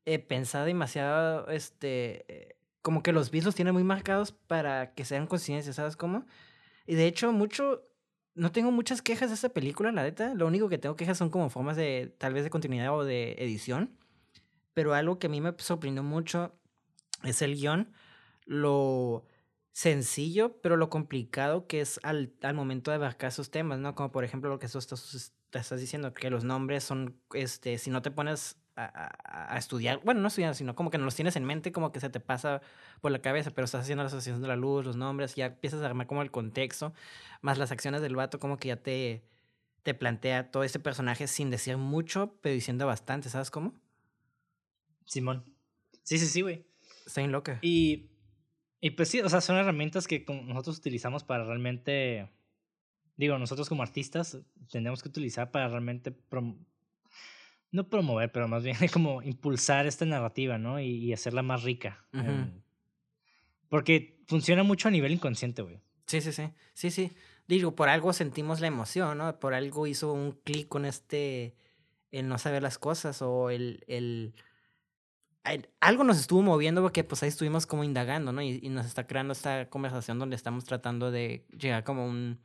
eh, 0.05 0.19
pensada, 0.19 0.65
demasiado, 0.65 1.47
este, 1.49 2.25
eh, 2.27 2.57
como 2.81 3.01
que 3.03 3.13
los 3.13 3.31
beats 3.31 3.45
los 3.45 3.55
tienen 3.55 3.73
muy 3.73 3.83
marcados 3.83 4.31
para 4.31 4.93
que 4.93 5.05
sean 5.05 5.27
coincidencias, 5.27 5.77
¿sabes 5.77 5.95
cómo? 5.95 6.25
Y 6.85 6.95
de 6.95 7.07
hecho, 7.07 7.31
mucho, 7.31 7.87
no 8.35 8.51
tengo 8.51 8.71
muchas 8.71 9.01
quejas 9.01 9.29
de 9.29 9.35
esta 9.35 9.49
película, 9.49 9.91
la 9.91 10.03
neta. 10.03 10.33
Lo 10.33 10.47
único 10.47 10.69
que 10.69 10.77
tengo 10.77 10.95
quejas 10.95 11.17
son 11.17 11.29
como 11.29 11.49
formas 11.49 11.77
de, 11.77 12.13
tal 12.17 12.33
vez 12.33 12.43
de 12.43 12.49
continuidad 12.49 12.93
o 12.93 13.05
de 13.05 13.33
edición. 13.39 13.97
Pero 14.73 14.93
algo 14.93 15.19
que 15.19 15.27
a 15.27 15.29
mí 15.29 15.39
me 15.39 15.53
sorprendió 15.57 16.03
mucho 16.03 16.53
es 17.23 17.41
el 17.41 17.55
guion, 17.55 17.93
lo 18.45 19.25
sencillo, 19.71 20.59
pero 20.61 20.77
lo 20.77 20.89
complicado 20.89 21.67
que 21.67 21.81
es 21.81 21.99
al, 22.03 22.33
al 22.41 22.53
momento 22.53 22.91
de 22.91 22.95
abarcar 22.95 23.29
esos 23.29 23.49
temas, 23.49 23.79
¿no? 23.79 23.95
Como 23.95 24.11
por 24.11 24.23
ejemplo 24.23 24.49
lo 24.49 24.59
que 24.59 24.67
tú 24.67 24.77
estás, 24.77 25.33
estás 25.51 25.79
diciendo, 25.79 26.13
que 26.13 26.29
los 26.29 26.43
nombres 26.43 26.83
son, 26.83 27.19
este, 27.33 27.77
si 27.77 27.89
no 27.89 28.01
te 28.01 28.11
pones 28.11 28.57
a, 28.75 28.85
a- 28.85 29.53
a 29.53 29.57
estudiar, 29.57 29.99
bueno, 30.03 30.21
no 30.21 30.27
estudiar, 30.27 30.55
sino 30.55 30.75
como 30.75 30.89
que 30.89 30.97
no 30.97 31.05
los 31.05 31.15
tienes 31.15 31.35
en 31.35 31.45
mente, 31.45 31.71
como 31.71 31.91
que 31.91 31.99
se 31.99 32.09
te 32.09 32.19
pasa 32.19 32.61
por 33.01 33.11
la 33.11 33.19
cabeza, 33.19 33.51
pero 33.51 33.65
estás 33.65 33.81
haciendo 33.81 34.03
la 34.03 34.07
asociación 34.07 34.41
de 34.41 34.47
la 34.47 34.55
luz, 34.55 34.85
los 34.85 34.95
nombres, 34.95 35.35
ya 35.35 35.47
empiezas 35.47 35.81
a 35.81 35.85
armar 35.85 36.07
como 36.07 36.21
el 36.21 36.31
contexto, 36.31 36.93
más 37.41 37.57
las 37.57 37.71
acciones 37.71 38.01
del 38.01 38.15
vato, 38.15 38.39
como 38.39 38.57
que 38.57 38.69
ya 38.69 38.77
te, 38.77 39.23
te 39.83 39.93
plantea 39.93 40.51
todo 40.51 40.63
este 40.63 40.79
personaje 40.79 41.27
sin 41.27 41.49
decir 41.51 41.77
mucho, 41.77 42.35
pero 42.41 42.55
diciendo 42.55 42.85
bastante, 42.87 43.29
¿sabes 43.29 43.51
cómo? 43.51 43.73
Simón. 45.05 45.43
Sí, 46.03 46.17
sí, 46.19 46.27
sí, 46.27 46.41
güey. 46.41 46.65
Está 47.05 47.21
bien 47.21 47.31
loca. 47.31 47.59
Y, 47.61 48.09
y 48.79 48.91
pues 48.91 49.09
sí, 49.09 49.21
o 49.21 49.29
sea, 49.29 49.41
son 49.41 49.57
herramientas 49.57 50.07
que 50.07 50.25
nosotros 50.27 50.77
utilizamos 50.77 51.23
para 51.23 51.43
realmente, 51.45 52.29
digo, 53.17 53.37
nosotros 53.37 53.69
como 53.69 53.83
artistas 53.83 54.39
tenemos 54.71 55.03
que 55.03 55.09
utilizar 55.09 55.51
para 55.51 55.67
realmente, 55.67 56.11
prom- 56.29 56.65
no 57.73 57.89
promover, 57.89 58.31
pero 58.31 58.47
más 58.47 58.63
bien 58.63 58.77
como 58.93 59.21
impulsar 59.21 59.85
esta 59.85 60.05
narrativa, 60.05 60.57
¿no? 60.57 60.79
Y, 60.79 60.85
y 60.85 61.11
hacerla 61.13 61.41
más 61.43 61.63
rica. 61.63 62.05
Em, 62.13 62.61
porque 63.69 64.23
funciona 64.27 64.63
mucho 64.63 64.87
a 64.87 64.91
nivel 64.91 65.11
inconsciente, 65.11 65.61
güey. 65.61 65.81
Sí, 66.05 66.21
sí, 66.21 66.31
sí. 66.31 66.49
Sí, 66.73 66.91
sí. 66.91 67.11
Digo, 67.47 67.75
por 67.75 67.89
algo 67.89 68.13
sentimos 68.13 68.61
la 68.61 68.67
emoción, 68.67 69.17
¿no? 69.17 69.39
Por 69.39 69.53
algo 69.53 69.87
hizo 69.87 70.13
un 70.13 70.31
clic 70.43 70.67
con 70.69 70.85
este. 70.85 71.55
El 72.11 72.27
no 72.29 72.37
saber 72.37 72.61
las 72.63 72.77
cosas 72.77 73.21
o 73.21 73.49
el. 73.49 73.83
el 73.87 74.33
el- 75.45 75.67
algo 75.81 76.05
nos 76.05 76.19
estuvo 76.21 76.41
moviendo 76.41 76.81
porque 76.81 77.03
pues 77.03 77.21
ahí 77.21 77.27
estuvimos 77.29 77.65
como 77.65 77.83
indagando, 77.83 78.31
¿no? 78.31 78.41
Y, 78.41 78.59
y 78.63 78.69
nos 78.69 78.85
está 78.85 79.07
creando 79.07 79.33
esta 79.33 79.69
conversación 79.69 80.17
donde 80.17 80.37
estamos 80.37 80.63
tratando 80.63 81.11
de 81.11 81.45
llegar 81.57 81.83
como 81.83 82.05
un... 82.07 82.39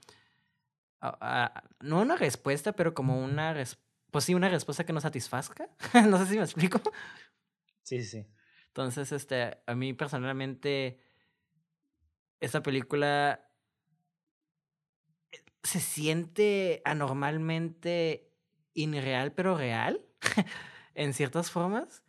a- 1.00 1.16
a- 1.20 1.62
no 1.80 2.00
una 2.00 2.16
respuesta, 2.16 2.72
pero 2.72 2.94
como 2.94 3.22
una... 3.22 3.54
res- 3.54 3.78
pues 4.10 4.24
sí, 4.24 4.34
una 4.34 4.48
respuesta 4.48 4.84
que 4.84 4.92
nos 4.92 5.02
satisfazca. 5.02 5.68
no 6.08 6.18
sé 6.18 6.26
si 6.26 6.36
me 6.36 6.44
explico. 6.44 6.80
Sí, 7.82 8.02
sí. 8.02 8.26
Entonces, 8.68 9.12
este, 9.12 9.58
a 9.66 9.74
mí 9.74 9.92
personalmente, 9.92 11.00
esta 12.40 12.62
película 12.62 13.48
eh, 15.32 15.38
se 15.62 15.80
siente 15.80 16.82
anormalmente 16.84 18.30
irreal, 18.74 19.32
pero 19.32 19.56
real, 19.56 20.00
en 20.94 21.12
ciertas 21.14 21.50
formas. 21.50 22.02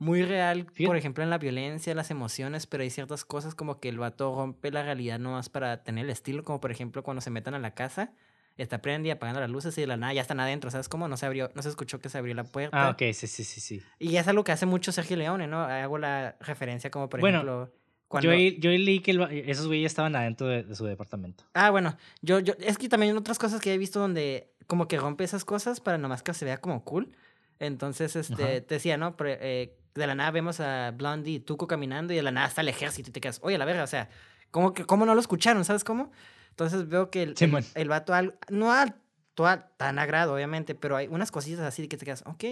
Muy 0.00 0.22
real, 0.22 0.66
por 0.86 0.96
ejemplo, 0.96 1.24
en 1.24 1.30
la 1.30 1.38
violencia, 1.38 1.92
las 1.92 2.12
emociones, 2.12 2.68
pero 2.68 2.84
hay 2.84 2.90
ciertas 2.90 3.24
cosas 3.24 3.56
como 3.56 3.80
que 3.80 3.88
el 3.88 3.98
vato 3.98 4.32
rompe 4.32 4.70
la 4.70 4.84
realidad 4.84 5.18
nomás 5.18 5.48
para 5.48 5.82
tener 5.82 6.04
el 6.04 6.10
estilo, 6.10 6.44
como 6.44 6.60
por 6.60 6.70
ejemplo 6.70 7.02
cuando 7.02 7.20
se 7.20 7.30
metan 7.30 7.54
a 7.54 7.58
la 7.58 7.74
casa, 7.74 8.12
está 8.62 8.82
prendida 8.82 9.14
apagando 9.14 9.40
las 9.40 9.48
luces 9.50 9.76
y 9.78 9.80
de 9.80 9.86
la 9.86 9.96
nada 9.96 10.12
ya 10.12 10.20
están 10.20 10.40
adentro, 10.40 10.70
¿sabes 10.70 10.88
cómo? 10.88 11.08
No 11.08 11.16
se 11.16 11.26
abrió, 11.26 11.50
no 11.54 11.62
se 11.62 11.68
escuchó 11.68 12.00
que 12.00 12.08
se 12.08 12.18
abrió 12.18 12.34
la 12.34 12.44
puerta. 12.44 12.88
Ah, 12.88 12.90
ok, 12.90 12.98
sí, 13.12 13.26
sí, 13.26 13.44
sí, 13.44 13.60
sí. 13.60 13.82
Y 13.98 14.16
es 14.16 14.26
algo 14.28 14.44
que 14.44 14.52
hace 14.52 14.66
mucho 14.66 14.92
Sergio 14.92 15.16
Leone, 15.16 15.46
¿no? 15.46 15.60
Hago 15.62 15.96
la 15.98 16.36
referencia 16.40 16.90
como, 16.90 17.08
por 17.08 17.20
Bueno, 17.20 17.38
ejemplo, 17.38 17.72
cuando... 18.08 18.34
Yo, 18.34 18.58
yo 18.58 18.70
leí 18.70 19.00
que 19.00 19.12
el 19.12 19.22
esos 19.48 19.66
güeyes 19.66 19.92
estaban 19.92 20.14
adentro 20.16 20.48
de, 20.48 20.64
de 20.64 20.74
su 20.74 20.84
departamento. 20.84 21.44
Ah, 21.54 21.70
bueno, 21.70 21.96
yo, 22.20 22.40
yo... 22.40 22.54
Es 22.58 22.78
que 22.78 22.88
también 22.88 23.16
otras 23.16 23.38
cosas 23.38 23.60
que 23.60 23.72
he 23.72 23.78
visto 23.78 24.00
donde 24.00 24.50
como 24.66 24.88
que 24.88 24.98
rompe 24.98 25.24
esas 25.24 25.44
cosas 25.44 25.80
para 25.80 25.96
nomás 25.96 26.22
que 26.22 26.34
se 26.34 26.44
vea 26.44 26.58
como 26.58 26.84
cool. 26.84 27.12
Entonces, 27.60 28.16
este, 28.16 28.34
Ajá. 28.34 28.60
te 28.60 28.74
decía, 28.74 28.96
¿no? 28.96 29.16
Pre- 29.16 29.38
eh, 29.40 29.74
de 29.94 30.06
la 30.06 30.14
nada 30.14 30.30
vemos 30.30 30.60
a 30.60 30.92
Blondie 30.92 31.34
y 31.34 31.40
Tuco 31.40 31.66
caminando 31.66 32.12
y 32.12 32.16
de 32.16 32.22
la 32.22 32.30
nada 32.30 32.48
está 32.48 32.60
el 32.60 32.68
ejército 32.68 33.10
y 33.10 33.12
te 33.12 33.20
quedas, 33.20 33.40
oye, 33.42 33.56
la 33.58 33.64
verga, 33.64 33.82
o 33.84 33.88
sea, 33.88 34.08
¿Cómo, 34.50 34.72
que, 34.72 34.86
¿Cómo 34.86 35.04
no 35.04 35.14
lo 35.14 35.20
escucharon? 35.20 35.62
¿Sabes 35.66 35.84
cómo? 35.84 36.10
Entonces 36.58 36.88
veo 36.88 37.08
que 37.08 37.22
el, 37.22 37.36
Sí, 37.36 37.44
el, 37.44 37.64
el 37.76 37.88
vato, 37.88 38.12
al- 38.14 38.36
no 38.48 38.72
al 38.72 38.96
to- 39.34 39.46
a 39.46 39.68
tan 39.76 40.00
agrado, 40.00 40.34
obviamente, 40.34 40.74
pero 40.74 40.96
hay 40.96 41.06
unas 41.06 41.30
cositas 41.30 41.60
así 41.60 41.82
de 41.82 41.88
que 41.88 41.96
te 41.96 42.04
quedas, 42.04 42.24
ok. 42.26 42.42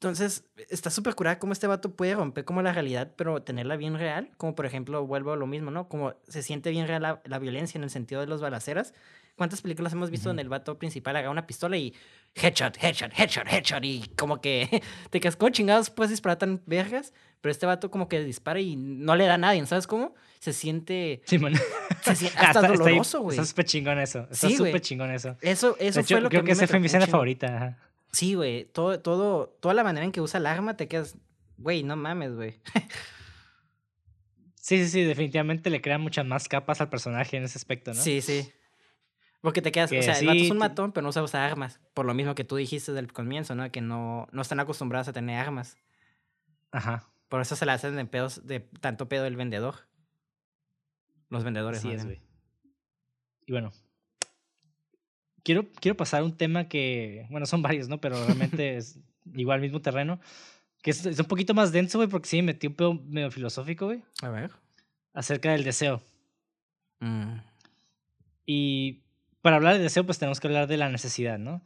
Entonces, 0.00 0.44
está 0.70 0.88
súper 0.90 1.14
curada 1.14 1.38
cómo 1.40 1.52
este 1.52 1.66
vato 1.66 1.94
puede 1.94 2.14
romper 2.14 2.46
como 2.46 2.62
la 2.62 2.72
realidad, 2.72 3.12
pero 3.16 3.42
tenerla 3.42 3.76
bien 3.76 3.98
real. 3.98 4.30
Como 4.38 4.54
por 4.54 4.64
ejemplo, 4.64 5.04
vuelvo 5.06 5.32
a 5.32 5.36
lo 5.36 5.46
mismo, 5.46 5.70
¿no? 5.70 5.88
Como 5.90 6.14
se 6.26 6.42
siente 6.42 6.70
bien 6.70 6.86
real 6.86 7.02
la, 7.02 7.20
la 7.26 7.38
violencia 7.38 7.76
en 7.76 7.84
el 7.84 7.90
sentido 7.90 8.22
de 8.22 8.28
los 8.28 8.40
balaceras. 8.40 8.94
¿Cuántas 9.36 9.60
películas 9.60 9.92
hemos 9.92 10.08
visto 10.10 10.24
Ujú. 10.24 10.30
donde 10.30 10.42
el 10.42 10.48
vato 10.48 10.78
principal 10.78 11.16
agarra 11.16 11.30
una 11.32 11.46
pistola 11.46 11.76
y 11.76 11.94
headshot, 12.34 12.82
headshot, 12.82 13.12
headshot, 13.18 13.46
headshot? 13.46 13.84
Y 13.84 14.08
como 14.16 14.40
que 14.40 14.82
te 15.10 15.20
quedas 15.20 15.36
como 15.36 15.50
chingados, 15.50 15.90
puedes 15.90 16.10
disparar 16.12 16.38
tan 16.38 16.62
vergas. 16.64 17.12
Pero 17.42 17.50
este 17.50 17.66
vato 17.66 17.90
como 17.90 18.08
que 18.08 18.24
dispara 18.24 18.60
y 18.60 18.76
no 18.76 19.16
le 19.16 19.26
da 19.26 19.34
a 19.34 19.38
nadie, 19.38 19.66
¿sabes 19.66 19.86
cómo? 19.86 20.14
Se 20.40 20.52
siente, 20.52 21.20
Sí, 21.26 21.38
man. 21.38 21.54
se 22.02 22.14
siente 22.16 22.38
hasta 22.38 22.60
está- 22.60 22.68
doloroso, 22.68 23.20
güey. 23.22 23.36
Está 23.36 23.46
súper 23.46 23.64
chingón 23.64 23.98
eso. 23.98 24.20
Está 24.30 24.48
Sí, 24.48 24.56
súper 24.56 24.80
chingón 24.80 25.10
eso. 25.10 25.36
Eso, 25.40 25.76
eso 25.78 26.00
hecho, 26.00 26.14
fue 26.14 26.20
lo 26.20 26.28
creo 26.28 26.42
que, 26.42 26.46
que, 26.48 26.52
mí 26.54 26.58
me 26.58 26.64
esa 26.64 26.66
fue 26.70 26.80
mi 26.80 26.86
escena 26.86 27.06
favorita. 27.06 27.46
ajá. 27.56 27.78
Sí, 28.12 28.34
güey. 28.34 28.64
Todo, 28.66 29.00
todo, 29.00 29.48
toda 29.60 29.74
la 29.74 29.84
manera 29.84 30.04
en 30.06 30.12
que 30.12 30.20
usa 30.20 30.38
el 30.38 30.46
arma 30.46 30.76
te 30.76 30.88
quedas, 30.88 31.16
güey, 31.58 31.82
no 31.82 31.96
mames, 31.96 32.34
güey. 32.34 32.60
Sí, 34.54 34.78
sí, 34.84 34.88
sí, 34.88 35.02
definitivamente 35.04 35.70
le 35.70 35.80
crean 35.80 36.00
muchas 36.00 36.26
más 36.26 36.46
capas 36.48 36.80
al 36.80 36.88
personaje 36.90 37.36
en 37.36 37.44
ese 37.44 37.58
aspecto, 37.58 37.94
¿no? 37.94 38.00
Sí, 38.02 38.20
sí. 38.20 38.50
Porque 39.40 39.62
te 39.62 39.72
quedas, 39.72 39.88
Que 39.90 40.00
o 40.00 40.02
sea, 40.02 40.18
el 40.18 40.26
vato 40.26 40.38
es 40.38 40.44
sí, 40.46 40.50
un 40.50 40.58
matón, 40.58 40.92
pero 40.92 41.06
no 41.06 41.12
sabe 41.12 41.24
usar 41.24 41.42
armas. 41.48 41.80
Por 41.94 42.04
lo 42.06 42.12
mismo 42.12 42.34
que 42.34 42.44
tú 42.44 42.56
dijiste 42.56 42.92
del 42.92 43.12
comienzo, 43.12 43.54
¿no? 43.54 43.70
Que 43.70 43.80
no, 43.80 44.26
no 44.32 44.42
están 44.42 44.60
acostumbrados 44.60 45.08
a 45.08 45.12
tener 45.12 45.38
armas. 45.38 45.78
Ajá. 46.70 47.08
Por 47.28 47.40
eso 47.40 47.56
se 47.56 47.64
la 47.66 47.74
hacen 47.74 47.94
de 47.96 48.04
pedos, 48.04 48.46
de 48.46 48.60
tanto 48.60 49.08
pedo 49.08 49.26
el 49.26 49.36
vendedor. 49.36 49.86
Los 51.30 51.44
vendedores, 51.44 51.80
Así 51.80 51.90
es, 51.90 52.04
güey. 52.04 52.20
Y 53.46 53.52
bueno, 53.52 53.72
quiero, 55.42 55.66
quiero 55.80 55.96
pasar 55.96 56.20
a 56.20 56.24
un 56.24 56.36
tema 56.36 56.68
que, 56.68 57.26
bueno, 57.30 57.46
son 57.46 57.62
varios, 57.62 57.88
¿no? 57.88 58.00
Pero 58.00 58.16
realmente 58.26 58.76
es 58.76 58.98
igual 59.34 59.60
mismo 59.60 59.80
terreno. 59.80 60.20
Que 60.82 60.90
es, 60.92 61.04
es 61.06 61.18
un 61.18 61.26
poquito 61.26 61.54
más 61.54 61.72
denso, 61.72 61.98
güey, 61.98 62.08
porque 62.08 62.28
sí 62.28 62.36
me 62.36 62.52
metí 62.52 62.66
un 62.68 62.74
pedo 62.74 62.94
medio 62.94 63.30
filosófico, 63.30 63.86
güey, 63.86 64.02
A 64.22 64.28
ver. 64.28 64.52
acerca 65.12 65.50
del 65.52 65.64
deseo. 65.64 66.02
Mm, 67.00 67.38
Y 68.46 69.02
para 69.42 69.56
hablar 69.56 69.74
de 69.76 69.82
deseo, 69.82 70.04
pues 70.06 70.18
tenemos 70.18 70.40
que 70.40 70.46
hablar 70.46 70.68
de 70.68 70.76
la 70.76 70.88
necesidad, 70.88 71.38
¿no? 71.38 71.62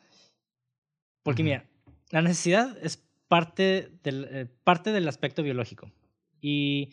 Porque 1.23 1.43
mira, 1.43 1.65
la 2.11 2.23
necesidad 2.23 2.77
es 2.83 3.03
parte 3.29 3.91
del, 4.03 4.27
eh, 4.31 4.47
parte 4.65 4.93
del 4.93 5.07
aspecto 5.09 5.43
biológico. 5.43 5.91
Y 6.41 6.91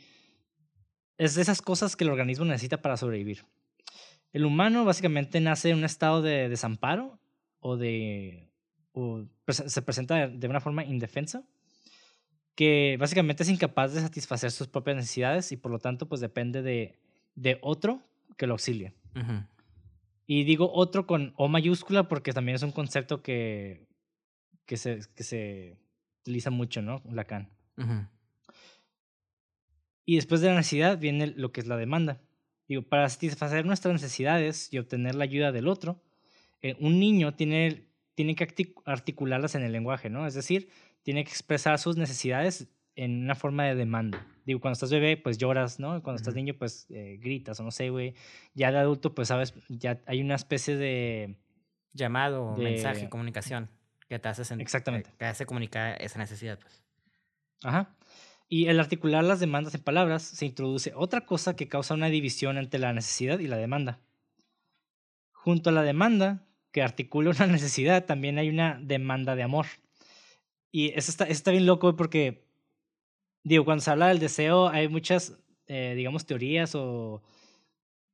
es 1.20 1.36
de 1.36 1.43
esas 1.43 1.61
cosas 1.61 1.95
que 1.95 2.03
el 2.05 2.09
organismo 2.09 2.45
necesita 2.45 2.82
para 2.82 2.97
sobrevivir. 2.97 3.45
El 4.34 4.45
humano 4.45 4.86
básicamente 4.86 5.39
nace 5.39 5.70
en 5.70 5.78
un 5.78 5.84
estado 5.84 6.22
de 6.24 6.49
desamparo 6.49 7.20
o 7.59 7.78
de... 7.78 8.49
o 8.93 9.26
se 9.47 9.82
presenta 9.82 10.28
de- 10.28 10.47
una 10.47 10.61
forma 10.61 10.84
indefensa 10.84 11.43
que 12.55 12.97
básicamente 12.99 13.43
es 13.43 13.49
incapaz 13.49 13.93
de 13.93 14.01
satisfacer 14.01 14.51
sus 14.51 14.67
propias 14.67 14.97
necesidades 14.97 15.51
y 15.51 15.57
por 15.57 15.72
lo 15.72 15.80
tanto 15.80 16.07
pues 16.09 16.20
depende 16.22 16.61
de, 16.61 16.97
de 17.36 17.57
otro 17.61 18.01
que 18.38 18.47
lo 18.47 18.53
auxilie. 18.53 18.93
Y 20.26 20.43
digo 20.43 20.72
otro 20.74 21.07
con 21.07 21.34
O 21.38 21.47
mayúscula 21.47 22.07
porque 22.07 22.34
también 22.34 22.55
es 22.55 22.63
un 22.63 22.72
concepto 22.72 23.22
que, 23.24 23.88
que, 24.65 24.78
se, 24.78 24.99
que 25.15 25.24
se 25.24 25.78
utiliza 26.22 26.49
mucho, 26.51 26.82
¿no? 26.82 27.01
Lacan. 27.09 27.49
Ujú. 27.78 28.05
Y 30.10 30.16
después 30.16 30.41
de 30.41 30.47
la 30.47 30.55
necesidad 30.55 30.97
viene 30.97 31.28
lo 31.28 31.51
que 31.51 31.62
es 31.62 31.68
la 31.68 31.78
demanda. 31.78 32.20
Digo, 32.68 32.82
para 32.82 33.07
satisfacer 33.10 33.64
nuestras 33.64 33.93
necesidades 33.93 34.74
y 34.74 34.80
obtener 34.80 35.14
la 35.14 35.24
ayuda 35.26 35.51
del 35.51 35.68
otro, 35.68 36.01
eh, 36.64 36.76
un 36.80 36.99
niño 36.99 37.36
tiene, 37.36 37.86
tiene 38.16 38.34
que 38.34 38.47
artic- 38.47 38.82
articularlas 38.86 39.53
en 39.53 39.62
el 39.62 39.72
lenguaje, 39.72 40.10
¿no? 40.10 40.26
Es 40.26 40.34
decir, 40.34 40.70
tiene 41.03 41.24
que 41.24 41.30
expresar 41.30 41.78
sus 41.78 41.95
necesidades 41.95 42.68
en 42.95 43.24
una 43.24 43.36
forma 43.36 43.66
de 43.66 43.76
demanda. 43.76 44.26
Digo, 44.45 44.60
cuando 44.60 44.74
estás 44.74 44.89
bebé, 44.89 45.16
pues 45.16 45.38
lloras, 45.38 45.80
¿no? 45.80 46.01
Cuando 46.01 46.16
estás 46.18 46.34
Ujú. 46.34 46.38
niño, 46.38 46.53
pues 46.57 46.88
eh, 46.89 47.18
gritas 47.22 47.60
o 47.60 47.64
no 47.64 47.70
sé, 47.70 47.91
güey. 47.91 48.16
Ya 48.55 48.72
de 48.72 48.80
adulto, 48.80 49.14
pues 49.14 49.28
sabes, 49.28 49.53
ya 49.70 50.01
hay 50.07 50.22
una 50.22 50.36
especie 50.36 50.76
de... 50.76 51.36
Llamado, 51.93 52.55
De- 52.55 52.64
mensaje, 52.64 53.10
comunicación. 53.10 53.70
Que 54.07 54.18
te 54.18 54.28
hace 54.28 54.41
sen- 54.41 54.60
Exactamente. 54.60 55.12
Que 55.12 55.18
te 55.18 55.26
hace 55.26 55.45
comunicar 55.45 56.01
esa 56.01 56.18
necesidad, 56.18 56.57
pues. 56.60 56.82
Ajá. 57.64 57.95
Y 58.52 58.66
el 58.66 58.80
articular 58.80 59.24
las 59.24 59.39
demandas 59.39 59.76
en 59.76 59.84
palabras 59.84 60.24
se 60.24 60.47
introduce 60.47 60.91
otra 60.95 61.28
cosa 61.28 61.56
que 61.56 61.68
causa 61.68 61.93
una 61.93 62.10
división 62.10 62.58
entre 62.58 62.80
la 62.80 62.93
necesidad 62.93 63.38
y 63.38 63.47
la 63.47 63.58
demanda. 63.58 64.00
Junto 65.32 65.70
a 65.70 65.74
la 65.74 65.84
demanda, 65.84 66.47
que 66.72 66.82
articula 66.82 67.30
una 67.30 67.45
necesidad, 67.47 68.06
también 68.06 68.39
hay 68.39 68.50
una 68.50 68.80
demanda 68.82 69.36
de 69.36 69.43
amor. 69.43 69.68
Y 70.72 70.89
eso 70.97 71.12
está, 71.12 71.26
está 71.26 71.52
bien 71.52 71.68
loco 71.68 71.95
porque, 71.95 72.43
digo, 73.43 73.66
cuando 73.66 73.84
se 73.84 73.91
habla 73.91 74.08
del 74.08 74.18
deseo, 74.18 74.68
hay 74.68 74.88
muchas, 74.88 75.38
eh, 75.68 75.93
digamos, 75.95 76.26
teorías 76.26 76.74
o, 76.74 77.22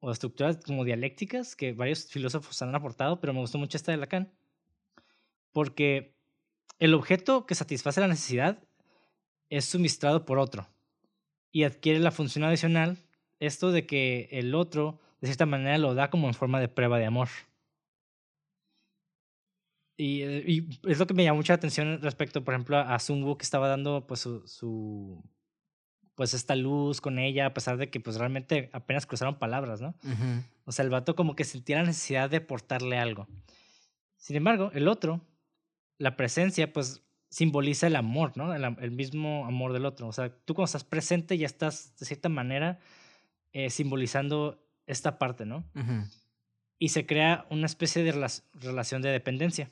o 0.01 0.11
estructuras 0.11 0.57
como 0.65 0.83
dialécticas 0.83 1.55
que 1.55 1.71
varios 1.71 2.07
filósofos 2.07 2.61
han 2.61 2.75
aportado, 2.75 3.21
pero 3.21 3.33
me 3.33 3.39
gustó 3.39 3.57
mucho 3.57 3.77
esta 3.77 3.93
de 3.93 3.97
Lacan. 3.99 4.33
Porque 5.53 6.13
el 6.79 6.93
objeto 6.93 7.45
que 7.45 7.55
satisface 7.55 8.01
la 8.01 8.09
necesidad 8.09 8.61
es 9.49 9.65
suministrado 9.65 10.25
por 10.25 10.39
otro 10.39 10.67
y 11.51 11.63
adquiere 11.63 11.99
la 11.99 12.11
función 12.11 12.43
adicional, 12.43 12.97
esto 13.39 13.71
de 13.71 13.85
que 13.85 14.27
el 14.31 14.55
otro, 14.55 14.99
de 15.21 15.27
cierta 15.27 15.45
manera, 15.45 15.77
lo 15.77 15.93
da 15.93 16.09
como 16.09 16.27
en 16.27 16.33
forma 16.33 16.59
de 16.59 16.67
prueba 16.67 16.99
de 16.99 17.05
amor. 17.05 17.29
Y, 19.97 20.23
eh, 20.23 20.43
y 20.45 20.79
es 20.89 20.99
lo 20.99 21.07
que 21.07 21.13
me 21.13 21.23
llamó 21.23 21.37
mucha 21.37 21.53
atención 21.53 22.01
respecto, 22.01 22.43
por 22.43 22.53
ejemplo, 22.53 22.77
a 22.77 22.99
Sun 22.99 23.23
Wu, 23.23 23.37
que 23.37 23.43
estaba 23.43 23.69
dando 23.69 24.05
pues 24.05 24.19
su, 24.19 24.45
su 24.45 25.23
pues 26.15 26.33
esta 26.33 26.55
luz 26.55 27.01
con 27.01 27.19
ella, 27.19 27.45
a 27.45 27.53
pesar 27.53 27.77
de 27.77 27.89
que 27.89 27.99
pues 27.99 28.17
realmente 28.17 28.69
apenas 28.73 29.05
cruzaron 29.05 29.37
palabras, 29.37 29.81
¿no? 29.81 29.95
O 30.65 30.71
sea, 30.71 30.83
el 30.83 30.89
vato 30.89 31.15
como 31.15 31.35
que 31.35 31.43
sentía 31.43 31.77
la 31.77 31.83
necesidad 31.83 32.29
de 32.29 32.37
aportarle 32.37 32.97
algo. 32.97 33.27
Sin 34.17 34.35
embargo, 34.35 34.71
el 34.73 34.87
otro, 34.87 35.21
la 35.97 36.15
presencia, 36.15 36.71
pues 36.73 37.04
simboliza 37.35 37.87
el 37.87 37.97
amor, 37.97 38.31
¿no? 38.37 38.53
El, 38.55 38.63
el 38.79 38.91
mismo 38.91 39.45
amor 39.45 39.73
del 39.73 39.85
otro. 39.85 40.07
O 40.07 40.13
sea, 40.13 40.29
tú 40.45 40.53
cuando 40.53 40.67
estás 40.67 40.85
presente 40.85 41.37
ya 41.37 41.45
estás, 41.45 41.93
de 41.99 42.05
cierta 42.05 42.29
manera, 42.29 42.79
eh, 43.51 43.69
simbolizando 43.69 44.63
esta 44.87 45.17
parte, 45.19 45.45
¿no? 45.45 45.65
Ujú. 45.75 46.07
Y 46.79 46.89
se 46.89 47.05
crea 47.05 47.45
una 47.49 47.65
especie 47.65 48.03
de 48.03 48.13
rela- 48.13 48.41
relación 48.53 49.01
de 49.01 49.09
dependencia. 49.09 49.69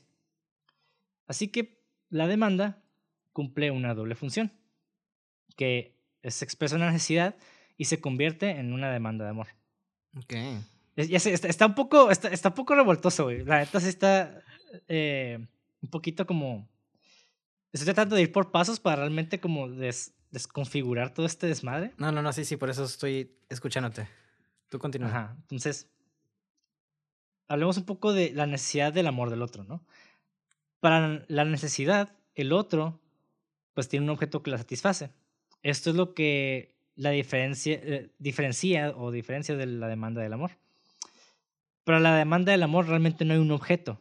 Así 1.25 1.47
que 1.47 1.81
la 2.09 2.27
demanda 2.27 2.83
cumple 3.31 3.71
una 3.71 3.93
doble 3.93 4.15
función, 4.15 4.51
que 5.55 5.95
se 6.25 6.43
expresa 6.43 6.75
una 6.75 6.91
necesidad 6.91 7.37
y 7.77 7.85
se 7.85 8.01
convierte 8.01 8.49
en 8.49 8.73
una 8.73 8.91
demanda 8.91 9.23
de 9.23 9.31
amor. 9.31 9.47
Ok. 10.17 10.33
Es- 10.97 11.07
Ya 11.07 11.19
sé, 11.21 11.31
está, 11.31 11.47
está 11.47 11.65
un 11.65 11.75
poco, 11.75 12.11
está, 12.11 12.27
está 12.27 12.49
un 12.49 12.55
poco 12.55 12.75
revoltoso, 12.75 13.23
güey. 13.23 13.45
La 13.45 13.59
neta 13.59 13.79
sí 13.79 13.87
está 13.87 14.41
eh, 14.89 15.47
un 15.81 15.89
poquito 15.89 16.25
como... 16.27 16.67
Estoy 17.73 17.85
tratando 17.85 18.15
de 18.15 18.21
ir 18.21 18.31
por 18.31 18.51
pasos 18.51 18.79
para 18.79 18.97
realmente 18.97 19.39
como 19.39 19.67
des- 19.69 20.13
desconfigurar 20.31 21.13
todo 21.13 21.25
este 21.25 21.47
desmadre. 21.47 21.93
No, 21.97 22.11
no, 22.11 22.21
no, 22.21 22.31
sí, 22.31 22.45
sí, 22.45 22.55
por 22.55 22.69
eso 22.69 22.83
estoy 22.85 23.35
escuchándote. 23.49 24.07
Tú 24.69 24.79
continúa. 24.79 25.09
Ajá. 25.09 25.35
Entonces, 25.41 25.89
hablemos 27.47 27.77
un 27.77 27.85
poco 27.85 28.13
de 28.13 28.31
la 28.31 28.45
necesidad 28.45 28.93
del 28.93 29.07
amor 29.07 29.29
del 29.29 29.41
otro, 29.41 29.63
¿no? 29.63 29.83
Para 30.79 31.23
la 31.27 31.45
necesidad, 31.45 32.15
el 32.35 32.51
otro, 32.51 32.99
pues 33.73 33.87
tiene 33.89 34.05
un 34.05 34.09
objeto 34.11 34.43
que 34.43 34.51
la 34.51 34.57
satisface. 34.57 35.11
Esto 35.61 35.89
es 35.91 35.95
lo 35.95 36.13
que 36.13 36.75
la 36.95 37.09
diferencia, 37.11 37.79
eh, 37.81 38.11
diferencia 38.19 38.93
o 38.95 39.11
diferencia 39.11 39.55
de 39.55 39.65
la 39.65 39.87
demanda 39.87 40.21
del 40.21 40.33
amor. 40.33 40.51
Para 41.83 41.99
la 41.99 42.15
demanda 42.15 42.51
del 42.51 42.63
amor 42.63 42.87
realmente 42.87 43.25
no 43.25 43.33
hay 43.33 43.39
un 43.39 43.51
objeto. 43.51 43.99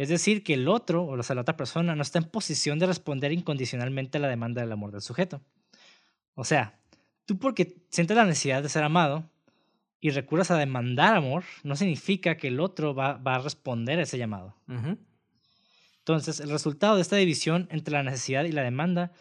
Es 0.00 0.08
decir, 0.08 0.42
que 0.42 0.54
el 0.54 0.66
otro, 0.66 1.04
o 1.04 1.22
sea, 1.22 1.36
la 1.36 1.42
otra 1.42 1.58
persona, 1.58 1.94
no 1.94 2.00
está 2.00 2.18
en 2.18 2.24
posición 2.24 2.78
de 2.78 2.86
responder 2.86 3.32
incondicionalmente 3.32 4.16
a 4.16 4.20
la 4.22 4.28
demanda 4.28 4.62
del 4.62 4.72
amor 4.72 4.92
del 4.92 5.02
sujeto. 5.02 5.42
O 6.32 6.42
sea, 6.42 6.80
tú 7.26 7.38
porque 7.38 7.76
sientes 7.90 8.16
la 8.16 8.24
necesidad 8.24 8.62
de 8.62 8.70
ser 8.70 8.82
amado 8.82 9.28
y 10.00 10.08
recurras 10.08 10.50
a 10.50 10.56
demandar 10.56 11.16
amor, 11.16 11.44
no 11.64 11.76
significa 11.76 12.38
que 12.38 12.48
el 12.48 12.60
otro 12.60 12.94
va, 12.94 13.18
va 13.18 13.34
a 13.34 13.38
responder 13.40 13.98
a 13.98 14.04
ese 14.04 14.16
llamado. 14.16 14.56
Entonces, 15.98 16.40
el 16.40 16.48
resultado 16.48 16.96
de 16.96 17.02
esta 17.02 17.16
división 17.16 17.68
entre 17.70 17.92
la 17.92 18.02
necesidad 18.02 18.44
y 18.44 18.52
la 18.52 18.62
demanda 18.62 19.12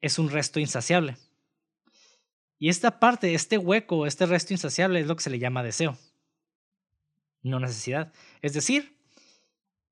es 0.00 0.20
un 0.20 0.30
resto 0.30 0.60
insaciable. 0.60 1.16
Y 2.60 2.68
esta 2.68 3.00
parte, 3.00 3.34
este 3.34 3.58
hueco, 3.58 4.06
este 4.06 4.24
resto 4.24 4.54
insaciable 4.54 5.00
es 5.00 5.08
lo 5.08 5.16
que 5.16 5.24
se 5.24 5.30
le 5.30 5.40
llama 5.40 5.64
deseo, 5.64 5.98
no 7.42 7.58
necesidad. 7.58 8.12
Es 8.40 8.52
decir, 8.52 8.97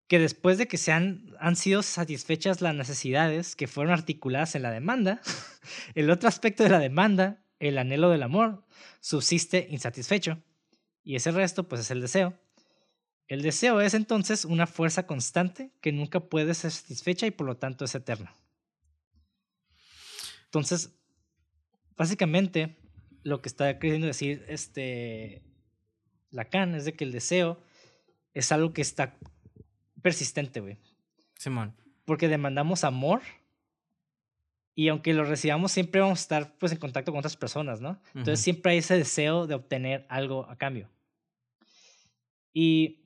que 0.08 0.18
después 0.18 0.58
de 0.58 0.68
que 0.68 0.76
se 0.76 0.92
han, 0.92 1.34
han 1.40 1.56
sido 1.56 1.82
satisfechas 1.82 2.60
las 2.60 2.74
necesidades 2.74 3.56
que 3.56 3.66
fueron 3.66 3.92
articuladas 3.92 4.54
en 4.54 4.62
la 4.62 4.70
demanda, 4.70 5.20
el 5.94 6.10
otro 6.10 6.28
aspecto 6.28 6.62
de 6.62 6.70
la 6.70 6.78
demanda 6.78 7.42
el 7.58 7.78
anhelo 7.78 8.10
del 8.10 8.22
amor 8.22 8.64
subsiste 9.00 9.66
insatisfecho 9.70 10.42
y 11.02 11.16
ese 11.16 11.30
resto 11.30 11.68
pues 11.68 11.80
es 11.80 11.90
el 11.90 12.00
deseo. 12.00 12.38
El 13.28 13.42
deseo 13.42 13.80
es 13.80 13.94
entonces 13.94 14.44
una 14.44 14.66
fuerza 14.66 15.06
constante 15.06 15.72
que 15.80 15.92
nunca 15.92 16.20
puede 16.20 16.54
ser 16.54 16.70
satisfecha 16.70 17.26
y 17.26 17.32
por 17.32 17.46
lo 17.46 17.56
tanto 17.56 17.84
es 17.84 17.94
eterna. 17.94 18.34
Entonces, 20.44 20.92
básicamente, 21.96 22.76
lo 23.22 23.42
que 23.42 23.48
está 23.48 23.78
queriendo 23.78 24.06
decir 24.06 24.44
este 24.48 25.42
Lacan 26.30 26.74
es 26.74 26.84
de 26.84 26.94
que 26.94 27.04
el 27.04 27.12
deseo 27.12 27.60
es 28.32 28.52
algo 28.52 28.72
que 28.72 28.82
está 28.82 29.16
persistente, 30.06 30.60
güey. 30.60 30.76
Simón. 31.36 31.74
Porque 32.04 32.28
demandamos 32.28 32.84
amor 32.84 33.22
y 34.76 34.86
aunque 34.86 35.12
lo 35.12 35.24
recibamos 35.24 35.72
siempre 35.72 36.00
vamos 36.00 36.20
a 36.20 36.22
estar 36.22 36.58
pues 36.58 36.70
en 36.70 36.78
contacto 36.78 37.10
con 37.10 37.18
otras 37.18 37.36
personas, 37.36 37.80
¿no? 37.80 38.00
Entonces 38.14 38.38
siempre 38.38 38.70
hay 38.70 38.78
ese 38.78 38.96
deseo 38.96 39.48
de 39.48 39.56
obtener 39.56 40.06
algo 40.08 40.48
a 40.48 40.56
cambio. 40.58 40.88
Y, 42.52 43.00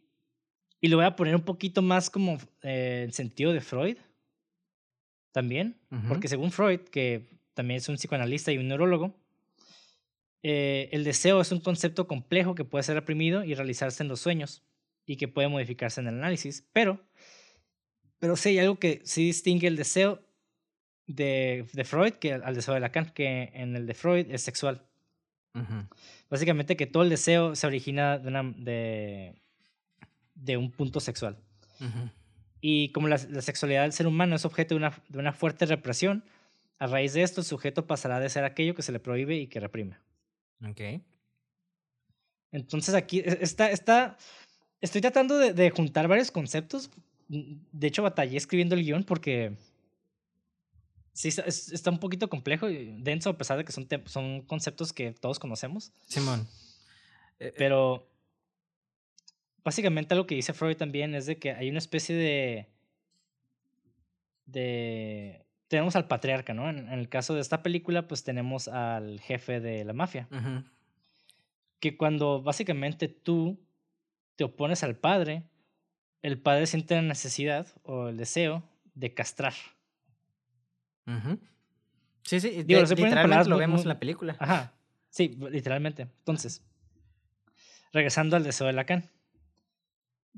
y 0.82 0.88
lo 0.88 0.98
voy 0.98 1.06
a 1.06 1.16
poner 1.16 1.34
un 1.34 1.40
poquito 1.40 1.80
más 1.80 2.10
como 2.10 2.36
eh, 2.60 3.04
en 3.06 3.14
sentido 3.14 3.54
de 3.54 3.62
Freud 3.62 3.96
también, 5.32 5.80
porque 6.06 6.28
según 6.28 6.52
Freud, 6.52 6.80
que 6.80 7.30
también 7.54 7.78
es 7.78 7.88
un 7.88 7.96
psicoanalista 7.96 8.52
y 8.52 8.58
un 8.58 8.68
neurólogo, 8.68 9.14
eh, 10.42 10.90
el 10.92 11.04
deseo 11.04 11.40
es 11.40 11.50
un 11.50 11.60
concepto 11.60 12.06
complejo 12.06 12.54
que 12.54 12.64
puede 12.64 12.82
ser 12.82 12.96
reprimido 12.96 13.42
y 13.42 13.54
realizarse 13.54 14.02
en 14.02 14.10
los 14.10 14.20
sueños 14.20 14.64
y 15.10 15.16
que 15.16 15.26
puede 15.26 15.48
modificarse 15.48 16.00
en 16.00 16.06
el 16.06 16.14
análisis, 16.14 16.64
pero, 16.72 17.00
pero 18.20 18.36
sí 18.36 18.50
hay 18.50 18.60
algo 18.60 18.78
que 18.78 19.00
sí 19.04 19.24
distingue 19.24 19.66
el 19.66 19.74
deseo 19.74 20.22
de, 21.08 21.66
de 21.72 21.84
Freud 21.84 22.12
que 22.12 22.34
al 22.34 22.54
deseo 22.54 22.74
de 22.74 22.80
Lacan, 22.80 23.06
que 23.06 23.50
en 23.52 23.74
el 23.74 23.88
de 23.88 23.94
Freud 23.94 24.30
es 24.30 24.42
sexual. 24.42 24.86
Básicamente 26.28 26.76
que 26.76 26.86
todo 26.86 27.02
el 27.02 27.08
deseo 27.08 27.56
se 27.56 27.66
origina 27.66 28.20
de, 28.20 28.28
una, 28.28 28.44
de, 28.56 29.34
de 30.36 30.56
un 30.56 30.70
punto 30.70 31.00
sexual. 31.00 31.42
Y 32.60 32.92
como 32.92 33.08
la, 33.08 33.18
la, 33.30 33.42
sexualidad 33.42 33.82
del 33.82 33.92
ser 33.92 34.06
humano 34.06 34.36
es 34.36 34.44
objeto 34.44 34.76
de 34.76 34.78
una, 34.78 35.02
de 35.08 35.18
una 35.18 35.32
fuerte 35.32 35.66
represión, 35.66 36.22
a 36.78 36.86
raíz 36.86 37.14
de 37.14 37.22
esto 37.22 37.40
el 37.40 37.46
sujeto 37.48 37.84
pasará 37.88 38.20
de 38.20 38.28
ser 38.28 38.44
aquello 38.44 38.76
que 38.76 38.82
se 38.82 38.92
le 38.92 39.00
prohíbe 39.00 39.34
y 39.34 39.48
que 39.48 39.58
reprime. 39.58 39.98
Ok. 40.64 41.02
Entonces 42.52 42.94
aquí 42.94 43.20
e, 43.20 43.38
está, 43.40 43.70
está, 43.70 44.16
estoy 44.80 45.00
tratando 45.00 45.38
de, 45.38 45.52
de, 45.52 45.70
juntar 45.70 46.08
varios 46.08 46.30
conceptos. 46.30 46.90
De 47.28 47.86
hecho, 47.86 48.02
batallé 48.02 48.36
escribiendo 48.36 48.74
el 48.74 48.82
guion 48.82 49.04
porque 49.04 49.56
sí 51.12 51.28
está, 51.28 51.42
está 51.42 51.90
un 51.90 51.98
poquito 51.98 52.28
complejo 52.28 52.68
y 52.68 53.00
denso, 53.02 53.30
a 53.30 53.38
pesar 53.38 53.58
de 53.58 53.64
que 53.64 53.72
son, 53.72 53.86
son 54.06 54.42
conceptos 54.42 54.92
que 54.92 55.12
todos 55.12 55.38
conocemos. 55.38 55.92
Simón. 56.06 56.48
Eh, 57.38 57.48
eh. 57.48 57.54
Pero 57.56 58.08
básicamente 59.62 60.14
lo 60.14 60.26
que 60.26 60.34
dice 60.34 60.52
Freud 60.52 60.76
también 60.76 61.14
es 61.14 61.26
de 61.26 61.38
que 61.38 61.52
hay 61.52 61.68
una 61.68 61.78
especie 61.78 62.16
de... 62.16 62.68
de 64.46 65.44
tenemos 65.68 65.94
al 65.94 66.08
patriarca, 66.08 66.52
¿no? 66.52 66.68
En, 66.68 66.78
en, 66.78 66.98
el 66.98 67.08
caso 67.08 67.34
de 67.34 67.40
esta 67.40 67.62
película, 67.62 68.08
pues 68.08 68.24
tenemos 68.24 68.66
al 68.66 69.20
jefe 69.20 69.60
de 69.60 69.84
la 69.84 69.92
mafia. 69.92 70.26
Uh 70.32 70.34
-huh. 70.34 70.64
Que 71.78 71.96
cuando 71.96 72.42
básicamente 72.42 73.06
tú 73.06 73.60
te 74.40 74.44
opones 74.44 74.82
al 74.82 74.96
padre, 74.96 75.42
el 76.22 76.40
padre 76.40 76.64
siente 76.64 76.94
la 76.94 77.02
necesidad 77.02 77.66
o 77.82 78.08
el 78.08 78.16
deseo 78.16 78.62
de 78.94 79.12
castrar. 79.12 79.52
Uh 81.06 81.10
-huh. 81.10 81.38
Sí, 82.22 82.40
sí, 82.40 82.62
Digo, 82.62 82.80
de, 82.80 82.94
literalmente 82.94 83.50
lo 83.50 83.58
vemos 83.58 83.82
en 83.82 83.88
la 83.88 83.98
película. 83.98 84.36
Ajá, 84.38 84.72
sí, 85.10 85.36
literalmente. 85.50 86.04
Entonces, 86.20 86.62
regresando 87.92 88.34
al 88.34 88.44
deseo 88.44 88.66
de 88.66 88.72
Lacan, 88.72 89.10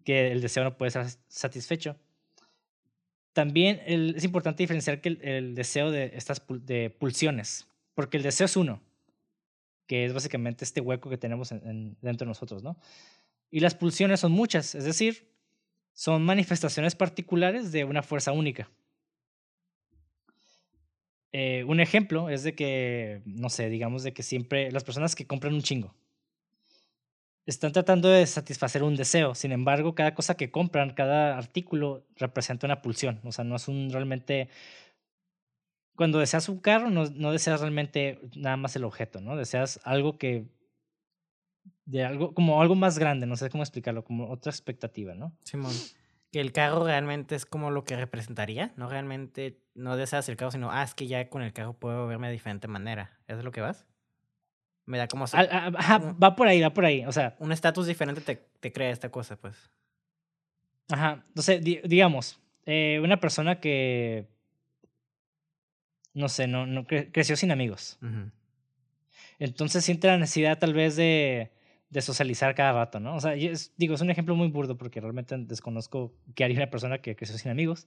que 0.05 0.33
el 0.33 0.41
deseo 0.41 0.65
no 0.65 0.77
puede 0.77 0.91
ser 0.91 1.07
satisfecho 1.29 1.97
también 3.33 3.81
el, 3.87 4.17
es 4.17 4.25
importante 4.25 4.65
diferenciar 4.65 5.01
que 5.01 5.11
el, 5.11 5.23
el, 5.23 5.55
deseo 5.55 5.93
de 5.93 6.11
estas 6.17 6.43
de 6.49 6.91
pulsiones, 6.91 7.69
porque 7.95 8.17
el 8.17 8.25
deseo 8.25 8.47
es 8.47 8.57
uno, 8.57 8.83
que 9.87 10.05
es 10.05 10.13
básicamente 10.13 10.65
este 10.65 10.81
hueco 10.81 11.09
que 11.09 11.19
tenemos 11.19 11.53
en, 11.53 11.63
en, 11.65 11.97
dentro 12.03 12.25
de 12.25 12.31
nosotros, 12.31 12.65
¿no? 12.65 12.77
Y 13.53 13.61
las 13.61 13.77
pulsiones 13.77 14.19
son 14.19 14.33
muchas, 14.33 14.75
es 14.75 14.85
decir, 14.85 15.29
son 15.93 16.25
manifestaciones 16.25 16.97
particulares 16.97 17.71
de 17.71 17.85
una 17.85 18.03
fuerza 18.03 18.33
única. 18.33 18.69
Eh, 21.33 21.63
un 21.69 21.79
ejemplo 21.79 22.31
es 22.31 22.43
de 22.45 22.55
que, 22.55 23.23
no 23.27 23.51
sé, 23.51 23.69
digamos 23.69 24.03
de 24.03 24.15
que 24.15 24.23
siempre 24.23 24.73
las 24.73 24.85
personas 24.85 25.15
que 25.15 25.27
compran 25.27 25.53
un 25.53 25.63
chingo, 25.63 25.95
están 27.45 27.73
tratando 27.73 28.09
de 28.09 28.27
satisfacer 28.27 28.83
un 28.83 28.97
deseo. 28.97 29.35
Sin 29.35 29.53
embargo, 29.53 29.95
cada 29.95 30.15
cosa 30.15 30.35
que 30.35 30.51
compran, 30.51 30.95
cada 30.95 31.37
artículo 31.37 32.07
representa 32.17 32.67
una 32.67 32.81
pulsión. 32.81 33.21
O 33.25 33.33
sea, 33.33 33.45
no 33.45 33.57
es 33.57 33.69
un 33.69 33.91
realmente... 33.91 34.49
Cuando 35.95 36.19
deseas 36.19 36.49
un 36.49 36.59
carro, 36.59 36.89
no, 36.89 37.05
no 37.11 37.33
deseas 37.33 37.61
realmente 37.61 38.19
nada 38.35 38.57
más 38.57 38.77
el 38.77 38.85
objeto, 38.85 39.21
¿no? 39.21 39.37
Deseas 39.37 39.79
algo 39.85 40.17
que... 40.17 40.47
De 41.85 42.05
algo, 42.05 42.33
como 42.35 42.61
algo 42.61 42.75
más 42.75 42.99
grande, 42.99 43.27
no 43.27 43.37
sé 43.37 43.51
cómo 43.51 43.63
explicarlo, 43.63 44.05
como 44.05 44.31
otra 44.31 44.51
expectativa, 44.51 45.15
¿no? 45.15 45.37
Simón. 45.45 45.73
Que 46.31 46.41
el 46.41 46.53
carro 46.53 46.85
realmente 46.85 47.35
es 47.35 47.45
como 47.45 47.71
lo 47.71 47.85
que 47.85 47.97
representaría, 47.97 48.73
no 48.77 48.89
realmente, 48.89 49.59
no 49.75 49.97
deseas 49.97 50.29
el 50.29 50.37
carro, 50.37 50.53
sino, 50.53 50.71
ah, 50.71 50.83
es 50.83 50.95
que 50.95 51.07
ya 51.07 51.29
con 51.29 51.43
el 51.43 51.53
carro 51.53 51.75
puedo 51.75 52.07
verme 52.07 52.29
de 52.29 52.33
diferente 52.33 52.69
manera. 52.69 53.19
¿Eso 53.27 53.41
es 53.41 53.45
lo 53.45 53.53
que 53.53 53.61
vas? 53.61 53.87
Me 54.87 54.99
da 54.99 55.09
como... 55.09 55.25
Ajá, 55.25 55.99
va 55.99 56.35
por 56.35 56.49
ahí, 56.49 56.61
va 56.61 56.73
por 56.73 56.85
ahí. 56.85 57.05
O 57.07 57.13
sea... 57.13 57.37
Un 57.39 57.53
estatus 57.53 57.87
diferente 57.87 58.21
te, 58.21 58.37
te, 58.61 58.73
crea 58.73 58.91
esta 58.91 59.11
cosa, 59.11 59.37
pues. 59.37 59.71
Ajá. 60.91 61.23
Entonces, 61.29 61.63
di 61.63 61.81
digamos, 61.85 62.41
eh, 62.67 63.01
una 63.03 63.21
persona 63.21 63.61
que... 63.61 64.29
No 66.15 66.29
sé, 66.29 66.47
no, 66.47 66.67
no 66.67 66.85
cre 66.85 67.11
creció 67.11 67.37
sin 67.37 67.51
amigos. 67.53 67.99
Uh 68.03 68.07
-huh. 68.07 68.31
Entonces 69.39 69.85
siente 69.85 70.09
la 70.09 70.19
necesidad 70.19 70.59
tal 70.59 70.75
vez 70.75 70.95
de, 70.95 71.53
de 71.93 72.01
socializar 72.01 72.55
cada 72.55 72.73
rato, 72.73 73.01
¿no? 73.01 73.15
O 73.15 73.21
sea, 73.21 73.35
es, 73.35 73.75
digo, 73.77 73.95
es 73.95 74.01
un 74.01 74.11
ejemplo 74.11 74.35
muy 74.35 74.49
burdo 74.49 74.79
porque 74.79 74.99
realmente 74.99 75.37
desconozco 75.37 76.15
qué 76.35 76.43
haría 76.45 76.57
una 76.57 76.71
persona 76.71 76.99
que 76.99 77.15
creció 77.15 77.37
sin 77.37 77.51
amigos. 77.51 77.87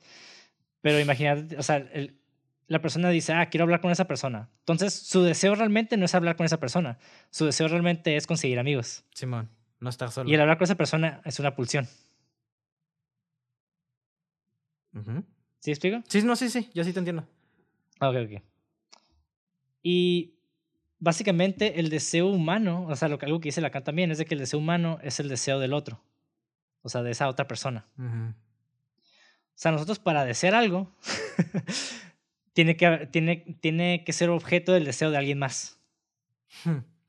Pero 0.81 0.99
imagínate, 0.99 1.57
o 1.57 1.63
sea, 1.63 1.77
el, 1.77 2.19
la 2.67 2.81
persona 2.81 3.09
dice, 3.09 3.33
ah, 3.33 3.49
quiero 3.49 3.63
hablar 3.63 3.81
con 3.81 3.89
esa 3.89 4.05
persona. 4.05 4.51
Entonces, 4.59 4.93
su 4.93 5.23
deseo 5.23 5.55
realmente 5.55 5.97
no 5.97 6.05
es 6.05 6.13
hablar 6.13 6.35
con 6.35 6.45
esa 6.45 6.59
persona. 6.59 6.99
Su 7.31 7.45
deseo 7.45 7.67
realmente 7.67 8.15
es 8.15 8.27
conseguir 8.27 8.59
amigos. 8.59 9.03
Simón, 9.15 9.49
no 9.79 9.89
estar 9.89 10.11
solo. 10.11 10.29
Y 10.29 10.35
el 10.35 10.41
hablar 10.41 10.59
con 10.59 10.65
esa 10.65 10.75
persona 10.75 11.21
es 11.25 11.39
una 11.39 11.55
pulsión. 11.55 11.87
Uh 14.93 14.99
-huh. 14.99 15.23
¿Sí 15.61 15.71
explico? 15.71 16.03
Sí, 16.07 16.21
no, 16.21 16.35
sí, 16.35 16.49
sí, 16.49 16.69
yo 16.75 16.83
sí 16.83 16.93
te 16.93 16.99
entiendo. 16.99 17.27
Ok, 17.99 18.15
ok. 18.23 18.43
Y 19.81 20.34
básicamente 20.99 21.79
el 21.79 21.89
deseo 21.89 22.27
humano, 22.27 22.85
o 22.87 22.95
sea, 22.95 23.07
lo 23.07 23.17
que, 23.17 23.25
algo 23.25 23.39
que 23.39 23.49
dice 23.49 23.61
Lacan 23.61 23.83
también 23.83 24.11
es 24.11 24.17
de 24.17 24.25
que 24.25 24.35
el 24.35 24.39
deseo 24.39 24.59
humano 24.59 24.99
es 25.01 25.19
el 25.19 25.29
deseo 25.29 25.59
del 25.59 25.73
otro. 25.73 26.01
O 26.81 26.89
sea, 26.89 27.01
de 27.01 27.11
esa 27.11 27.27
otra 27.27 27.47
persona. 27.47 27.87
Uh 27.97 28.03
-huh. 28.03 28.33
O 28.33 29.57
sea, 29.57 29.71
nosotros 29.71 29.99
para 29.99 30.25
desear 30.25 30.53
algo 30.53 30.91
tiene 32.53 32.77
que, 32.77 33.07
tiene, 33.11 33.57
tiene 33.61 34.03
que 34.03 34.13
ser 34.13 34.29
objeto 34.29 34.73
del 34.73 34.85
deseo 34.85 35.11
de 35.11 35.17
alguien 35.17 35.39
más. 35.39 35.79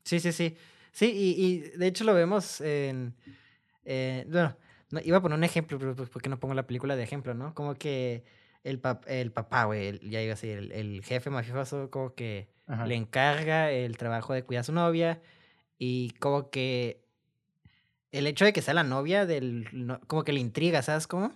Sí, 0.03 0.19
sí, 0.19 0.31
sí. 0.31 0.57
Sí, 0.91 1.11
y, 1.13 1.45
y 1.45 1.59
de 1.77 1.87
hecho 1.87 2.03
lo 2.05 2.13
vemos 2.13 2.61
en... 2.61 3.15
Eh, 3.85 4.25
bueno, 4.29 4.57
no, 4.89 4.99
iba 5.03 5.17
a 5.17 5.21
poner 5.21 5.37
un 5.37 5.43
ejemplo, 5.43 5.77
pero 5.77 5.95
pues, 5.95 6.09
¿por 6.09 6.21
qué 6.21 6.29
no 6.29 6.39
pongo 6.39 6.53
la 6.53 6.65
película 6.65 6.95
de 6.95 7.03
ejemplo, 7.03 7.33
no? 7.33 7.53
Como 7.53 7.75
que 7.75 8.23
el, 8.63 8.79
pap, 8.79 9.03
el 9.07 9.31
papá, 9.31 9.65
güey, 9.65 9.99
ya 10.09 10.21
iba 10.21 10.31
a 10.31 10.35
decir, 10.35 10.57
el, 10.57 10.71
el 10.71 11.03
jefe 11.03 11.29
mafioso 11.29 11.91
como 11.91 12.15
que 12.15 12.49
Ajá. 12.67 12.85
le 12.85 12.95
encarga 12.95 13.71
el 13.71 13.97
trabajo 13.97 14.33
de 14.33 14.43
cuidar 14.43 14.61
a 14.61 14.63
su 14.65 14.73
novia 14.73 15.21
y 15.77 16.11
como 16.19 16.49
que 16.49 17.01
el 18.11 18.27
hecho 18.27 18.45
de 18.45 18.53
que 18.53 18.61
sea 18.61 18.73
la 18.73 18.83
novia 18.83 19.25
del... 19.25 19.67
No, 19.71 19.99
como 20.07 20.23
que 20.23 20.33
le 20.33 20.39
intriga, 20.39 20.81
¿sabes 20.81 21.07
cómo? 21.07 21.33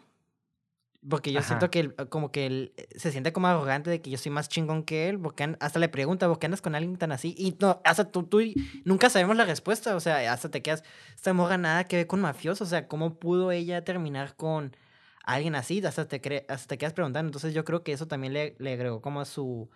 Porque 1.10 1.32
yo 1.32 1.40
Ajá. 1.40 1.48
siento 1.48 1.72
que 1.72 1.80
él, 1.80 1.96
como 2.10 2.32
que 2.32 2.46
él 2.46 2.74
se 2.96 3.12
siente 3.12 3.34
como 3.34 3.48
arrogante 3.48 3.90
de 3.90 4.02
que 4.02 4.12
yo 4.12 4.18
soy 4.18 4.32
más 4.32 4.50
chingón 4.50 4.84
que 4.84 5.10
él, 5.10 5.20
porque 5.20 5.56
hasta 5.60 5.80
le 5.80 5.90
pregunta, 5.90 6.28
¿por 6.28 6.38
qué 6.38 6.46
andas 6.46 6.62
con 6.62 6.76
alguien 6.76 6.96
tan 6.98 7.12
así? 7.12 7.34
Y 7.38 7.58
no, 7.60 7.82
hasta 7.84 8.12
tú, 8.12 8.24
tú 8.24 8.40
nunca 8.86 9.10
sabemos 9.10 9.36
la 9.36 9.46
respuesta, 9.46 9.96
o 9.96 10.00
sea, 10.00 10.32
hasta 10.32 10.52
te 10.52 10.62
quedas, 10.62 10.84
esta 11.16 11.34
morra 11.34 11.58
nada 11.58 11.86
que 11.86 11.96
ver 11.98 12.08
con 12.08 12.22
mafioso, 12.22 12.66
o 12.66 12.68
sea, 12.68 12.88
¿cómo 12.88 13.16
pudo 13.16 13.52
ella 13.52 13.84
terminar 13.84 14.36
con 14.36 14.76
alguien 15.24 15.56
así? 15.56 15.84
Hasta 15.84 16.08
te, 16.08 16.46
hasta 16.48 16.68
te 16.68 16.78
quedas 16.78 16.94
preguntando, 16.94 17.30
entonces 17.30 17.56
yo 17.56 17.66
creo 17.66 17.84
que 17.84 17.94
eso 17.94 18.08
también 18.08 18.34
le, 18.34 18.56
le 18.60 18.74
agregó 18.74 19.02
como 19.02 19.26
su, 19.26 19.72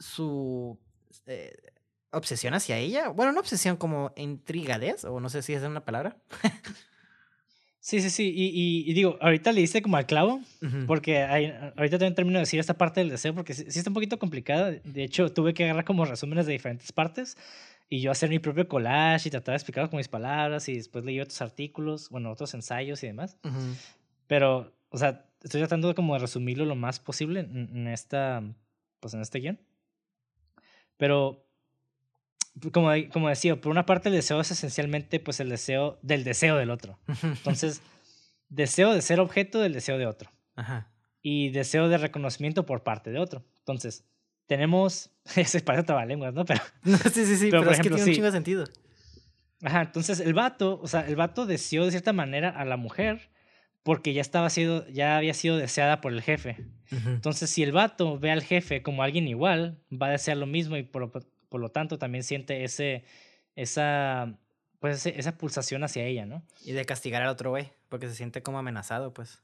su 0.00 0.76
eh, 1.26 1.54
obsesión 2.10 2.54
hacia 2.54 2.76
ella, 2.78 3.10
bueno, 3.10 3.30
una 3.30 3.40
obsesión 3.40 3.76
como 3.76 4.12
intrigadez, 4.16 5.04
o 5.04 5.20
no 5.20 5.28
sé 5.28 5.42
si 5.42 5.52
es 5.52 5.62
una 5.62 5.84
palabra. 5.84 6.16
Sí, 7.82 8.02
sí, 8.02 8.10
sí. 8.10 8.30
Y, 8.34 8.48
y, 8.48 8.90
y 8.90 8.92
digo, 8.92 9.16
ahorita 9.22 9.52
le 9.52 9.62
hice 9.62 9.80
como 9.80 9.96
al 9.96 10.06
clavo, 10.06 10.42
porque 10.86 11.22
hay, 11.22 11.46
ahorita 11.76 11.98
también 11.98 12.14
termino 12.14 12.38
de 12.38 12.42
decir 12.42 12.60
esta 12.60 12.76
parte 12.76 13.00
del 13.00 13.08
deseo, 13.08 13.34
porque 13.34 13.54
sí, 13.54 13.64
sí 13.68 13.78
está 13.78 13.88
un 13.90 13.94
poquito 13.94 14.18
complicada. 14.18 14.70
De 14.70 15.02
hecho, 15.02 15.32
tuve 15.32 15.54
que 15.54 15.64
agarrar 15.64 15.84
como 15.84 16.04
resúmenes 16.04 16.44
de 16.46 16.52
diferentes 16.52 16.92
partes 16.92 17.38
y 17.88 18.00
yo 18.00 18.10
hacer 18.10 18.28
mi 18.28 18.38
propio 18.38 18.68
collage 18.68 19.28
y 19.28 19.30
tratar 19.30 19.54
de 19.54 19.56
explicarlo 19.56 19.88
con 19.88 19.96
mis 19.96 20.08
palabras 20.08 20.68
y 20.68 20.74
después 20.74 21.04
leí 21.04 21.20
otros 21.20 21.40
artículos, 21.40 22.10
bueno, 22.10 22.30
otros 22.30 22.52
ensayos 22.52 23.02
y 23.02 23.06
demás. 23.06 23.38
Pero, 24.26 24.74
o 24.90 24.98
sea, 24.98 25.24
estoy 25.42 25.60
tratando 25.60 25.88
de 25.88 25.94
como 25.94 26.12
de 26.12 26.20
resumirlo 26.20 26.66
lo 26.66 26.76
más 26.76 27.00
posible 27.00 27.40
en, 27.40 27.70
en 27.74 27.88
esta, 27.88 28.42
pues 29.00 29.14
en 29.14 29.22
este 29.22 29.40
guion. 29.40 29.58
Pero, 31.00 31.46
como, 32.72 32.90
como 33.10 33.30
decía, 33.30 33.58
por 33.58 33.72
una 33.72 33.86
parte 33.86 34.10
el 34.10 34.14
deseo 34.14 34.38
es 34.38 34.50
esencialmente 34.50 35.18
pues 35.18 35.40
el 35.40 35.48
deseo 35.48 35.98
del 36.02 36.24
deseo 36.24 36.56
del 36.56 36.68
otro. 36.70 36.98
Entonces, 37.22 37.80
deseo 38.50 38.92
de 38.92 39.00
ser 39.00 39.18
objeto 39.18 39.60
del 39.60 39.72
deseo 39.72 39.96
de 39.96 40.04
otro. 40.04 40.30
Ajá. 40.56 40.92
Y 41.22 41.48
deseo 41.50 41.88
de 41.88 41.96
reconocimiento 41.96 42.66
por 42.66 42.82
parte 42.82 43.10
de 43.10 43.18
otro. 43.18 43.46
Entonces, 43.60 44.04
tenemos, 44.44 45.10
se 45.24 45.60
parece 45.62 45.84
trabalenguas, 45.84 46.34
¿no? 46.34 46.44
Pero, 46.44 46.60
No, 46.84 46.98
sí, 46.98 47.24
sí, 47.24 47.36
sí, 47.36 47.48
Pero, 47.50 47.50
pero, 47.50 47.64
por 47.64 47.72
es 47.72 47.78
ejemplo, 47.78 47.96
que 47.96 48.02
tiene 48.02 48.04
sí. 48.04 48.10
un 48.10 48.14
chingo 48.14 48.26
de 48.26 48.32
sentido. 48.32 48.64
ajá, 49.64 49.80
entonces 49.80 50.20
el 50.20 50.34
vato, 50.34 50.78
o 50.82 50.86
sea, 50.86 51.00
el 51.08 51.16
vato 51.16 51.46
deseó 51.46 51.86
de 51.86 51.92
cierta 51.92 52.12
manera 52.12 52.50
a 52.50 52.66
la 52.66 52.76
mujer 52.76 53.30
porque 53.82 54.12
ya 54.12 54.20
estaba 54.20 54.50
sido, 54.50 54.86
ya 54.88 55.16
había 55.16 55.34
sido 55.34 55.56
deseada 55.56 56.00
por 56.00 56.12
el 56.12 56.22
jefe. 56.22 56.56
Entonces, 56.90 57.48
si 57.50 57.62
el 57.62 57.72
vato 57.72 58.18
ve 58.18 58.30
al 58.30 58.42
jefe 58.42 58.82
como 58.82 59.02
alguien 59.02 59.28
igual, 59.28 59.78
va 59.90 60.08
a 60.08 60.10
desear 60.10 60.36
lo 60.36 60.46
mismo 60.46 60.76
y 60.76 60.82
por, 60.82 61.02
lo- 61.02 61.10
por 61.48 61.60
lo 61.60 61.70
tanto 61.70 61.98
también 61.98 62.24
siente 62.24 62.64
ese, 62.64 63.04
esa, 63.56 64.38
pues 64.80 64.96
ese- 65.06 65.18
esa 65.18 65.38
pulsación 65.38 65.84
hacia 65.84 66.04
ella, 66.04 66.26
¿no? 66.26 66.42
Y 66.64 66.72
de 66.72 66.84
castigar 66.84 67.22
al 67.22 67.28
otro 67.28 67.50
güey, 67.50 67.68
porque 67.88 68.08
se 68.08 68.14
siente 68.16 68.42
como 68.42 68.58
amenazado, 68.58 69.12
pues. 69.14 69.40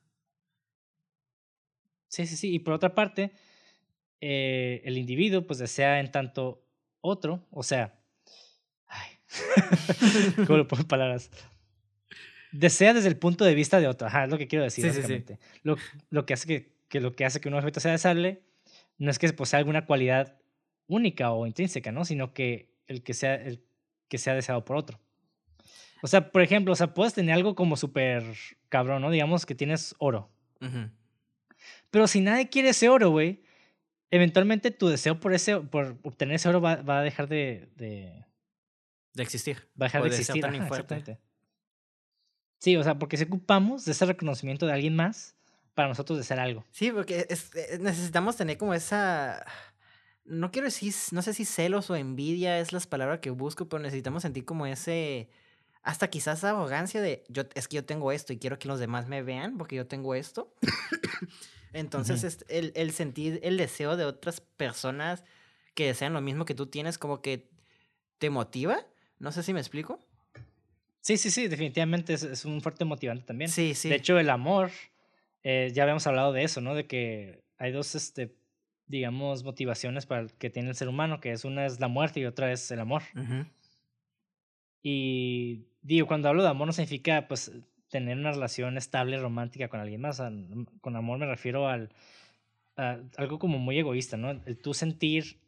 Sí, 2.08 2.26
sí, 2.26 2.36
sí. 2.36 2.52
Y 2.54 2.58
por 2.60 2.74
otra 2.74 2.94
parte, 2.94 3.32
eh, 4.20 4.82
el 4.84 4.98
individuo 4.98 5.46
pues 5.46 5.58
desea 5.58 6.00
en 6.00 6.10
tanto 6.10 6.64
otro, 7.00 7.46
o 7.50 7.62
sea, 7.62 7.98
ay, 8.88 9.10
¿cómo 10.46 10.58
lo 10.58 10.68
pongo 10.68 10.82
en 10.82 10.88
palabras? 10.88 11.30
Desea 12.58 12.94
desde 12.94 13.08
el 13.08 13.16
punto 13.16 13.44
de 13.44 13.54
vista 13.54 13.80
de 13.80 13.88
otro, 13.88 14.06
ajá, 14.06 14.24
es 14.24 14.30
lo 14.30 14.38
que 14.38 14.46
quiero 14.48 14.64
decir 14.64 14.84
Sí, 14.84 14.90
sí, 14.90 14.94
sí. 14.96 15.00
básicamente. 15.02 15.38
Lo, 15.62 15.76
lo 16.10 16.26
que 16.26 16.34
hace 16.34 16.46
que, 16.46 16.72
que 16.88 17.00
lo 17.00 17.12
que 17.14 17.24
hace 17.24 17.40
que 17.40 17.48
un 17.48 17.54
objeto 17.54 17.80
sea 17.80 17.92
deseable 17.92 18.42
no 18.98 19.10
es 19.10 19.18
que 19.18 19.32
posea 19.32 19.58
alguna 19.58 19.86
cualidad 19.86 20.36
única 20.86 21.32
o 21.32 21.46
intrínseca, 21.46 21.92
¿no? 21.92 22.04
Sino 22.04 22.32
que 22.32 22.70
el 22.86 23.02
que 23.02 23.14
sea, 23.14 23.34
el 23.34 23.62
que 24.08 24.18
sea 24.18 24.34
deseado 24.34 24.64
por 24.64 24.76
otro. 24.76 25.00
O 26.02 26.06
sea, 26.06 26.30
por 26.30 26.42
ejemplo, 26.42 26.72
o 26.72 26.76
sea, 26.76 26.94
puedes 26.94 27.14
tener 27.14 27.34
algo 27.34 27.54
como 27.54 27.76
súper 27.76 28.22
cabrón, 28.68 29.02
¿no? 29.02 29.10
Digamos 29.10 29.46
que 29.46 29.54
tienes 29.54 29.94
oro. 29.98 30.30
Pero 31.90 32.06
si 32.06 32.20
nadie 32.20 32.48
quiere 32.48 32.70
ese 32.70 32.88
oro, 32.88 33.10
güey, 33.10 33.42
eventualmente 34.10 34.70
tu 34.70 34.88
deseo 34.88 35.18
por 35.20 35.32
ese 35.34 35.56
por 35.60 35.98
obtener 36.02 36.36
ese 36.36 36.48
oro 36.48 36.60
va, 36.60 36.76
va 36.76 37.00
a 37.00 37.02
dejar 37.02 37.28
de, 37.28 37.68
de- 37.76 38.24
De 39.14 39.22
existir. 39.22 39.56
va 39.80 39.86
a 39.86 39.88
dejar 39.88 40.00
O 40.02 40.04
de 40.04 40.10
existir. 40.10 40.44
Ajá, 40.44 40.66
exactamente. 40.66 41.18
Sí, 42.58 42.76
o 42.76 42.82
sea, 42.82 42.98
porque 42.98 43.16
si 43.16 43.24
ocupamos 43.24 43.84
de 43.84 43.92
ese 43.92 44.06
reconocimiento 44.06 44.66
de 44.66 44.72
alguien 44.72 44.96
más 44.96 45.34
para 45.74 45.88
nosotros 45.88 46.18
de 46.18 46.24
ser 46.24 46.40
algo. 46.40 46.64
Sí, 46.72 46.90
porque 46.90 47.26
es- 47.28 47.54
eh, 47.54 47.78
necesitamos 47.80 48.36
tener 48.36 48.56
como 48.58 48.72
esa. 48.74 49.44
No 50.24 50.50
quiero 50.50 50.66
decir, 50.66 50.92
no 51.12 51.22
sé 51.22 51.34
si 51.34 51.44
celos 51.44 51.90
o 51.90 51.96
envidia 51.96 52.58
es 52.58 52.72
las 52.72 52.86
palabras 52.86 53.20
que 53.20 53.30
busco, 53.30 53.68
pero 53.68 53.82
necesitamos 53.82 54.22
sentir 54.22 54.44
como 54.44 54.66
ese. 54.66 55.28
Hasta 55.82 56.08
quizás 56.08 56.42
arrogancia 56.42 57.00
de 57.00 57.22
yo 57.28 57.44
es 57.54 57.68
que 57.68 57.76
yo 57.76 57.84
tengo 57.84 58.10
esto 58.10 58.32
y 58.32 58.38
quiero 58.38 58.58
que 58.58 58.66
los 58.66 58.80
demás 58.80 59.06
me 59.06 59.22
vean 59.22 59.56
porque 59.58 59.76
yo 59.76 59.86
tengo 59.86 60.14
esto. 60.16 60.52
Entonces, 61.72 62.18
Ujú. 62.18 62.26
es- 62.26 62.44
el, 62.48 62.72
el 62.74 62.92
sentir 62.92 63.38
el 63.42 63.56
deseo 63.56 63.96
de 63.96 64.04
otras 64.04 64.40
personas 64.40 65.22
que 65.74 65.86
desean 65.86 66.12
lo 66.14 66.20
mismo 66.22 66.44
que 66.44 66.54
tú 66.54 66.66
tienes, 66.66 66.96
como 66.98 67.20
que 67.20 67.48
te 68.18 68.30
motiva. 68.30 68.78
No 69.18 69.30
sé 69.30 69.42
si 69.42 69.52
me 69.52 69.60
explico. 69.60 70.00
Sí, 71.06 71.18
sí, 71.18 71.30
sí, 71.30 71.46
definitivamente 71.46 72.14
es, 72.14 72.24
es 72.24 72.44
un 72.44 72.60
fuerte 72.60 72.84
motivante 72.84 73.24
también. 73.24 73.48
Sí, 73.48 73.76
sí. 73.76 73.88
De 73.88 73.94
hecho, 73.94 74.18
el 74.18 74.28
amor, 74.28 74.72
eh, 75.44 75.70
ya 75.72 75.84
habíamos 75.84 76.04
hablado 76.08 76.32
de 76.32 76.42
eso, 76.42 76.60
¿no? 76.60 76.74
De 76.74 76.88
que 76.88 77.44
hay 77.58 77.70
dos, 77.70 77.94
este, 77.94 78.34
digamos, 78.88 79.44
motivaciones 79.44 80.04
para 80.04 80.26
que 80.26 80.50
tiene 80.50 80.68
el 80.68 80.74
ser 80.74 80.88
humano, 80.88 81.20
que 81.20 81.30
es 81.30 81.44
una 81.44 81.64
es 81.64 81.78
la 81.78 81.86
muerte 81.86 82.18
y 82.18 82.24
otra 82.24 82.50
es 82.50 82.72
el 82.72 82.80
amor. 82.80 83.02
Y 84.82 85.66
digo, 85.80 86.08
cuando 86.08 86.28
hablo 86.28 86.42
de 86.42 86.48
amor 86.48 86.66
no 86.66 86.72
significa 86.72 87.28
pues 87.28 87.52
tener 87.88 88.18
una 88.18 88.32
relación 88.32 88.76
estable, 88.76 89.16
romántica 89.16 89.68
con 89.68 89.78
alguien 89.78 90.00
más. 90.00 90.20
Con 90.80 90.96
amor 90.96 91.18
me 91.18 91.26
refiero 91.26 91.68
al 91.68 91.88
a 92.76 92.98
algo 93.16 93.38
como 93.38 93.58
muy 93.58 93.78
egoísta, 93.78 94.16
¿no? 94.16 94.32
El 94.32 94.58
tú 94.58 94.74
sentir 94.74 95.38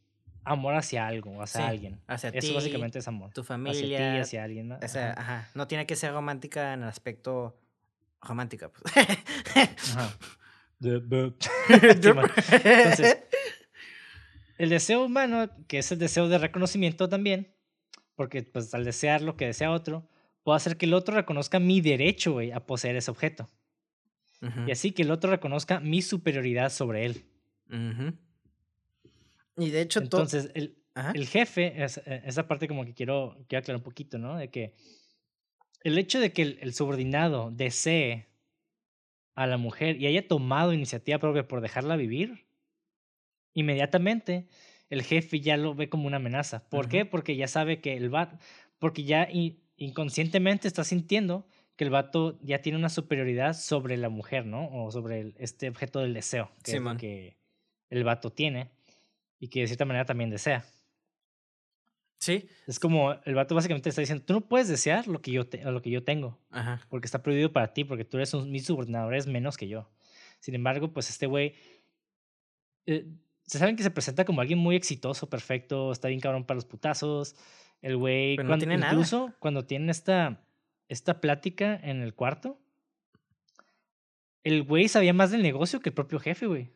amor 0.49 0.75
hacia 0.75 1.07
algo, 1.07 1.41
hacia 1.43 1.61
Sí, 1.63 1.67
alguien. 1.67 2.01
hacia 2.07 2.31
Eso 2.31 2.49
ti, 2.49 2.55
básicamente 2.55 2.99
es 2.99 3.09
amor. 3.09 3.33
tu 3.33 3.41
Hacia 3.43 3.47
ti, 3.57 3.63
familia, 3.63 4.21
hacia 4.21 4.45
alguien 4.45 4.69
más. 4.69 4.83
O 4.83 4.89
sea, 4.89 5.13
Ajá, 5.13 5.21
ajá. 5.41 5.49
No 5.55 5.67
tiene 5.69 5.87
que 5.87 5.97
ser 5.97 6.13
romántica 6.13 6.73
en 6.75 6.83
el 6.83 6.89
aspecto 6.89 7.61
romántica, 8.21 8.71
pues. 8.71 8.85
ajá. 9.95 10.17
Entonces, 11.69 13.19
el 14.59 14.69
deseo 14.71 15.05
humano, 15.05 15.49
que 15.67 15.79
es 15.79 15.91
el 15.93 15.99
deseo 15.99 16.29
de 16.29 16.39
reconocimiento 16.39 17.09
también, 17.09 17.53
porque 18.15 18.43
pues 18.43 18.73
al 18.75 18.85
desear 18.85 19.23
lo 19.23 19.37
que 19.37 19.47
desea 19.47 19.71
otro, 19.71 20.09
puedo 20.43 20.57
hacer 20.57 20.77
que 20.77 20.87
el 20.87 20.95
otro 20.95 21.15
reconozca 21.15 21.59
mi 21.59 21.81
derecho, 21.81 22.33
güey, 22.33 22.53
a 22.53 22.67
poseer 22.67 22.97
ese 22.97 23.11
objeto. 23.11 23.49
Y 24.67 24.71
así 24.71 24.93
que 24.93 25.03
el 25.03 25.11
otro 25.11 25.31
reconozca 25.33 25.81
mi 25.81 26.01
superioridad 26.01 26.71
sobre 26.71 27.07
él. 27.07 27.25
ujú. 27.69 28.15
Y 29.59 29.71
de 29.71 29.81
hecho, 29.83 30.01
todo. 30.09 30.23
Entonces, 30.23 30.51
el, 30.55 30.79
Ajá. 30.95 31.13
el 31.15 31.27
jefe, 31.27 31.83
es- 31.83 31.99
eh, 32.07 32.23
esa 32.25 32.47
parte 32.49 32.69
como 32.69 32.85
que 32.85 32.95
quiero, 32.95 33.37
quiero 33.49 33.61
aclarar 33.61 33.77
un 33.79 33.83
poquito, 33.85 34.19
¿no? 34.19 34.37
De 34.37 34.51
que 34.51 34.75
el 35.83 35.99
hecho 35.99 36.21
de 36.21 36.33
que 36.33 36.43
el, 36.43 36.59
el 36.61 36.75
subordinado 36.75 37.51
desee 37.51 38.29
a 39.35 39.47
la 39.47 39.57
mujer 39.57 40.01
y 40.01 40.07
haya 40.07 40.27
tomado 40.27 40.73
iniciativa 40.73 41.19
propia 41.19 41.47
por 41.47 41.61
dejarla 41.61 41.97
vivir, 41.97 42.47
inmediatamente 43.55 44.47
el 44.91 45.03
jefe 45.03 45.41
ya 45.41 45.57
lo 45.57 45.75
ve 45.75 45.89
como 45.89 46.07
una 46.07 46.17
amenaza. 46.17 46.69
¿Por 46.69 46.89
qué? 46.89 47.05
Porque 47.05 47.37
ya 47.37 47.47
sabe 47.49 47.81
que 47.81 47.97
el 47.97 48.09
vato, 48.09 48.39
porque 48.79 49.05
ya 49.05 49.29
in- 49.31 49.61
inconscientemente 49.77 50.67
está 50.67 50.83
sintiendo 50.85 51.47
que 51.77 51.85
el 51.85 51.91
vato 51.91 52.39
ya 52.43 52.61
tiene 52.63 52.79
una 52.79 52.89
superioridad 52.89 53.53
sobre 53.55 53.97
la 53.97 54.09
mujer, 54.09 54.47
¿no? 54.47 54.69
O 54.73 54.91
sobre 54.91 55.21
el- 55.21 55.35
este 55.39 55.69
objeto 55.69 56.01
del 56.01 56.15
deseo, 56.15 56.51
que 56.65 56.73
es 56.73 56.83
que 56.99 57.37
el 57.91 58.03
vato 58.05 58.31
tiene 58.33 58.71
y 59.41 59.49
que 59.49 59.61
de 59.61 59.67
cierta 59.67 59.85
manera 59.85 60.05
también 60.05 60.31
desea. 60.31 60.65
Sí. 62.19 62.49
Es 62.67 62.81
como 62.81 63.13
el 63.25 63.35
vato 63.35 63.55
básicamente 63.55 63.89
está 63.89 64.01
diciendo, 64.03 64.25
tú 64.25 64.33
no 64.35 64.41
puedes 64.41 64.67
desear 64.69 65.07
lo 65.07 65.21
que 65.21 65.31
yo, 65.31 65.47
te- 65.47 65.63
lo 65.65 65.81
que 65.83 65.91
yo 65.91 66.03
tengo, 66.03 66.39
Ajá. 66.51 66.81
porque 66.89 67.07
está 67.07 67.23
prohibido 67.23 67.53
para 67.53 67.73
ti, 67.73 67.85
porque 67.85 68.05
tú 68.05 68.17
eres 68.17 68.35
un, 68.35 68.51
mi 68.51 68.59
subordinador, 68.61 69.13
eres 69.15 69.27
menos 69.29 69.57
que 69.57 69.69
yo. 69.69 69.89
Sin 70.41 70.55
embargo, 70.55 70.93
pues 70.93 71.09
este 71.11 71.27
güey, 71.27 71.55
eh, 72.87 73.07
se 73.47 73.59
saben 73.59 73.77
que 73.77 73.83
se 73.85 73.91
presenta 73.91 74.25
como 74.25 74.41
alguien 74.41 74.59
muy 74.59 74.75
exitoso, 74.77 75.29
perfecto, 75.31 75.93
está 75.93 76.09
bien 76.09 76.21
cabrón 76.21 76.45
para 76.45 76.57
los 76.57 76.65
putazos. 76.65 77.37
El 77.83 77.97
güey, 77.97 78.37
no 78.37 78.43
cuando- 78.47 78.59
tiene 78.59 78.77
nada. 78.79 78.93
incluso 78.93 79.33
cuando 79.39 79.65
tienen 79.65 79.89
esta, 79.89 80.43
esta 80.89 81.21
plática 81.21 81.77
en 81.83 82.03
el 82.03 82.15
cuarto, 82.15 82.59
el 84.43 84.65
güey 84.65 84.89
sabía 84.89 85.13
más 85.13 85.31
del 85.31 85.43
negocio 85.43 85.81
que 85.81 85.91
el 85.91 85.95
propio 85.95 86.19
jefe, 86.19 86.47
güey. 86.47 86.71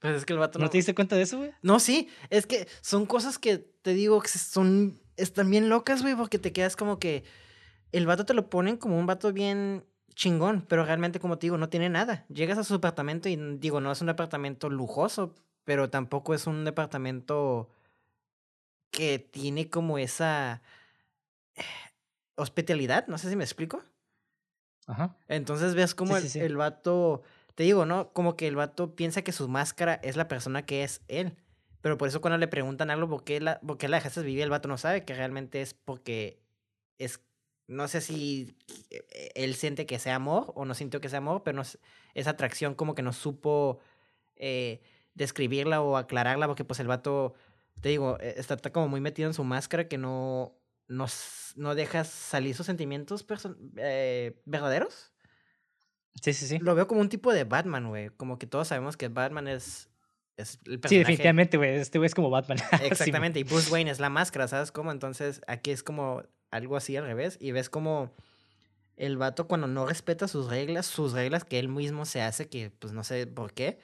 Pues 0.00 0.14
es 0.16 0.24
que 0.24 0.32
el 0.32 0.38
vato 0.38 0.58
¿No 0.58 0.66
no. 0.66 0.70
te 0.70 0.78
diste 0.78 0.94
cuenta 0.94 1.16
de 1.16 1.22
eso, 1.22 1.38
güey? 1.38 1.50
No, 1.62 1.80
sí. 1.80 2.08
Es 2.30 2.46
que 2.46 2.68
son 2.80 3.06
cosas 3.06 3.38
que 3.38 3.58
te 3.58 3.94
digo 3.94 4.20
que 4.20 4.28
son. 4.28 5.00
Están 5.16 5.50
bien 5.50 5.68
locas, 5.68 6.02
güey, 6.02 6.14
porque 6.14 6.38
te 6.38 6.52
quedas 6.52 6.76
como 6.76 6.98
que. 6.98 7.24
El 7.90 8.06
vato 8.06 8.24
te 8.24 8.34
lo 8.34 8.50
ponen 8.50 8.76
como 8.76 8.98
un 8.98 9.06
vato 9.06 9.32
bien 9.32 9.84
chingón, 10.14 10.64
pero 10.68 10.84
realmente, 10.84 11.20
como 11.20 11.38
te 11.38 11.46
digo, 11.46 11.56
no 11.58 11.68
tiene 11.68 11.88
nada. 11.88 12.26
Llegas 12.28 12.58
a 12.58 12.64
su 12.64 12.74
departamento 12.74 13.28
y 13.28 13.36
digo, 13.58 13.80
no 13.80 13.90
es 13.90 14.00
un 14.00 14.08
departamento 14.08 14.68
lujoso, 14.68 15.34
pero 15.64 15.88
tampoco 15.90 16.34
es 16.34 16.46
un 16.46 16.64
departamento 16.64 17.70
que 18.90 19.18
tiene 19.18 19.70
como 19.70 19.98
esa 19.98 20.60
eh, 21.54 21.62
hospitalidad. 22.36 23.06
No 23.06 23.16
sé 23.18 23.30
si 23.30 23.36
me 23.36 23.44
explico. 23.44 23.82
Ajá. 24.86 25.16
Entonces 25.28 25.74
ves 25.74 25.94
como 25.94 26.12
Sí, 26.16 26.16
el, 26.16 26.22
sí, 26.24 26.28
sí. 26.30 26.38
el 26.40 26.56
vato, 26.56 27.22
te 27.58 27.64
digo, 27.64 27.86
¿no? 27.86 28.12
Como 28.12 28.36
que 28.36 28.46
el 28.46 28.54
vato 28.54 28.94
piensa 28.94 29.22
que 29.22 29.32
su 29.32 29.48
máscara 29.48 29.94
es 30.04 30.14
la 30.14 30.28
persona 30.28 30.64
que 30.64 30.84
es 30.84 31.02
él. 31.08 31.36
Pero 31.80 31.98
por 31.98 32.06
eso 32.06 32.20
cuando 32.20 32.38
le 32.38 32.46
preguntan 32.46 32.88
algo, 32.88 33.08
¿por 33.08 33.24
qué 33.24 33.40
la, 33.40 33.58
por 33.58 33.78
dejaste 33.78 34.22
vivir? 34.22 34.44
El 34.44 34.50
vato 34.50 34.68
no 34.68 34.78
sabe 34.78 35.04
que 35.04 35.12
realmente 35.12 35.60
es 35.60 35.74
porque 35.74 36.40
es, 36.98 37.20
no 37.66 37.88
sé 37.88 38.00
si 38.00 38.56
eh, 38.90 39.32
él 39.34 39.56
siente 39.56 39.86
que 39.86 39.98
sea 39.98 40.14
amor 40.14 40.52
o 40.54 40.66
no 40.66 40.74
sintió 40.74 41.00
que 41.00 41.08
sea 41.08 41.18
amor, 41.18 41.42
pero 41.42 41.56
no, 41.56 41.64
esa 42.14 42.30
atracción 42.30 42.76
como 42.76 42.94
que 42.94 43.02
no 43.02 43.12
supo 43.12 43.80
eh, 44.36 44.80
describirla 45.14 45.82
o 45.82 45.96
aclararla 45.96 46.46
porque 46.46 46.64
pues 46.64 46.78
el 46.78 46.86
vato, 46.86 47.34
te 47.80 47.88
digo, 47.88 48.18
eh, 48.20 48.34
está, 48.36 48.56
como 48.70 48.86
muy 48.86 49.00
metido 49.00 49.28
en 49.28 49.34
su 49.34 49.42
máscara 49.42 49.88
que 49.88 49.98
no, 49.98 50.56
no, 50.86 51.06
no 51.56 51.74
dejas 51.74 52.06
salir 52.06 52.54
sus 52.54 52.66
sentimientos 52.66 53.26
eh, 53.78 54.40
verdaderos. 54.44 55.12
Sí, 56.22 56.32
sí, 56.32 56.46
sí. 56.46 56.58
Lo 56.58 56.74
veo 56.74 56.86
como 56.86 57.00
un 57.00 57.08
tipo 57.08 57.32
de 57.32 57.44
Batman, 57.44 57.88
güey. 57.88 58.10
Como 58.10 58.38
que 58.38 58.46
todos 58.46 58.68
sabemos 58.68 58.96
que 58.96 59.08
Batman 59.08 59.48
es, 59.48 59.88
es 60.36 60.58
el 60.66 60.80
personaje. 60.80 60.88
Sí, 60.88 60.98
definitivamente, 60.98 61.56
güey. 61.56 61.76
Este 61.76 61.98
güey 61.98 62.06
es 62.06 62.14
como 62.14 62.30
Batman. 62.30 62.58
Exactamente. 62.82 63.40
y 63.40 63.42
Bruce 63.44 63.70
Wayne 63.70 63.90
es 63.90 64.00
la 64.00 64.10
máscara, 64.10 64.48
¿sabes 64.48 64.72
cómo? 64.72 64.92
Entonces 64.92 65.40
aquí 65.46 65.70
es 65.70 65.82
como 65.82 66.22
algo 66.50 66.76
así 66.76 66.96
al 66.96 67.04
revés. 67.04 67.38
Y 67.40 67.52
ves 67.52 67.70
como 67.70 68.14
el 68.96 69.16
vato 69.16 69.46
cuando 69.46 69.66
no 69.66 69.86
respeta 69.86 70.28
sus 70.28 70.48
reglas, 70.48 70.86
sus 70.86 71.12
reglas 71.12 71.44
que 71.44 71.58
él 71.58 71.68
mismo 71.68 72.04
se 72.04 72.20
hace, 72.20 72.48
que 72.48 72.70
pues 72.70 72.92
no 72.92 73.04
sé 73.04 73.26
por 73.26 73.52
qué, 73.52 73.78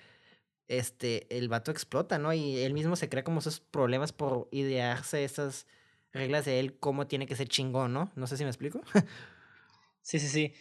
este, 0.67 1.27
el 1.37 1.49
vato 1.49 1.71
explota, 1.71 2.19
¿no? 2.19 2.33
Y 2.33 2.59
él 2.59 2.73
mismo 2.73 2.97
se 2.97 3.09
crea 3.09 3.23
como 3.23 3.39
esos 3.39 3.61
problemas 3.61 4.13
por 4.13 4.49
idearse 4.51 5.25
esas 5.25 5.67
reglas 6.13 6.45
de 6.45 6.61
él, 6.61 6.79
cómo 6.79 7.07
tiene 7.07 7.27
que 7.27 7.37
ser 7.37 7.49
chingón, 7.49 7.93
¿no? 7.93 8.11
No 8.17 8.27
sé 8.27 8.37
si 8.37 8.45
me 8.45 8.51
explico. 8.51 8.81
sí, 10.03 10.19
sí, 10.19 10.29
sí. 10.29 10.55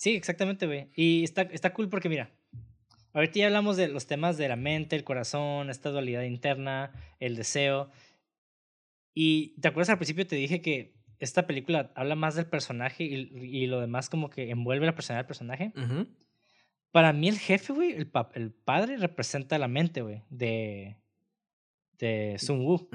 Sí, 0.00 0.16
exactamente, 0.16 0.64
güey. 0.64 0.88
Y 0.96 1.24
está, 1.24 1.42
está 1.42 1.74
cool 1.74 1.90
porque, 1.90 2.08
mira, 2.08 2.30
ahorita 3.12 3.38
ya 3.38 3.46
hablamos 3.48 3.76
de 3.76 3.88
los 3.88 4.06
temas 4.06 4.38
de 4.38 4.48
la 4.48 4.56
mente, 4.56 4.96
el 4.96 5.04
corazón, 5.04 5.68
esta 5.68 5.90
dualidad 5.90 6.22
interna, 6.22 6.90
el 7.18 7.36
deseo. 7.36 7.90
Y 9.12 9.60
te 9.60 9.68
acuerdas 9.68 9.90
al 9.90 9.98
principio 9.98 10.26
te 10.26 10.36
dije 10.36 10.62
que 10.62 10.94
esta 11.18 11.46
película 11.46 11.92
habla 11.94 12.14
más 12.14 12.34
del 12.34 12.46
personaje 12.46 13.04
y, 13.04 13.14
y 13.14 13.66
lo 13.66 13.78
demás 13.78 14.08
como 14.08 14.30
que 14.30 14.48
envuelve 14.48 14.86
la 14.86 14.94
personalidad 14.94 15.24
del 15.24 15.28
personaje. 15.28 15.72
Para 16.92 17.12
mí 17.12 17.28
el 17.28 17.38
jefe, 17.38 17.74
güey, 17.74 17.92
el, 17.92 18.10
el 18.36 18.52
padre 18.52 18.96
representa 18.96 19.58
la 19.58 19.68
mente, 19.68 20.00
güey, 20.00 20.22
de, 20.30 20.96
de 21.98 22.36
Sun 22.38 22.64
Wu. 22.64 22.88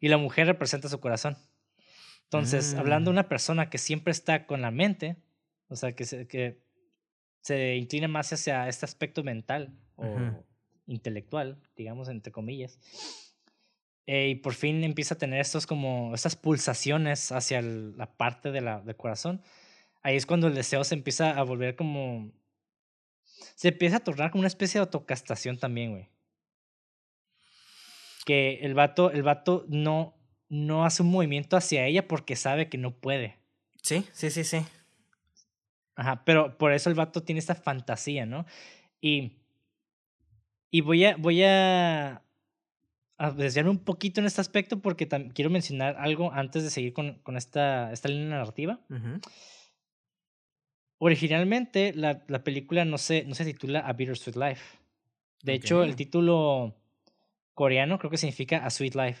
Y 0.00 0.08
la 0.08 0.16
mujer 0.16 0.46
representa 0.46 0.88
su 0.88 1.00
corazón. 1.00 1.36
Entonces, 2.22 2.72
hablando 2.72 3.10
de 3.10 3.12
mm. 3.12 3.16
una 3.16 3.28
persona 3.28 3.68
que 3.68 3.76
siempre 3.76 4.12
está 4.12 4.46
con 4.46 4.62
la 4.62 4.70
mente, 4.70 5.18
o 5.68 5.76
sea, 5.76 5.94
que 5.94 6.04
se, 6.04 6.26
que 6.26 6.60
se 7.40 7.76
inclina 7.76 8.08
más 8.08 8.32
hacia 8.32 8.68
este 8.68 8.84
aspecto 8.84 9.22
mental 9.22 9.78
o 9.96 10.06
intelectual, 10.86 11.60
digamos, 11.76 12.08
entre 12.08 12.32
comillas. 12.32 12.78
Eh, 14.06 14.28
y 14.28 14.34
por 14.36 14.54
fin 14.54 14.84
empieza 14.84 15.14
a 15.14 15.18
tener 15.18 15.40
estos 15.40 15.66
como, 15.66 16.14
estas 16.14 16.36
pulsaciones 16.36 17.32
hacia 17.32 17.60
la 17.60 18.16
parte 18.16 18.52
de 18.52 18.60
la, 18.60 18.80
del 18.80 18.96
corazón. 18.96 19.42
Ahí 20.02 20.16
es 20.16 20.26
cuando 20.26 20.46
el 20.46 20.54
deseo 20.54 20.84
se 20.84 20.94
empieza 20.94 21.30
a 21.30 21.42
volver 21.42 21.74
como... 21.74 22.32
Se 23.56 23.68
empieza 23.68 23.96
a 23.96 24.04
tornar 24.04 24.30
como 24.30 24.40
una 24.40 24.48
especie 24.48 24.78
de 24.78 24.84
autocastación 24.84 25.58
también, 25.58 25.90
güey. 25.90 26.08
Que 28.24 28.60
el 28.62 28.74
vato, 28.74 29.10
el 29.10 29.22
vato 29.22 29.64
no, 29.68 30.16
no 30.48 30.84
hace 30.84 31.02
un 31.02 31.10
movimiento 31.10 31.56
hacia 31.56 31.86
ella 31.86 32.06
porque 32.06 32.36
sabe 32.36 32.68
que 32.68 32.78
no 32.78 32.96
puede. 32.96 33.38
Sí, 33.82 34.04
sí, 34.12 34.30
sí, 34.30 34.44
sí. 34.44 34.64
Ajá, 35.96 36.24
pero 36.24 36.56
por 36.58 36.72
eso 36.72 36.90
el 36.90 36.94
vato 36.94 37.22
tiene 37.22 37.38
esta 37.38 37.54
fantasía, 37.54 38.26
¿no? 38.26 38.46
Y, 39.00 39.32
y 40.70 40.82
voy 40.82 41.04
a, 41.04 41.16
voy 41.16 41.42
a, 41.42 42.22
a 43.16 43.30
desviarme 43.30 43.70
un 43.70 43.78
poquito 43.78 44.20
en 44.20 44.26
este 44.26 44.42
aspecto 44.42 44.80
porque 44.80 45.08
quiero 45.34 45.50
mencionar 45.50 45.96
algo 45.98 46.32
antes 46.32 46.62
de 46.62 46.70
seguir 46.70 46.92
con, 46.92 47.14
con 47.20 47.36
esta, 47.36 47.92
esta 47.92 48.08
línea 48.08 48.38
narrativa. 48.38 48.78
Originalmente 50.98 51.92
la, 51.94 52.22
la, 52.28 52.44
película 52.44 52.84
no 52.84 52.98
se, 52.98 53.24
no 53.24 53.34
se 53.34 53.44
titula 53.44 53.80
A 53.80 53.94
Bittersweet 53.94 54.36
Life. 54.36 54.78
De 55.42 55.54
hecho, 55.54 55.82
el 55.82 55.96
título 55.96 56.74
coreano 57.54 57.98
creo 57.98 58.10
que 58.10 58.18
significa 58.18 58.58
A 58.58 58.70
Sweet 58.70 58.94
Life. 58.94 59.20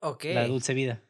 Ok. 0.00 0.24
La 0.34 0.46
dulce 0.46 0.74
vida. 0.74 1.02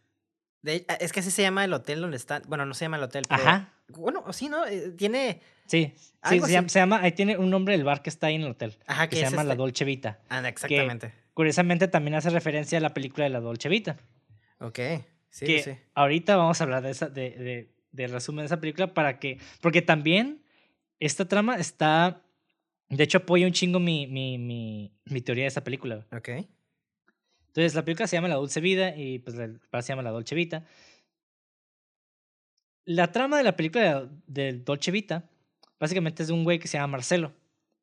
Ah, 0.88 0.94
es 1.00 1.12
que 1.12 1.20
así 1.20 1.30
se 1.30 1.42
llama 1.42 1.64
el 1.64 1.72
hotel 1.72 2.00
donde 2.00 2.16
está. 2.16 2.42
Bueno, 2.46 2.66
no 2.66 2.74
se 2.74 2.84
llama 2.84 2.98
el 2.98 3.04
hotel, 3.04 3.24
pero. 3.28 3.42
Ajá. 3.42 3.72
Bueno, 3.96 4.24
sí, 4.32 4.48
¿no? 4.48 4.66
Eh, 4.66 4.90
tiene. 4.96 5.40
Sí, 5.66 5.92
sí 6.28 6.40
se, 6.40 6.78
llama, 6.78 7.00
Ahí 7.00 7.12
tiene 7.12 7.38
un 7.38 7.50
nombre 7.50 7.76
del 7.76 7.84
bar 7.84 8.02
que 8.02 8.10
está 8.10 8.26
ahí 8.26 8.34
en 8.34 8.42
el 8.42 8.50
hotel. 8.50 8.76
Ajá, 8.86 9.08
que, 9.08 9.16
se 9.16 9.22
llama 9.22 9.44
La 9.44 9.52
este 9.52 9.56
Dolce 9.56 9.84
Vita. 9.84 10.18
Ah, 10.28 10.46
exactamente. 10.48 11.12
curiosamente 11.34 11.86
también 11.88 12.14
hace 12.16 12.30
referencia 12.30 12.78
a 12.78 12.80
la 12.80 12.92
película 12.92 13.24
de 13.24 13.30
La 13.30 13.40
Dolce 13.40 13.68
Vita. 13.68 13.96
Ok. 14.58 14.78
Sí, 15.30 15.46
que 15.46 15.62
sí. 15.62 15.70
Ahorita 15.94 16.36
vamos 16.36 16.60
a 16.60 16.64
hablar 16.64 16.82
de 16.82 16.90
esa, 16.90 17.08
de, 17.08 17.30
de, 17.30 17.72
de 17.92 18.06
resumen 18.08 18.42
de 18.42 18.46
esa 18.46 18.60
película 18.60 18.92
para 18.94 19.18
que. 19.18 19.38
Porque 19.60 19.82
también 19.82 20.42
esta 20.98 21.26
trama 21.26 21.56
está. 21.56 22.22
De 22.88 23.04
hecho, 23.04 23.18
apoya 23.18 23.46
un 23.46 23.52
chingo 23.52 23.78
mi, 23.78 24.06
mi, 24.08 24.38
mi, 24.38 24.92
mi 25.04 25.20
teoría 25.20 25.44
de 25.44 25.48
esa 25.48 25.62
película. 25.62 26.06
Ok. 26.12 26.30
Entonces, 27.50 27.74
la 27.74 27.84
película 27.84 28.06
se 28.06 28.16
llama 28.16 28.28
La 28.28 28.36
Dulce 28.36 28.60
Vida 28.60 28.96
y 28.96 29.18
pues 29.18 29.36
el 29.36 29.60
se 29.80 29.88
llama 29.88 30.02
La 30.02 30.10
Dolce 30.10 30.34
Vita. 30.34 30.64
La 32.90 33.12
trama 33.12 33.38
de 33.38 33.44
la 33.44 33.54
película 33.54 34.08
de, 34.26 34.52
Dolce 34.52 34.90
Vita 34.90 35.30
básicamente 35.78 36.24
es 36.24 36.26
de 36.26 36.34
un 36.34 36.42
güey 36.42 36.58
que 36.58 36.66
se 36.66 36.76
llama 36.76 36.94
Marcelo, 36.94 37.32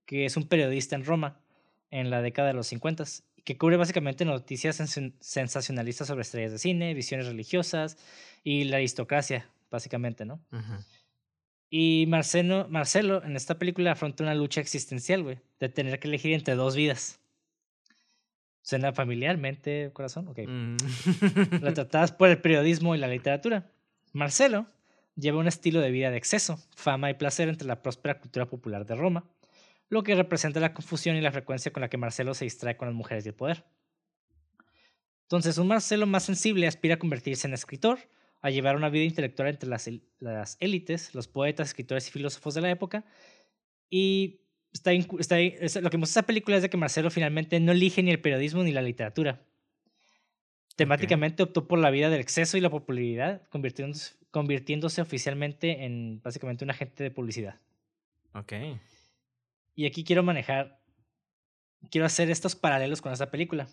que 0.05 0.26
es 0.26 0.36
un 0.36 0.49
periodista 0.49 0.97
en 0.97 1.05
Roma 1.05 1.39
en 1.91 2.10
la 2.10 2.22
década 2.22 2.49
de 2.49 2.53
los 2.53 2.68
50 2.68 3.05
que 3.45 3.58
cubre 3.58 3.78
básicamente 3.78 4.26
noticias 4.26 4.76
sensacionalistas 5.22 6.08
sobre 6.08 6.24
estrellas 6.24 6.51
de 6.51 6.60
cine, 6.60 6.93
visiones 6.93 7.26
religiosas 7.26 7.97
y 8.43 8.66
la 8.66 8.76
aristocracia, 8.76 9.49
básicamente, 9.72 10.26
¿no? 10.26 10.41
Y 11.70 12.03
Marcelo, 12.10 12.68
Marcelo 12.70 13.24
en 13.24 13.38
esta 13.38 13.58
película 13.58 13.93
afronta 13.93 14.24
una 14.24 14.36
lucha 14.36 14.60
existencial, 14.60 15.24
güey, 15.24 15.39
de 15.62 15.70
tener 15.70 16.01
que 16.01 16.10
elegir 16.10 16.34
entre 16.34 16.55
dos 16.55 16.76
vidas. 16.76 17.22
¿Suena 18.62 18.91
familiarmente, 18.91 19.89
corazón? 19.93 20.28
Ok. 20.28 20.39
Mm. 20.45 20.76
Retratadas 21.62 22.12
por 22.12 22.28
el 22.28 22.41
periodismo 22.41 22.93
y 22.93 22.97
la 22.97 23.08
literatura. 23.08 23.72
Marcelo 24.12 24.68
lleva 25.18 25.39
un 25.39 25.47
estilo 25.47 25.82
de 25.82 25.91
vida 25.91 26.11
de 26.11 26.18
exceso, 26.18 26.59
fama 26.76 27.09
y 27.09 27.15
placer 27.15 27.49
entre 27.49 27.68
la 27.68 27.82
próspera 27.82 28.20
cultura 28.20 28.47
popular 28.47 28.86
de 28.86 28.95
Roma, 28.95 29.30
lo 29.89 30.03
que 30.03 30.15
representa 30.15 30.59
la 30.59 30.74
confusión 30.74 31.15
y 31.15 31.22
la 31.22 31.32
frecuencia 31.32 31.74
con 31.74 31.82
la 31.82 31.89
que 31.89 31.97
Marcelo 31.97 32.34
se 32.34 32.45
distrae 32.45 32.78
con 32.78 32.88
las 32.88 32.95
mujeres 32.95 33.26
y 33.26 33.30
el 33.30 33.36
poder. 33.36 33.65
Entonces, 35.24 35.57
un 35.57 35.68
Marcelo 35.68 36.05
más 36.05 36.24
sensible 36.24 36.68
aspira 36.68 36.95
a 36.95 36.99
convertirse 36.99 37.47
en 37.47 37.53
escritor, 37.53 37.99
a 38.41 38.49
llevar 38.49 38.76
una 38.76 38.89
vida 38.89 39.03
intelectual 39.03 39.49
entre 39.49 39.70
las, 39.70 39.89
las 40.20 40.57
élites, 40.59 41.13
los 41.15 41.28
poetas, 41.28 41.70
escritores 41.70 42.07
y 42.07 42.11
filósofos 42.11 42.53
de 42.53 42.61
la 42.61 42.70
época, 42.70 43.03
y 43.89 44.41
está, 44.72 44.93
está 44.93 45.38
lo 45.82 45.89
que 45.89 45.97
muestra 45.97 46.22
esa 46.22 46.28
película 46.28 46.57
es 46.57 46.61
de 46.61 46.70
que 46.70 46.78
Marcelo 46.78 47.09
finalmente 47.09 47.59
no 47.59 47.72
elige 47.72 48.03
ni 48.03 48.11
el 48.11 48.22
periodismo 48.22 48.63
ni 48.63 48.72
la 48.72 48.82
literatura. 48.82 49.41
Temáticamente 50.76 51.41
optó 51.41 51.68
por 51.68 51.80
la 51.80 51.89
vida 51.89 52.09
del 52.09 52.22
exceso 52.22 52.55
y 52.55 52.61
la 52.61 52.70
popularidad, 52.70 53.41
convirtiéndose, 53.49 54.13
convirtiéndose 54.38 55.02
oficialmente 55.02 55.84
en 55.84 56.22
básicamente 56.22 56.64
un 56.64 56.70
agente 56.70 57.04
de 57.04 57.10
publicidad. 57.10 57.60
Ok. 58.36 58.54
Y 59.74 59.88
aquí 59.88 60.04
quiero 60.04 60.22
manejar, 60.22 60.80
quiero 61.90 62.06
hacer 62.06 62.30
estos 62.30 62.56
paralelos 62.56 63.02
con 63.02 63.12
esta 63.12 63.32
película. 63.32 63.68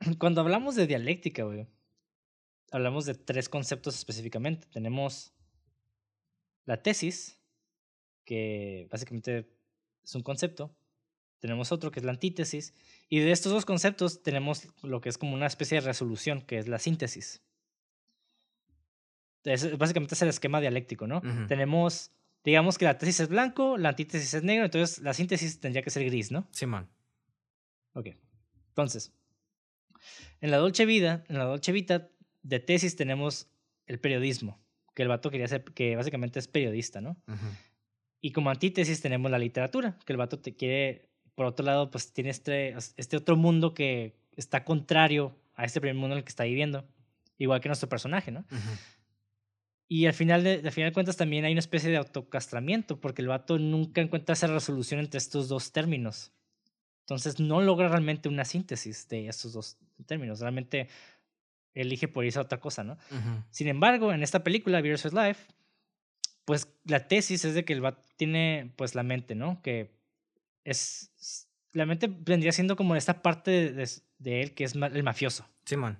Cuando 0.18 0.40
hablamos 0.40 0.74
de 0.74 0.88
dialéctica, 0.88 1.44
güey, 1.44 1.68
hablamos 2.72 3.04
de 3.04 3.14
tres 3.14 3.48
conceptos 3.48 3.94
específicamente. 3.94 4.66
Tenemos 4.72 5.32
la 6.64 6.82
tesis, 6.82 7.40
que 8.24 8.88
básicamente 8.90 9.48
es 10.02 10.16
un 10.16 10.24
concepto. 10.24 10.74
Tenemos 11.38 11.70
otro 11.70 11.92
que 11.92 12.00
es 12.00 12.04
la 12.04 12.10
antítesis. 12.10 12.74
Y 13.08 13.20
de 13.20 13.30
estos 13.30 13.52
dos 13.52 13.64
conceptos 13.64 14.24
tenemos 14.24 14.66
lo 14.82 15.00
que 15.00 15.10
es 15.10 15.16
como 15.16 15.34
una 15.34 15.46
especie 15.46 15.80
de 15.80 15.86
resolución, 15.86 16.42
que 16.42 16.58
es 16.58 16.66
la 16.66 16.80
síntesis. 16.80 17.40
Es, 19.44 19.78
básicamente 19.78 20.14
es 20.14 20.22
el 20.22 20.28
esquema 20.28 20.60
dialéctico, 20.60 21.06
¿no? 21.06 21.22
Tenemos, 21.48 22.12
digamos 22.44 22.78
que 22.78 22.84
la 22.84 22.98
tesis 22.98 23.20
es 23.20 23.28
blanco, 23.28 23.78
la 23.78 23.90
antítesis 23.90 24.34
es 24.34 24.42
negro, 24.42 24.64
entonces 24.64 24.98
la 24.98 25.14
síntesis 25.14 25.60
tendría 25.60 25.82
que 25.82 25.90
ser 25.90 26.04
gris, 26.04 26.30
¿no? 26.30 26.46
Simón. 26.50 26.88
ok. 27.94 28.08
Entonces, 28.68 29.12
en 30.40 30.50
la 30.50 30.58
Dolce 30.58 30.86
Vida, 30.86 31.24
en 31.28 31.38
la 31.38 31.44
Dolce 31.44 31.72
Vita 31.72 32.08
de 32.42 32.60
tesis 32.60 32.96
tenemos 32.96 33.48
el 33.86 33.98
periodismo, 33.98 34.60
que 34.94 35.02
el 35.02 35.08
vato 35.08 35.30
quería 35.30 35.48
ser, 35.48 35.64
que 35.64 35.96
básicamente 35.96 36.38
es 36.38 36.48
periodista, 36.48 37.00
¿no? 37.00 37.16
Y 38.20 38.32
como 38.32 38.50
antítesis 38.50 39.00
tenemos 39.00 39.30
la 39.30 39.38
literatura, 39.38 39.98
que 40.04 40.12
el 40.12 40.16
vato 40.18 40.38
te 40.38 40.54
quiere, 40.54 41.10
por 41.34 41.46
otro 41.46 41.64
lado, 41.64 41.90
pues 41.90 42.12
tiene 42.12 42.30
este, 42.30 42.74
este 42.96 43.16
otro 43.16 43.36
mundo 43.36 43.74
que 43.74 44.14
está 44.36 44.64
contrario 44.64 45.36
a 45.54 45.64
este 45.64 45.80
primer 45.80 45.96
mundo 45.96 46.14
en 46.14 46.18
el 46.18 46.24
que 46.24 46.30
está 46.30 46.44
viviendo, 46.44 46.86
igual 47.38 47.60
que 47.60 47.68
nuestro 47.68 47.88
personaje, 47.88 48.30
¿no? 48.30 48.44
Y 49.92 50.06
al 50.06 50.14
final 50.14 50.44
de, 50.44 50.62
al 50.64 50.70
final 50.70 50.90
de 50.90 50.94
cuentas 50.94 51.16
también 51.16 51.44
hay 51.44 51.50
una 51.50 51.58
especie 51.58 51.90
de 51.90 51.96
autocastramiento, 51.96 53.00
porque 53.00 53.22
el 53.22 53.28
vato 53.28 53.58
nunca 53.58 54.00
encuentra 54.00 54.34
esa 54.34 54.46
resolución 54.46 55.00
entre 55.00 55.18
estos 55.18 55.48
dos 55.48 55.72
términos. 55.72 56.30
Entonces 57.00 57.40
no 57.40 57.60
logra 57.60 57.88
realmente 57.88 58.28
una 58.28 58.44
síntesis 58.44 59.08
de 59.08 59.26
estos 59.26 59.52
dos 59.52 59.78
términos. 60.06 60.38
Realmente 60.38 60.86
elige 61.74 62.06
por 62.06 62.24
irse 62.24 62.38
a 62.38 62.42
otra 62.42 62.60
cosa, 62.60 62.84
¿no? 62.84 62.98
Sin 63.50 63.66
embargo, 63.66 64.12
en 64.12 64.22
esta 64.22 64.44
película, 64.44 64.80
Versus 64.80 65.12
Life, 65.12 65.52
pues 66.44 66.68
la 66.84 67.08
tesis 67.08 67.44
es 67.44 67.54
de 67.54 67.64
que 67.64 67.72
el 67.72 67.80
vato 67.80 68.06
tiene 68.16 68.72
pues 68.76 68.94
la 68.94 69.02
mente, 69.02 69.34
¿no? 69.34 69.60
Que 69.60 69.90
es, 70.62 71.48
la 71.72 71.84
mente 71.84 72.06
vendría 72.06 72.52
siendo 72.52 72.76
como 72.76 72.94
esta 72.94 73.22
parte 73.22 73.72
de, 73.72 73.90
de, 74.18 74.40
él 74.40 74.54
que 74.54 74.62
es 74.62 74.76
el 74.76 75.02
mafioso. 75.02 75.48
Simón. 75.64 75.98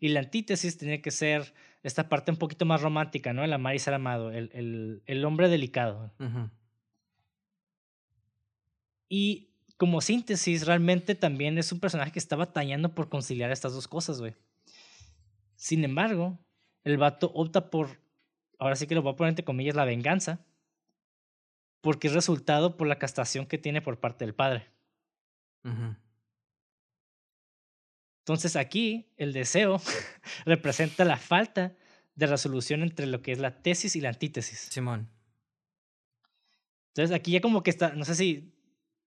Y 0.00 0.08
la 0.08 0.20
antítesis 0.20 0.78
tenía 0.78 1.02
que 1.02 1.10
ser 1.10 1.52
esta 1.82 2.08
parte 2.08 2.30
un 2.30 2.36
poquito 2.36 2.66
más 2.66 2.82
romántica, 2.82 3.32
¿no? 3.32 3.44
El 3.44 3.52
amar 3.52 3.74
y 3.74 3.78
ser 3.78 3.94
amado, 3.94 4.30
el, 4.32 4.50
el, 4.52 5.02
el 5.06 5.24
hombre 5.24 5.48
delicado. 5.48 6.12
Y 9.08 9.50
como 9.76 10.00
síntesis, 10.00 10.66
realmente 10.66 11.14
también 11.14 11.56
es 11.58 11.72
un 11.72 11.80
personaje 11.80 12.12
que 12.12 12.18
está 12.18 12.36
batallando 12.36 12.94
por 12.94 13.08
conciliar 13.08 13.50
estas 13.50 13.72
dos 13.72 13.88
cosas, 13.88 14.20
güey. 14.20 14.34
Sin 15.56 15.84
embargo, 15.84 16.38
el 16.84 16.98
vato 16.98 17.32
opta 17.34 17.70
por, 17.70 18.00
ahora 18.58 18.76
sí 18.76 18.86
que 18.86 18.94
lo 18.94 19.02
voy 19.02 19.12
a 19.12 19.16
poner 19.16 19.30
entre 19.30 19.44
comillas, 19.44 19.74
la 19.74 19.84
venganza, 19.84 20.44
porque 21.80 22.08
es 22.08 22.14
resultado 22.14 22.76
por 22.76 22.86
la 22.86 22.98
castración 22.98 23.46
que 23.46 23.58
tiene 23.58 23.80
por 23.80 23.98
parte 24.00 24.24
del 24.24 24.34
padre. 24.34 24.68
Entonces 28.30 28.56
aquí 28.56 29.12
el 29.16 29.32
deseo 29.32 29.80
representa 30.44 31.04
la 31.04 31.16
falta 31.16 31.74
de 32.14 32.26
resolución 32.26 32.82
entre 32.82 33.06
lo 33.06 33.22
que 33.22 33.32
es 33.32 33.38
la 33.38 33.62
tesis 33.62 33.96
y 33.96 34.00
la 34.00 34.10
antítesis. 34.10 34.58
Simón. 34.70 35.08
Entonces 36.88 37.14
aquí 37.14 37.32
ya 37.32 37.40
como 37.40 37.62
que 37.62 37.70
está, 37.70 37.94
no 37.94 38.04
sé 38.04 38.14
si 38.14 38.52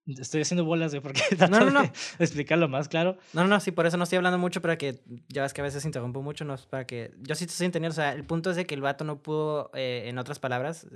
Estoy 0.04 0.42
haciendo 0.42 0.64
bolas, 0.64 0.90
güey, 0.90 1.00
porque 1.00 1.22
no, 1.48 1.60
no, 1.60 1.70
no. 1.70 1.82
explicarlo 2.18 2.68
más 2.68 2.88
claro. 2.88 3.18
No, 3.32 3.42
no, 3.42 3.48
no, 3.48 3.60
sí, 3.60 3.70
por 3.70 3.86
eso 3.86 3.96
no 3.96 4.02
estoy 4.02 4.16
hablando 4.16 4.36
mucho, 4.36 4.60
para 4.60 4.76
que 4.76 5.00
ya 5.28 5.42
ves 5.42 5.52
que 5.54 5.60
a 5.60 5.64
veces 5.64 5.84
interrumpo 5.84 6.22
mucho, 6.22 6.44
no 6.44 6.56
para 6.70 6.86
que. 6.86 7.12
Yo 7.20 7.36
sí 7.36 7.44
estoy 7.44 7.66
entendiendo, 7.66 7.92
o 7.92 7.96
sea, 7.96 8.12
el 8.12 8.24
punto 8.24 8.50
es 8.50 8.56
de 8.56 8.66
que 8.66 8.74
el 8.74 8.80
vato 8.80 9.04
no 9.04 9.22
pudo, 9.22 9.70
eh, 9.74 10.04
en 10.06 10.18
otras 10.18 10.40
palabras, 10.40 10.88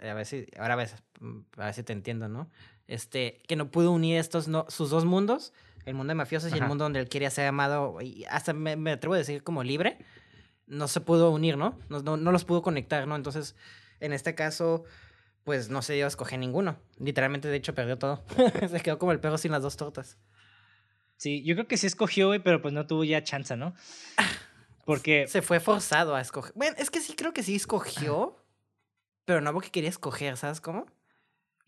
eh, 0.00 0.10
a 0.10 0.14
ver 0.14 0.26
si, 0.26 0.46
ahora 0.58 0.74
a 0.74 0.76
veces, 0.76 1.02
mm, 1.18 1.38
a 1.56 1.64
ver 1.64 1.74
si 1.74 1.82
te 1.82 1.92
entiendo, 1.92 2.28
¿no? 2.28 2.48
Este, 2.86 3.42
que 3.48 3.56
no 3.56 3.72
pudo 3.72 3.90
unir 3.90 4.16
estos, 4.16 4.46
no, 4.46 4.64
sus 4.68 4.90
dos 4.90 5.04
mundos, 5.04 5.52
el 5.86 5.94
mundo 5.94 6.10
de 6.10 6.16
mafiosos 6.16 6.52
y 6.52 6.58
el 6.58 6.66
mundo 6.66 6.84
donde 6.84 7.00
él 7.00 7.08
quería 7.08 7.30
ser 7.30 7.46
amado, 7.46 8.00
y 8.02 8.24
hasta 8.24 8.52
me, 8.52 8.76
me, 8.76 8.92
atrevo 8.92 9.14
a 9.14 9.18
decir 9.18 9.42
como 9.42 9.62
libre, 9.64 9.98
no 10.66 10.88
se 10.88 11.00
pudo 11.00 11.30
unir, 11.30 11.56
¿no? 11.56 11.78
No, 11.88 12.02
no, 12.02 12.18
no 12.18 12.32
los 12.32 12.44
pudo 12.44 12.60
conectar, 12.60 13.06
¿no? 13.06 13.16
Entonces, 13.16 13.56
en 14.00 14.12
este 14.12 14.34
caso 14.34 14.84
pues 15.46 15.68
no 15.68 15.80
se 15.80 15.94
dio 15.94 16.06
a 16.06 16.08
escoger 16.08 16.40
ninguno. 16.40 16.76
Literalmente, 16.98 17.46
de 17.46 17.56
hecho, 17.56 17.72
perdió 17.72 17.96
todo. 17.96 18.24
se 18.68 18.80
quedó 18.80 18.98
como 18.98 19.12
el 19.12 19.20
perro 19.20 19.38
sin 19.38 19.52
las 19.52 19.62
dos 19.62 19.76
tortas. 19.76 20.18
Sí, 21.18 21.44
yo 21.44 21.54
creo 21.54 21.68
que 21.68 21.76
sí 21.76 21.86
escogió, 21.86 22.26
güey, 22.26 22.40
pero 22.40 22.60
pues 22.60 22.74
no 22.74 22.88
tuvo 22.88 23.04
ya 23.04 23.22
chance, 23.22 23.56
¿no? 23.56 23.72
Porque... 24.84 25.28
Se 25.28 25.42
fue 25.42 25.60
forzado 25.60 26.16
a 26.16 26.20
escoger. 26.20 26.52
Bueno, 26.56 26.74
es 26.80 26.90
que 26.90 27.00
sí 27.00 27.14
creo 27.14 27.32
que 27.32 27.44
sí 27.44 27.54
escogió, 27.54 28.44
pero 29.24 29.40
no 29.40 29.52
porque 29.52 29.70
quería 29.70 29.88
escoger, 29.88 30.36
¿sabes 30.36 30.60
cómo? 30.60 30.86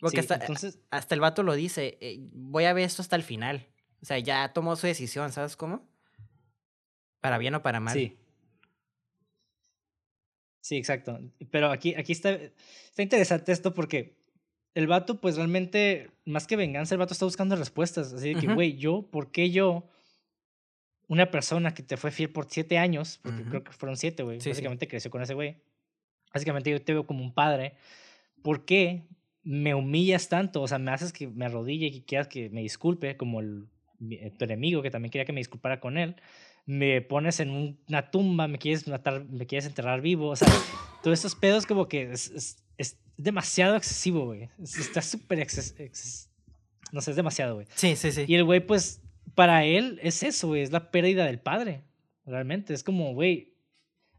Porque 0.01 0.19
hasta, 0.19 0.35
entonces... 0.35 0.81
hasta 0.91 1.15
el 1.15 1.21
vato 1.21 1.45
lo 1.45 1.55
dice, 1.55 1.99
eh, 2.01 2.19
voy 2.33 2.65
a 2.65 2.73
ver 2.73 2.83
esto 2.83 3.01
hasta 3.01 3.15
el 3.15 3.23
final. 3.23 3.69
O 4.03 4.07
sea, 4.07 4.19
ya 4.19 4.53
tomó 4.53 4.77
su 4.77 4.87
decisión, 4.87 5.33
¿sabes 5.33 5.57
cómo? 5.57 5.87
Para 7.21 7.39
bien 7.39 7.55
o 7.55 7.63
para 7.63 7.81
mal. 7.81 7.95
Sí. 7.95 8.17
Sí, 10.61 10.77
exacto. 10.77 11.19
Pero 11.51 11.71
aquí, 11.71 11.95
aquí 11.95 12.13
está, 12.13 12.31
está 12.31 13.03
interesante 13.03 13.53
esto 13.53 13.75
porque 13.75 14.19
el 14.75 14.87
vato, 14.87 15.21
pues 15.21 15.37
realmente, 15.37 16.11
más 16.25 16.47
que 16.47 16.57
venganza, 16.57 16.95
el 16.95 16.99
vato 16.99 17.13
está 17.13 17.25
buscando 17.25 17.57
respuestas. 17.57 18.13
Así 18.13 18.35
de 18.35 18.41
que, 18.41 18.53
güey, 18.53 18.77
yo, 18.77 19.03
¿por 19.11 19.33
qué 19.33 19.51
yo, 19.51 19.89
una 21.09 21.31
persona 21.31 21.75
que 21.75 21.83
te 21.83 21.97
fue 21.97 22.11
fiel 22.11 22.31
por 22.31 22.49
siete 22.49 22.79
años, 22.79 23.19
porque 23.23 23.45
creo 23.45 23.65
que 23.65 23.73
fueron 23.73 23.97
siete, 23.97 24.23
güey, 24.23 24.39
básicamente 24.39 24.87
creció 24.87 25.11
con 25.11 25.23
ese 25.23 25.35
güey, 25.35 25.57
básicamente 26.33 26.71
yo 26.71 26.81
te 26.83 26.93
veo 26.93 27.07
como 27.07 27.25
un 27.25 27.33
padre, 27.33 27.75
¿por 28.43 28.67
qué 28.67 29.09
me 29.43 29.75
humillas 29.75 30.29
tanto? 30.29 30.61
O 30.61 30.69
sea, 30.69 30.79
me 30.79 30.91
haces 30.91 31.13
que 31.13 31.27
me 31.27 31.47
arrodille 31.47 31.87
y 31.87 31.93
que 31.93 32.05
quieras 32.05 32.29
que 32.29 32.51
me 32.51 32.61
disculpe, 32.61 33.17
como 33.17 33.41
el, 33.41 33.67
tu 33.99 34.45
enemigo 34.45 34.83
que 34.83 34.91
también 34.91 35.11
quería 35.11 35.25
que 35.25 35.33
me 35.33 35.41
disculpara 35.41 35.81
con 35.81 35.99
él 35.99 36.17
me 36.69 37.01
pones 37.01 37.41
en 37.41 37.79
una 37.89 38.11
tumba, 38.11 38.47
me 38.47 38.59
quieres 38.59 38.87
matar, 38.87 39.25
me 39.25 39.47
quieres 39.47 39.65
enterrar 39.65 40.03
vivo, 40.03 40.29
o 40.29 40.37
sea, 40.37 40.49
todos 41.03 41.19
esos 41.19 41.35
pedos 41.35 41.65
como 41.65 41.89
que 41.89 42.13
es, 42.13 42.63
es, 42.77 42.99
demasiado 43.17 43.75
excesivo, 43.75 44.27
güey. 44.27 44.51
Está 44.63 45.01
súper 45.01 45.41
exces, 45.41 46.31
no 46.93 47.01
sé, 47.01 47.13
es 47.13 47.17
demasiado, 47.17 47.55
güey. 47.55 47.67
Sí, 47.75 47.97
sí, 47.97 48.13
sí. 48.13 48.27
Y 48.29 48.35
el 48.35 48.45
güey, 48.45 48.61
pues, 48.61 49.01
para 49.35 49.65
él 49.65 49.99
es 50.03 50.23
eso, 50.23 50.49
güey, 50.49 50.61
es 50.61 50.71
la 50.71 50.91
pérdida 50.91 51.25
del 51.25 51.41
padre, 51.41 51.85
realmente. 52.27 52.75
Es 52.75 52.85
como, 52.85 53.15
güey, 53.15 53.55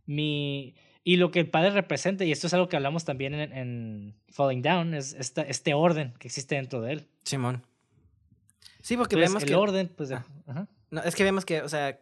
mi... 0.07 0.75
Y 1.03 1.17
lo 1.17 1.30
que 1.32 1.39
el 1.39 1.49
padre 1.49 1.69
representa, 1.69 2.25
y 2.25 2.32
esto 2.32 2.47
es 2.47 2.53
algo 2.55 2.67
que 2.67 2.75
hablamos 2.75 3.05
también 3.05 3.36
en, 3.36 3.53
en 3.53 4.15
Falling 4.32 4.63
Down, 4.63 4.95
es 4.95 5.13
esta, 5.13 5.43
este 5.43 5.75
orden 5.75 6.13
que 6.19 6.27
existe 6.27 6.55
dentro 6.55 6.82
de 6.82 6.93
él. 6.93 7.07
Simón. 7.23 7.63
Sí, 8.82 8.97
porque 8.97 9.16
vemos 9.16 9.43
el 9.43 9.47
que... 9.47 9.53
El 9.53 9.60
orden, 9.60 9.93
pues... 9.95 10.12
Ah. 10.12 10.26
No, 10.91 11.01
es 11.01 11.16
que 11.16 11.24
vemos 11.24 11.45
que, 11.45 11.62
o 11.62 11.70
sea, 11.70 11.99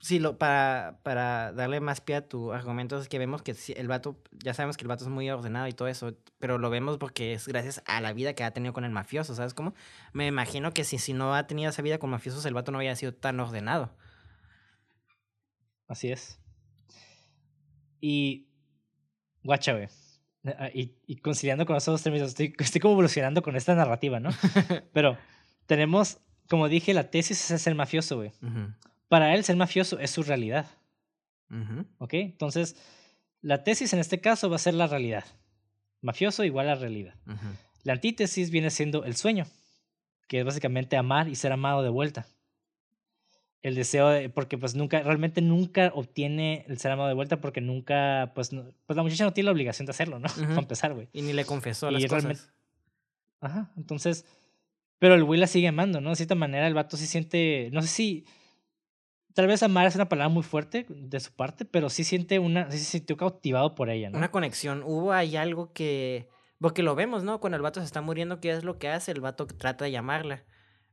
Sí, 0.00 0.20
lo, 0.20 0.38
para, 0.38 1.00
para 1.02 1.52
darle 1.52 1.80
más 1.80 2.00
pie 2.00 2.16
a 2.16 2.28
tu 2.28 2.52
argumento 2.52 3.00
es 3.00 3.08
que 3.08 3.18
vemos 3.18 3.42
que 3.42 3.56
el 3.74 3.88
vato, 3.88 4.16
ya 4.44 4.54
sabemos 4.54 4.76
que 4.76 4.84
el 4.84 4.88
vato 4.88 5.02
es 5.02 5.10
muy 5.10 5.28
ordenado 5.28 5.66
y 5.66 5.72
todo 5.72 5.88
eso, 5.88 6.14
pero 6.38 6.56
lo 6.56 6.70
vemos 6.70 6.98
porque 6.98 7.32
es 7.32 7.48
gracias 7.48 7.82
a 7.84 8.00
la 8.00 8.12
vida 8.12 8.34
que 8.34 8.44
ha 8.44 8.52
tenido 8.52 8.72
con 8.72 8.84
el 8.84 8.92
mafioso, 8.92 9.34
¿sabes 9.34 9.54
cómo? 9.54 9.74
Me 10.12 10.28
imagino 10.28 10.72
que 10.72 10.84
si, 10.84 10.98
si 10.98 11.14
no 11.14 11.34
ha 11.34 11.48
tenido 11.48 11.70
esa 11.70 11.82
vida 11.82 11.98
con 11.98 12.10
mafiosos, 12.10 12.46
el 12.46 12.54
vato 12.54 12.70
no 12.70 12.78
había 12.78 12.94
sido 12.94 13.12
tan 13.12 13.40
ordenado. 13.40 13.90
Así 15.88 16.12
es. 16.12 16.38
Y, 18.00 18.46
guacha, 19.42 19.72
güey. 19.72 19.88
Ah, 20.44 20.70
y, 20.72 20.94
y, 21.08 21.16
conciliando 21.16 21.66
con 21.66 21.74
esos 21.74 21.92
dos 21.92 22.02
términos, 22.04 22.28
estoy, 22.28 22.54
estoy 22.60 22.80
como 22.80 22.92
evolucionando 22.92 23.42
con 23.42 23.56
esta 23.56 23.74
narrativa, 23.74 24.20
¿no? 24.20 24.30
pero 24.92 25.18
tenemos, 25.68 26.18
como 26.48 26.68
dije, 26.68 26.92
la 26.92 27.10
tesis 27.12 27.52
es 27.52 27.68
el 27.68 27.76
mafioso, 27.76 28.16
güey 28.16 28.32
para 29.08 29.34
él 29.34 29.44
ser 29.44 29.56
mafioso 29.56 29.98
es 29.98 30.10
su 30.10 30.22
realidad. 30.22 30.66
¿Ok? 31.98 32.14
Entonces, 32.14 32.76
la 33.40 33.64
tesis 33.64 33.92
en 33.94 34.00
este 34.00 34.20
caso 34.20 34.50
va 34.50 34.56
a 34.56 34.60
ser 34.60 34.74
la 34.74 34.86
realidad. 34.86 35.24
Mafioso 36.02 36.44
igual 36.44 36.68
a 36.68 36.74
realidad. 36.74 37.14
La 37.82 37.94
antítesis 37.94 38.50
viene 38.50 38.70
siendo 38.70 39.04
el 39.04 39.16
sueño, 39.16 39.46
que 40.28 40.40
es 40.40 40.44
básicamente 40.44 40.96
amar 40.96 41.28
y 41.28 41.34
ser 41.34 41.52
amado 41.52 41.82
de 41.82 41.88
vuelta. 41.88 42.26
El 43.62 43.74
deseo 43.74 44.08
de, 44.08 44.28
porque 44.28 44.56
pues 44.56 44.74
nunca, 44.74 45.02
realmente 45.02 45.40
nunca 45.40 45.90
obtiene 45.94 46.64
el 46.68 46.78
ser 46.78 46.92
amado 46.92 47.08
de 47.08 47.14
vuelta 47.14 47.40
porque 47.40 47.60
nunca, 47.60 48.30
pues, 48.34 48.50
pues 48.86 48.96
la 48.96 49.02
muchacha 49.02 49.24
no 49.24 49.32
tiene 49.32 49.46
la 49.46 49.52
obligación 49.52 49.86
de 49.86 49.90
hacerlo, 49.90 50.20
¿no? 50.20 50.28
Para 50.36 50.58
empezar, 50.58 50.94
güey. 50.94 51.08
Y 51.12 51.22
ni 51.22 51.32
le 51.32 51.44
confesó 51.44 51.90
las 51.90 52.04
cosas. 52.06 52.52
Ajá, 53.40 53.72
entonces, 53.76 54.26
pero 54.98 55.14
el 55.14 55.24
güey 55.24 55.40
la 55.40 55.46
sigue 55.46 55.68
amando, 55.68 56.00
¿no? 56.00 56.10
De 56.10 56.16
cierta 56.16 56.34
manera 56.34 56.66
el 56.66 56.74
vato 56.74 56.96
se 56.96 57.06
siente, 57.06 57.70
no 57.72 57.82
sé 57.82 57.88
si, 57.88 58.26
tal 59.34 59.46
vez 59.46 59.62
amar 59.62 59.86
es 59.86 59.94
una 59.94 60.08
palabra 60.08 60.28
muy 60.28 60.42
fuerte 60.42 60.86
de 60.88 61.20
su 61.20 61.32
parte, 61.32 61.64
pero 61.64 61.90
sí 61.90 62.04
siente 62.04 62.38
una, 62.38 62.70
sí 62.70 62.78
se 62.78 62.84
sintió 62.84 63.16
cautivado 63.16 63.74
por 63.74 63.90
ella, 63.90 64.10
¿no? 64.10 64.18
Una 64.18 64.30
conexión. 64.30 64.82
Hubo 64.84 65.12
ahí 65.12 65.36
algo 65.36 65.72
que, 65.72 66.28
porque 66.60 66.82
lo 66.82 66.94
vemos, 66.94 67.22
¿no? 67.22 67.40
Cuando 67.40 67.56
el 67.56 67.62
vato 67.62 67.80
se 67.80 67.86
está 67.86 68.00
muriendo, 68.00 68.40
¿qué 68.40 68.50
es 68.50 68.64
lo 68.64 68.78
que 68.78 68.88
hace? 68.88 69.12
El 69.12 69.20
vato 69.20 69.46
trata 69.46 69.84
de 69.84 69.92
llamarla. 69.92 70.44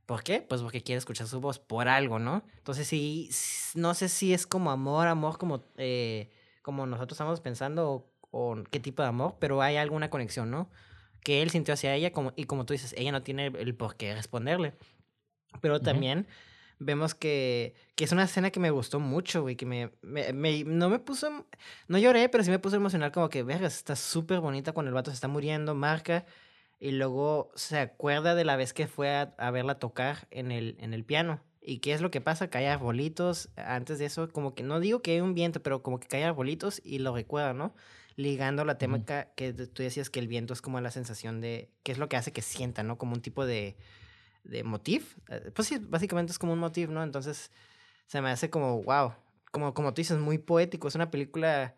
¿Por 0.06 0.22
qué? 0.22 0.42
Pues 0.42 0.62
porque 0.62 0.84
quiere 0.84 1.00
escuchar 1.00 1.28
su 1.28 1.42
voz 1.42 1.58
por 1.58 1.88
algo, 1.88 2.20
¿no? 2.20 2.44
Entonces 2.58 2.88
sí, 2.88 3.30
no 3.74 3.96
sé 3.96 4.08
si 4.10 4.34
es 4.34 4.46
como 4.46 4.70
amor, 4.70 5.08
amor 5.08 5.40
como, 5.40 5.64
eh, 5.78 6.30
como 6.62 6.86
nosotros 6.86 7.16
estamos 7.16 7.42
pensando 7.42 8.12
o, 8.30 8.64
qué 8.70 8.80
tipo 8.80 9.02
de 9.02 9.10
amor, 9.10 9.38
pero 9.40 9.62
hay 9.62 9.78
alguna 9.78 10.10
conexión, 10.12 10.52
¿no? 10.52 10.70
Que 11.26 11.42
él 11.42 11.50
sintió 11.50 11.74
hacia 11.74 11.94
ella 11.96 12.14
como, 12.14 12.32
y 12.38 12.46
como 12.46 12.66
tú 12.66 12.74
dices, 12.74 12.94
ella 12.98 13.12
no 13.12 13.22
tiene 13.22 13.48
el 13.48 13.76
por 13.76 13.98
qué 13.98 14.14
responderle. 14.16 14.76
Pero 15.60 15.82
también 15.82 16.28
vemos 16.80 17.16
que, 17.16 17.74
que 17.96 18.04
es 18.04 18.12
una 18.12 18.24
escena 18.24 18.52
que 18.52 18.60
me 18.60 18.70
gustó 18.70 19.00
mucho, 19.00 19.42
güey, 19.42 19.56
que 19.56 19.66
me, 19.66 19.92
me, 20.02 20.64
no 20.64 20.90
me 20.90 21.00
puso, 21.00 21.48
no 21.88 21.98
lloré, 21.98 22.30
pero 22.30 22.44
sí 22.44 22.52
me 22.52 22.60
puso 22.60 22.76
emocional 22.76 23.12
como 23.12 23.30
que, 23.30 23.44
vergas, 23.44 23.76
está 23.76 23.96
súper 23.96 24.40
bonita 24.40 24.72
cuando 24.72 24.90
el 24.90 24.94
vato 24.94 25.12
se 25.12 25.16
está 25.16 25.28
muriendo, 25.28 25.74
marca, 25.74 26.26
y 26.80 26.92
luego 26.92 27.52
se 27.56 27.80
acuerda 27.80 28.36
de 28.36 28.46
la 28.46 28.56
vez 28.56 28.74
que 28.74 28.88
fue 28.88 29.10
a, 29.16 29.52
verla 29.52 29.80
tocar 29.80 30.28
en 30.30 30.52
el, 30.52 30.76
en 30.80 30.94
el 30.94 31.04
piano. 31.04 31.42
¿Y 31.68 31.80
qué 31.80 31.94
es 31.94 32.02
lo 32.02 32.12
que 32.12 32.22
pasa? 32.22 32.50
Cae 32.52 32.68
arbolitos. 32.68 33.50
Antes 33.56 33.98
de 33.98 34.06
eso, 34.06 34.30
como 34.30 34.54
que 34.54 34.62
no 34.62 34.80
digo 34.80 35.02
que 35.02 35.14
hay 35.14 35.22
un 35.22 35.34
viento, 35.34 35.64
pero 35.64 35.82
como 35.82 36.00
que 36.00 36.08
cae 36.08 36.24
arbolitos 36.24 36.80
y 36.84 37.00
lo 37.00 37.16
recuerda, 37.16 37.54
¿no? 37.54 37.74
Ligando 38.18 38.64
la 38.64 38.78
temática 38.78 39.34
que 39.36 39.54
tú 39.54 39.84
decías 39.84 40.10
que 40.10 40.20
el 40.20 40.28
viento 40.28 40.54
es 40.54 40.62
como 40.62 40.80
la 40.80 40.92
sensación 40.92 41.42
de. 41.42 41.70
¿Qué 41.84 41.92
es 41.92 41.98
lo 41.98 42.08
que 42.08 42.18
hace 42.18 42.32
que 42.32 42.42
sienta, 42.42 42.84
¿no? 42.84 42.98
Como 42.98 43.14
un 43.14 43.22
tipo 43.22 43.46
de 43.46 43.76
de 44.46 44.64
motif. 44.64 45.18
Eh, 45.30 45.52
pues 45.54 45.68
sí, 45.68 45.78
básicamente 45.80 46.32
es 46.32 46.40
como 46.40 46.54
un 46.54 46.60
motif, 46.60 46.90
¿no? 46.90 47.04
Entonces 47.04 47.52
se 48.08 48.22
me 48.22 48.30
hace 48.30 48.50
como, 48.50 48.84
wow, 48.84 49.14
como, 49.52 49.74
como 49.74 49.94
tú 49.94 50.02
dices, 50.02 50.18
muy 50.18 50.38
poético. 50.38 50.88
Es 50.88 50.96
una 50.96 51.12
película, 51.12 51.76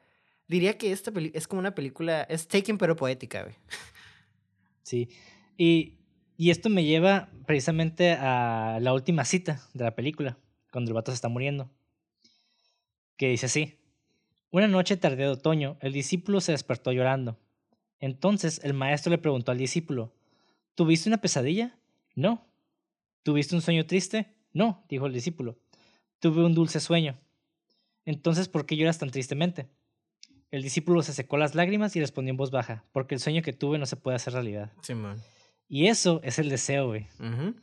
diría 0.48 0.78
que 0.78 0.92
esta 0.92 1.12
peli 1.12 1.32
es 1.34 1.48
como 1.48 1.60
una 1.60 1.74
película, 1.74 2.24
es 2.24 2.48
taken 2.48 2.78
pero 2.78 2.96
poética, 2.96 3.44
güey. 3.44 3.56
Sí, 4.84 5.10
y, 5.58 5.98
y 6.38 6.52
esto 6.52 6.70
me 6.70 6.86
lleva 6.86 7.30
precisamente 7.46 8.14
a 8.14 8.80
la 8.82 8.94
última 8.94 9.26
cita 9.26 9.62
de 9.74 9.84
la 9.84 9.96
película, 9.96 10.38
cuando 10.72 10.92
el 10.92 10.96
vato 10.96 11.12
se 11.12 11.16
está 11.16 11.28
muriendo, 11.28 11.70
que 13.18 13.28
dice 13.28 13.48
así. 13.48 13.78
Una 14.52 14.68
noche 14.68 14.98
tardía 14.98 15.26
de 15.26 15.32
otoño, 15.32 15.78
el 15.82 15.94
discípulo 15.94 16.42
se 16.42 16.52
despertó 16.54 16.92
llorando. 16.92 17.38
Entonces 18.00 18.62
el 18.64 18.74
maestro 18.74 19.12
le 19.12 19.18
preguntó 19.18 19.52
al 19.52 19.58
discípulo, 19.58 20.14
¿Tuviste 20.76 21.10
una 21.10 21.18
pesadilla? 21.18 21.78
No, 22.16 22.48
¿Tuviste 23.28 23.56
un 23.56 23.62
sueño 23.62 23.86
triste? 23.86 24.34
No, 24.54 24.86
dijo 24.88 25.06
el 25.06 25.12
discípulo. 25.12 25.58
Tuve 26.20 26.46
un 26.46 26.54
dulce 26.54 26.80
sueño. 26.80 27.20
Entonces, 28.06 28.48
¿por 28.48 28.66
qué 28.66 28.78
lloras 28.78 29.00
tan 29.00 29.10
tristemente? 29.10 29.68
El 30.50 30.64
discípulo 30.64 31.02
se 31.04 31.12
secó 31.12 31.36
las 31.36 31.54
lágrimas 31.54 31.94
y 31.98 32.00
respondió 32.00 32.32
en 32.32 32.38
voz 32.38 32.52
baja, 32.52 32.86
porque 32.94 33.16
el 33.16 33.20
sueño 33.20 33.42
que 33.42 33.52
tuve 33.52 33.80
no 33.80 33.86
se 33.86 33.98
puede 33.98 34.16
hacer 34.16 34.32
realidad. 34.32 34.72
Y 35.68 35.88
eso 35.88 36.22
es 36.24 36.40
el 36.40 36.48
deseo, 36.48 36.88
güey. 36.88 37.08
Ujú. 37.20 37.54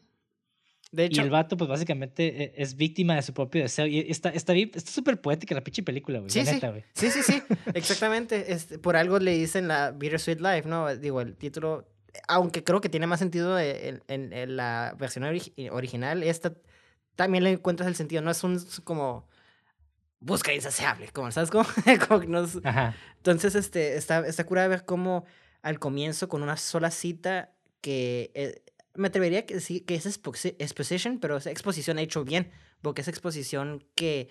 De 0.95 1.05
Y 1.05 1.07
hecho, 1.07 1.23
el 1.23 1.31
vato, 1.31 1.57
pues 1.57 1.69
básicamente 1.69 2.43
e- 2.45 2.53
es 2.57 2.77
víctima 2.77 3.15
de 3.17 3.23
su 3.23 3.33
propio 3.35 3.63
deseo. 3.63 3.87
Y 3.87 4.01
está 4.11 4.31
está 4.31 4.55
súper 4.85 5.21
poética 5.21 5.55
la 5.55 5.63
pinche 5.63 5.83
película, 5.83 6.19
güey. 6.21 6.31
Sí, 6.31 6.39
la 6.41 6.45
sí. 6.47 6.53
neta, 6.53 6.71
güey. 6.71 6.85
Sí, 6.95 7.11
sí, 7.11 7.23
sí, 7.23 7.43
exactamente. 7.75 8.53
Este, 8.53 8.79
por 8.79 8.97
algo 8.97 9.19
le 9.19 9.33
dicen 9.33 9.67
la 9.69 9.91
Bittersweet 9.91 10.41
Life, 10.41 10.69
¿no? 10.69 10.95
Digo, 10.97 11.21
el 11.21 11.35
título, 11.37 11.89
aunque 12.29 12.63
creo 12.63 12.81
que 12.81 12.89
tiene 12.89 13.07
más 13.07 13.19
sentido 13.19 13.59
en, 13.59 14.03
en- 14.09 14.33
en 14.33 14.57
la 14.57 14.95
versión 14.99 15.25
ori- 15.25 15.53
original, 15.73 16.23
esta 16.23 16.53
también 17.17 17.45
le 17.45 17.51
encuentras 17.51 17.87
el 17.89 17.95
sentido, 17.97 18.23
no 18.23 18.31
es 18.31 18.43
un 18.45 18.55
es 18.57 18.81
como 18.81 19.29
busca 20.21 20.53
insaciable, 20.55 21.09
como, 21.13 21.31
¿sabes 21.31 21.51
cómo? 21.51 21.65
Como. 22.09 22.23
Entonces, 23.17 23.55
este, 23.55 23.97
está, 23.97 24.27
está 24.27 24.45
curada 24.45 24.69
ver 24.69 24.85
cómo 24.85 25.25
al 25.63 25.79
comienzo, 25.79 26.29
con 26.29 26.43
una 26.43 26.57
sola 26.57 26.91
cita, 26.91 27.51
que 27.81 28.31
eh, 28.35 28.63
me 28.95 29.09
atrevería 29.09 29.45
a 29.57 29.61
sí, 29.61 29.81
que 29.81 29.95
es 29.95 30.07
exposi- 30.07 30.57
exposition, 30.59 31.19
pero 31.19 31.37
es 31.37 31.47
exposición 31.47 31.99
hecho 31.99 32.25
bien, 32.25 32.51
porque 32.83 33.03
es 33.03 33.09
exposición 33.09 33.85
que 33.95 34.29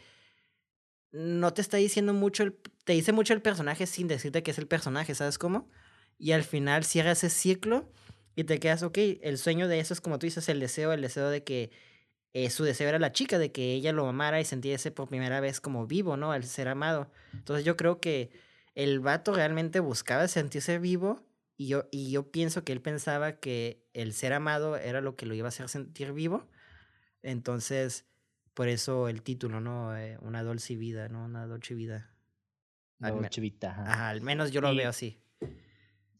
no 1.12 1.54
te 1.54 1.62
está 1.62 1.78
diciendo 1.78 2.14
mucho, 2.14 2.44
el- 2.44 2.56
te 2.86 2.94
dice 2.94 3.12
mucho 3.12 3.34
el 3.34 3.42
personaje 3.42 3.86
sin 3.86 4.08
decirte 4.08 4.42
que 4.44 4.52
es 4.52 4.58
el 4.58 4.68
personaje, 4.68 5.14
¿sabes 5.16 5.38
cómo? 5.38 5.70
Y 6.18 6.32
al 6.32 6.44
final 6.44 6.84
cierra 6.84 7.12
ese 7.12 7.30
ciclo 7.30 7.92
y 8.36 8.46
te 8.46 8.60
quedas, 8.60 8.82
ok, 8.84 8.98
el 9.22 9.38
sueño 9.38 9.68
de 9.68 9.80
eso 9.80 9.94
es 9.94 10.02
como 10.02 10.18
tú 10.18 10.26
dices, 10.26 10.50
el 10.50 10.60
deseo, 10.60 10.92
el 10.94 11.02
deseo 11.02 11.30
de 11.30 11.44
que 11.44 11.72
eh, 12.34 12.50
su 12.50 12.64
deseo 12.64 12.90
era 12.90 12.98
la 12.98 13.12
chica, 13.12 13.38
de 13.38 13.52
que 13.52 13.74
ella 13.74 13.92
lo 13.92 14.08
amara 14.08 14.42
y 14.42 14.46
sintiese 14.46 14.90
por 14.90 15.08
primera 15.08 15.40
vez 15.40 15.62
como 15.62 15.86
vivo, 15.86 16.18
¿no? 16.18 16.32
Al 16.32 16.44
ser 16.46 16.68
amado. 16.68 17.12
Entonces 17.34 17.64
yo 17.64 17.78
creo 17.78 18.00
que 18.00 18.32
el 18.74 19.00
vato 19.00 19.36
realmente 19.36 19.80
buscaba 19.80 20.28
sentirse 20.28 20.80
vivo 20.80 21.22
y 21.58 21.68
yo, 21.68 21.88
y 21.92 22.10
yo 22.10 22.32
pienso 22.32 22.64
que 22.64 22.72
él 22.72 22.82
pensaba 22.82 23.34
que 23.34 23.83
el 23.94 24.14
ser 24.14 24.34
amado 24.34 24.78
era 24.78 25.02
lo 25.02 25.16
que 25.16 25.26
lo 25.26 25.34
iba 25.34 25.48
a 25.48 25.50
hacer 25.50 25.70
sentir 25.70 26.14
vivo. 26.14 26.48
Entonces, 27.22 28.06
por 28.54 28.68
eso 28.68 29.08
el 29.08 29.22
título, 29.24 29.62
¿no? 29.62 29.96
Eh, 29.98 30.18
una 30.22 30.44
dulce 30.44 30.76
vida, 30.76 31.10
¿no? 31.10 31.26
Una 31.26 31.46
dolce 31.48 31.74
vida. 31.74 32.10
Dolce 33.00 33.42
Vita, 33.42 33.72
ajá. 33.72 33.84
Ajá, 33.92 34.10
al 34.10 34.22
menos 34.22 34.52
yo 34.52 34.62
lo 34.62 34.72
Y- 34.72 34.78
veo 34.78 34.90
así. 34.90 35.20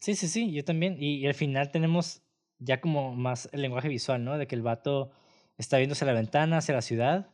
Sí, 0.00 0.14
sí, 0.16 0.28
sí, 0.28 0.52
yo 0.52 0.64
también. 0.64 0.96
Y, 0.98 1.16
y 1.16 1.26
al 1.26 1.32
final 1.34 1.70
tenemos 1.70 2.22
ya 2.58 2.80
como 2.80 3.14
más 3.14 3.48
el 3.52 3.62
lenguaje 3.62 3.88
visual, 3.88 4.22
¿no? 4.22 4.36
De 4.36 4.46
que 4.46 4.54
el 4.54 4.60
vato 4.62 5.10
está 5.56 5.78
viéndose 5.78 6.04
a 6.04 6.08
la 6.08 6.12
ventana 6.12 6.58
hacia 6.58 6.74
la 6.74 6.82
ciudad. 6.82 7.30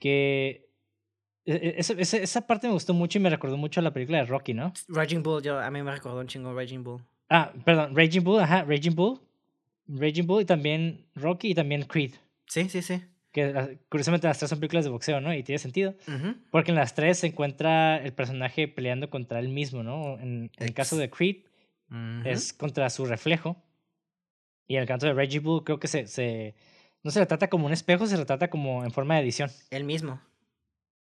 Que 0.00 0.68
e- 1.44 1.52
e- 1.54 1.74
ese- 1.78 2.00
ese- 2.00 2.22
esa 2.22 2.46
parte 2.46 2.66
me 2.66 2.72
gustó 2.72 2.92
mucho 2.92 3.18
y 3.18 3.22
me 3.22 3.30
recordó 3.30 3.56
mucho 3.56 3.78
a 3.80 3.82
la 3.84 3.92
película 3.92 4.18
de 4.18 4.24
Rocky, 4.24 4.52
¿no? 4.52 4.72
Raging 4.88 5.22
Bull, 5.22 5.42
yo, 5.42 5.58
a 5.60 5.70
mí 5.70 5.80
me 5.82 5.92
recordó 5.92 6.18
un 6.20 6.26
chingo 6.26 6.52
Raging 6.54 6.82
Bull. 6.82 7.02
Ah, 7.28 7.52
perdón, 7.64 7.96
Raging 7.96 8.22
Bull, 8.22 8.40
ajá, 8.40 8.64
Raging 8.64 8.94
Bull. 8.94 9.20
Raging 9.88 10.26
Bull 10.26 10.42
y 10.42 10.44
también 10.44 11.06
Rocky 11.14 11.50
y 11.50 11.54
también 11.54 11.82
Creed. 11.84 12.12
Sí, 12.46 12.68
sí, 12.68 12.82
sí. 12.82 13.02
Que 13.32 13.52
la- 13.52 13.70
curiosamente 13.88 14.26
las 14.26 14.38
tres 14.38 14.48
son 14.50 14.58
películas 14.60 14.84
de 14.84 14.90
boxeo, 14.90 15.20
¿no? 15.20 15.34
Y 15.34 15.42
tiene 15.42 15.58
sentido. 15.58 15.94
Porque 16.50 16.70
en 16.70 16.76
las 16.76 16.94
tres 16.94 17.18
se 17.18 17.26
encuentra 17.28 17.98
el 18.02 18.12
personaje 18.12 18.66
peleando 18.68 19.10
contra 19.10 19.38
él 19.40 19.48
mismo, 19.48 19.82
¿no? 19.82 20.14
En, 20.18 20.50
en 20.56 20.66
el 20.66 20.74
caso 20.74 20.96
de 20.96 21.10
Creed 21.10 21.44
es 22.24 22.52
contra 22.52 22.88
su 22.90 23.04
reflejo. 23.06 23.56
Y 24.66 24.74
en 24.76 24.82
el 24.82 24.88
caso 24.88 25.06
de 25.06 25.12
Reggie 25.12 25.38
Bull 25.40 25.62
creo 25.64 25.78
que 25.78 25.86
se, 25.88 26.06
se... 26.06 26.54
No 27.02 27.10
se 27.12 27.20
retrata 27.20 27.48
como 27.48 27.66
un 27.66 27.72
espejo, 27.72 28.06
se 28.06 28.16
retrata 28.16 28.48
como 28.50 28.84
en 28.84 28.90
forma 28.90 29.14
de 29.14 29.20
edición. 29.20 29.48
El 29.70 29.84
mismo. 29.84 30.20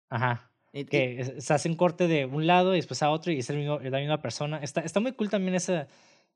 Ajá. 0.09 0.51
Y- 0.73 0.85
Que 0.87 1.35
se 1.39 1.53
hace 1.55 1.69
un 1.69 1.77
corte 1.77 2.09
de 2.09 2.25
un 2.25 2.47
lado 2.47 2.73
y 2.75 2.79
después 2.79 3.03
a 3.03 3.11
otro 3.11 3.31
y 3.33 3.39
es 3.39 3.51
el 3.51 3.59
mismo, 3.59 3.79
la 3.79 3.99
misma 3.99 4.21
persona. 4.23 4.59
Está, 4.59 4.81
está 4.81 5.01
muy 5.01 5.13
cool 5.13 5.29
también 5.29 5.55
ese, 5.55 5.87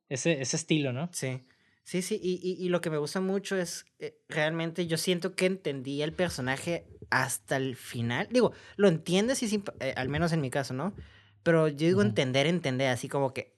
ese, 0.08 0.40
ese 0.42 0.56
estilo, 0.56 0.92
¿no? 0.92 1.08
Sí, 1.12 1.42
sí, 1.84 2.02
sí, 2.02 2.20
y, 2.22 2.34
y, 2.42 2.62
y 2.64 2.68
lo 2.68 2.80
que 2.80 2.90
me 2.90 2.98
gusta 2.98 3.20
mucho 3.20 3.56
es 3.56 3.86
eh, 3.98 4.18
realmente 4.28 4.86
yo 4.86 4.98
siento 4.98 5.34
que 5.34 5.46
entendí 5.46 6.02
el 6.02 6.12
personaje 6.12 6.84
hasta 7.10 7.56
el 7.56 7.76
final. 7.76 8.28
Digo, 8.30 8.52
lo 8.76 8.88
entiendes 8.88 9.42
y 9.42 9.48
sin- 9.48 9.64
eh, 9.80 9.94
al 9.96 10.08
menos 10.10 10.32
en 10.32 10.40
mi 10.42 10.50
caso, 10.50 10.74
¿no? 10.74 10.92
Pero 11.42 11.68
yo 11.68 11.86
digo 11.86 12.00
Ujú. 12.00 12.08
entender, 12.08 12.46
entender, 12.46 12.88
así 12.90 13.08
como 13.08 13.32
que, 13.32 13.54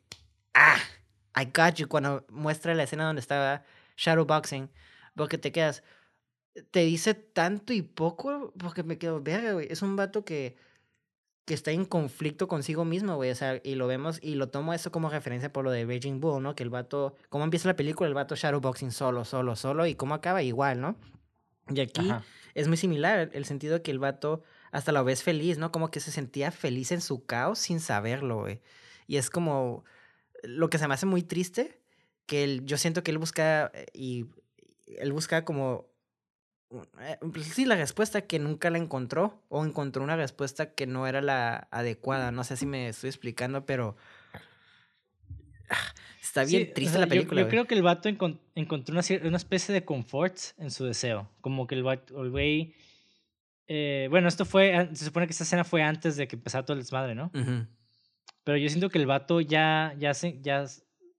ah, 0.55 0.79
I 1.37 1.47
got 1.47 1.75
you, 1.77 1.89
cuando 1.89 2.25
muestra 2.29 2.75
la 2.75 2.85
escena 2.85 3.07
donde 3.07 3.21
estaba 3.21 3.65
Shadowboxing, 3.97 4.71
porque 5.17 5.39
te 5.39 5.51
quedas, 5.51 5.83
te 6.71 6.81
dice 6.81 7.15
tanto 7.15 7.73
y 7.73 7.83
poco, 7.83 8.53
porque 8.59 8.83
me 8.83 8.99
quedo, 8.99 9.21
verga, 9.23 9.53
güey, 9.55 9.67
es 9.71 9.83
un 9.83 9.97
vato 9.97 10.25
que 10.25 10.57
que 11.49 11.55
está 11.55 11.71
en 11.71 11.87
conflicto 11.87 12.47
consigo 12.47 12.85
mismo, 12.85 13.17
güey. 13.17 13.31
O 13.31 13.35
sea, 13.35 13.59
y 13.65 13.75
lo 13.75 13.87
vemos 13.87 14.19
y 14.23 14.35
lo 14.35 14.51
tomo 14.51 14.75
eso 14.75 14.93
como 14.93 15.09
referencia 15.09 15.51
por 15.51 15.65
lo 15.65 15.71
de 15.71 15.87
Raging 15.87 16.21
Bull, 16.21 16.43
¿no? 16.43 16.55
Que 16.55 16.63
el 16.63 16.69
vato, 16.69 17.17
cómo 17.31 17.43
empieza 17.43 17.69
la 17.69 17.75
película, 17.75 18.07
el 18.07 18.15
vato 18.15 18.37
shadowboxing 18.37 18.93
solo, 18.93 19.25
solo, 19.25 19.57
solo, 19.57 19.87
y 19.87 19.95
cómo 19.95 20.15
acaba 20.15 20.43
igual, 20.43 20.83
¿no? 20.83 20.97
Y 21.71 21.81
aquí 21.81 22.11
Ajá. 22.11 22.23
es 22.55 22.69
muy 22.69 22.77
similar, 22.77 23.31
el 23.33 23.47
sentido 23.47 23.75
de 23.75 23.83
que 23.83 23.91
el 23.91 23.99
vato 23.99 24.43
hasta 24.73 24.93
lo 24.93 25.03
ves 25.05 25.23
feliz, 25.23 25.57
¿no? 25.57 25.73
Como 25.73 25.91
que 25.91 26.01
se 26.01 26.11
sentía 26.11 26.51
feliz 26.51 26.93
en 26.93 27.01
su 27.01 27.25
caos 27.25 27.59
sin 27.59 27.81
saberlo, 27.81 28.41
güey. 28.41 28.61
Y 29.07 29.17
es 29.17 29.31
como 29.31 29.85
lo 30.43 30.69
que 30.69 30.77
se 30.77 30.87
me 30.87 30.93
hace 30.93 31.07
muy 31.07 31.23
triste, 31.23 31.81
que 32.27 32.45
él, 32.45 32.67
yo 32.67 32.77
siento 32.77 33.03
que 33.03 33.11
él 33.11 33.17
busca 33.17 33.71
eh, 33.73 33.87
y 33.95 34.27
él 34.99 35.13
busca 35.13 35.47
como 35.47 35.87
sí, 37.43 37.65
la 37.65 37.77
respuesta 37.77 38.23
que 38.23 38.39
nunca 38.39 38.71
la 38.71 38.79
encontró 38.79 39.43
o 39.49 39.65
encontró 39.65 40.03
una 40.05 40.17
respuesta 40.17 40.75
que 40.75 40.87
no 40.87 41.07
era 41.07 41.21
la 41.23 41.69
adecuada. 41.71 42.31
No 42.33 42.45
sé 42.45 42.57
si 42.57 42.67
me 42.67 42.89
estoy 42.89 43.09
explicando, 43.09 43.65
pero 43.67 43.97
está 46.23 46.45
bien 46.45 46.65
Sí, 46.65 46.71
o 46.71 46.75
triste 46.75 46.93
sea, 46.93 47.01
la 47.01 47.07
película. 47.07 47.43
Yo, 47.43 47.49
creo 47.49 47.67
que 47.67 47.75
el 47.75 47.83
vato 47.83 48.09
encon- 48.09 48.39
encontró 48.55 48.93
una, 48.95 49.03
una 49.27 49.37
especie 49.37 49.73
de 49.73 49.85
confort 49.85 50.37
en 50.59 50.71
su 50.71 50.85
deseo. 50.85 51.29
Como 51.41 51.67
que 51.67 51.75
el 51.75 51.85
vato- 51.85 52.23
el 52.23 52.31
güey. 52.31 52.75
eh, 53.67 54.09
bueno, 54.11 54.29
esto 54.29 54.45
fue. 54.45 54.89
Se 54.95 55.05
supone 55.05 55.27
que 55.27 55.33
esta 55.33 55.45
escena 55.45 55.65
fue 55.65 55.83
antes 55.83 56.17
de 56.17 56.27
que 56.29 56.37
empezara 56.37 56.65
todo 56.65 56.75
el 56.77 56.83
desmadre, 56.83 57.15
¿no? 57.15 57.31
Pero 58.45 58.57
yo 58.59 58.69
siento 58.71 58.89
que 58.89 58.99
el 58.99 59.07
vato 59.07 59.41
ya, 59.43 59.95
ya, 59.99 60.15
se, 60.15 60.41
ya 60.41 60.65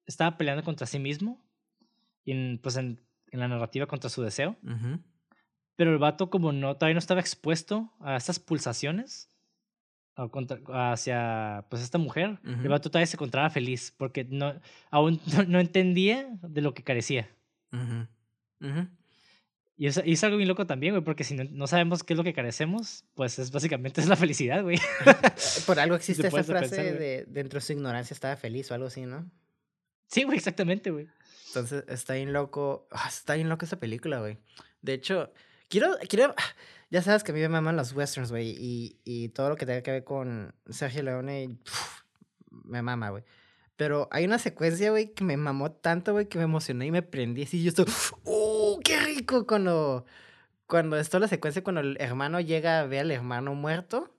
estaba 0.07 0.37
peleando 0.37 0.63
contra 0.63 0.87
sí 0.87 0.97
mismo. 0.99 1.43
Y 2.25 2.31
en, 2.31 2.59
pues 2.61 2.75
en, 2.75 2.99
en 3.31 3.39
la 3.39 3.47
narrativa 3.47 3.85
contra 3.87 4.09
su 4.09 4.21
deseo. 4.23 4.55
ujú. 4.63 4.99
Pero 5.79 5.93
el 5.93 5.97
vato, 5.97 6.29
como 6.29 6.51
no, 6.51 6.75
todavía 6.75 6.95
no 6.95 6.99
estaba 6.99 7.21
expuesto 7.21 7.89
a 8.01 8.17
estas 8.17 8.37
pulsaciones 8.37 9.29
contra- 10.29 10.59
hacia 10.91 11.65
pues 11.69 11.81
esta 11.81 11.97
mujer, 11.97 12.37
el 12.43 12.55
Ujú. 12.59 12.67
vato 12.67 12.89
todavía 12.89 13.07
se 13.07 13.15
encontraba 13.15 13.49
feliz 13.49 13.93
porque 13.95 14.25
no, 14.25 14.59
aún 14.91 15.21
no, 15.33 15.43
no 15.45 15.59
entendía 15.61 16.27
de 16.41 16.61
lo 16.61 16.73
que 16.73 16.83
carecía. 16.83 17.29
Ujú, 17.71 18.07
ujú. 18.69 18.87
Y 19.77 19.87
es, 19.87 20.01
y 20.03 20.11
es 20.11 20.23
algo 20.25 20.35
bien 20.35 20.49
loco 20.49 20.67
también, 20.67 20.93
güey, 20.93 21.03
porque 21.05 21.23
si 21.23 21.33
no, 21.35 21.45
no 21.45 21.65
sabemos 21.65 22.03
qué 22.03 22.11
es 22.11 22.17
lo 22.17 22.25
que 22.25 22.33
carecemos, 22.33 23.05
pues 23.15 23.39
es 23.39 23.49
básicamente 23.49 24.01
es 24.01 24.07
la 24.09 24.17
felicidad, 24.17 24.61
güey. 24.61 24.77
Por 25.65 25.79
algo 25.79 25.95
existe 25.95 26.27
esa 26.27 26.43
frase 26.43 26.75
pensar, 26.75 26.99
de 26.99 27.23
dentro 27.29 27.59
de 27.59 27.65
su 27.65 27.71
ignorancia 27.71 28.13
estaba 28.13 28.35
feliz 28.35 28.69
o 28.69 28.73
algo 28.73 28.87
así, 28.87 29.05
¿no? 29.05 29.31
Sí, 30.07 30.23
güey, 30.23 30.37
exactamente, 30.37 30.91
güey. 30.91 31.07
Entonces 31.47 31.85
está 31.87 32.15
bien 32.15 32.33
loco. 32.33 32.85
ah, 32.91 33.05
está 33.07 33.35
bien 33.35 33.47
loco 33.47 33.63
esa 33.63 33.79
película, 33.79 34.19
güey. 34.19 34.37
De 34.81 34.93
hecho, 34.93 35.31
quiero, 35.69 35.97
quiero. 36.07 36.35
Ya 36.91 37.01
sabes 37.03 37.23
que 37.23 37.31
a 37.31 37.35
mí 37.35 37.41
me 37.41 37.49
maman 37.49 37.75
los 37.77 37.93
westerns, 37.93 38.31
güey. 38.31 38.55
Y, 38.57 38.99
y 39.03 39.29
todo 39.29 39.49
lo 39.49 39.55
que 39.55 39.65
tenga 39.65 39.81
que 39.81 39.91
ver 39.91 40.03
con 40.03 40.53
Sergio 40.69 41.03
Leone, 41.03 41.57
me 42.49 42.81
mama, 42.81 43.09
güey. 43.11 43.23
Pero 43.75 44.09
hay 44.11 44.25
una 44.25 44.39
secuencia, 44.39 44.89
güey, 44.89 45.13
que 45.13 45.23
me 45.23 45.37
mamó 45.37 45.71
tanto, 45.71 46.11
güey, 46.11 46.27
que 46.27 46.37
me 46.37 46.43
emocioné 46.43 46.87
y 46.87 46.91
me 46.91 47.01
prendí 47.01 47.43
así. 47.43 47.59
y 47.59 47.63
Yo 47.63 47.69
estoy, 47.69 47.85
¡uh, 48.25 48.79
qué 48.83 48.99
rico! 48.99 49.47
Cuando, 49.47 50.05
cuando 50.67 50.97
esto 50.97 51.17
la 51.19 51.29
secuencia, 51.29 51.63
cuando 51.63 51.81
el 51.81 51.95
hermano 52.01 52.41
llega 52.41 52.81
a 52.81 52.85
ver 52.87 53.01
al 53.01 53.11
hermano 53.11 53.55
muerto 53.55 54.13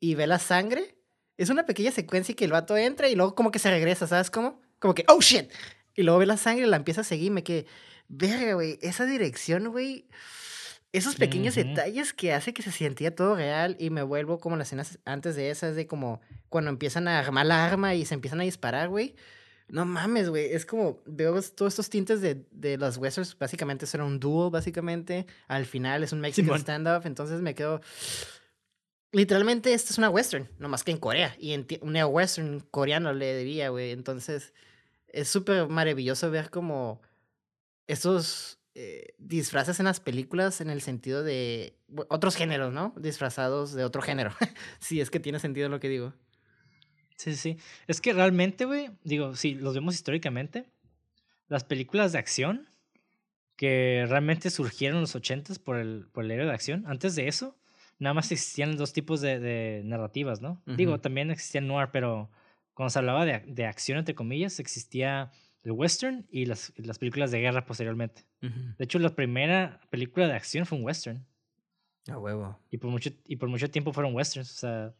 y 0.00 0.16
ve 0.16 0.26
la 0.26 0.38
sangre. 0.38 0.96
Es 1.38 1.48
una 1.48 1.64
pequeña 1.64 1.92
secuencia 1.92 2.34
que 2.34 2.44
el 2.44 2.52
vato 2.52 2.76
entra 2.76 3.08
y 3.08 3.14
luego 3.14 3.34
como 3.34 3.50
que 3.50 3.58
se 3.58 3.70
regresa, 3.70 4.06
¿sabes 4.06 4.30
cómo? 4.30 4.60
Como 4.78 4.94
que, 4.94 5.04
¡oh, 5.08 5.20
shit! 5.22 5.50
Y 5.94 6.02
luego 6.02 6.18
ve 6.18 6.26
la 6.26 6.36
sangre 6.36 6.66
la 6.66 6.76
empieza 6.76 7.00
a 7.00 7.04
seguir. 7.04 7.30
Me 7.32 7.42
quedé, 7.42 7.66
verga, 8.08 8.52
güey, 8.52 8.78
esa 8.82 9.06
dirección, 9.06 9.68
güey. 9.68 10.08
Esos 10.92 11.14
pequeños 11.14 11.54
detalles 11.54 12.12
que 12.12 12.32
hace 12.32 12.52
que 12.52 12.62
se 12.62 12.72
sentía 12.72 13.14
todo 13.14 13.36
real 13.36 13.76
y 13.78 13.90
me 13.90 14.02
vuelvo 14.02 14.40
como 14.40 14.56
las 14.56 14.68
escenas 14.68 14.98
antes 15.04 15.36
de 15.36 15.50
esas, 15.50 15.76
de 15.76 15.86
como 15.86 16.20
cuando 16.48 16.70
empiezan 16.70 17.06
a 17.06 17.20
armar 17.20 17.46
la 17.46 17.64
arma 17.64 17.94
y 17.94 18.04
se 18.04 18.14
empiezan 18.14 18.40
a 18.40 18.44
disparar, 18.44 18.88
güey. 18.88 19.14
No 19.68 19.84
mames, 19.84 20.28
güey. 20.28 20.52
Es 20.52 20.66
como, 20.66 21.00
veo 21.06 21.40
todos 21.42 21.74
estos 21.74 21.90
tintes 21.90 22.20
de, 22.20 22.44
de 22.50 22.76
los 22.76 22.96
westerns. 22.96 23.38
Básicamente 23.38 23.84
eso 23.84 23.96
era 23.96 24.04
un 24.04 24.18
dúo, 24.18 24.50
básicamente. 24.50 25.26
Al 25.46 25.64
final 25.64 26.02
es 26.02 26.12
un 26.12 26.20
Mexican 26.20 26.46
Simón. 26.46 26.60
standoff. 26.60 27.06
Entonces 27.06 27.40
me 27.40 27.54
quedo. 27.54 27.80
Literalmente, 29.12 29.72
esto 29.72 29.92
es 29.92 29.98
una 29.98 30.10
western, 30.10 30.48
no 30.58 30.68
más 30.68 30.84
que 30.84 30.90
en 30.90 30.98
Corea. 30.98 31.36
Y 31.38 31.52
en 31.52 31.66
un 31.82 31.92
neo-western 31.92 32.60
coreano 32.70 33.12
le 33.12 33.36
diría, 33.38 33.68
güey. 33.68 33.92
Entonces, 33.92 34.52
es 35.08 35.28
súper 35.28 35.68
maravilloso 35.68 36.30
ver 36.30 36.50
como 36.50 37.00
estos 37.86 38.59
eh, 38.82 39.14
disfraces 39.18 39.78
en 39.78 39.84
las 39.84 40.00
películas 40.00 40.62
en 40.62 40.70
el 40.70 40.80
sentido 40.80 41.22
de 41.22 41.76
otros 42.08 42.34
géneros, 42.34 42.72
¿no? 42.72 42.94
Disfrazados 42.96 43.74
de 43.74 43.84
otro 43.84 44.00
género. 44.00 44.32
si 44.78 45.02
es 45.02 45.10
que 45.10 45.20
tiene 45.20 45.38
sentido 45.38 45.68
lo 45.68 45.80
que 45.80 45.90
digo. 45.90 46.14
Sí, 47.16 47.36
sí. 47.36 47.58
Es 47.88 48.00
que 48.00 48.14
realmente, 48.14 48.64
güey, 48.64 48.88
digo, 49.04 49.36
si 49.36 49.52
los 49.52 49.74
vemos 49.74 49.96
históricamente, 49.96 50.64
las 51.48 51.62
películas 51.62 52.12
de 52.12 52.20
acción 52.20 52.70
que 53.54 54.06
realmente 54.08 54.48
surgieron 54.48 54.96
en 54.96 55.02
los 55.02 55.14
ochentas 55.14 55.58
por 55.58 55.76
el, 55.76 56.08
por 56.10 56.24
el 56.24 56.30
héroe 56.30 56.46
de 56.46 56.54
acción, 56.54 56.86
antes 56.86 57.14
de 57.16 57.28
eso, 57.28 57.58
nada 57.98 58.14
más 58.14 58.32
existían 58.32 58.78
dos 58.78 58.94
tipos 58.94 59.20
de, 59.20 59.40
de 59.40 59.82
narrativas, 59.84 60.40
¿no? 60.40 60.62
Digo, 60.64 61.00
también 61.00 61.30
existía 61.30 61.60
noir, 61.60 61.90
pero 61.92 62.30
cuando 62.72 62.88
se 62.88 62.98
hablaba 62.98 63.26
de, 63.26 63.40
de, 63.40 63.66
acción, 63.66 63.98
entre 63.98 64.14
comillas, 64.14 64.58
existía 64.58 65.32
el 65.62 65.72
western 65.72 66.26
y 66.30 66.46
las, 66.46 66.72
las 66.76 66.98
películas 66.98 67.30
de 67.30 67.40
guerra 67.40 67.66
posteriormente. 67.66 68.24
De 68.40 68.84
hecho, 68.84 68.98
la 68.98 69.14
primera 69.14 69.80
película 69.90 70.26
de 70.26 70.34
acción 70.34 70.66
fue 70.66 70.78
un 70.78 70.84
western. 70.84 71.26
A 72.08 72.18
huevo. 72.18 72.58
Y 72.70 72.78
por 72.78 72.90
mucho, 72.90 73.10
y 73.26 73.36
por 73.36 73.48
mucho 73.48 73.70
tiempo 73.70 73.92
fueron 73.92 74.14
westerns, 74.14 74.50
o 74.52 74.58
sea... 74.58 74.94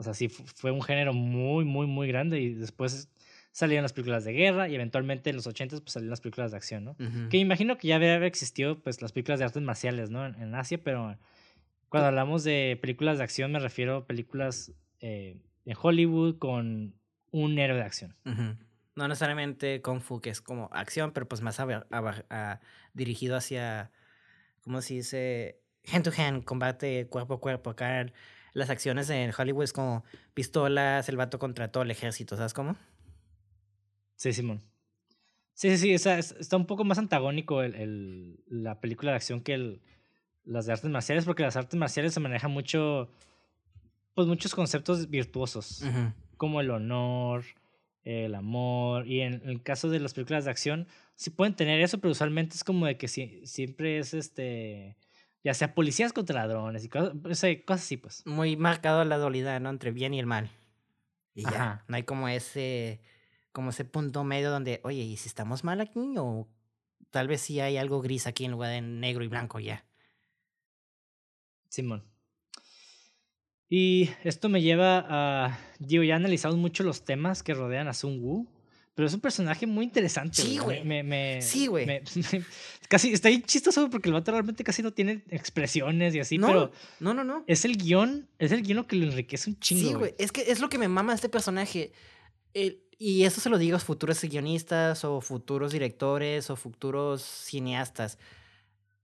O 0.00 0.04
sea, 0.04 0.14
sí, 0.14 0.28
fue 0.28 0.70
un 0.70 0.80
género 0.80 1.12
muy, 1.12 1.64
muy, 1.64 1.88
muy 1.88 2.06
grande 2.06 2.40
y 2.40 2.54
después 2.54 3.10
salieron 3.50 3.82
las 3.82 3.92
películas 3.92 4.24
de 4.24 4.32
guerra 4.32 4.68
y 4.68 4.76
eventualmente 4.76 5.30
en 5.30 5.36
los 5.36 5.48
80 5.48 5.78
pues 5.78 5.90
salieron 5.90 6.10
las 6.10 6.20
películas 6.20 6.52
de 6.52 6.56
acción, 6.56 6.84
¿no? 6.84 6.96
Que 7.28 7.38
imagino 7.38 7.76
que 7.76 7.88
ya 7.88 7.96
había 7.96 8.24
existido 8.24 8.80
pues 8.80 9.02
las 9.02 9.10
películas 9.10 9.40
de 9.40 9.46
artes 9.46 9.60
marciales, 9.60 10.10
¿no? 10.10 10.24
En, 10.24 10.54
Asia, 10.54 10.78
pero 10.82 11.18
cuando 11.88 12.06
hablamos 12.06 12.44
de 12.44 12.78
películas 12.80 13.18
de 13.18 13.24
acción 13.24 13.50
me 13.50 13.58
refiero 13.58 13.96
a 13.96 14.06
películas 14.06 14.72
eh, 15.00 15.36
en 15.64 15.76
Hollywood 15.80 16.38
con 16.38 16.94
un 17.32 17.58
héroe 17.58 17.78
de 17.78 17.82
acción. 17.82 18.14
No 18.98 19.06
necesariamente 19.06 19.80
Kung 19.80 20.00
Fu, 20.00 20.20
que 20.20 20.30
es 20.30 20.40
como 20.40 20.68
acción, 20.72 21.12
pero 21.12 21.28
pues 21.28 21.40
más 21.40 21.62
dirigido 22.94 23.36
hacia, 23.36 23.92
¿cómo 24.60 24.82
se 24.82 24.94
dice? 24.94 25.60
Hand 25.92 26.02
to 26.02 26.10
hand, 26.20 26.44
combate 26.44 27.06
cuerpo 27.06 27.34
a 27.34 27.40
cuerpo. 27.40 27.70
Acá 27.70 28.12
las 28.54 28.70
acciones 28.70 29.08
en 29.08 29.30
Hollywood 29.36 29.62
es 29.62 29.72
como 29.72 30.04
pistolas, 30.34 31.08
el 31.08 31.16
vato 31.16 31.38
contra 31.38 31.70
todo 31.70 31.84
el 31.84 31.92
ejército, 31.92 32.36
¿sabes 32.36 32.52
cómo? 32.52 32.74
Sí, 34.16 34.32
Simón. 34.32 34.64
Sí, 35.54 35.76
sí, 35.76 35.96
sí, 35.96 36.10
está 36.10 36.56
un 36.56 36.66
poco 36.66 36.82
más 36.82 36.98
antagónico 36.98 37.62
el, 37.62 37.76
el, 37.76 38.40
la 38.48 38.80
película 38.80 39.12
de 39.12 39.16
acción 39.16 39.42
que 39.42 39.54
el, 39.54 39.80
las 40.44 40.66
de 40.66 40.72
artes 40.72 40.90
marciales, 40.90 41.24
porque 41.24 41.44
las 41.44 41.56
artes 41.56 41.78
marciales 41.78 42.14
se 42.14 42.18
manejan 42.20 42.50
mucho, 42.50 43.12
pues 44.14 44.26
muchos 44.26 44.56
conceptos 44.56 45.08
virtuosos, 45.08 45.84
como 46.36 46.60
el 46.60 46.72
honor, 46.72 47.44
el 48.08 48.34
amor, 48.34 49.06
y 49.06 49.20
en, 49.20 49.42
el 49.44 49.62
caso 49.62 49.90
de 49.90 50.00
las 50.00 50.14
películas 50.14 50.44
de 50.44 50.50
acción, 50.50 50.88
sí 51.14 51.30
pueden 51.30 51.54
tener 51.54 51.80
eso, 51.80 51.98
pero 51.98 52.12
usualmente 52.12 52.56
es 52.56 52.64
como 52.64 52.86
de 52.86 52.96
que 52.96 53.08
si, 53.08 53.44
siempre 53.44 53.98
es 53.98 54.14
este, 54.14 54.96
ya 55.44 55.54
sea 55.54 55.74
policías 55.74 56.12
contra 56.12 56.40
ladrones 56.40 56.84
y 56.84 56.88
cosas, 56.88 57.12
cosas 57.12 57.82
así, 57.84 57.96
pues. 57.96 58.24
Muy 58.26 58.56
marcado 58.56 59.04
la 59.04 59.18
dualidad, 59.18 59.60
¿no? 59.60 59.70
Entre 59.70 59.90
bien 59.90 60.14
y 60.14 60.20
el 60.20 60.26
mal. 60.26 60.50
Y 61.34 61.42
ya, 61.42 61.84
no 61.86 61.96
hay 61.96 62.02
como 62.02 62.28
ese 62.28 63.00
como 63.52 63.70
ese 63.70 63.84
punto 63.84 64.22
medio 64.24 64.50
donde, 64.50 64.80
oye, 64.84 65.02
¿y 65.02 65.16
si 65.16 65.28
estamos 65.28 65.64
mal 65.64 65.80
aquí? 65.80 66.14
O 66.16 66.46
tal 67.10 67.26
vez 67.26 67.40
sí 67.40 67.60
hay 67.60 67.76
algo 67.76 68.00
gris 68.00 68.26
aquí 68.26 68.44
en 68.44 68.52
lugar 68.52 68.70
de 68.70 68.80
negro 68.82 69.24
y 69.24 69.28
blanco 69.28 69.58
ya. 69.58 69.84
Simón. 71.68 72.04
Y 73.70 74.10
esto 74.24 74.48
me 74.48 74.62
lleva 74.62 75.04
a. 75.08 75.58
Digo, 75.78 76.02
ya 76.02 76.16
analizado 76.16 76.56
mucho 76.56 76.82
los 76.82 77.04
temas 77.04 77.42
que 77.42 77.54
rodean 77.54 77.88
a 77.88 77.94
Sun 77.94 78.20
Wu. 78.22 78.46
Pero 78.94 79.06
es 79.06 79.14
un 79.14 79.20
personaje 79.20 79.66
muy 79.66 79.84
interesante. 79.84 80.42
Sí, 80.42 80.58
güey. 80.58 80.82
Me, 80.84 81.04
me, 81.04 81.40
sí, 81.40 81.68
güey. 81.68 81.86
casi 82.88 83.12
está 83.12 83.28
ahí 83.28 83.42
chistoso 83.42 83.88
porque 83.90 84.08
el 84.08 84.14
vato 84.14 84.32
realmente 84.32 84.64
casi 84.64 84.82
no 84.82 84.92
tiene 84.92 85.22
expresiones 85.30 86.14
y 86.16 86.20
así, 86.20 86.38
no, 86.38 86.48
pero. 86.48 86.72
No, 86.98 87.14
no, 87.14 87.22
no. 87.22 87.44
Es 87.46 87.64
el 87.64 87.76
guion. 87.76 88.28
Es 88.40 88.50
el 88.50 88.62
guion 88.62 88.78
lo 88.78 88.86
que 88.88 88.96
lo 88.96 89.06
enriquece 89.06 89.50
un 89.50 89.60
chingo. 89.60 89.88
Sí, 89.88 89.94
güey. 89.94 90.14
Es 90.18 90.32
que 90.32 90.50
es 90.50 90.60
lo 90.60 90.68
que 90.68 90.78
me 90.78 90.88
mama 90.88 91.14
este 91.14 91.28
personaje. 91.28 91.92
El, 92.54 92.82
y 92.98 93.22
eso 93.22 93.40
se 93.40 93.48
lo 93.48 93.58
digo 93.58 93.76
a 93.76 93.80
futuros 93.80 94.20
guionistas 94.22 95.04
o 95.04 95.20
futuros 95.20 95.70
directores 95.70 96.50
o 96.50 96.56
futuros 96.56 97.22
cineastas. 97.22 98.18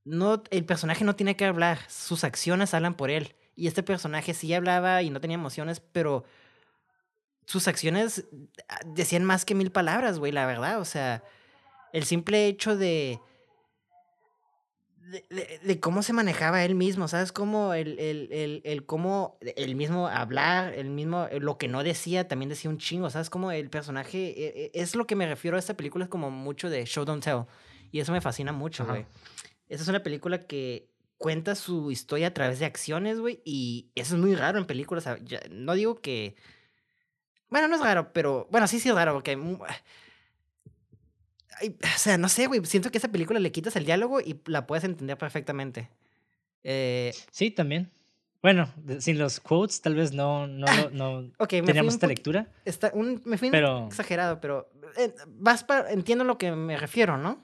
No, 0.04 0.42
el 0.50 0.64
personaje 0.64 1.04
no 1.04 1.14
tiene 1.14 1.36
que 1.36 1.44
hablar, 1.44 1.78
sus 1.88 2.24
acciones 2.24 2.74
hablan 2.74 2.94
por 2.94 3.10
él. 3.10 3.36
Y 3.56 3.66
este 3.66 3.82
personaje 3.82 4.34
sí 4.34 4.52
hablaba 4.54 5.02
y 5.02 5.10
no 5.10 5.20
tenía 5.20 5.36
emociones, 5.36 5.80
pero 5.80 6.24
sus 7.46 7.68
acciones 7.68 8.26
ah, 8.68 8.80
decían 8.86 9.24
más 9.24 9.44
que 9.44 9.54
mil 9.54 9.70
palabras, 9.70 10.18
güey, 10.18 10.32
la 10.32 10.46
verdad. 10.46 10.80
O 10.80 10.84
sea, 10.84 11.22
el 11.92 12.04
simple 12.04 12.46
hecho 12.46 12.76
de 12.76 13.20
de, 15.30 15.80
cómo 15.80 16.02
se 16.02 16.12
manejaba 16.12 16.64
él 16.64 16.74
mismo, 16.74 17.08
¿sabes? 17.08 17.32
Cómo 17.32 17.74
el, 17.74 17.98
el, 17.98 18.28
el, 18.32 18.62
el, 18.64 18.86
cómo 18.86 19.38
el 19.40 19.74
mismo 19.76 20.08
hablar, 20.08 20.72
el 20.74 20.90
mismo, 20.90 21.26
eh, 21.30 21.40
lo 21.40 21.58
que 21.58 21.68
no 21.68 21.82
decía, 21.82 22.26
también 22.26 22.48
decía 22.48 22.70
un 22.70 22.78
chingo, 22.78 23.10
¿sabes? 23.10 23.30
Como 23.30 23.52
el 23.52 23.70
personaje, 23.70 24.28
eh, 24.28 24.52
eh, 24.56 24.70
es 24.74 24.94
lo 24.94 25.06
que 25.06 25.16
me 25.16 25.26
refiero 25.26 25.56
a 25.56 25.60
esta 25.60 25.74
película, 25.74 26.04
es 26.04 26.10
como 26.10 26.30
mucho 26.30 26.70
de 26.70 26.84
show 26.86 27.04
don't 27.04 27.22
tell. 27.22 27.44
Y 27.92 28.00
eso 28.00 28.12
me 28.12 28.20
fascina 28.20 28.52
mucho, 28.52 28.84
güey. 28.86 29.06
Esa 29.68 29.82
es 29.82 29.88
una 29.88 30.02
película 30.02 30.40
que 30.40 30.88
cuenta 31.18 31.54
su 31.54 31.90
historia 31.90 32.28
a 32.28 32.34
través 32.34 32.58
de 32.58 32.66
acciones, 32.66 33.20
güey, 33.20 33.40
y 33.44 33.90
eso 33.94 34.14
es 34.14 34.20
muy 34.20 34.34
raro 34.34 34.58
en 34.58 34.66
películas. 34.66 35.08
no 35.50 35.74
digo 35.74 36.00
que... 36.00 36.36
Bueno, 37.48 37.68
no 37.68 37.76
es 37.76 37.82
raro, 37.82 38.12
pero... 38.12 38.48
Bueno, 38.50 38.66
sí, 38.66 38.80
sí 38.80 38.88
es 38.88 38.94
raro, 38.94 39.12
porque 39.12 39.36
o 41.62 41.98
sea, 41.98 42.18
no 42.18 42.28
sé, 42.28 42.46
güey. 42.46 42.64
Siento 42.64 42.90
que 42.90 42.98
esa 42.98 43.08
película 43.08 43.38
le 43.38 43.52
quitas 43.52 43.76
el 43.76 43.84
diálogo 43.84 44.20
y 44.20 44.40
la 44.46 44.66
puedes 44.66 44.84
entender 44.84 45.16
perfectamente. 45.16 45.88
Eh, 46.62 47.14
sí, 47.30 47.50
también. 47.50 47.90
Bueno, 48.42 48.68
sin 48.98 49.18
los 49.18 49.40
quotes, 49.40 49.80
tal 49.80 49.94
vez 49.94 50.12
no, 50.12 50.46
no, 50.46 50.66
no 50.90 51.30
teníamos 51.48 51.94
esta 51.94 52.06
lectura. 52.06 52.46
Está 52.64 52.90
un, 52.92 53.22
me 53.24 53.38
fui 53.38 53.50
exagerado, 53.86 54.38
pero 54.40 54.70
eh, 54.98 55.14
vas 55.28 55.64
para, 55.64 55.90
entiendo 55.90 56.24
lo 56.24 56.36
que 56.36 56.52
me 56.52 56.76
refiero, 56.76 57.16
¿no? 57.16 57.42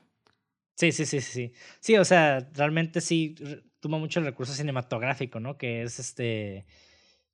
Sí, 0.75 0.93
sí, 0.93 1.05
sí, 1.07 1.21
sí. 1.21 1.53
Sí, 1.81 1.97
o 1.97 2.05
sea, 2.05 2.49
realmente 2.55 3.01
sí 3.01 3.35
toma 3.81 3.99
mucho 3.99 4.21
el 4.21 4.27
recurso 4.27 4.53
cinematográfico, 4.53 5.41
¿no? 5.41 5.59
Que 5.59 5.83
es 5.83 5.99
este 5.99 6.67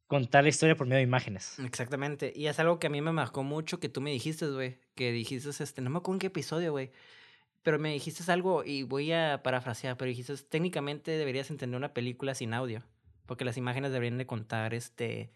contar 0.07 0.45
la 0.45 0.51
historia 0.51 0.77
por 0.77 0.87
medio 0.87 0.99
de 0.99 1.05
imágenes. 1.05 1.59
Exactamente. 1.59 2.33
Y 2.35 2.47
es 2.47 2.59
algo 2.59 2.79
que 2.79 2.87
a 2.87 2.91
mí 2.91 3.01
me 3.01 3.13
marcó 3.13 3.43
mucho 3.43 3.81
que 3.81 3.89
tú 3.89 4.01
me 4.01 4.11
dijiste, 4.11 4.47
güey. 4.47 4.79
Que 4.95 5.13
dijiste, 5.13 5.51
este, 5.51 5.83
no 5.83 5.91
me 5.91 5.99
acuerdo 5.99 6.17
en 6.17 6.21
qué 6.21 6.27
episodio, 6.29 6.73
güey. 6.73 6.93
Pero 7.63 7.79
me 7.79 7.93
dijiste 7.93 8.31
algo 8.31 8.65
y 8.65 8.85
voy 8.85 9.13
a 9.13 9.43
parafrasear, 9.43 9.97
pero 9.97 10.09
dijiste, 10.09 10.37
técnicamente 10.37 11.11
deberías 11.13 11.51
entender 11.51 11.77
una 11.77 11.93
película 11.93 12.35
sin 12.35 12.55
audio. 12.55 12.85
Porque 13.27 13.45
las 13.45 13.57
imágenes 13.57 13.91
deberían 13.91 14.19
de 14.19 14.27
contar 14.27 14.73
este 14.75 15.33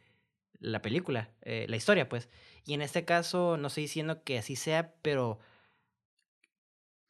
la 0.61 0.83
película, 0.83 1.31
eh, 1.43 1.67
la 1.69 1.77
historia, 1.77 2.09
pues. 2.09 2.29
Y 2.67 2.75
en 2.75 2.83
este 2.83 3.05
caso, 3.05 3.57
no 3.57 3.69
estoy 3.69 3.85
diciendo 3.85 4.23
que 4.23 4.39
así 4.39 4.57
sea, 4.57 4.95
pero 5.03 5.41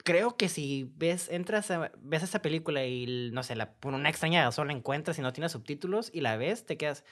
creo 0.05 0.37
que 0.37 0.49
si 0.49 0.91
ves, 0.97 1.29
entras 1.31 1.71
a, 1.71 1.93
ves 1.99 2.23
esa 2.23 2.43
película 2.43 2.85
y, 2.87 3.31
no 3.33 3.43
sé, 3.43 3.57
la, 3.57 3.73
por 3.73 3.95
una 3.95 4.09
extraña 4.09 4.45
razón 4.45 4.69
la 4.69 4.73
encuentras 4.73 5.19
y 5.19 5.23
no 5.23 5.33
tiene 5.33 5.49
subtítulos 5.49 6.11
y 6.13 6.21
la 6.21 6.37
ves, 6.37 6.67
te 6.67 6.77
quedas, 6.77 7.05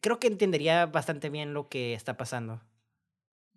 creo 0.00 0.18
que 0.18 0.26
entendería 0.26 0.86
bastante 0.86 1.30
bien 1.30 1.54
lo 1.54 1.68
que 1.68 1.94
está 1.94 2.16
pasando. 2.16 2.60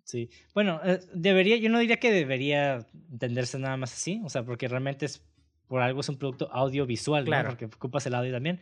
Sí, 0.04 0.28
bueno, 0.52 0.80
eh, 0.84 1.00
debería, 1.14 1.56
yo 1.56 1.70
no 1.70 1.78
diría 1.78 1.98
que 1.98 2.12
debería 2.12 2.86
entenderse 3.10 3.58
nada 3.58 3.76
más 3.76 3.92
así, 3.92 4.20
o 4.24 4.28
sea, 4.28 4.44
porque 4.44 4.68
realmente 4.68 5.06
es, 5.06 5.22
por 5.66 5.80
algo 5.80 6.00
es 6.00 6.08
un 6.08 6.18
producto 6.18 6.50
audiovisual, 6.52 7.24
claro. 7.24 7.50
porque 7.50 7.64
ocupas 7.66 8.06
el 8.06 8.14
audio 8.14 8.32
también. 8.32 8.60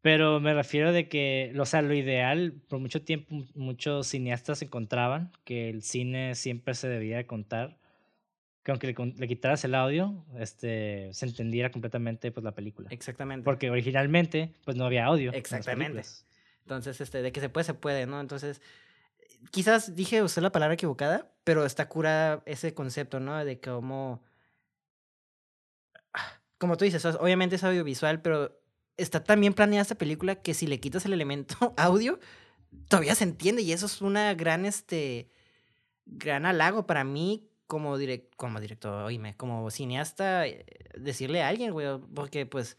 Pero 0.00 0.40
me 0.40 0.54
refiero 0.54 0.92
de 0.92 1.08
que, 1.08 1.52
o 1.58 1.66
sea, 1.66 1.82
lo 1.82 1.92
ideal, 1.92 2.54
por 2.68 2.78
mucho 2.78 3.02
tiempo 3.02 3.44
muchos 3.54 4.06
cineastas 4.06 4.62
encontraban 4.62 5.32
que 5.44 5.68
el 5.68 5.82
cine 5.82 6.36
siempre 6.36 6.74
se 6.74 6.88
debía 6.88 7.26
contar, 7.26 7.76
que 8.66 8.72
aunque 8.72 8.88
le, 8.88 9.14
le, 9.16 9.28
quitaras 9.28 9.64
el 9.64 9.76
audio, 9.76 10.24
este, 10.40 11.10
se 11.12 11.24
entendiera 11.24 11.70
completamente 11.70 12.32
pues, 12.32 12.42
la 12.42 12.50
película. 12.50 12.88
Exactamente. 12.90 13.44
Porque 13.44 13.70
originalmente 13.70 14.54
pues 14.64 14.76
no 14.76 14.84
había 14.84 15.06
audio. 15.06 15.32
Exactamente. 15.32 16.02
Entonces, 16.62 17.00
este, 17.00 17.22
de 17.22 17.30
que 17.30 17.38
se 17.38 17.48
puede, 17.48 17.62
se 17.62 17.74
puede, 17.74 18.06
¿no? 18.06 18.20
Entonces, 18.20 18.60
quizás 19.52 19.94
dije 19.94 20.20
usted 20.20 20.42
la 20.42 20.50
palabra 20.50 20.74
equivocada, 20.74 21.30
pero 21.44 21.64
está 21.64 21.88
cura 21.88 22.42
ese 22.44 22.74
concepto, 22.74 23.20
¿no? 23.20 23.44
De 23.44 23.60
cómo... 23.60 24.20
Como 26.58 26.76
tú 26.76 26.84
dices, 26.84 27.04
obviamente 27.04 27.54
es 27.54 27.62
audiovisual, 27.62 28.20
pero 28.20 28.60
está 28.96 29.22
tan 29.22 29.40
bien 29.40 29.54
planeada 29.54 29.82
esta 29.82 29.94
película 29.94 30.42
que 30.42 30.54
si 30.54 30.66
le 30.66 30.80
quitas 30.80 31.06
el 31.06 31.12
elemento 31.12 31.72
audio, 31.76 32.18
todavía 32.88 33.14
se 33.14 33.22
entiende 33.22 33.62
y 33.62 33.70
eso 33.70 33.86
es 33.86 34.02
una 34.02 34.34
gran, 34.34 34.66
este, 34.66 35.28
gran 36.04 36.46
halago 36.46 36.84
para 36.84 37.04
mí 37.04 37.48
como, 37.66 37.98
direct, 37.98 38.34
como 38.36 38.60
director, 38.60 39.04
oíme, 39.04 39.36
como 39.36 39.70
cineasta, 39.70 40.46
eh, 40.46 40.64
decirle 40.96 41.42
a 41.42 41.48
alguien, 41.48 41.72
güey, 41.72 41.86
porque 42.14 42.46
pues 42.46 42.76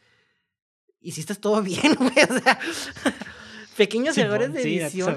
hiciste 1.01 1.35
todo 1.35 1.61
bien, 1.63 1.95
güey, 1.95 2.23
o 2.29 2.39
sea, 2.39 2.59
Pequeños 3.77 4.17
errores 4.17 4.51
de 4.53 4.61
edición. 4.61 5.15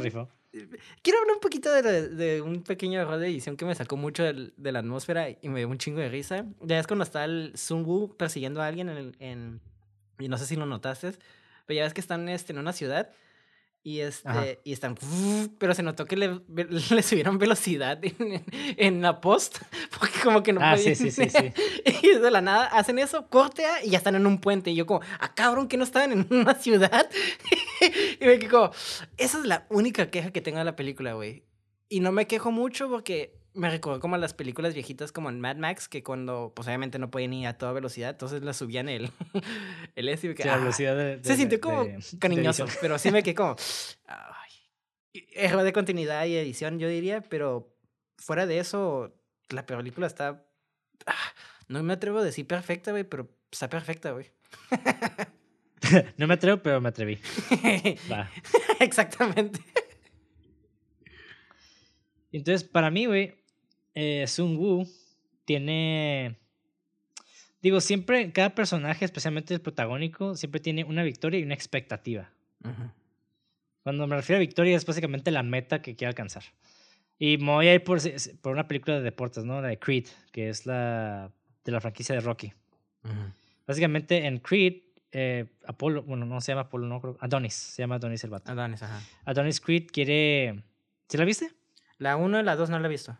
Quiero 1.03 1.21
hablar 1.21 1.37
un 1.37 1.41
poquito 1.41 1.73
de, 1.73 2.09
de, 2.09 2.43
un 2.43 2.63
pequeño 2.63 3.01
error 3.01 3.19
de 3.19 3.29
edición 3.29 3.57
que 3.57 3.65
me 3.65 3.75
sacó 3.75 3.97
mucho 3.97 4.23
de, 4.23 4.53
de, 4.55 4.73
la 4.73 4.81
atmósfera 4.81 5.31
y 5.31 5.49
me 5.49 5.61
dio 5.61 5.69
un 5.69 5.79
chingo 5.79 6.01
de 6.01 6.09
risa. 6.09 6.45
Ya 6.61 6.79
es 6.79 6.87
cuando 6.87 7.05
está 7.05 7.25
el 7.25 7.53
Sun 7.57 7.85
Wu 7.85 8.17
persiguiendo 8.17 8.61
a 8.61 8.67
alguien 8.67 8.91
en, 8.91 9.17
en, 9.19 9.61
Y 10.19 10.29
no 10.29 10.37
sé 10.37 10.45
si 10.45 10.57
lo 10.57 10.67
notaste, 10.67 11.13
pero 11.67 11.79
ya 11.79 11.85
ves 11.85 11.95
que 11.95 12.01
están 12.01 12.29
este, 12.29 12.53
en 12.53 12.59
una 12.59 12.73
ciudad 12.73 13.11
y, 13.82 14.01
este, 14.01 14.61
y 14.62 14.73
están, 14.73 14.97
pero 15.59 15.74
se 15.74 15.82
notó 15.82 16.05
que 16.05 16.16
le, 16.16 16.40
le 16.90 17.02
subieron 17.02 17.39
velocidad 17.39 17.98
en, 18.05 18.44
en, 18.77 19.02
la 19.02 19.20
post, 19.20 19.59
porque 19.98 20.20
como 20.23 20.43
que 20.43 20.52
no 20.52 20.61
ah, 20.62 20.77
Sí, 20.77 20.94
sí, 20.94 21.11
sí, 21.11 21.31
sí. 21.31 21.52
Y 22.02 22.19
de 22.19 22.31
la 22.31 22.43
nada 22.43 22.66
hacen 22.66 22.98
eso, 22.98 23.28
cortea 23.28 23.82
y 23.85 23.90
ya 23.90 23.98
están 23.98 24.16
en 24.16 24.27
un 24.27 24.39
puente. 24.39 24.70
Y 24.70 24.74
yo 24.74 24.86
como, 24.86 25.01
ah, 25.19 25.35
cabrón, 25.35 25.69
que 25.69 25.77
no 25.77 25.85
estaban 25.85 26.12
en 26.12 26.27
una 26.31 26.55
ciudad. 26.55 27.09
y 28.20 28.24
me 28.24 28.39
quedo, 28.39 28.73
esa 29.16 29.39
es 29.39 29.47
la 29.47 29.66
única 29.70 30.11
queja 30.11 30.31
que 30.31 30.43
tengo 30.43 30.59
de 30.59 30.65
la 30.65 30.77
película, 30.77 31.15
güey. 31.15 31.44
Y 31.89 32.01
no 32.01 32.12
me 32.12 32.27
quejo 32.27 32.52
mucho 32.52 32.89
porque 32.89 33.40
me 33.55 33.70
recuerdo 33.70 34.01
como 34.01 34.14
a 34.14 34.18
las 34.18 34.35
películas 34.35 34.74
viejitas 34.74 35.12
como 35.12 35.28
en 35.28 35.40
Mad 35.40 35.56
Max, 35.56 35.89
que 35.89 36.02
cuando, 36.02 36.52
pues 36.55 36.68
obviamente 36.68 36.98
no 36.98 37.10
podían 37.10 37.32
ir 37.32 37.47
a 37.47 37.59
toda 37.59 37.72
velocidad, 37.72 38.10
entonces 38.10 38.43
la 38.43 38.52
subían 38.52 38.89
el, 38.89 39.10
el 39.97 40.09
S. 40.09 40.35
la 40.44 40.56
velocidad 40.56 40.97
de, 40.97 41.20
Se 41.22 41.36
sintió 41.36 41.60
como 41.60 41.86
cariñoso, 42.18 42.66
pero 42.81 42.98
sí 42.98 43.10
me 43.10 43.22
quedé 43.22 43.35
como... 43.35 43.56
Ay, 44.06 45.20
error 45.32 45.62
de 45.62 45.72
continuidad 45.72 46.24
y 46.27 46.36
edición, 46.36 46.78
yo 46.78 46.89
diría, 46.89 47.22
pero 47.22 47.77
fuera 48.18 48.47
de 48.47 48.59
eso, 48.59 49.14
la 49.48 49.66
película 49.66 50.06
está... 50.06 50.47
Ah, 51.06 51.32
no 51.66 51.82
me 51.82 51.94
atrevo 51.94 52.18
a 52.18 52.24
decir 52.24 52.47
perfecta, 52.47 52.93
güey, 52.93 53.05
pero 53.05 53.28
está 53.51 53.68
perfecta, 53.68 54.12
güey. 54.12 54.31
no 56.16 56.27
me 56.27 56.35
atrevo, 56.35 56.62
pero 56.62 56.81
me 56.81 56.90
atreví. 56.90 57.18
Va. 58.10 58.31
Exactamente. 58.81 59.60
Entonces, 62.32 62.68
para 62.68 62.90
mí, 62.90 63.06
güey, 63.06 63.40
eh, 63.95 64.27
Sun 64.27 64.57
Wu 64.57 64.87
tiene. 65.45 66.37
Digo, 67.62 67.81
siempre, 67.81 68.33
cada 68.33 68.55
personaje, 68.55 69.05
especialmente 69.05 69.53
el 69.53 69.61
protagónico, 69.61 70.35
siempre 70.35 70.61
tiene 70.61 70.85
una 70.85 71.03
victoria 71.03 71.41
y 71.41 71.43
una 71.43 71.55
expectativa. 71.55 72.31
Cuando 73.83 74.07
me 74.07 74.17
refiero 74.17 74.39
a 74.39 74.41
victoria, 74.41 74.77
es 74.77 74.87
básicamente 74.87 75.31
la 75.31 75.43
meta 75.43 75.83
que 75.83 75.95
quiere 75.95 76.09
alcanzar. 76.09 76.43
Y 77.19 77.37
me 77.37 77.53
voy 77.53 77.69
a 77.69 77.75
ir 77.75 77.85
por, 77.85 78.01
por 78.41 78.53
una 78.53 78.67
película 78.67 78.97
de 78.97 79.03
deportes, 79.03 79.45
¿no? 79.45 79.61
La 79.61 79.69
de 79.69 79.79
Creed, 79.79 80.07
que 80.33 80.49
es 80.49 80.65
la 80.65 81.31
de 81.65 81.73
la 81.73 81.81
franquicia 81.81 82.15
de 82.15 82.23
Rocky. 82.23 82.53
Básicamente 83.67 84.27
en 84.27 84.39
Creed, 84.39 84.83
eh, 85.12 85.47
Apolo, 85.67 86.03
bueno, 86.03 86.25
no 86.25 86.41
se 86.41 86.53
llama 86.53 86.62
Apolo, 86.62 86.87
no 86.87 87.01
creo. 87.01 87.17
Adonis, 87.21 87.55
se 87.55 87.83
llama 87.83 87.97
Adonis 87.97 88.25
el 88.25 88.31
vato. 88.31 88.51
Adonis, 88.51 88.83
ajá. 88.83 89.01
Adonis 89.25 89.61
Creed 89.61 89.89
quiere. 89.93 90.62
¿Sí 91.09 91.19
la 91.19 91.25
viste? 91.25 91.53
La 91.99 92.17
1 92.17 92.41
y 92.41 92.43
la 92.43 92.57
2 92.57 92.71
no 92.71 92.79
la 92.79 92.87
he 92.87 92.91
visto. 92.91 93.17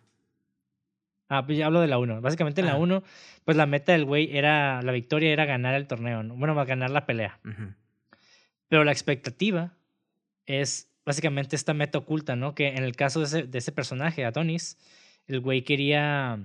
Ah, 1.31 1.47
pues 1.47 1.57
ya 1.57 1.67
hablo 1.67 1.81
de 1.81 1.87
la 1.87 1.97
1. 1.99 2.21
Básicamente 2.21 2.61
en 2.61 2.67
la 2.67 2.77
1, 2.77 3.05
pues 3.45 3.57
la 3.57 3.65
meta 3.65 3.93
del 3.93 4.05
güey 4.05 4.37
era, 4.37 4.83
la 4.83 4.91
victoria 4.91 5.33
era 5.33 5.45
ganar 5.45 5.77
el 5.77 5.87
torneo, 5.87 6.25
¿no? 6.25 6.35
bueno, 6.35 6.57
ganar 6.67 6.91
la 6.91 7.07
pelea. 7.07 7.39
Pero 8.67 8.83
la 8.83 8.91
expectativa 8.91 9.77
es 10.45 10.93
básicamente 11.07 11.55
esta 11.55 11.73
meta 11.73 11.99
oculta, 11.99 12.35
¿no? 12.35 12.57
Que 12.57 12.71
en 12.71 12.83
el 12.83 12.97
caso 12.97 13.21
de 13.21 13.27
ese, 13.27 13.43
de 13.45 13.59
ese 13.59 13.71
personaje, 13.71 14.25
Adonis, 14.25 14.77
el 15.29 15.39
güey 15.39 15.63
quería 15.63 16.41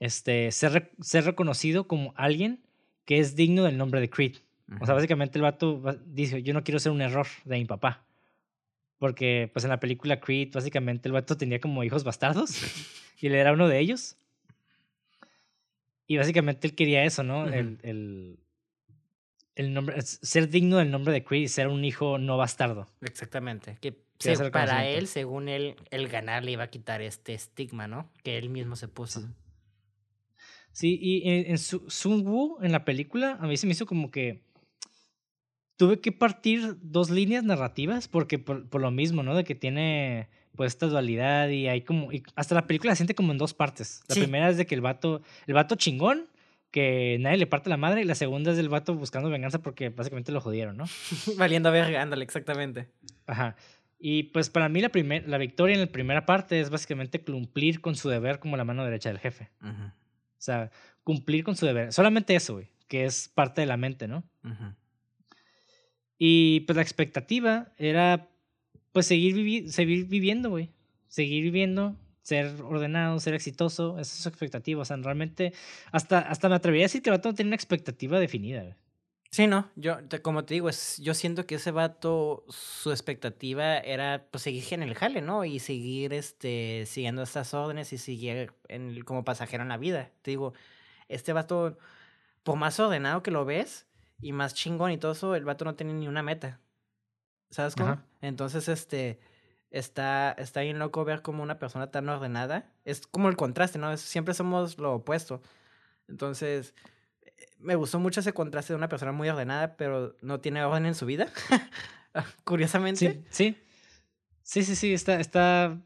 este, 0.00 0.50
ser, 0.50 0.90
ser 1.00 1.24
reconocido 1.24 1.86
como 1.86 2.12
alguien 2.16 2.66
que 3.04 3.20
es 3.20 3.36
digno 3.36 3.62
del 3.62 3.78
nombre 3.78 4.00
de 4.00 4.10
Creed. 4.10 4.38
O 4.80 4.86
sea, 4.86 4.96
básicamente 4.96 5.38
el 5.38 5.42
vato 5.42 5.80
dice, 6.06 6.42
yo 6.42 6.54
no 6.54 6.64
quiero 6.64 6.80
ser 6.80 6.90
un 6.90 7.02
error 7.02 7.26
de 7.44 7.56
mi 7.56 7.66
papá. 7.66 8.04
Porque 9.00 9.50
pues 9.52 9.64
en 9.64 9.70
la 9.70 9.80
película 9.80 10.20
Creed, 10.20 10.52
básicamente 10.52 11.08
el 11.08 11.12
vato 11.12 11.34
tenía 11.36 11.58
como 11.58 11.82
hijos 11.82 12.04
bastardos. 12.04 12.62
Y 13.22 13.26
él 13.26 13.34
era 13.34 13.52
uno 13.52 13.66
de 13.66 13.78
ellos. 13.78 14.16
Y 16.06 16.16
básicamente 16.16 16.66
él 16.66 16.74
quería 16.74 17.04
eso, 17.04 17.22
¿no? 17.22 17.46
el, 17.46 17.78
el, 17.82 18.38
el, 19.54 19.74
nombre, 19.74 20.00
ser 20.02 20.48
digno 20.48 20.78
del 20.78 20.90
nombre 20.90 21.12
de 21.12 21.22
Creed 21.22 21.42
y 21.42 21.48
ser 21.48 21.68
un 21.68 21.84
hijo 21.84 22.18
no 22.18 22.36
bastardo. 22.36 22.88
Exactamente. 23.00 23.76
Que 23.80 23.92
para 24.50 24.86
él, 24.86 25.06
según 25.06 25.48
él, 25.48 25.76
el 25.90 26.08
ganar 26.08 26.44
le 26.44 26.52
iba 26.52 26.64
a 26.64 26.70
quitar 26.70 27.00
este 27.00 27.34
estigma, 27.34 27.88
¿no? 27.88 28.10
Que 28.22 28.38
él 28.38 28.50
mismo 28.50 28.76
se 28.76 28.88
puso. 28.88 29.28
Sí, 30.72 30.98
y 31.00 31.28
en, 31.28 31.50
en 31.50 31.58
Sun 31.58 32.26
Wu, 32.26 32.58
en 32.62 32.72
la 32.72 32.84
película, 32.84 33.38
a 33.40 33.46
mí 33.46 33.56
se 33.56 33.66
me 33.66 33.72
hizo 33.72 33.86
como 33.86 34.10
que 34.10 34.42
tuve 35.80 35.98
que 35.98 36.12
partir 36.12 36.76
dos 36.82 37.08
líneas 37.08 37.42
narrativas 37.42 38.06
porque 38.06 38.38
por, 38.38 38.68
por 38.68 38.82
lo 38.82 38.90
mismo, 38.90 39.22
¿no? 39.22 39.34
De 39.34 39.44
que 39.44 39.54
tiene 39.54 40.28
pues 40.54 40.74
esta 40.74 40.88
dualidad 40.88 41.48
y 41.48 41.68
hay 41.68 41.80
como, 41.80 42.12
y 42.12 42.22
hasta 42.34 42.54
la 42.54 42.66
película 42.66 42.92
se 42.92 42.96
siente 42.96 43.14
como 43.14 43.32
en 43.32 43.38
dos 43.38 43.54
partes. 43.54 44.02
La 44.06 44.14
primera 44.14 44.50
es 44.50 44.58
de 44.58 44.66
que 44.66 44.74
el 44.74 44.82
vato, 44.82 45.22
el 45.46 45.54
vato 45.54 45.76
chingón, 45.76 46.26
que 46.70 47.16
nadie 47.20 47.38
le 47.38 47.46
parte 47.46 47.70
la 47.70 47.78
madre, 47.78 48.02
y 48.02 48.04
la 48.04 48.14
segunda 48.14 48.50
es 48.50 48.58
del 48.58 48.68
vato 48.68 48.94
buscando 48.94 49.30
venganza 49.30 49.62
porque 49.62 49.88
básicamente 49.88 50.32
lo 50.32 50.42
jodieron, 50.42 50.76
¿no? 50.76 50.84
Valiendo 51.38 51.72
verga, 51.72 52.02
ándale, 52.02 52.24
exactamente. 52.24 52.90
Ajá. 53.26 53.56
Y 53.98 54.24
pues 54.24 54.50
para 54.50 54.68
mí 54.68 54.82
la, 54.82 54.90
primer, 54.90 55.26
la 55.26 55.38
victoria 55.38 55.72
en 55.72 55.80
la 55.80 55.86
primera 55.86 56.26
parte 56.26 56.60
es 56.60 56.68
básicamente 56.68 57.24
cumplir 57.24 57.80
con 57.80 57.96
su 57.96 58.10
deber 58.10 58.38
como 58.38 58.58
la 58.58 58.64
mano 58.64 58.84
derecha 58.84 59.08
del 59.08 59.18
jefe. 59.18 59.48
O 59.62 59.72
sea, 60.36 60.70
cumplir 61.04 61.42
con 61.42 61.56
su 61.56 61.64
deber. 61.64 61.90
Solamente 61.90 62.34
eso, 62.34 62.52
güey, 62.52 62.68
que 62.86 63.06
es 63.06 63.30
parte 63.30 63.62
de 63.62 63.66
la 63.66 63.78
mente, 63.78 64.08
¿no? 64.08 64.24
Y 66.22 66.60
pues 66.60 66.76
la 66.76 66.82
expectativa 66.82 67.72
era 67.78 68.28
pues 68.92 69.06
seguir, 69.06 69.72
seguir 69.72 70.04
viviendo, 70.04 70.50
güey. 70.50 70.68
Seguir 71.08 71.42
viviendo, 71.42 71.96
ser 72.20 72.60
ordenado, 72.60 73.18
ser 73.20 73.32
exitoso, 73.32 73.98
esa 73.98 74.02
es 74.02 74.22
su 74.22 74.28
expectativa. 74.28 74.82
O 74.82 74.84
sea, 74.84 74.98
realmente, 74.98 75.54
hasta, 75.92 76.18
hasta 76.18 76.50
me 76.50 76.56
atrevería 76.56 76.84
a 76.84 76.88
decir 76.88 77.00
que 77.00 77.08
el 77.08 77.16
vato 77.16 77.30
no 77.30 77.34
tiene 77.34 77.48
una 77.48 77.56
expectativa 77.56 78.20
definida, 78.20 78.62
güey. 78.62 78.74
Sí, 79.30 79.46
no, 79.46 79.70
yo, 79.76 79.96
como 80.22 80.44
te 80.44 80.54
digo, 80.54 80.68
es, 80.68 80.98
yo 80.98 81.14
siento 81.14 81.46
que 81.46 81.54
ese 81.54 81.70
vato, 81.70 82.44
su 82.48 82.90
expectativa 82.90 83.78
era 83.78 84.26
pues 84.30 84.42
seguir 84.42 84.64
en 84.72 84.82
el 84.82 84.94
jale, 84.94 85.22
¿no? 85.22 85.46
Y 85.46 85.58
seguir 85.58 86.12
este, 86.12 86.84
siguiendo 86.84 87.22
estas 87.22 87.54
órdenes 87.54 87.92
y 87.94 87.98
seguir 87.98 88.52
en, 88.68 89.00
como 89.04 89.24
pasajero 89.24 89.62
en 89.62 89.70
la 89.70 89.78
vida. 89.78 90.10
Te 90.20 90.32
digo, 90.32 90.52
este 91.08 91.32
vato, 91.32 91.78
por 92.42 92.56
más 92.56 92.78
ordenado 92.78 93.22
que 93.22 93.30
lo 93.30 93.46
ves 93.46 93.86
y 94.20 94.32
más 94.32 94.54
chingón 94.54 94.92
y 94.92 94.98
todo 94.98 95.12
eso, 95.12 95.34
el 95.34 95.44
vato 95.44 95.64
no 95.64 95.74
tiene 95.74 95.94
ni 95.94 96.08
una 96.08 96.22
meta. 96.22 96.60
¿Sabes 97.50 97.74
cómo? 97.74 98.00
Entonces, 98.20 98.68
este, 98.68 99.18
está, 99.70 100.32
está 100.32 100.60
bien 100.60 100.78
loco 100.78 101.04
ver 101.04 101.22
como 101.22 101.42
una 101.42 101.58
persona 101.58 101.90
tan 101.90 102.08
ordenada. 102.08 102.72
Es 102.84 103.06
como 103.06 103.28
el 103.28 103.36
contraste, 103.36 103.78
¿no? 103.78 103.96
siempre 103.96 104.34
somos 104.34 104.78
lo 104.78 104.94
opuesto. 104.94 105.42
Entonces, 106.08 106.74
me 107.58 107.74
gustó 107.74 107.98
mucho 107.98 108.20
ese 108.20 108.32
contraste 108.32 108.72
de 108.72 108.76
una 108.76 108.88
persona 108.88 109.12
muy 109.12 109.28
ordenada, 109.28 109.76
pero 109.76 110.16
no 110.22 110.40
tiene 110.40 110.64
orden 110.64 110.86
en 110.86 110.94
su 110.94 111.06
vida. 111.06 111.28
Curiosamente. 112.44 112.98
Sí, 112.98 113.24
sí. 113.30 113.56
Sí, 114.42 114.64
sí, 114.64 114.74
sí, 114.74 114.92
está, 114.92 115.20
está, 115.20 115.78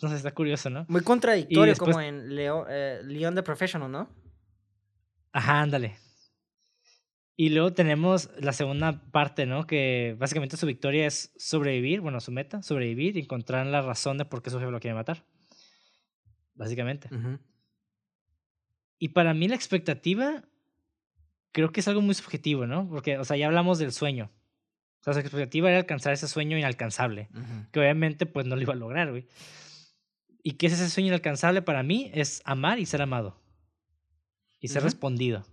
no 0.00 0.08
sé, 0.08 0.16
está 0.16 0.32
curioso, 0.32 0.70
¿no? 0.70 0.86
Muy 0.88 1.02
contradictorio, 1.02 1.76
como 1.76 2.00
en 2.00 2.34
Leo, 2.34 2.66
eh, 2.68 3.00
Leon 3.04 3.34
the 3.34 3.42
Professional, 3.42 3.90
¿no? 3.90 4.08
Ajá, 5.32 5.60
ándale. 5.60 5.98
Y 7.38 7.50
luego 7.50 7.74
tenemos 7.74 8.30
la 8.40 8.54
segunda 8.54 9.10
parte, 9.10 9.44
¿no? 9.44 9.66
Que 9.66 10.16
básicamente 10.18 10.56
su 10.56 10.66
victoria 10.66 11.06
es 11.06 11.34
sobrevivir, 11.36 12.00
bueno, 12.00 12.18
su 12.20 12.32
meta, 12.32 12.62
sobrevivir 12.62 13.16
y 13.16 13.20
encontrar 13.20 13.66
la 13.66 13.82
razón 13.82 14.16
de 14.16 14.24
por 14.24 14.42
qué 14.42 14.48
su 14.48 14.58
jefe 14.58 14.70
lo 14.70 14.80
quiere 14.80 14.94
matar. 14.94 15.22
Básicamente. 16.54 17.10
Y 18.98 19.08
para 19.08 19.34
mí 19.34 19.48
la 19.48 19.54
expectativa 19.54 20.44
creo 21.52 21.72
que 21.72 21.80
es 21.80 21.88
algo 21.88 22.00
muy 22.00 22.14
subjetivo, 22.14 22.66
¿no? 22.66 22.88
Porque, 22.88 23.18
o 23.18 23.24
sea, 23.24 23.36
ya 23.36 23.46
hablamos 23.46 23.78
del 23.78 23.92
sueño. 23.92 24.30
O 25.00 25.04
sea, 25.04 25.12
su 25.12 25.20
expectativa 25.20 25.68
era 25.68 25.78
alcanzar 25.78 26.14
ese 26.14 26.28
sueño 26.28 26.56
inalcanzable, 26.56 27.28
que 27.70 27.80
obviamente 27.80 28.24
pues 28.24 28.46
no 28.46 28.56
lo 28.56 28.62
iba 28.62 28.72
a 28.72 28.76
lograr, 28.76 29.10
güey. 29.10 29.26
¿Y 30.42 30.52
qué 30.52 30.68
es 30.68 30.72
ese 30.72 30.88
sueño 30.88 31.08
inalcanzable 31.08 31.60
para 31.60 31.82
mí? 31.82 32.10
Es 32.14 32.40
amar 32.44 32.78
y 32.78 32.86
ser 32.86 33.02
amado. 33.02 33.42
Y 34.58 34.68
ser 34.68 34.82
respondido. 34.82 35.44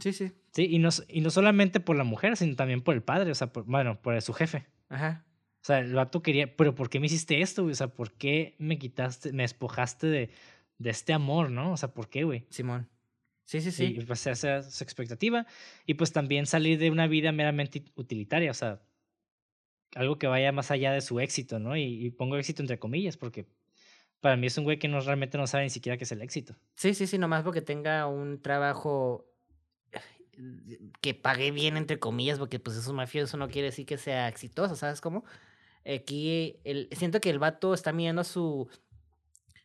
Sí, 0.00 0.12
sí. 0.12 0.32
Sí, 0.52 0.66
y 0.70 0.78
no, 0.78 0.88
y 1.08 1.20
no 1.20 1.30
solamente 1.30 1.80
por 1.80 1.96
la 1.96 2.04
mujer, 2.04 2.36
sino 2.36 2.56
también 2.56 2.82
por 2.82 2.94
el 2.94 3.02
padre, 3.02 3.30
o 3.30 3.34
sea, 3.34 3.52
por, 3.52 3.64
bueno, 3.64 4.00
por 4.00 4.20
su 4.22 4.32
jefe. 4.32 4.66
Ajá. 4.88 5.24
O 5.62 5.64
sea, 5.64 5.78
el 5.78 5.94
vato 5.94 6.22
quería, 6.22 6.56
pero 6.56 6.74
¿por 6.74 6.88
qué 6.88 7.00
me 7.00 7.06
hiciste 7.06 7.42
esto, 7.42 7.62
güey? 7.62 7.72
O 7.72 7.76
sea, 7.76 7.88
¿por 7.88 8.12
qué 8.12 8.56
me 8.58 8.78
quitaste, 8.78 9.32
me 9.32 9.42
despojaste 9.42 10.06
de, 10.06 10.30
de 10.78 10.90
este 10.90 11.12
amor, 11.12 11.50
no? 11.50 11.72
O 11.72 11.76
sea, 11.76 11.92
¿por 11.92 12.08
qué, 12.08 12.24
güey? 12.24 12.46
Simón. 12.48 12.88
Sí, 13.44 13.60
sí, 13.60 13.70
sí. 13.70 13.96
Y 13.98 14.04
pues 14.04 14.26
esa 14.26 14.62
su 14.62 14.84
expectativa. 14.84 15.46
Y 15.84 15.94
pues 15.94 16.12
también 16.12 16.46
salir 16.46 16.78
de 16.78 16.90
una 16.90 17.06
vida 17.06 17.32
meramente 17.32 17.84
utilitaria, 17.94 18.50
o 18.50 18.54
sea, 18.54 18.80
algo 19.94 20.18
que 20.18 20.28
vaya 20.28 20.52
más 20.52 20.70
allá 20.70 20.92
de 20.92 21.00
su 21.00 21.20
éxito, 21.20 21.58
¿no? 21.58 21.76
Y, 21.76 22.06
y 22.06 22.10
pongo 22.10 22.36
éxito 22.36 22.62
entre 22.62 22.78
comillas, 22.78 23.16
porque 23.16 23.46
para 24.20 24.36
mí 24.36 24.46
es 24.46 24.56
un 24.56 24.64
güey 24.64 24.78
que 24.78 24.88
no 24.88 25.00
realmente 25.00 25.36
no 25.36 25.46
sabe 25.46 25.64
ni 25.64 25.70
siquiera 25.70 25.98
qué 25.98 26.04
es 26.04 26.12
el 26.12 26.22
éxito. 26.22 26.54
Sí, 26.76 26.94
sí, 26.94 27.06
sí, 27.06 27.18
nomás 27.18 27.42
porque 27.42 27.60
tenga 27.60 28.06
un 28.06 28.40
trabajo 28.40 29.29
que 31.00 31.14
pague 31.14 31.50
bien, 31.50 31.76
entre 31.76 31.98
comillas, 31.98 32.38
porque 32.38 32.58
pues 32.58 32.76
es 32.76 32.86
un 32.86 32.96
mafioso, 32.96 33.36
no 33.36 33.48
quiere 33.48 33.68
decir 33.68 33.86
que 33.86 33.98
sea 33.98 34.28
exitoso, 34.28 34.76
¿sabes 34.76 35.00
cómo? 35.00 35.24
Aquí 35.86 36.58
el, 36.64 36.88
siento 36.92 37.20
que 37.20 37.30
el 37.30 37.38
vato 37.38 37.74
está 37.74 37.92
midiendo 37.92 38.24
su, 38.24 38.68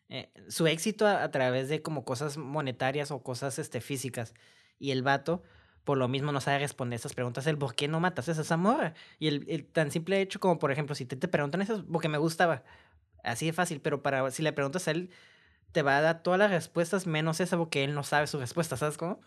eh, 0.10 0.32
su 0.48 0.68
éxito 0.68 1.08
a, 1.08 1.30
través 1.32 1.70
de 1.70 1.82
como 1.82 2.06
cosas 2.06 2.38
monetarias 2.38 3.12
o 3.12 3.22
cosas 3.22 3.60
este, 3.60 3.82
físicas. 3.82 4.34
Y 4.80 4.92
el 4.92 5.04
vato, 5.04 5.44
por 5.84 5.98
lo 5.98 6.08
mismo, 6.08 6.32
no 6.32 6.42
sabe 6.42 6.60
responder 6.60 7.00
esas 7.00 7.14
preguntas. 7.14 7.48
El 7.48 7.58
por 7.58 7.76
qué 7.76 7.88
no 7.88 8.00
matas 8.00 8.30
a 8.30 8.42
esa 8.42 8.58
morra. 8.58 8.94
Y 9.20 9.28
el, 9.28 9.46
el, 9.50 9.66
tan 9.66 9.92
simple 9.92 10.22
hecho 10.22 10.40
como, 10.40 10.60
por 10.60 10.72
ejemplo, 10.72 10.96
si 10.96 11.06
te, 11.06 11.16
te 11.16 11.28
preguntan 11.28 11.62
eso, 11.62 11.86
porque 11.92 12.10
me 12.10 12.18
gustaba. 12.18 12.64
Así 13.24 13.46
de 13.48 13.54
fácil, 13.54 13.82
pero 13.82 14.02
para 14.04 14.30
si 14.32 14.44
le 14.44 14.54
preguntas 14.54 14.88
a 14.88 14.92
él, 14.92 15.10
te 15.72 15.82
va 15.82 15.98
a 15.98 16.02
dar 16.02 16.24
todas 16.24 16.40
las 16.40 16.52
respuestas 16.52 17.08
menos 17.08 17.40
esa 17.42 17.58
porque 17.58 17.84
él 17.84 17.94
no 17.94 18.04
sabe 18.04 18.28
su 18.28 18.40
respuesta, 18.40 18.78
¿sabes 18.78 18.98
cómo? 18.98 19.22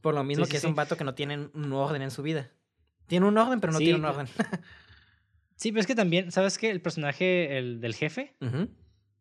Por 0.00 0.14
lo 0.14 0.24
mismo 0.24 0.46
que 0.46 0.56
es 0.56 0.64
un 0.64 0.74
vato 0.74 0.96
que 0.96 1.04
no 1.04 1.14
tiene 1.14 1.48
un 1.54 1.72
orden 1.72 2.02
en 2.02 2.10
su 2.10 2.22
vida. 2.22 2.50
Tiene 3.06 3.26
un 3.26 3.36
orden, 3.38 3.60
pero 3.60 3.72
no 3.72 3.78
tiene 3.78 3.94
un 3.94 4.04
orden. 4.04 4.26
sí, 5.56 5.72
pero 5.72 5.80
es 5.80 5.86
que 5.86 5.94
también, 5.94 6.32
¿sabes 6.32 6.58
qué? 6.58 6.70
El 6.70 6.80
personaje 6.80 7.58
el 7.58 7.80
del 7.80 7.94
jefe, 7.94 8.36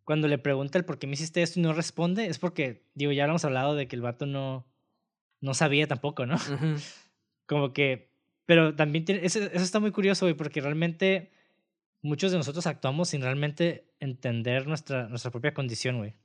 cuando 0.03 0.27
le 0.27 0.37
pregunta 0.37 0.77
el 0.77 0.85
por 0.85 0.99
qué 0.99 1.07
me 1.07 1.13
hiciste 1.13 1.41
esto 1.41 1.59
y 1.59 1.63
no 1.63 1.73
responde, 1.73 2.27
es 2.27 2.39
porque, 2.39 2.85
digo, 2.93 3.11
ya 3.11 3.23
habíamos 3.23 3.45
hablado 3.45 3.75
de 3.75 3.87
que 3.87 3.95
el 3.95 4.01
vato 4.01 4.25
no, 4.25 4.67
no 5.39 5.53
sabía 5.53 5.87
tampoco, 5.87 6.25
¿no? 6.25 6.37
Como 7.45 7.73
que, 7.73 8.13
pero 8.45 8.75
también 8.75 9.05
tiene, 9.05 9.25
eso, 9.25 9.39
eso 9.39 9.63
está 9.63 9.79
muy 9.79 9.91
curioso, 9.91 10.25
güey, 10.25 10.35
porque 10.35 10.61
realmente 10.61 11.31
muchos 12.01 12.31
de 12.31 12.37
nosotros 12.37 12.67
actuamos 12.67 13.09
sin 13.09 13.21
realmente 13.21 13.93
entender 13.99 14.67
nuestra, 14.67 15.07
nuestra 15.07 15.31
propia 15.31 15.53
condición, 15.53 15.97
güey. 15.97 16.15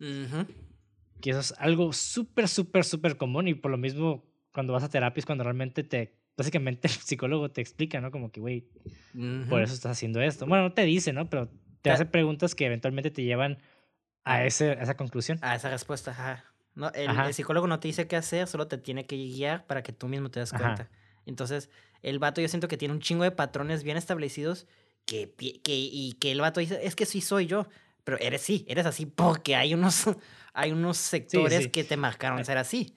Que 1.21 1.31
eso 1.31 1.41
es 1.41 1.55
algo 1.59 1.93
súper, 1.93 2.49
súper, 2.49 2.85
súper 2.85 3.17
común 3.17 3.49
y 3.49 3.55
por 3.55 3.71
lo 3.71 3.79
mismo 3.79 4.25
cuando 4.53 4.73
vas 4.73 4.85
a 4.85 4.89
terapia 4.89 5.21
es 5.21 5.27
cuando 5.27 5.45
realmente 5.45 5.85
te, 5.85 6.15
básicamente 6.37 6.89
el 6.89 6.95
psicólogo 6.95 7.51
te 7.51 7.61
explica, 7.61 8.01
¿no? 8.01 8.11
Como 8.11 8.31
que, 8.31 8.41
güey, 8.41 8.69
por 9.49 9.63
eso 9.63 9.75
estás 9.75 9.93
haciendo 9.93 10.21
esto. 10.21 10.47
Bueno, 10.47 10.65
no 10.65 10.73
te 10.73 10.83
dice, 10.83 11.13
¿no? 11.13 11.29
Pero 11.29 11.49
te 11.83 11.91
hace 11.91 12.07
preguntas 12.07 12.55
que 12.55 12.67
eventualmente 12.67 13.11
te 13.11 13.23
llevan 13.23 13.59
a, 14.25 14.45
ese, 14.45 14.73
a 14.73 14.83
esa 14.83 14.97
conclusión. 14.97 15.39
A 15.43 15.55
esa 15.55 15.71
respuesta, 15.71 16.11
ajá. 16.11 16.45
No, 16.75 16.91
el, 16.93 17.33
psicólogo 17.33 17.67
no 17.67 17.81
te 17.81 17.89
dice 17.89 18.07
qué 18.07 18.17
hacer, 18.17 18.49
solo 18.49 18.67
te 18.67 18.77
tiene 18.77 19.07
que 19.07 19.17
guiar 19.17 19.67
para 19.67 19.83
que 19.83 19.93
tú 19.93 20.09
mismo 20.09 20.31
te 20.31 20.41
des 20.41 20.53
cuenta. 20.53 20.91
Entonces, 21.25 21.71
el 22.03 22.19
vato 22.19 22.41
yo 22.41 22.49
siento 22.49 22.69
que 22.69 22.77
tiene 22.77 22.93
un 22.93 23.01
chingo 23.01 23.25
de 23.25 23.31
patrones 23.31 23.83
bien 23.83 23.97
establecidos 23.97 24.67
que, 25.07 25.33
que, 25.35 25.61
y 25.75 26.13
que 26.21 26.33
el 26.33 26.41
vato 26.41 26.61
dice, 26.61 26.81
es 26.83 26.95
que 26.95 27.07
sí 27.07 27.23
soy 27.23 27.47
yo, 27.47 27.67
pero 28.07 28.21
eres 28.21 28.41
sí, 28.41 28.65
eres 28.69 28.87
así 28.87 29.05
porque 29.05 29.57
hay 29.57 29.75
unos, 29.75 30.05
hay 30.55 30.71
unos 30.71 30.97
sectores 30.97 31.67
que 31.67 31.83
te 31.83 31.97
marcaron 31.97 32.43
ser 32.45 32.57
así. 32.57 32.95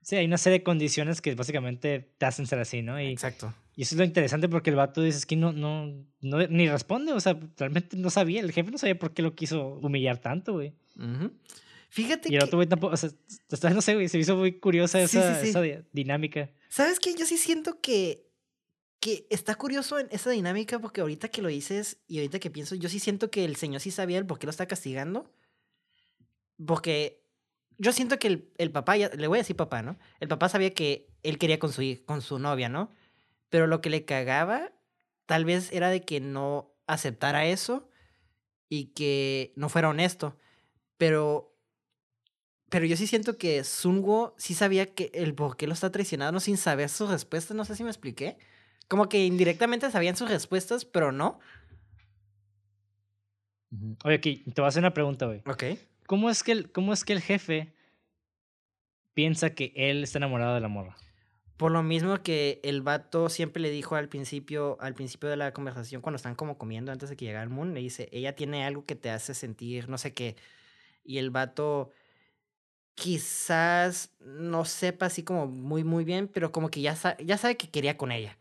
Sí, 0.00 0.16
hay 0.16 0.24
una 0.24 0.38
serie 0.38 0.60
de 0.60 0.62
condiciones 0.64 1.20
que 1.20 1.34
básicamente 1.34 2.14
te 2.16 2.24
hacen 2.24 2.46
ser 2.46 2.58
así, 2.58 2.80
¿no? 2.80 2.98
Y, 2.98 3.08
Exacto. 3.08 3.54
Y 3.76 3.82
eso 3.82 3.94
es 3.94 3.98
lo 3.98 4.04
interesante 4.04 4.48
porque 4.48 4.70
el 4.70 4.76
vato 4.76 5.02
dice 5.02 5.26
que 5.26 5.36
no, 5.36 5.52
no, 5.52 5.92
no, 6.22 6.38
ni 6.48 6.66
responde, 6.66 7.12
o 7.12 7.20
sea, 7.20 7.38
realmente 7.58 7.98
no 7.98 8.08
sabía, 8.08 8.40
el 8.40 8.52
jefe 8.52 8.70
no 8.70 8.78
sabía 8.78 8.98
por 8.98 9.12
qué 9.12 9.20
lo 9.20 9.34
quiso 9.34 9.74
humillar 9.82 10.16
tanto, 10.16 10.54
güey. 10.54 10.72
Fíjate 11.90 12.32
y 12.32 12.36
el 12.36 12.44
otro 12.44 12.56
güey 12.56 12.66
tampoco, 12.66 12.94
o 12.94 12.96
sea, 12.96 13.70
no 13.70 13.82
sé, 13.82 13.94
güey, 13.94 14.08
se 14.08 14.16
me 14.16 14.22
hizo 14.22 14.34
muy 14.34 14.58
curiosa 14.58 14.98
esa, 14.98 15.42
esa 15.42 15.60
dinámica. 15.92 16.48
¿Sabes 16.70 16.98
qué? 17.00 17.14
Yo 17.14 17.26
sí 17.26 17.36
siento 17.36 17.82
que 17.82 18.31
que 19.02 19.26
está 19.30 19.56
curioso 19.56 19.98
en 19.98 20.06
esa 20.12 20.30
dinámica 20.30 20.78
porque 20.78 21.00
ahorita 21.00 21.28
que 21.28 21.42
lo 21.42 21.48
dices 21.48 21.98
y 22.06 22.18
ahorita 22.18 22.38
que 22.38 22.52
pienso, 22.52 22.76
yo 22.76 22.88
sí 22.88 23.00
siento 23.00 23.32
que 23.32 23.44
el 23.44 23.56
señor 23.56 23.80
sí 23.80 23.90
sabía 23.90 24.16
el 24.16 24.26
por 24.26 24.38
qué 24.38 24.46
lo 24.46 24.50
está 24.50 24.66
castigando. 24.68 25.28
Porque 26.64 27.20
yo 27.78 27.90
siento 27.90 28.20
que 28.20 28.28
el, 28.28 28.52
el 28.58 28.70
papá, 28.70 28.96
le 28.96 29.26
voy 29.26 29.38
a 29.38 29.42
decir 29.42 29.56
papá, 29.56 29.82
¿no? 29.82 29.98
El 30.20 30.28
papá 30.28 30.48
sabía 30.48 30.72
que 30.72 31.10
él 31.24 31.38
quería 31.38 31.58
con 31.58 31.72
su, 31.72 31.82
con 32.06 32.22
su 32.22 32.38
novia, 32.38 32.68
¿no? 32.68 32.92
Pero 33.48 33.66
lo 33.66 33.80
que 33.80 33.90
le 33.90 34.04
cagaba 34.04 34.72
tal 35.26 35.44
vez 35.44 35.72
era 35.72 35.90
de 35.90 36.02
que 36.02 36.20
no 36.20 36.72
aceptara 36.86 37.44
eso 37.46 37.90
y 38.68 38.92
que 38.92 39.52
no 39.56 39.68
fuera 39.68 39.88
honesto. 39.88 40.38
Pero, 40.96 41.56
pero 42.68 42.86
yo 42.86 42.96
sí 42.96 43.08
siento 43.08 43.36
que 43.36 43.64
Sunwo 43.64 44.36
sí 44.38 44.54
sabía 44.54 44.94
que 44.94 45.10
el 45.12 45.34
por 45.34 45.56
qué 45.56 45.66
lo 45.66 45.72
está 45.72 45.90
traicionando 45.90 46.38
sin 46.38 46.56
saber 46.56 46.88
sus 46.88 47.10
respuestas. 47.10 47.56
No 47.56 47.64
sé 47.64 47.74
si 47.74 47.82
me 47.82 47.90
expliqué. 47.90 48.38
Como 48.92 49.08
que 49.08 49.24
indirectamente 49.24 49.90
sabían 49.90 50.16
sus 50.16 50.28
respuestas, 50.28 50.84
pero 50.84 51.12
no. 51.12 51.40
Oye, 54.04 54.16
aquí 54.16 54.44
te 54.54 54.60
voy 54.60 54.66
a 54.66 54.68
hacer 54.68 54.82
una 54.82 54.92
pregunta, 54.92 55.24
güey. 55.24 55.40
Ok. 55.46 55.78
¿Cómo 56.06 56.28
es, 56.28 56.42
que 56.42 56.52
el, 56.52 56.70
¿Cómo 56.70 56.92
es 56.92 57.02
que 57.02 57.14
el 57.14 57.22
jefe 57.22 57.72
piensa 59.14 59.54
que 59.54 59.72
él 59.76 60.02
está 60.02 60.18
enamorado 60.18 60.54
de 60.56 60.60
la 60.60 60.68
morra? 60.68 60.94
Por 61.56 61.72
lo 61.72 61.82
mismo 61.82 62.22
que 62.22 62.60
el 62.64 62.82
vato 62.82 63.30
siempre 63.30 63.62
le 63.62 63.70
dijo 63.70 63.96
al 63.96 64.10
principio, 64.10 64.76
al 64.78 64.92
principio 64.92 65.30
de 65.30 65.38
la 65.38 65.54
conversación, 65.54 66.02
cuando 66.02 66.16
están 66.16 66.34
como 66.34 66.58
comiendo 66.58 66.92
antes 66.92 67.08
de 67.08 67.16
que 67.16 67.24
llegara 67.24 67.44
el 67.44 67.48
moon, 67.48 67.72
le 67.72 67.80
dice, 67.80 68.10
ella 68.12 68.36
tiene 68.36 68.66
algo 68.66 68.84
que 68.84 68.94
te 68.94 69.08
hace 69.08 69.32
sentir 69.32 69.88
no 69.88 69.96
sé 69.96 70.12
qué. 70.12 70.36
Y 71.02 71.16
el 71.16 71.30
vato 71.30 71.92
quizás 72.94 74.10
no 74.20 74.66
sepa 74.66 75.06
así 75.06 75.22
como 75.22 75.46
muy, 75.46 75.82
muy 75.82 76.04
bien, 76.04 76.28
pero 76.28 76.52
como 76.52 76.70
que 76.70 76.82
ya, 76.82 76.94
ya 77.24 77.38
sabe 77.38 77.56
que 77.56 77.70
quería 77.70 77.96
con 77.96 78.12
ella. 78.12 78.36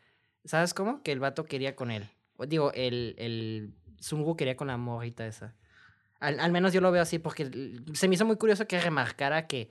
¿Sabes 0.46 0.74
cómo? 0.74 1.04
Que 1.04 1.12
el 1.12 1.20
vato 1.20 1.46
quería 1.46 1.76
con 1.76 1.92
él. 1.92 2.10
Digo, 2.48 2.72
el, 2.74 3.16
el 3.18 3.74
Sungu 4.00 4.36
quería 4.36 4.56
con 4.56 4.68
la 4.68 4.78
morrita 4.78 5.26
esa. 5.28 5.56
Al, 6.20 6.40
al, 6.40 6.52
menos 6.52 6.74
yo 6.74 6.82
lo 6.82 6.92
veo 6.92 7.02
así 7.02 7.20
porque 7.20 7.50
se 7.94 8.08
me 8.08 8.16
hizo 8.16 8.26
muy 8.26 8.38
curioso 8.38 8.68
que 8.68 8.80
remarcara 8.80 9.48
que 9.48 9.70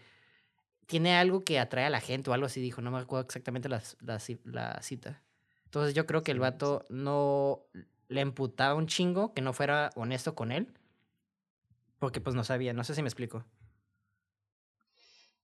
tiene 0.87 1.17
algo 1.17 1.45
que 1.45 1.59
atrae 1.59 1.85
a 1.85 1.91
la 1.91 2.01
gente 2.01 2.31
o 2.31 2.33
algo 2.33 2.47
así, 2.47 2.61
dijo. 2.61 2.81
No 2.83 2.91
me 2.91 2.99
acuerdo 2.99 3.25
exactamente 3.25 3.69
la, 3.69 3.83
la, 4.01 4.21
la 4.45 4.83
cita. 4.83 5.23
Entonces 5.65 5.95
yo 5.95 6.07
creo 6.07 6.23
que 6.23 6.33
el 6.33 6.41
vato 6.41 6.85
no 6.89 7.65
le 8.09 8.21
emputaba 8.21 8.75
un 8.75 8.89
chingo 8.89 9.33
que 9.35 9.43
no 9.43 9.53
fuera 9.53 9.91
honesto 9.95 10.35
con 10.35 10.51
él. 10.51 10.73
Porque 11.99 12.21
pues 12.21 12.35
no 12.35 12.45
sabía, 12.45 12.73
no 12.73 12.83
sé 12.83 12.95
si 12.95 13.03
me 13.03 13.09
explico. 13.09 13.45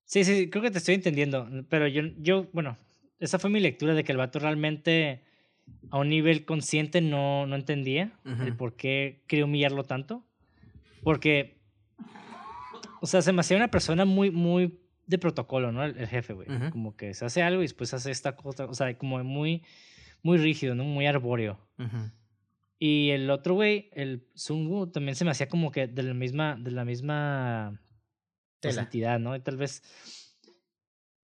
Sí, 0.05 0.25
sí, 0.25 0.51
creo 0.51 0.63
que 0.63 0.71
te 0.71 0.79
estoy 0.79 0.95
entendiendo. 0.95 1.49
Pero 1.69 1.87
yo, 1.87 2.03
yo 2.19 2.49
bueno, 2.53 2.79
esa 3.19 3.39
fue 3.39 3.51
mi 3.51 3.61
lectura 3.61 3.95
de 3.95 4.05
que 4.05 4.13
el 4.13 4.19
vato 4.19 4.39
realmente 4.39 5.23
a 5.91 5.99
un 5.99 6.09
nivel 6.09 6.45
consciente 6.45 7.01
no, 7.01 7.47
no 7.47 7.57
entendía 7.57 8.13
el 8.25 8.57
por 8.57 8.77
qué 8.77 9.23
quería 9.27 9.45
humillarlo 9.45 9.85
tanto. 9.85 10.25
Porque, 11.03 11.59
o 13.01 13.07
sea, 13.07 13.23
se 13.23 13.33
me 13.33 13.41
hacía 13.41 13.57
una 13.57 13.71
persona 13.71 14.05
muy, 14.05 14.31
muy 14.31 14.81
de 15.07 15.19
protocolo, 15.19 15.73
¿no? 15.73 15.85
El, 15.85 16.07
jefe, 16.07 16.33
güey. 16.33 16.49
Como 16.71 16.97
que 16.97 17.15
se 17.15 17.25
hace 17.25 17.43
algo 17.43 17.63
y 17.63 17.65
después 17.65 17.95
hace 17.95 18.11
esta 18.11 18.37
cosa, 18.37 18.67
o 18.67 18.75
sea, 18.75 18.97
como 18.99 19.23
muy, 19.23 19.63
muy 20.23 20.39
rígido, 20.39 20.75
¿no? 20.75 20.85
Muy 20.85 21.07
arbóreo. 21.07 21.59
Y 22.79 23.11
el 23.11 23.31
otro 23.31 23.55
güey, 23.55 23.89
el 23.93 24.27
Sungu, 24.35 24.89
también 24.89 25.15
se 25.15 25.25
me 25.25 25.31
hacía 25.31 25.49
como 25.49 25.71
que 25.71 25.87
de 25.87 26.03
la 26.03 26.15
misma, 26.15 26.57
de 26.61 26.71
la 26.73 26.85
misma 26.85 27.81
entidad, 28.63 29.19
¿no? 29.19 29.37
Y 29.37 29.41
tal 29.41 29.57
vez 29.57 29.83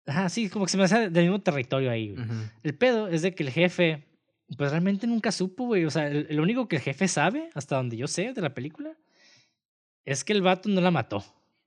Ajá, 0.06 0.28
sí, 0.28 0.48
como 0.48 0.64
que 0.64 0.72
se 0.72 0.76
me 0.76 0.84
hace 0.84 1.10
del 1.10 1.24
mismo 1.24 1.40
territorio 1.40 1.90
ahí, 1.90 2.14
El 2.62 2.76
pedo 2.76 3.08
es 3.08 3.22
de 3.22 3.34
que 3.34 3.44
el 3.44 3.50
jefe, 3.50 4.04
pues 4.56 4.70
realmente 4.70 5.06
nunca 5.06 5.30
supo, 5.30 5.66
güey. 5.66 5.84
O 5.84 5.90
sea, 5.90 6.08
el, 6.08 6.26
lo 6.30 6.42
único 6.42 6.66
que 6.68 6.76
el 6.76 6.82
jefe 6.82 7.06
sabe, 7.08 7.50
hasta 7.54 7.76
donde 7.76 7.96
yo 7.96 8.08
sé 8.08 8.32
de 8.32 8.40
la 8.40 8.54
película, 8.54 8.96
es 10.04 10.24
que 10.24 10.32
el 10.32 10.42
vato 10.42 10.68
no 10.68 10.80
la 10.80 10.90
mató. 10.90 11.24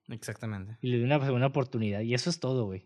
Exactamente. 0.09 0.77
Y 0.81 0.89
le 0.89 0.97
dio 0.97 1.05
una 1.05 1.23
segunda 1.23 1.47
oportunidad. 1.47 2.01
Y 2.01 2.13
eso 2.13 2.29
es 2.29 2.39
todo, 2.39 2.65
güey. 2.65 2.81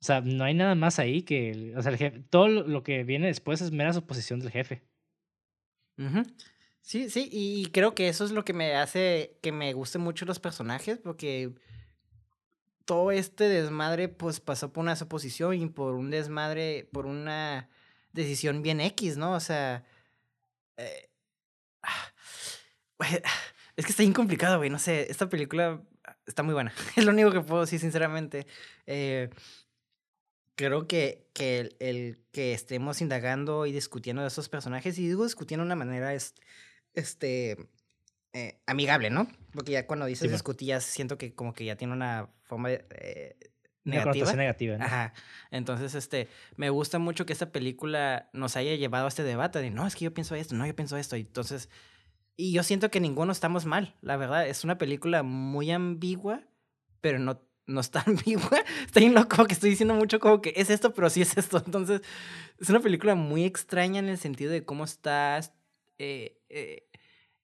O 0.00 0.04
sea, 0.04 0.20
no 0.20 0.44
hay 0.44 0.54
nada 0.54 0.74
más 0.74 0.98
ahí 0.98 1.22
que. 1.22 1.72
o 1.76 1.82
sea, 1.82 1.92
el 1.92 1.98
jefe, 1.98 2.20
todo 2.30 2.48
lo 2.48 2.82
que 2.82 3.04
viene 3.04 3.26
después 3.26 3.60
es 3.60 3.72
mera 3.72 3.92
suposición 3.92 4.40
del 4.40 4.50
jefe. 4.50 4.82
Sí, 6.82 7.10
sí, 7.10 7.28
y 7.30 7.66
creo 7.66 7.94
que 7.94 8.08
eso 8.08 8.24
es 8.24 8.30
lo 8.30 8.44
que 8.44 8.52
me 8.52 8.74
hace 8.74 9.36
que 9.42 9.50
me 9.50 9.72
gusten 9.72 10.00
mucho 10.00 10.24
los 10.24 10.38
personajes, 10.38 10.98
porque 10.98 11.52
todo 12.88 13.10
este 13.10 13.50
desmadre 13.50 14.08
pues 14.08 14.40
pasó 14.40 14.72
por 14.72 14.80
una 14.80 14.96
suposición 14.96 15.52
y 15.52 15.66
por 15.66 15.94
un 15.94 16.08
desmadre, 16.10 16.88
por 16.90 17.04
una 17.04 17.68
decisión 18.14 18.62
bien 18.62 18.80
X, 18.80 19.18
¿no? 19.18 19.32
O 19.34 19.40
sea... 19.40 19.84
Eh, 20.78 21.10
es 23.76 23.84
que 23.84 23.90
está 23.90 24.02
bien 24.02 24.14
complicado, 24.14 24.56
güey. 24.56 24.70
No 24.70 24.78
sé, 24.78 25.06
esta 25.10 25.28
película 25.28 25.82
está 26.26 26.42
muy 26.42 26.54
buena. 26.54 26.72
Es 26.96 27.04
lo 27.04 27.12
único 27.12 27.30
que 27.30 27.42
puedo 27.42 27.60
decir, 27.60 27.78
sinceramente. 27.78 28.46
Eh, 28.86 29.28
creo 30.54 30.88
que, 30.88 31.28
que 31.34 31.76
el, 31.78 32.24
que 32.32 32.54
estemos 32.54 33.02
indagando 33.02 33.66
y 33.66 33.72
discutiendo 33.72 34.22
de 34.22 34.28
esos 34.28 34.48
personajes, 34.48 34.98
y 34.98 35.08
digo 35.08 35.24
discutiendo 35.24 35.62
de 35.62 35.66
una 35.66 35.76
manera, 35.76 36.14
es, 36.14 36.34
este, 36.94 37.68
eh, 38.32 38.60
amigable, 38.66 39.10
¿no? 39.10 39.28
Porque 39.52 39.72
ya 39.72 39.86
cuando 39.86 40.06
dices 40.06 40.30
sí, 40.30 40.80
siento 40.80 41.18
que 41.18 41.34
como 41.34 41.54
que 41.54 41.64
ya 41.64 41.76
tiene 41.76 41.94
una 41.94 42.28
forma 42.42 42.70
eh, 42.70 43.36
negativa. 43.84 44.32
negativa 44.34 44.76
Ajá. 44.80 45.12
Entonces, 45.50 45.94
este, 45.94 46.28
me 46.56 46.70
gusta 46.70 46.98
mucho 46.98 47.26
que 47.26 47.32
esta 47.32 47.50
película 47.50 48.28
nos 48.32 48.56
haya 48.56 48.74
llevado 48.74 49.06
a 49.06 49.08
este 49.08 49.22
debate 49.22 49.60
de, 49.60 49.70
no, 49.70 49.86
es 49.86 49.96
que 49.96 50.04
yo 50.04 50.14
pienso 50.14 50.34
esto, 50.34 50.54
no, 50.54 50.66
yo 50.66 50.76
pienso 50.76 50.96
esto. 50.96 51.16
Y 51.16 51.20
entonces, 51.20 51.70
y 52.36 52.52
yo 52.52 52.62
siento 52.62 52.90
que 52.90 53.00
ninguno 53.00 53.32
estamos 53.32 53.64
mal, 53.64 53.96
la 54.02 54.16
verdad. 54.16 54.46
Es 54.46 54.62
una 54.62 54.78
película 54.78 55.22
muy 55.22 55.70
ambigua, 55.70 56.42
pero 57.00 57.18
no, 57.18 57.42
no 57.66 57.80
está 57.80 58.02
ambigua. 58.06 58.62
Estoy 58.84 59.08
loco 59.08 59.46
que 59.46 59.54
estoy 59.54 59.70
diciendo 59.70 59.94
mucho 59.94 60.20
como 60.20 60.42
que 60.42 60.52
es 60.56 60.70
esto, 60.70 60.92
pero 60.92 61.08
sí 61.08 61.22
es 61.22 61.36
esto. 61.36 61.62
Entonces, 61.64 62.02
es 62.60 62.68
una 62.68 62.80
película 62.80 63.14
muy 63.14 63.44
extraña 63.44 64.00
en 64.00 64.08
el 64.08 64.18
sentido 64.18 64.52
de 64.52 64.64
cómo 64.64 64.84
está 64.84 65.40
eh, 65.98 66.38
eh, 66.48 66.87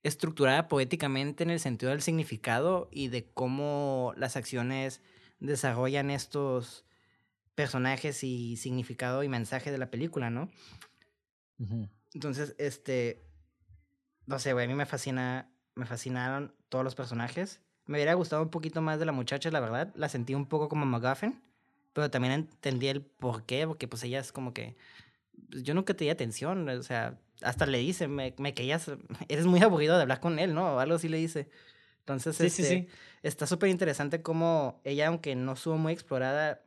estructurada 0.04 0.68
poéticamente 0.68 1.42
en 1.42 1.50
el 1.50 1.58
sentido 1.58 1.90
del 1.90 2.02
significado 2.02 2.88
y 2.92 3.08
de 3.08 3.24
cómo 3.24 4.12
las 4.16 4.36
acciones 4.36 5.00
desarrollan 5.40 6.10
estos 6.10 6.84
personajes 7.54 8.22
y 8.22 8.56
significado 8.56 9.22
y 9.22 9.28
mensaje 9.28 9.72
de 9.72 9.78
la 9.78 9.90
película, 9.90 10.30
¿no? 10.30 10.50
Entonces, 12.12 12.54
este, 12.58 13.26
no 14.26 14.38
sé, 14.38 14.52
güey, 14.52 14.66
a 14.66 14.68
mí 14.68 14.74
me 14.74 14.86
fascina, 14.86 15.50
me 15.74 15.86
fascinaron 15.86 16.54
todos 16.68 16.84
los 16.84 16.94
personajes. 16.94 17.60
Me 17.86 17.96
hubiera 17.96 18.14
gustado 18.14 18.42
un 18.42 18.50
poquito 18.50 18.82
más 18.82 18.98
de 18.98 19.06
la 19.06 19.12
muchacha, 19.12 19.50
la 19.50 19.60
verdad. 19.60 19.92
La 19.94 20.08
sentí 20.08 20.34
un 20.34 20.46
poco 20.46 20.68
como 20.68 20.84
McGuffin, 20.84 21.40
pero 21.94 22.10
también 22.10 22.34
entendí 22.34 22.88
el 22.88 23.02
por 23.02 23.44
qué, 23.44 23.66
porque 23.66 23.88
pues 23.88 24.02
ella 24.02 24.20
es 24.20 24.32
como 24.32 24.52
que, 24.52 24.76
yo 25.50 25.74
nunca 25.74 25.94
te 25.94 26.04
di 26.04 26.10
atención, 26.10 26.68
o 26.68 26.82
sea, 26.82 27.18
hasta 27.42 27.66
le 27.66 27.78
dice, 27.78 28.08
me, 28.08 28.34
me 28.38 28.54
querías, 28.54 28.90
eres 29.28 29.46
muy 29.46 29.60
aburrido 29.62 29.96
de 29.96 30.02
hablar 30.02 30.20
con 30.20 30.38
él, 30.38 30.54
¿no? 30.54 30.76
O 30.76 30.78
algo 30.78 30.96
así 30.96 31.08
le 31.08 31.18
dice. 31.18 31.48
Entonces, 32.00 32.36
sí, 32.36 32.50
sí, 32.50 32.62
este, 32.62 32.80
sí. 32.80 32.88
está 33.22 33.46
súper 33.46 33.70
interesante 33.70 34.20
cómo 34.20 34.80
ella, 34.84 35.08
aunque 35.08 35.34
no 35.34 35.52
estuvo 35.54 35.78
muy 35.78 35.92
explorada, 35.92 36.62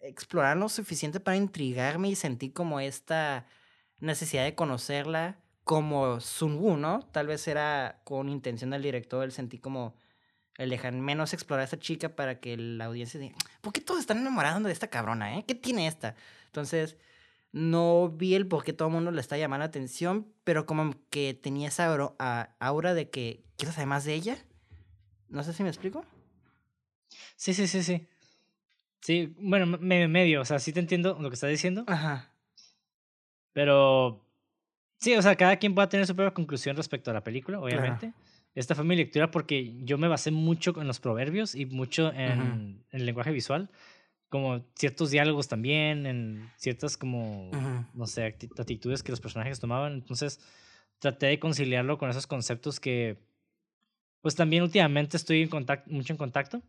explorar 0.00 0.56
lo 0.56 0.68
suficiente 0.68 1.20
para 1.20 1.36
intrigarme 1.36 2.08
y 2.08 2.14
sentí 2.14 2.50
como 2.50 2.80
esta 2.80 3.46
necesidad 3.98 4.44
de 4.44 4.54
conocerla 4.54 5.38
como 5.64 6.20
Sun 6.20 6.58
Wu, 6.58 6.76
¿no? 6.76 7.00
Tal 7.12 7.26
vez 7.26 7.46
era 7.48 8.00
con 8.04 8.28
intención 8.28 8.70
del 8.70 8.82
director, 8.82 9.24
el 9.24 9.32
sentí 9.32 9.58
como 9.58 9.94
el 10.56 10.70
dejar 10.70 10.92
menos 10.92 11.32
explorar 11.32 11.62
a 11.62 11.64
esta 11.64 11.78
chica 11.78 12.14
para 12.16 12.40
que 12.40 12.56
la 12.56 12.86
audiencia 12.86 13.18
diga, 13.20 13.36
¿por 13.60 13.72
qué 13.72 13.80
todos 13.80 14.00
están 14.00 14.18
enamorados 14.18 14.62
de 14.62 14.72
esta 14.72 14.88
cabrona, 14.88 15.38
eh? 15.38 15.44
¿Qué 15.46 15.54
tiene 15.54 15.86
esta? 15.86 16.14
Entonces, 16.46 16.96
no 17.52 18.08
vi 18.10 18.34
el 18.34 18.46
por 18.46 18.64
qué 18.64 18.72
todo 18.72 18.88
el 18.88 18.94
mundo 18.94 19.10
le 19.10 19.20
está 19.20 19.36
llamando 19.36 19.60
la 19.60 19.68
atención, 19.68 20.26
pero 20.44 20.66
como 20.66 20.94
que 21.10 21.34
tenía 21.34 21.68
esa 21.68 22.14
aura 22.58 22.94
de 22.94 23.10
que 23.10 23.44
quiero 23.56 23.72
saber 23.72 23.88
más 23.88 24.04
de 24.04 24.14
ella. 24.14 24.38
No 25.28 25.42
sé 25.42 25.52
si 25.52 25.62
me 25.62 25.68
explico. 25.68 26.04
Sí, 27.36 27.54
sí, 27.54 27.66
sí, 27.66 27.82
sí. 27.82 28.06
Sí, 29.00 29.34
bueno, 29.38 29.66
medio, 29.66 30.08
medio, 30.08 30.42
o 30.42 30.44
sea, 30.44 30.58
sí 30.58 30.72
te 30.72 30.80
entiendo 30.80 31.16
lo 31.18 31.30
que 31.30 31.34
estás 31.34 31.50
diciendo. 31.50 31.84
Ajá. 31.86 32.30
Pero 33.52 34.24
sí, 34.98 35.14
o 35.14 35.22
sea, 35.22 35.36
cada 35.36 35.56
quien 35.56 35.74
pueda 35.74 35.88
tener 35.88 36.06
su 36.06 36.14
propia 36.14 36.34
conclusión 36.34 36.76
respecto 36.76 37.10
a 37.10 37.14
la 37.14 37.24
película, 37.24 37.60
obviamente. 37.60 38.12
Esta 38.54 38.74
fue 38.74 38.84
mi 38.84 38.96
lectura 38.96 39.30
porque 39.30 39.74
yo 39.84 39.96
me 39.96 40.08
basé 40.08 40.30
mucho 40.30 40.78
en 40.80 40.86
los 40.86 41.00
proverbios 41.00 41.54
y 41.54 41.66
mucho 41.66 42.12
en, 42.12 42.84
el 42.90 43.06
lenguaje 43.06 43.30
visual, 43.30 43.70
como 44.30 44.64
ciertos 44.76 45.10
diálogos 45.10 45.48
también, 45.48 46.06
en 46.06 46.50
ciertas 46.56 46.96
como, 46.96 47.50
no 47.92 48.06
sé, 48.06 48.24
actitudes 48.24 49.02
que 49.02 49.12
los 49.12 49.20
personajes 49.20 49.60
tomaban. 49.60 49.92
Entonces, 49.92 50.40
traté 51.00 51.26
de 51.26 51.38
conciliarlo 51.38 51.98
con 51.98 52.08
esos 52.08 52.26
conceptos 52.26 52.80
que, 52.80 53.18
pues 54.22 54.36
también 54.36 54.62
últimamente 54.62 55.16
estoy 55.16 55.42
en 55.42 55.48
contacto, 55.48 55.90
mucho 55.90 56.12
en 56.12 56.16
contacto. 56.16 56.62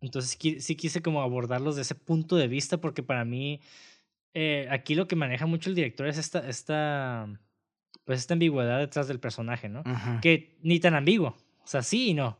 Entonces 0.00 0.38
sí 0.62 0.76
quise 0.76 1.00
como 1.00 1.22
abordarlos 1.22 1.74
de 1.74 1.82
ese 1.82 1.94
punto 1.94 2.36
de 2.36 2.48
vista 2.48 2.76
porque 2.76 3.02
para 3.02 3.24
mí 3.24 3.60
eh, 4.34 4.68
aquí 4.70 4.94
lo 4.94 5.08
que 5.08 5.16
maneja 5.16 5.46
mucho 5.46 5.70
el 5.70 5.74
director 5.74 6.06
es 6.06 6.18
esta, 6.18 6.46
esta, 6.46 7.26
pues 8.04 8.18
esta 8.18 8.34
ambigüedad 8.34 8.78
detrás 8.78 9.08
del 9.08 9.18
personaje, 9.18 9.70
¿no? 9.70 9.82
Que 10.20 10.58
ni 10.60 10.78
tan 10.78 10.94
ambiguo, 10.94 11.28
o 11.28 11.66
sea, 11.66 11.82
sí 11.82 12.10
y 12.10 12.14
no. 12.14 12.38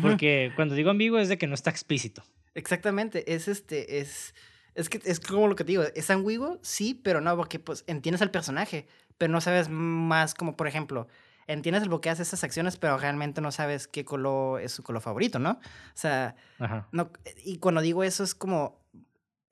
Porque 0.00 0.52
cuando 0.56 0.74
digo 0.74 0.88
ambiguo 0.88 1.18
es 1.18 1.28
de 1.28 1.36
que 1.36 1.46
no 1.46 1.54
está 1.54 1.68
explícito. 1.68 2.22
Exactamente, 2.54 3.34
es 3.34 3.48
este, 3.48 4.00
es, 4.00 4.34
es 4.74 4.88
que 4.88 5.00
es 5.04 5.20
como 5.20 5.48
lo 5.48 5.56
que 5.56 5.64
te 5.64 5.72
digo, 5.72 5.84
es 5.94 6.10
ambiguo, 6.10 6.58
sí, 6.62 6.94
pero 6.94 7.20
no, 7.20 7.36
porque 7.36 7.58
pues 7.58 7.84
entiendes 7.86 8.22
al 8.22 8.30
personaje, 8.30 8.86
pero 9.18 9.32
no 9.32 9.40
sabes 9.40 9.68
más 9.68 10.34
como, 10.34 10.56
por 10.56 10.66
ejemplo, 10.66 11.06
entiendes 11.46 11.82
el 11.82 12.00
que 12.00 12.10
hace 12.10 12.22
esas 12.22 12.44
acciones, 12.44 12.76
pero 12.76 12.98
realmente 12.98 13.40
no 13.40 13.52
sabes 13.52 13.86
qué 13.86 14.04
color 14.04 14.60
es 14.60 14.72
su 14.72 14.82
color 14.82 15.02
favorito, 15.02 15.38
¿no? 15.38 15.52
O 15.52 15.58
sea, 15.94 16.34
no, 16.92 17.10
y 17.44 17.58
cuando 17.58 17.80
digo 17.80 18.02
eso 18.02 18.24
es 18.24 18.34
como, 18.34 18.80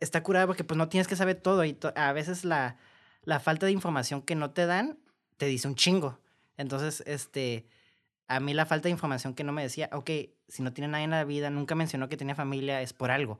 está 0.00 0.22
curado 0.22 0.46
porque 0.46 0.64
pues 0.64 0.78
no 0.78 0.88
tienes 0.88 1.08
que 1.08 1.16
saber 1.16 1.36
todo 1.36 1.64
y 1.64 1.76
a 1.96 2.12
veces 2.12 2.44
la, 2.44 2.76
la 3.22 3.40
falta 3.40 3.66
de 3.66 3.72
información 3.72 4.22
que 4.22 4.34
no 4.34 4.50
te 4.50 4.66
dan 4.66 4.98
te 5.36 5.46
dice 5.46 5.68
un 5.68 5.74
chingo. 5.74 6.20
Entonces, 6.56 7.02
este, 7.06 7.68
a 8.28 8.40
mí 8.40 8.52
la 8.52 8.66
falta 8.66 8.84
de 8.84 8.90
información 8.90 9.34
que 9.34 9.42
no 9.42 9.52
me 9.52 9.62
decía, 9.62 9.88
ok, 9.90 10.10
si 10.48 10.62
no 10.62 10.74
tiene 10.74 10.88
nadie 10.88 11.04
en 11.04 11.10
la 11.10 11.24
vida, 11.24 11.48
nunca 11.48 11.74
mencionó 11.74 12.10
que 12.10 12.18
tenía 12.18 12.34
familia, 12.34 12.82
es 12.82 12.92
por 12.92 13.10
algo. 13.10 13.38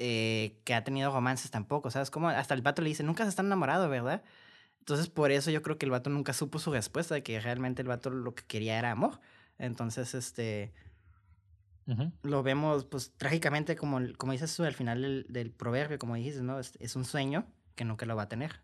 Eh, 0.00 0.60
que 0.64 0.74
ha 0.74 0.82
tenido 0.82 1.12
romances 1.12 1.52
tampoco, 1.52 1.90
¿sabes? 1.92 2.10
Como 2.10 2.28
hasta 2.28 2.54
el 2.54 2.62
pato 2.62 2.82
le 2.82 2.88
dice, 2.88 3.04
nunca 3.04 3.22
se 3.22 3.30
está 3.30 3.42
enamorado, 3.42 3.88
¿verdad? 3.88 4.24
Entonces, 4.80 5.08
por 5.08 5.30
eso 5.30 5.52
yo 5.52 5.62
creo 5.62 5.78
que 5.78 5.86
el 5.86 5.92
vato 5.92 6.10
nunca 6.10 6.32
supo 6.32 6.58
su 6.58 6.72
respuesta 6.72 7.14
de 7.14 7.22
que 7.22 7.38
realmente 7.38 7.82
el 7.82 7.88
vato 7.88 8.10
lo 8.10 8.34
que 8.34 8.44
quería 8.44 8.78
era 8.78 8.90
amor. 8.90 9.20
Entonces, 9.58 10.14
este. 10.14 10.72
Lo 12.22 12.42
vemos, 12.42 12.84
pues, 12.84 13.14
trágicamente, 13.16 13.74
como, 13.74 14.00
como 14.18 14.32
dices 14.32 14.54
tú 14.54 14.64
al 14.64 14.74
final 14.74 15.00
del, 15.00 15.26
del 15.30 15.50
proverbio, 15.52 15.98
como 15.98 16.16
dijiste, 16.16 16.42
¿no? 16.42 16.58
Es, 16.58 16.76
es, 16.80 16.96
un 16.96 17.06
sueño 17.06 17.46
que 17.76 17.86
nunca 17.86 18.04
lo 18.04 18.14
va 18.14 18.24
a 18.24 18.28
tener. 18.28 18.60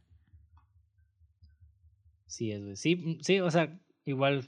Sí, 2.27 2.53
es. 2.53 2.79
Sí, 2.79 2.97
mm, 2.97 3.21
sí, 3.23 3.41
o 3.41 3.51
sea, 3.51 3.79
igual 4.05 4.45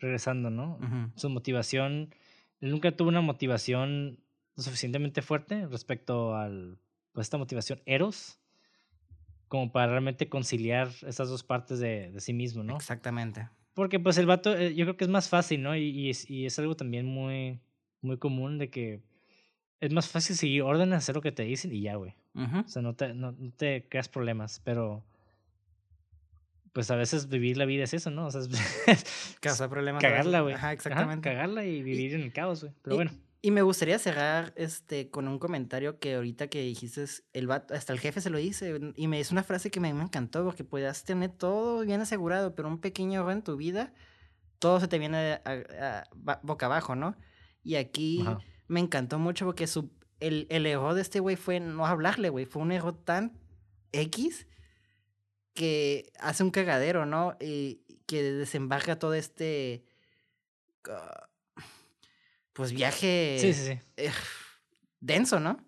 regresando, 0.00 0.50
¿no? 0.50 0.78
Su 1.16 1.30
motivación. 1.30 2.14
Él 2.60 2.70
nunca 2.70 2.96
tuvo 2.96 3.08
una 3.08 3.20
motivación 3.20 4.18
suficientemente 4.56 5.22
fuerte 5.22 5.66
respecto 5.66 6.34
al. 6.34 6.78
Pues 7.12 7.26
esta 7.26 7.38
motivación 7.38 7.80
Eros 7.86 8.40
como 9.48 9.72
para 9.72 9.88
realmente 9.88 10.28
conciliar 10.28 10.90
esas 11.08 11.28
dos 11.28 11.42
partes 11.42 11.80
de, 11.80 12.12
de 12.12 12.20
sí 12.20 12.32
mismo, 12.32 12.62
¿no? 12.62 12.76
Exactamente. 12.76 13.48
Porque 13.74 13.98
pues 13.98 14.16
el 14.16 14.26
vato, 14.26 14.56
eh, 14.56 14.76
yo 14.76 14.84
creo 14.84 14.96
que 14.96 15.02
es 15.02 15.10
más 15.10 15.28
fácil, 15.28 15.62
¿no? 15.62 15.74
Y, 15.74 15.88
y, 15.88 16.10
es, 16.10 16.30
y 16.30 16.46
es 16.46 16.56
algo 16.60 16.76
también 16.76 17.06
muy, 17.06 17.58
muy 18.00 18.16
común 18.18 18.58
de 18.58 18.70
que 18.70 19.00
es 19.80 19.92
más 19.92 20.08
fácil 20.08 20.36
seguir 20.36 20.62
órdenes, 20.62 20.98
hacer 20.98 21.16
lo 21.16 21.20
que 21.20 21.32
te 21.32 21.42
dicen 21.42 21.74
y 21.74 21.80
ya, 21.80 21.96
güey. 21.96 22.14
O 22.34 22.68
sea, 22.68 22.80
no 22.80 22.94
te, 22.94 23.12
no, 23.12 23.34
te 23.56 23.88
creas 23.88 24.08
problemas, 24.08 24.60
pero 24.64 25.04
pues 26.72 26.90
a 26.90 26.96
veces 26.96 27.28
vivir 27.28 27.56
la 27.56 27.64
vida 27.64 27.84
es 27.84 27.94
eso, 27.94 28.10
¿no? 28.10 28.26
O 28.26 28.30
sea, 28.30 28.42
es, 28.42 29.36
causar 29.40 29.68
problemas. 29.68 30.02
Cagarla, 30.02 30.40
güey. 30.40 30.54
Ajá, 30.54 30.72
exactamente. 30.72 31.28
cagarla 31.28 31.64
y 31.64 31.82
vivir 31.82 32.14
en 32.14 32.22
el 32.22 32.32
caos, 32.32 32.62
güey. 32.62 32.74
Pero 32.82 32.96
bueno. 32.96 33.10
Y 33.42 33.52
me 33.52 33.62
gustaría 33.62 33.98
cerrar 33.98 34.52
este, 34.56 35.08
con 35.08 35.26
un 35.26 35.38
comentario 35.38 35.98
que 35.98 36.16
ahorita 36.16 36.48
que 36.48 36.60
dijiste, 36.60 37.06
el 37.32 37.50
hasta 37.50 37.92
el 37.94 37.98
jefe 37.98 38.20
se 38.20 38.28
lo 38.28 38.36
dice, 38.36 38.78
y 38.96 39.08
me 39.08 39.16
dice 39.16 39.32
una 39.32 39.42
frase 39.42 39.70
que 39.70 39.80
me, 39.80 39.94
me 39.94 40.02
encantó, 40.02 40.44
porque 40.44 40.62
puedas 40.62 41.04
tener 41.04 41.30
todo 41.30 41.80
bien 41.80 42.02
asegurado, 42.02 42.54
pero 42.54 42.68
un 42.68 42.78
pequeño 42.78 43.20
error 43.20 43.32
en 43.32 43.42
tu 43.42 43.56
vida, 43.56 43.94
todo 44.58 44.78
se 44.78 44.88
te 44.88 44.98
viene 44.98 45.40
a, 45.46 46.04
boca 46.42 46.66
abajo, 46.66 46.94
¿no? 46.96 47.16
Y 47.62 47.76
aquí 47.76 48.26
me 48.68 48.80
encantó 48.80 49.18
mucho 49.18 49.46
porque 49.46 49.66
su, 49.66 49.90
el, 50.20 50.46
el 50.50 50.66
error 50.66 50.92
de 50.92 51.00
este 51.00 51.18
güey 51.20 51.36
fue 51.36 51.60
no 51.60 51.86
hablarle, 51.86 52.28
güey, 52.28 52.44
fue 52.44 52.60
un 52.60 52.72
error 52.72 52.92
tan 52.92 53.38
X 53.92 54.46
que 55.54 56.12
hace 56.18 56.42
un 56.42 56.50
cagadero, 56.50 57.06
¿no? 57.06 57.36
Y 57.40 57.82
que 58.06 58.22
desembarca 58.22 58.98
todo 58.98 59.14
este... 59.14 59.84
Ah, 60.88 61.28
pues 62.52 62.72
viaje 62.72 63.36
sí, 63.38 63.54
sí, 63.54 63.66
sí. 63.68 63.78
Eh, 63.96 64.10
denso, 65.00 65.40
¿no? 65.40 65.58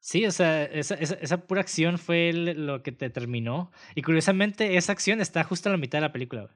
sí, 0.00 0.26
o 0.26 0.30
sea, 0.32 0.64
esa, 0.64 0.94
esa, 0.94 1.46
pura 1.46 1.60
acción 1.60 1.98
fue 1.98 2.32
lo 2.32 2.82
que 2.82 2.92
te 2.92 3.10
terminó. 3.10 3.70
Y 3.94 4.02
curiosamente, 4.02 4.76
esa 4.76 4.92
acción 4.92 5.20
está 5.20 5.44
justo 5.44 5.68
en 5.68 5.72
la 5.74 5.78
mitad 5.78 5.98
de 5.98 6.02
la 6.02 6.12
película. 6.12 6.48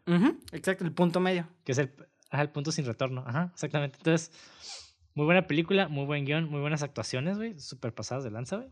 exacto, 0.52 0.84
el 0.84 0.92
punto 0.92 1.20
medio. 1.20 1.48
Que 1.64 1.72
es 1.72 1.78
el, 1.78 1.90
el 2.30 2.50
punto 2.50 2.72
sin 2.72 2.86
retorno. 2.86 3.24
Ajá, 3.26 3.50
exactamente. 3.52 3.98
Entonces, 3.98 4.30
muy 5.14 5.26
buena 5.26 5.46
película, 5.46 5.88
muy 5.88 6.06
buen 6.06 6.24
guion, 6.24 6.48
muy 6.48 6.60
buenas 6.60 6.82
actuaciones, 6.82 7.36
güey. 7.36 7.58
Súper 7.58 7.94
pasadas 7.94 8.24
de 8.24 8.30
lanza, 8.30 8.56
güey. 8.56 8.70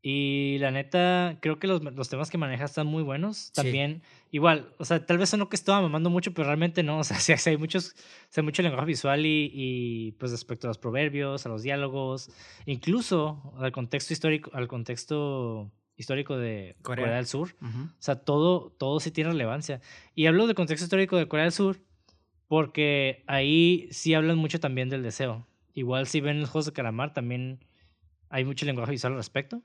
Y 0.00 0.58
la 0.60 0.70
neta, 0.70 1.38
creo 1.40 1.58
que 1.58 1.66
los, 1.66 1.82
los 1.82 2.08
temas 2.08 2.30
que 2.30 2.38
maneja 2.38 2.64
están 2.64 2.86
muy 2.86 3.02
buenos. 3.02 3.50
También, 3.52 4.02
igual, 4.30 4.72
o 4.78 4.84
sea, 4.84 5.04
tal 5.04 5.18
vez 5.18 5.28
son 5.28 5.40
lo 5.40 5.48
que 5.48 5.56
estaba 5.56 5.82
mamando 5.82 6.08
mucho, 6.08 6.32
pero 6.32 6.46
realmente 6.46 6.82
no. 6.82 6.98
O 7.00 7.04
sea, 7.04 7.18
sí, 7.18 7.32
hay, 7.50 7.56
muchos, 7.56 7.94
hay 8.36 8.42
mucho 8.42 8.62
lenguaje 8.62 8.86
visual 8.86 9.26
y, 9.26 9.50
y, 9.52 10.12
pues 10.12 10.30
respecto 10.30 10.66
a 10.66 10.68
los 10.68 10.78
proverbios, 10.78 11.46
a 11.46 11.48
los 11.48 11.62
diálogos, 11.62 12.30
incluso 12.66 13.54
al 13.58 13.72
contexto 13.72 14.12
histórico, 14.12 14.50
al 14.54 14.68
contexto 14.68 15.72
histórico 15.96 16.36
de 16.36 16.76
Corea, 16.82 17.16
del 17.16 17.26
Sur. 17.26 17.56
O 17.60 17.90
sea, 17.98 18.16
todo, 18.16 18.70
todo 18.78 19.00
sí 19.00 19.10
tiene 19.10 19.30
relevancia. 19.30 19.80
Y 20.14 20.26
hablo 20.26 20.46
del 20.46 20.54
contexto 20.54 20.84
histórico 20.84 21.16
de 21.16 21.26
Corea 21.26 21.44
del 21.44 21.52
Sur 21.52 21.80
porque 22.46 23.24
ahí 23.26 23.88
sí 23.90 24.14
hablan 24.14 24.38
mucho 24.38 24.60
también 24.60 24.88
del 24.88 25.02
deseo. 25.02 25.46
Igual 25.74 26.06
si 26.06 26.20
ven 26.20 26.40
los 26.40 26.50
juegos 26.50 26.66
de 26.66 26.72
calamar, 26.72 27.12
también 27.12 27.60
hay 28.30 28.44
mucho 28.44 28.66
lenguaje 28.66 28.92
visual 28.92 29.12
al 29.12 29.18
respecto. 29.18 29.62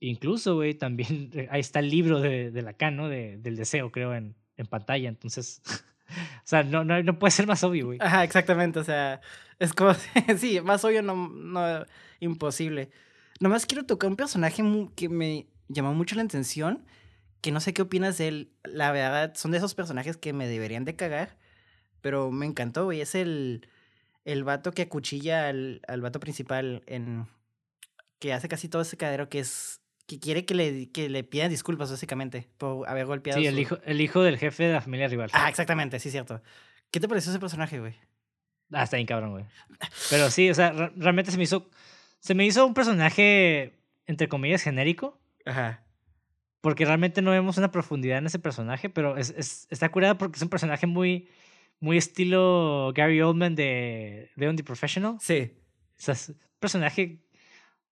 Incluso, 0.00 0.54
güey, 0.54 0.74
también 0.74 1.30
ahí 1.50 1.60
está 1.60 1.80
el 1.80 1.90
libro 1.90 2.20
de, 2.20 2.50
de 2.50 2.62
Lacan, 2.62 2.96
¿no? 2.96 3.08
De, 3.08 3.36
del 3.36 3.56
deseo, 3.56 3.90
creo, 3.92 4.14
en, 4.14 4.34
en 4.56 4.66
pantalla. 4.66 5.08
Entonces, 5.08 5.60
o 6.08 6.46
sea, 6.46 6.62
no, 6.62 6.84
no, 6.84 7.02
no, 7.02 7.18
puede 7.18 7.30
ser 7.30 7.46
más 7.46 7.62
obvio, 7.64 7.86
güey. 7.86 7.98
Ajá, 8.00 8.24
exactamente. 8.24 8.78
O 8.78 8.84
sea, 8.84 9.20
es 9.58 9.72
como, 9.72 9.92
sí, 10.38 10.60
más 10.60 10.84
obvio 10.84 11.02
no, 11.02 11.28
no, 11.28 11.84
imposible. 12.20 12.90
Nomás 13.40 13.66
quiero 13.66 13.84
tocar 13.84 14.10
un 14.10 14.16
personaje 14.16 14.62
que 14.94 15.08
me 15.08 15.46
llamó 15.68 15.94
mucho 15.94 16.14
la 16.14 16.22
atención, 16.22 16.84
que 17.40 17.52
no 17.52 17.60
sé 17.60 17.72
qué 17.72 17.82
opinas 17.82 18.18
de 18.18 18.28
él. 18.28 18.52
La 18.64 18.92
verdad, 18.92 19.34
son 19.34 19.50
de 19.50 19.58
esos 19.58 19.74
personajes 19.74 20.16
que 20.16 20.32
me 20.32 20.46
deberían 20.46 20.84
de 20.84 20.96
cagar, 20.96 21.38
pero 22.00 22.30
me 22.30 22.46
encantó, 22.46 22.84
güey. 22.84 23.00
Es 23.00 23.14
el, 23.14 23.66
el 24.32 24.44
vato 24.44 24.72
que 24.72 24.82
acuchilla 24.82 25.48
al, 25.48 25.80
al 25.88 26.00
vato 26.00 26.20
principal 26.20 26.82
en... 26.86 27.26
que 28.18 28.32
hace 28.32 28.48
casi 28.48 28.68
todo 28.68 28.82
ese 28.82 28.96
cadero 28.96 29.28
que 29.28 29.38
es... 29.40 29.80
que 30.06 30.18
quiere 30.18 30.44
que 30.44 30.54
le, 30.54 30.90
que 30.90 31.08
le 31.08 31.24
pidan 31.24 31.50
disculpas, 31.50 31.90
básicamente, 31.90 32.48
por 32.58 32.88
haber 32.88 33.06
golpeado 33.06 33.40
Sí, 33.40 33.46
a 33.46 33.50
el 33.50 33.54
su- 33.56 33.60
hijo, 33.62 33.78
el 33.84 34.00
hijo 34.00 34.22
del 34.22 34.38
jefe 34.38 34.64
de 34.64 34.72
la 34.74 34.80
familia 34.80 35.08
rival. 35.08 35.30
Ah, 35.32 35.48
exactamente, 35.48 35.98
sí, 35.98 36.10
cierto. 36.10 36.42
¿Qué 36.90 37.00
te 37.00 37.08
pareció 37.08 37.30
ese 37.30 37.40
personaje, 37.40 37.78
güey? 37.80 37.94
Ah, 38.72 38.84
está 38.84 38.96
bien 38.96 39.06
cabrón, 39.06 39.32
güey. 39.32 39.44
Pero 40.10 40.30
sí, 40.30 40.48
o 40.50 40.54
sea, 40.54 40.70
re- 40.72 40.92
realmente 40.96 41.30
se 41.30 41.36
me 41.36 41.42
hizo. 41.44 41.68
Se 42.20 42.34
me 42.34 42.44
hizo 42.44 42.66
un 42.66 42.74
personaje, 42.74 43.80
entre 44.06 44.28
comillas, 44.28 44.62
genérico. 44.62 45.18
Ajá. 45.46 45.82
Porque 46.60 46.84
realmente 46.84 47.22
no 47.22 47.30
vemos 47.30 47.56
una 47.58 47.72
profundidad 47.72 48.18
en 48.18 48.26
ese 48.26 48.38
personaje, 48.38 48.90
pero 48.90 49.16
es, 49.16 49.30
es- 49.36 49.66
está 49.70 49.88
curada 49.88 50.18
porque 50.18 50.36
es 50.36 50.42
un 50.42 50.50
personaje 50.50 50.86
muy, 50.86 51.28
muy 51.80 51.96
estilo 51.96 52.92
Gary 52.94 53.20
Oldman 53.20 53.54
de 53.54 54.30
Leon 54.36 54.56
the 54.56 54.64
Professional. 54.64 55.12
O 55.16 55.20
Sí. 55.20 55.52
sea, 55.96 56.14
es 56.14 56.28
un 56.30 56.36
personaje 56.58 57.20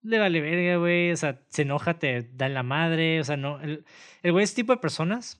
le 0.01 0.17
vale 0.17 0.39
verga, 0.39 0.77
güey. 0.77 1.11
O 1.11 1.17
sea, 1.17 1.41
se 1.49 1.63
enoja, 1.63 1.99
te 1.99 2.29
da 2.33 2.45
en 2.45 2.53
la 2.53 2.63
madre. 2.63 3.19
O 3.19 3.23
sea, 3.23 3.35
no. 3.35 3.59
El, 3.59 3.83
el 4.23 4.31
güey 4.31 4.43
es 4.45 4.53
tipo 4.53 4.71
de 4.73 4.79
personas 4.79 5.37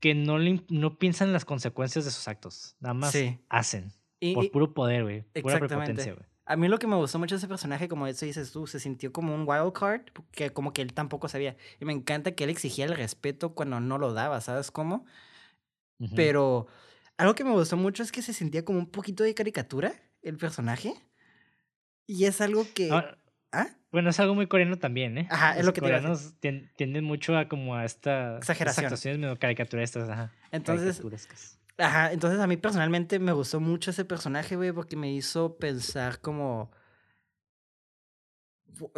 que 0.00 0.14
no, 0.14 0.38
le, 0.38 0.62
no 0.68 0.98
piensan 0.98 1.28
en 1.28 1.32
las 1.32 1.46
consecuencias 1.46 2.04
de 2.04 2.10
sus 2.10 2.28
actos. 2.28 2.76
Nada 2.80 2.92
más 2.94 3.12
Sí. 3.12 3.38
hacen. 3.48 3.92
Y, 4.20 4.34
Por 4.34 4.50
puro 4.50 4.74
poder, 4.74 5.02
güey. 5.04 5.22
Pura 5.22 5.54
Exactamente. 5.54 5.68
prepotencia, 5.94 6.12
güey. 6.14 6.26
a 6.44 6.56
mí 6.56 6.68
lo 6.68 6.78
que 6.78 6.86
me 6.86 6.96
gustó 6.96 7.18
mucho 7.18 7.34
de 7.34 7.38
ese 7.38 7.48
personaje, 7.48 7.88
como 7.88 8.06
eso 8.06 8.24
dices 8.26 8.52
tú, 8.52 8.66
se 8.66 8.78
sintió 8.80 9.12
como 9.12 9.34
un 9.34 9.44
wild 9.48 9.72
card, 9.72 10.02
que 10.30 10.50
como 10.50 10.72
que 10.74 10.82
él 10.82 10.92
tampoco 10.92 11.28
sabía. 11.28 11.56
Y 11.80 11.84
me 11.86 11.92
encanta 11.94 12.32
que 12.32 12.44
él 12.44 12.50
exigía 12.50 12.84
el 12.84 12.94
respeto 12.96 13.54
cuando 13.54 13.80
no 13.80 13.96
lo 13.98 14.12
daba, 14.12 14.40
¿sabes 14.42 14.70
cómo? 14.70 15.06
Pero 16.14 16.66
algo 17.16 17.34
que 17.34 17.44
me 17.44 17.52
gustó 17.52 17.76
mucho 17.76 18.02
es 18.02 18.12
que 18.12 18.22
se 18.22 18.32
sentía 18.32 18.64
como 18.64 18.78
un 18.78 18.90
poquito 18.90 19.24
de 19.24 19.34
caricatura 19.34 19.92
el 20.22 20.36
personaje. 20.36 20.94
Y 22.06 22.24
es 22.24 22.40
algo 22.40 22.66
que... 22.74 22.90
Ahora, 22.90 23.18
¿Ah? 23.52 23.68
Bueno, 23.90 24.10
es 24.10 24.20
algo 24.20 24.34
muy 24.34 24.46
coreano 24.46 24.76
también, 24.76 25.16
¿eh? 25.16 25.28
Ajá, 25.30 25.52
es 25.52 25.58
Los 25.58 25.66
lo 25.66 25.72
que 25.72 25.80
te 25.80 25.86
iba 25.88 25.96
a 25.96 26.00
coreanos 26.00 26.34
tienden 26.76 27.04
mucho 27.04 27.36
a 27.36 27.48
como 27.48 27.74
a 27.74 27.84
esta 27.84 28.34
estas 28.34 28.50
Exageración. 28.50 28.84
actuaciones 28.84 29.20
medio 29.20 29.38
caricaturescas, 29.38 30.08
ajá. 30.08 30.32
Entonces. 30.50 31.00
Ajá, 31.78 32.12
entonces 32.12 32.40
a 32.40 32.46
mí 32.46 32.56
personalmente 32.56 33.18
me 33.18 33.32
gustó 33.32 33.60
mucho 33.60 33.90
ese 33.90 34.04
personaje, 34.04 34.56
güey, 34.56 34.72
porque 34.72 34.96
me 34.96 35.12
hizo 35.12 35.56
pensar 35.58 36.20
como... 36.20 36.70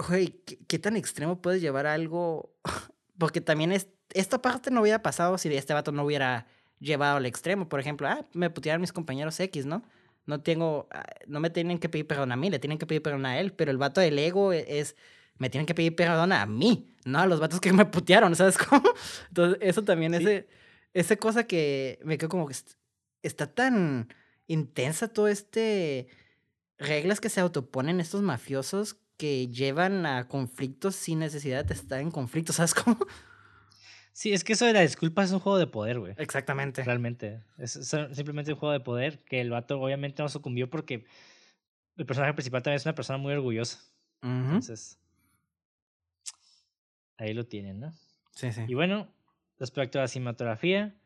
Güey, 0.08 0.42
¿qué, 0.44 0.58
qué 0.66 0.78
tan 0.78 0.96
extremo 0.96 1.40
puedes 1.40 1.60
llevar 1.62 1.86
algo? 1.86 2.56
Porque 3.18 3.40
también 3.40 3.70
es, 3.70 3.88
esta 4.12 4.42
parte 4.42 4.72
no 4.72 4.80
hubiera 4.80 5.02
pasado 5.02 5.38
si 5.38 5.54
este 5.54 5.74
vato 5.74 5.92
no 5.92 6.02
hubiera 6.04 6.46
llevado 6.80 7.16
al 7.16 7.26
extremo. 7.26 7.68
Por 7.68 7.80
ejemplo, 7.80 8.08
ah, 8.08 8.24
me 8.32 8.50
putearon 8.50 8.80
mis 8.80 8.92
compañeros 8.92 9.38
X, 9.40 9.66
¿no? 9.66 9.82
No 10.26 10.40
tengo, 10.40 10.88
ah, 10.90 11.04
no 11.26 11.40
me 11.40 11.50
tienen 11.50 11.78
que 11.78 11.88
pedir 11.88 12.06
perdón 12.06 12.32
a 12.32 12.36
mí, 12.36 12.50
le 12.50 12.58
tienen 12.58 12.78
que 12.78 12.86
pedir 12.86 13.02
perdón 13.02 13.26
a 13.26 13.38
él, 13.40 13.52
pero 13.52 13.70
el 13.70 13.78
vato 13.78 14.00
del 14.00 14.18
ego 14.18 14.52
e- 14.52 14.78
es, 14.80 14.94
me 15.38 15.48
tienen 15.50 15.66
que 15.66 15.74
pedir 15.74 15.94
perdón 15.96 16.32
a 16.32 16.44
mí, 16.46 16.94
no 17.04 17.18
a 17.20 17.26
los 17.26 17.40
vatos 17.40 17.60
que 17.60 17.72
me 17.72 17.84
putearon, 17.86 18.34
¿sabes 18.36 18.58
cómo? 18.70 18.82
Entonces, 19.28 19.58
eso 19.62 19.84
también, 19.84 20.14
Sí. 20.14 20.22
ese, 20.22 20.48
esa 20.94 21.16
cosa 21.16 21.44
que 21.44 21.98
me 22.04 22.18
quedo 22.18 22.28
como 22.28 22.46
que 22.46 22.52
est- 22.52 22.72
está 23.22 23.46
tan 23.46 24.08
intensa 24.46 25.08
todo 25.08 25.28
este 25.28 26.08
reglas 26.78 27.20
que 27.20 27.28
se 27.28 27.40
autoponen 27.40 28.00
estos 28.00 28.22
mafiosos 28.22 28.96
que 29.16 29.48
llevan 29.48 30.06
a 30.06 30.28
conflictos 30.28 30.94
sin 30.94 31.18
necesidad 31.18 31.64
de 31.64 31.74
estar 31.74 32.00
en 32.00 32.10
conflicto, 32.10 32.52
¿sabes 32.52 32.72
cómo? 32.74 32.98
Sí, 34.18 34.32
es 34.32 34.42
que 34.42 34.54
eso 34.54 34.66
de 34.66 34.72
la 34.72 34.80
disculpa 34.80 35.22
es 35.22 35.30
un 35.30 35.38
juego 35.38 35.58
de 35.58 35.68
poder, 35.68 36.00
güey. 36.00 36.12
Exactamente. 36.16 36.82
Realmente. 36.82 37.40
Es, 37.56 37.76
es 37.76 37.88
simplemente 38.16 38.52
un 38.52 38.58
juego 38.58 38.72
de 38.72 38.80
poder 38.80 39.20
que 39.20 39.40
el 39.40 39.50
vato 39.50 39.80
obviamente 39.80 40.24
no 40.24 40.28
sucumbió 40.28 40.68
porque 40.68 41.04
el 41.96 42.04
personaje 42.04 42.34
principal 42.34 42.60
también 42.60 42.78
es 42.78 42.84
una 42.84 42.96
persona 42.96 43.16
muy 43.16 43.32
orgullosa. 43.32 43.78
Ujú. 44.24 44.32
Entonces, 44.32 44.98
ahí 47.16 47.32
lo 47.32 47.46
tienen, 47.46 47.78
¿no? 47.78 47.92
Sí, 48.32 48.50
sí. 48.50 48.62
Y 48.66 48.74
bueno, 48.74 49.06
respecto 49.56 50.00
a 50.00 50.02
la 50.02 50.08
cinematografía, 50.08 50.96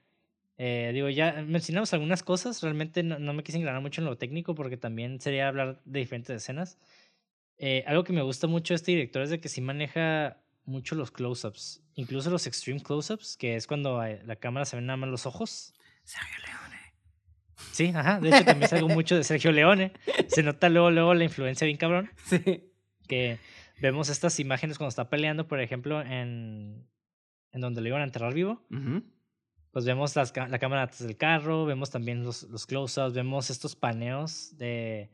eh, 0.57 0.93
digo, 0.95 1.11
ya 1.11 1.45
mencionamos 1.47 1.93
algunas 1.93 2.23
cosas, 2.23 2.63
realmente 2.63 3.03
no, 3.03 3.19
no 3.19 3.35
me 3.35 3.43
quise 3.43 3.59
engranar 3.59 3.83
mucho 3.83 4.01
en 4.01 4.07
lo 4.07 4.17
técnico 4.17 4.55
porque 4.55 4.79
también 4.79 5.21
sería 5.21 5.49
hablar 5.49 5.83
de 5.85 6.01
diferentes 6.01 6.35
escenas. 6.35 6.79
Eh, 7.59 7.85
algo 7.87 8.05
que 8.05 8.15
me 8.15 8.23
gusta 8.23 8.47
mucho 8.47 8.73
de 8.73 8.77
este 8.77 8.93
director 8.93 9.21
es 9.21 9.29
de 9.29 9.39
que 9.39 9.51
sí 9.51 9.61
maneja 9.61 10.42
mucho 10.65 10.95
los 10.95 11.11
close-ups, 11.11 11.83
incluso 11.95 12.31
los 12.31 12.47
extreme 12.47 12.81
close-ups, 12.83 13.37
que 13.37 13.57
es 13.57 13.67
cuando 13.67 14.03
la 14.25 14.37
cámara 14.37 14.65
se 14.65 14.77
ven 14.77 14.87
nada 14.87 14.97
más 14.97 15.11
los 15.11 15.27
ojos. 15.27 15.75
Sergio 16.05 16.37
Leone. 16.47 16.81
Sí, 17.73 17.93
ajá, 17.95 18.21
de 18.21 18.29
hecho 18.29 18.45
también 18.45 18.65
es 18.65 18.73
algo 18.73 18.89
mucho 18.89 19.17
de 19.17 19.25
Sergio 19.25 19.53
Leone. 19.53 19.93
Se 20.29 20.43
nota 20.43 20.69
luego, 20.69 20.91
luego 20.91 21.15
la 21.15 21.25
influencia 21.25 21.65
bien 21.65 21.77
cabrón 21.77 22.11
Sí. 22.27 22.71
que 23.09 23.39
vemos 23.81 24.09
estas 24.09 24.39
imágenes 24.41 24.79
cuando 24.79 24.89
está 24.91 25.09
peleando, 25.09 25.49
por 25.49 25.61
ejemplo, 25.61 26.01
en, 26.03 26.87
en 27.53 27.61
donde 27.61 27.81
lo 27.81 27.89
iban 27.89 28.01
a 28.03 28.05
enterrar 28.05 28.35
vivo. 28.35 28.65
Pues 29.71 29.85
vemos 29.87 30.15
las, 30.17 30.37
la 30.37 30.59
cámara 30.59 30.83
atrás 30.83 31.01
del 31.07 31.17
carro, 31.17 31.65
vemos 31.65 31.91
también 31.91 32.25
los, 32.25 32.43
los 32.45 32.67
close-ups, 32.67 33.15
vemos 33.15 33.49
estos 33.51 33.75
paneos 33.75 34.57
de 34.59 35.11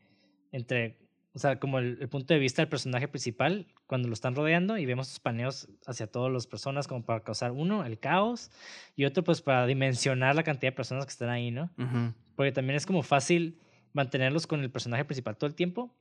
entre, 0.50 0.98
o 1.34 1.38
sea, 1.38 1.60
como 1.60 1.78
el, 1.78 1.98
el 2.00 2.08
punto 2.08 2.34
de 2.34 2.40
vista 2.40 2.62
del 2.62 2.68
personaje 2.68 3.06
principal 3.08 3.66
cuando 3.88 4.06
lo 4.06 4.14
están 4.14 4.36
rodeando 4.36 4.78
y 4.78 4.86
vemos 4.86 5.08
estos 5.08 5.18
paneos 5.20 5.66
hacia 5.86 6.06
todas 6.06 6.30
las 6.32 6.46
personas 6.46 6.86
como 6.86 7.04
para 7.04 7.24
causar 7.24 7.50
uno, 7.50 7.84
el 7.84 7.98
caos 7.98 8.50
y 8.94 9.06
otro 9.06 9.24
pues 9.24 9.42
para 9.42 9.66
dimensionar 9.66 10.36
la 10.36 10.44
cantidad 10.44 10.70
de 10.70 10.76
personas 10.76 11.06
que 11.06 11.10
están 11.10 11.30
ahí, 11.30 11.50
¿no? 11.50 11.70
Ujú. 11.78 12.12
Porque 12.36 12.52
también 12.52 12.76
es 12.76 12.86
como 12.86 13.02
fácil 13.02 13.58
mantenerlos 13.94 14.46
con 14.46 14.60
el 14.60 14.70
personaje 14.70 15.04
principal 15.04 15.36
todo 15.36 15.48
el 15.48 15.54
tiempo 15.56 15.92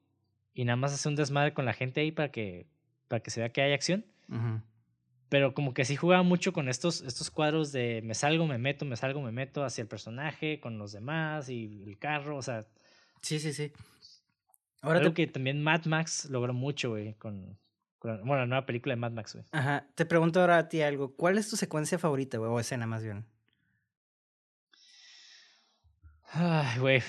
y 0.54 0.66
nada 0.66 0.76
más 0.76 0.94
hacer 0.94 1.10
un 1.10 1.16
desmadre 1.16 1.54
con 1.54 1.66
la 1.66 1.74
gente 1.74 2.02
ahí 2.02 2.12
para 2.12 2.30
que, 2.30 2.68
para 3.08 3.22
que 3.22 3.32
se 3.32 3.40
vea 3.40 3.50
que 3.50 3.62
hay 3.62 3.74
acción. 3.74 4.06
Ujú. 4.30 4.62
Pero 5.30 5.54
como 5.54 5.74
que 5.74 5.84
sí 5.86 5.96
jugaba 5.96 6.24
mucho 6.24 6.54
con 6.54 6.70
estos, 6.70 7.02
estos 7.02 7.32
cuadros 7.32 7.72
de 7.72 8.02
me 8.04 8.14
salgo, 8.14 8.46
me 8.48 8.58
meto, 8.58 8.86
me 8.86 8.96
salgo, 8.98 9.22
me 9.22 9.32
meto 9.32 9.64
hacia 9.64 9.82
el 9.82 9.88
personaje, 9.88 10.60
con 10.60 10.78
los 10.78 10.92
demás 10.92 11.50
y 11.50 11.84
el 11.86 11.98
carro. 11.98 12.38
O 12.38 12.42
sea, 12.42 12.66
Sí, 13.22 13.40
sí, 13.40 13.54
sí. 13.54 13.72
Ahora 14.82 15.00
algo 15.00 15.12
te, 15.12 15.26
que 15.26 15.28
también 15.32 15.62
Mad 15.62 15.86
Max 15.86 16.30
logró 16.30 16.54
mucho, 16.54 16.92
güey, 16.92 17.14
con- 17.16 17.58
bueno, 18.02 18.38
la 18.38 18.46
nueva 18.46 18.66
película 18.66 18.94
de 18.94 19.02
Mad 19.02 19.12
Max, 19.12 19.34
güey. 19.34 19.46
Ajá. 19.52 19.88
te 19.96 20.06
pregunto 20.06 20.40
ahora 20.40 20.58
a 20.58 20.70
ti 20.70 20.82
algo. 20.82 21.16
¿Cuál 21.16 21.38
es 21.38 21.50
tu 21.50 21.56
secuencia 21.56 21.98
favorita, 21.98 22.38
güey? 22.38 22.52
O 22.52 22.60
escena 22.60 22.86
más 22.88 23.04
bien. 23.04 23.26
Ay, 26.32 26.80
güey. 26.80 27.04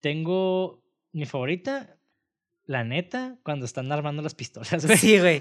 Tengo 0.00 0.82
mi 1.12 1.26
favorita, 1.26 1.96
la 2.66 2.84
neta, 2.84 3.38
cuando 3.42 3.66
están 3.66 3.90
armando 3.92 4.22
las 4.22 4.34
pistolas, 4.34 4.84
güey. 4.86 4.98
Sí, 4.98 5.18
güey. 5.18 5.40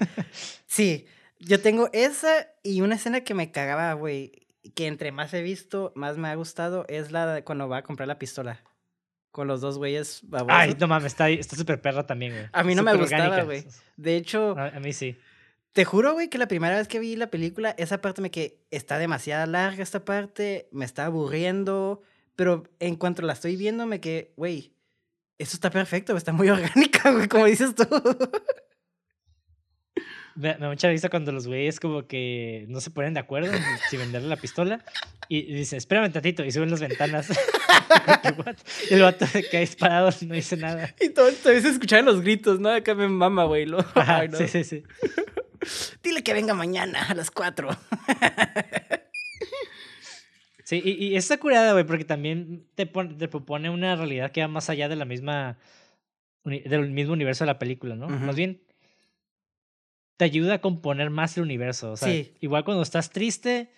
Sí. 0.65 1.05
Yo 1.39 1.61
tengo 1.61 1.89
esa 1.91 2.47
y 2.63 2.81
una 2.81 2.95
escena 2.95 3.21
que 3.21 3.33
me 3.33 3.51
cagaba, 3.51 3.93
güey. 3.93 4.47
Que 4.75 4.87
entre 4.87 5.11
más 5.11 5.33
he 5.33 5.41
visto, 5.41 5.91
más 5.95 6.17
me 6.17 6.29
ha 6.29 6.35
gustado, 6.35 6.85
es 6.87 7.11
la 7.11 7.25
de 7.33 7.43
cuando 7.43 7.67
va 7.67 7.77
a 7.77 7.83
comprar 7.83 8.07
la 8.07 8.19
pistola. 8.19 8.63
Con 9.33 9.47
los 9.47 9.61
dos 9.61 9.79
güeyes 9.79 10.21
babosos. 10.23 10.55
Ay, 10.55 10.77
no 10.79 10.87
mames, 10.87 11.07
está 11.11 11.27
está 11.27 11.55
súper 11.55 11.81
perra 11.81 12.05
también, 12.05 12.33
güey. 12.33 12.45
A 12.53 12.63
mí 12.63 12.75
no 12.75 12.83
me 12.83 12.91
Súper 12.91 13.09
gustaba, 13.09 13.41
güey. 13.41 13.65
De 13.97 14.15
hecho, 14.15 14.55
A, 14.55 14.67
a 14.67 14.79
mí 14.79 14.93
sí. 14.93 15.17
te 15.71 15.85
juro, 15.85 16.13
güey, 16.13 16.29
que 16.29 16.37
la 16.37 16.47
primera 16.47 16.77
vez 16.77 16.87
que 16.87 16.99
vi 16.99 17.15
la 17.15 17.27
película, 17.31 17.73
esa 17.79 17.99
parte 17.99 18.21
me 18.21 18.29
que 18.29 18.59
está 18.69 18.99
demasiado 18.99 19.47
larga 19.47 19.81
esta 19.81 20.05
parte, 20.05 20.69
me 20.71 20.85
está 20.85 21.05
aburriendo, 21.05 22.03
pero 22.35 22.63
en 22.79 22.95
cuanto 22.95 23.23
la 23.23 23.33
estoy 23.33 23.55
viendo 23.55 23.87
me 23.87 23.99
que, 23.99 24.33
güey, 24.37 24.71
esto 25.39 25.55
está 25.57 25.71
perfecto, 25.71 26.15
está 26.15 26.31
muy 26.31 26.49
orgánica, 26.51 27.11
güey, 27.11 27.27
como 27.27 27.45
dices 27.45 27.73
tú. 27.73 27.87
Me, 30.35 30.53
me 30.55 30.59
da 30.61 30.69
mucha 30.69 30.89
risa 30.89 31.09
cuando 31.09 31.31
los 31.31 31.45
güeyes 31.47 31.79
como 31.79 32.07
que 32.07 32.65
no 32.67 32.81
se 32.81 32.89
ponen 32.89 33.13
de 33.13 33.19
acuerdo 33.19 33.51
si 33.89 33.97
venderle 33.97 34.27
la 34.29 34.35
pistola 34.35 34.83
y, 35.29 35.39
y 35.39 35.53
dicen, 35.53 35.77
espérame 35.77 36.11
tantito, 36.11 36.43
y 36.43 36.51
suben 36.51 36.71
las 36.71 36.81
ventanas. 36.81 37.27
Y 38.89 38.93
el 38.95 39.01
vato 39.01 39.25
se 39.27 39.43
queda 39.47 39.61
disparado, 39.61 40.09
no 40.27 40.33
dice 40.35 40.57
nada. 40.57 40.93
Y 40.99 41.09
todo, 41.09 41.31
todavía 41.31 41.61
se 41.61 41.69
escuchaban 41.69 42.05
los 42.05 42.21
gritos, 42.21 42.59
¿no? 42.59 42.69
Acá 42.69 42.95
me 42.95 43.07
mama, 43.07 43.43
güey. 43.45 43.65
lo- 43.65 43.79
Ajá, 43.79 44.19
Ay, 44.19 44.29
no. 44.29 44.37
Sí, 44.37 44.47
sí, 44.47 44.63
sí. 44.63 44.83
Dile 46.03 46.23
que 46.23 46.33
venga 46.33 46.53
mañana 46.53 47.03
a 47.07 47.13
las 47.15 47.29
4. 47.31 47.69
Sí, 50.65 50.81
y, 50.83 50.91
y 51.07 51.15
está 51.17 51.37
curada, 51.37 51.73
güey, 51.73 51.83
porque 51.85 52.05
también 52.05 52.65
te, 52.75 52.85
pon- 52.85 53.17
te 53.17 53.27
propone 53.27 53.69
una 53.69 53.97
realidad 53.97 54.31
que 54.31 54.39
va 54.41 54.47
más 54.47 54.69
allá 54.69 54.87
de 54.87 54.95
la 54.95 55.03
misma, 55.03 55.57
del 56.45 56.89
mismo 56.89 57.11
universo 57.13 57.43
de 57.43 57.47
la 57.47 57.59
película, 57.59 57.95
¿no? 57.95 58.07
Más 58.07 58.37
bien, 58.37 58.61
te 60.17 60.25
ayuda 60.25 60.55
a 60.55 60.61
componer 60.61 61.09
más 61.09 61.37
el 61.37 61.43
universo. 61.43 61.91
O 61.93 61.97
sea, 61.97 62.09
Sí. 62.09 62.33
igual 62.39 62.63
cuando 62.65 62.83
estás 62.83 63.09
triste, 63.09 63.71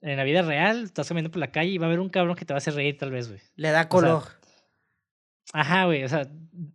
en 0.00 0.16
la 0.16 0.24
vida 0.24 0.42
real, 0.42 0.84
estás 0.84 1.08
caminando 1.08 1.30
por 1.30 1.38
la 1.40 1.52
calle 1.52 1.70
y 1.70 1.78
va 1.78 1.86
a 1.86 1.88
haber 1.88 2.00
un 2.00 2.08
cabrón 2.08 2.34
que 2.36 2.44
te 2.44 2.52
va 2.52 2.56
a 2.56 2.58
hacer 2.58 2.74
reír 2.74 2.98
tal 2.98 3.10
vez, 3.12 3.28
güey. 3.28 3.40
Le 3.56 3.70
da 3.70 3.88
color. 3.88 4.24
Ajá, 5.52 5.84
güey, 5.84 6.02
o 6.04 6.08
sea, 6.08 6.28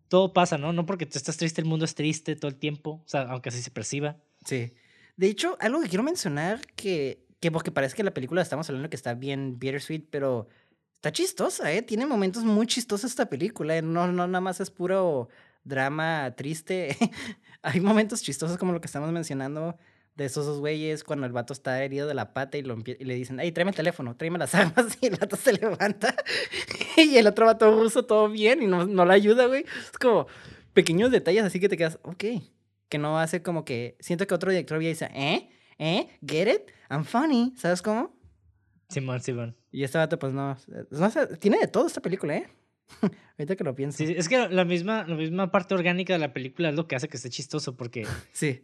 todo 0.07 0.33
pasa, 0.33 0.57
¿no? 0.57 0.71
No 0.71 0.85
porque 0.85 1.05
tú 1.05 1.17
estás 1.17 1.37
triste, 1.37 1.61
el 1.61 1.67
mundo 1.67 1.85
es 1.85 1.95
triste 1.95 2.35
todo 2.35 2.49
el 2.49 2.57
tiempo, 2.57 3.01
o 3.05 3.07
sea, 3.07 3.21
aunque 3.23 3.49
así 3.49 3.61
se 3.61 3.71
perciba. 3.71 4.17
sí. 4.45 4.73
De 5.17 5.25
hecho, 5.25 5.57
algo 5.59 5.81
que 5.81 5.89
quiero 5.89 6.03
mencionar 6.03 6.61
que, 6.75 7.25
que 7.39 7.49
porque 7.51 7.71
parece 7.71 7.95
que 7.95 8.03
la 8.03 8.13
película 8.13 8.39
estamos 8.39 8.69
hablando 8.69 8.87
que 8.91 8.95
está 8.95 9.15
bien 9.15 9.57
bittersweet, 9.57 10.03
pero 10.11 10.47
está 10.93 11.11
chistosa, 11.11 11.73
¿eh? 11.73 11.81
Tiene 11.81 12.05
momentos 12.05 12.43
muy 12.43 12.67
chistosos 12.67 13.09
esta 13.09 13.25
película, 13.27 13.75
¿eh? 13.75 13.81
No, 13.81 14.05
no 14.11 14.27
nada 14.27 14.41
más 14.41 14.59
es 14.59 14.69
puro 14.69 15.27
drama 15.67 16.33
triste. 16.35 16.95
Hay 17.61 17.79
momentos 17.79 18.21
chistosos 18.21 18.57
como 18.57 18.71
lo 18.71 18.81
que 18.81 18.87
estamos 18.87 19.11
mencionando 19.11 19.77
de 20.15 20.25
esos 20.25 20.47
dos 20.47 20.59
güeyes 20.59 21.03
cuando 21.03 21.27
el 21.27 21.31
vato 21.31 21.53
está 21.53 21.83
herido 21.83 22.07
de 22.07 22.15
la 22.15 22.33
pata 22.33 22.57
y, 22.57 22.63
lo 22.63 22.75
y 22.79 23.05
le 23.05 23.13
dicen, 23.13 23.39
ay, 23.39 23.51
tráeme 23.51 23.69
el 23.69 23.75
teléfono, 23.75 24.15
tráeme 24.15 24.39
las 24.39 24.55
armas 24.55 24.97
y 24.99 25.07
el 25.07 25.15
vato 25.15 25.35
se 25.35 25.53
levanta 25.53 26.15
y 26.97 27.17
el 27.17 27.27
otro 27.27 27.45
vato 27.45 27.71
ruso 27.71 28.03
todo 28.03 28.29
bien 28.29 28.63
y 28.63 28.67
no, 28.67 28.85
no 28.85 29.05
le 29.05 29.13
ayuda, 29.13 29.45
güey. 29.45 29.63
Es 29.63 29.97
como 29.99 30.27
pequeños 30.73 31.11
detalles 31.11 31.43
así 31.43 31.59
que 31.59 31.69
te 31.69 31.77
quedas, 31.77 31.99
ok, 32.01 32.23
que 32.89 32.97
no 32.97 33.19
hace 33.19 33.43
como 33.43 33.63
que, 33.63 33.95
siento 33.99 34.25
que 34.25 34.33
otro 34.33 34.49
director 34.49 34.79
dice, 34.79 35.09
¿eh? 35.13 35.49
¿Eh? 35.77 36.07
¿Get 36.25 36.47
it? 36.47 36.71
I'm 36.89 37.05
funny, 37.05 37.53
¿sabes 37.55 37.83
cómo? 37.83 38.17
Simón, 38.89 39.21
Simón. 39.21 39.55
Y 39.71 39.83
este 39.83 39.97
vato, 39.97 40.17
pues 40.17 40.33
no, 40.33 40.57
no 40.89 41.09
tiene 41.39 41.59
de 41.59 41.67
todo 41.67 41.85
esta 41.85 42.01
película, 42.01 42.37
¿eh? 42.37 42.49
Ahorita 43.37 43.55
que 43.55 43.63
lo 43.63 43.75
pienso. 43.75 43.97
Sí, 43.97 44.13
es 44.17 44.29
que 44.29 44.49
la 44.49 44.65
misma, 44.65 45.05
la 45.07 45.15
misma 45.15 45.51
parte 45.51 45.73
orgánica 45.73 46.13
de 46.13 46.19
la 46.19 46.33
película 46.33 46.69
es 46.69 46.75
lo 46.75 46.87
que 46.87 46.95
hace 46.95 47.07
que 47.07 47.17
esté 47.17 47.29
chistoso, 47.29 47.75
porque. 47.75 48.05
sí. 48.31 48.63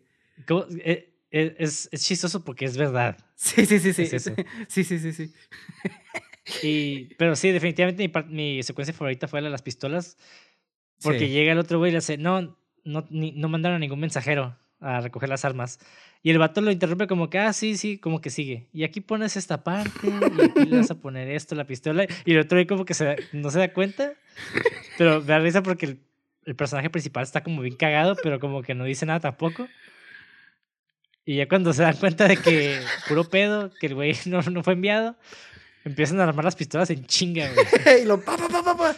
Eh, 0.84 1.14
eh, 1.32 1.56
es, 1.60 1.90
es, 1.92 2.06
chistoso 2.06 2.44
porque 2.44 2.66
es 2.66 2.78
verdad. 2.78 3.18
Sí, 3.36 3.66
sí, 3.66 3.80
sí, 3.80 3.94
sí. 3.94 4.08
sí, 4.08 4.84
sí, 4.84 5.00
sí, 5.00 5.14
sí. 5.14 5.34
Y, 6.62 7.14
pero 7.16 7.36
sí, 7.36 7.52
definitivamente 7.52 8.08
mi, 8.08 8.56
mi 8.56 8.64
secuencia 8.64 8.94
favorita 8.94 9.28
fue 9.28 9.42
la 9.42 9.48
de 9.48 9.52
las 9.52 9.62
pistolas. 9.62 10.18
Porque 11.02 11.30
llega 11.30 11.52
el 11.52 11.60
otro 11.60 11.80
güey 11.80 11.90
y 11.90 11.92
le 11.92 11.98
hace, 11.98 12.18
no, 12.18 12.58
no, 12.84 13.06
no 13.10 13.50
mandaron 13.50 13.76
a 13.76 13.80
ningún 13.80 14.00
mensajero 14.00 14.58
a 14.80 15.02
recoger 15.02 15.30
las 15.30 15.46
armas. 15.46 15.80
Y 16.26 16.32
el 16.32 16.40
vato 16.40 16.62
lo 16.62 16.72
interrumpe 16.72 17.06
como 17.06 17.30
que, 17.30 17.38
ah, 17.38 17.52
sí, 17.52 17.76
sí, 17.76 17.98
como 17.98 18.22
que 18.22 18.30
sigue. 18.30 18.70
Y 18.72 18.86
aquí 18.86 19.02
pones 19.02 19.36
esta 19.36 19.62
parte, 19.66 20.08
y 20.08 20.42
aquí 20.42 20.66
le 20.70 20.78
vas 20.78 20.90
a 20.90 20.96
poner 20.96 21.30
esto, 21.30 21.54
la 21.54 21.68
pistola. 21.68 22.08
Y 22.24 22.32
el 22.32 22.40
otro 22.40 22.56
güey 22.56 22.66
como 22.66 22.86
que 22.86 22.94
se, 22.94 23.18
no 23.34 23.52
se 23.52 23.60
da 23.60 23.74
cuenta. 23.74 24.14
Pero 24.98 25.20
me 25.20 25.28
da 25.28 25.40
risa 25.40 25.62
porque 25.62 25.98
el, 26.46 26.56
personaje 26.56 26.90
principal 26.90 27.24
está 27.24 27.44
como 27.44 27.62
bien 27.62 27.76
cagado, 27.76 28.16
pero 28.24 28.40
como 28.40 28.64
que 28.64 28.74
no 28.74 28.86
dice 28.86 29.06
nada 29.06 29.20
tampoco. 29.20 29.68
Y 31.26 31.36
ya 31.36 31.50
cuando 31.50 31.74
se 31.74 31.84
dan 31.84 31.98
cuenta 31.98 32.26
de 32.26 32.38
que 32.38 32.80
puro 33.10 33.26
pedo, 33.26 33.70
que 33.78 33.88
el 33.88 33.96
güey 33.96 34.16
no, 34.26 34.42
no 34.44 34.64
fue 34.64 34.74
enviado, 34.74 35.18
empiezan 35.84 36.22
a 36.22 36.24
armar 36.24 36.46
las 36.46 36.56
pistolas 36.56 36.90
en 36.90 37.06
chinga, 37.06 37.50
güey. 37.52 38.02
y 38.04 38.06
lo 38.06 38.22
pa, 38.22 38.38
pa, 38.38 38.48
pa, 38.48 38.78
pa, 38.78 38.96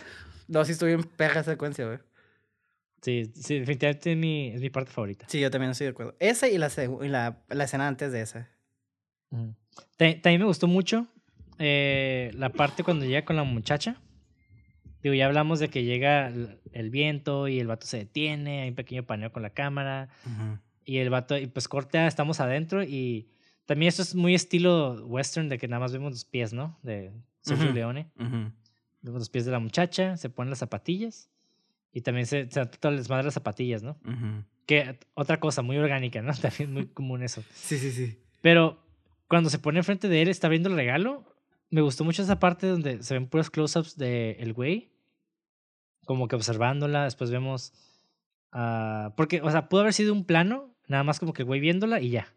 No, 0.48 0.64
sí 0.64 0.74
estoy 0.74 0.92
en 0.92 1.04
perra 1.04 1.44
secuencia, 1.44 1.88
güey. 1.88 1.98
Sí, 3.06 3.32
sí, 3.36 3.60
definitivamente 3.60 4.14
es 4.14 4.18
mi, 4.18 4.48
es 4.48 4.62
mi 4.62 4.72
parte 4.72 4.92
favorita. 4.92 5.28
Sí, 5.30 5.40
yo 5.40 5.52
también 5.52 5.70
estoy 5.70 5.86
de 5.86 5.92
acuerdo. 5.92 6.16
Esa 6.20 6.50
y 6.50 6.58
la, 6.58 6.72
y 7.04 7.08
la, 7.08 7.38
la 7.50 7.64
escena 7.64 7.88
antes 7.88 8.12
de 8.12 8.22
esa. 8.22 8.50
También 9.96 10.40
me 10.40 10.46
gustó 10.46 10.66
mucho 10.66 11.06
eh, 11.60 12.32
la 12.34 12.50
parte 12.50 12.84
cuando 12.84 13.06
llega 13.06 13.24
con 13.24 13.36
la 13.36 13.44
muchacha. 13.44 14.02
Digo, 15.04 15.14
ya 15.14 15.28
hablamos 15.28 15.60
de 15.60 15.68
que 15.68 15.84
llega 15.84 16.30
el, 16.30 16.90
viento 16.90 17.48
y 17.48 17.60
el 17.60 17.68
vato 17.68 17.86
se 17.86 17.98
detiene, 17.98 18.64
hay 18.64 18.70
un 18.70 18.76
pequeño 18.76 19.06
paneo 19.06 19.32
con 19.32 19.44
la 19.44 19.52
cámara. 19.52 20.10
Y 20.84 20.98
el 20.98 21.12
vato, 21.12 21.38
y 21.38 21.46
pues 21.46 21.68
corta, 21.68 22.08
estamos 22.08 22.40
adentro 22.40 22.82
y 22.82 23.30
también 23.68 23.90
esto 23.90 24.02
es 24.02 24.16
muy 24.16 24.34
estilo 24.34 25.06
western 25.06 25.48
de 25.48 25.60
que 25.60 25.68
nada 25.68 25.80
más 25.80 25.94
vemos 25.94 26.12
los 26.12 26.26
pies, 26.26 26.54
¿no? 26.54 26.80
De 26.82 27.12
Sergio 27.42 27.72
Leone. 27.72 28.10
Vemos 28.16 29.20
los 29.20 29.30
pies 29.30 29.46
de 29.46 29.52
la 29.52 29.60
muchacha, 29.60 30.18
se 30.18 30.32
ponen 30.32 30.50
las 30.50 30.58
zapatillas 30.58 31.30
y 31.96 32.02
también 32.02 32.26
se, 32.26 32.52
se 32.52 32.66
todo 32.66 32.92
el 32.92 32.98
desmadre 32.98 33.24
las 33.24 33.36
zapatillas, 33.36 33.82
¿no? 33.82 33.98
Que 34.66 35.00
otra 35.14 35.40
cosa 35.40 35.62
muy 35.62 35.78
orgánica, 35.78 36.22
¿no? 36.22 36.34
También 36.42 36.74
muy 36.74 36.88
común 36.88 37.24
eso. 37.24 37.42
Sí, 37.54 37.78
sí, 37.78 37.90
sí. 37.90 38.20
Pero 38.42 38.84
cuando 39.30 39.50
se 39.50 39.60
pone 39.60 39.80
enfrente 39.80 40.10
de 40.10 40.22
él, 40.22 40.28
está 40.28 40.50
viendo 40.50 40.68
el 40.68 40.76
regalo. 40.76 41.24
Me 41.70 41.80
gustó 41.80 42.04
mucho 42.04 42.22
esa 42.22 42.38
parte 42.38 42.68
donde 42.68 43.02
se 43.02 43.14
ven 43.14 43.28
puros 43.28 43.50
close-ups 43.50 43.98
de 43.98 44.32
el 44.42 44.52
güey. 44.52 44.92
Como 46.04 46.28
que 46.28 46.36
observándola. 46.36 47.06
Después 47.06 47.32
vemos. 47.32 47.72
Uh, 48.52 49.12
porque, 49.16 49.40
o 49.42 49.50
sea, 49.50 49.70
pudo 49.70 49.80
haber 49.80 49.94
sido 49.94 50.12
un 50.12 50.26
plano, 50.26 50.76
nada 50.90 51.06
más 51.06 51.18
como 51.22 51.32
que 51.32 51.44
el 51.44 51.46
güey 51.46 51.62
viéndola 51.62 52.02
y 52.02 52.10
ya. 52.10 52.34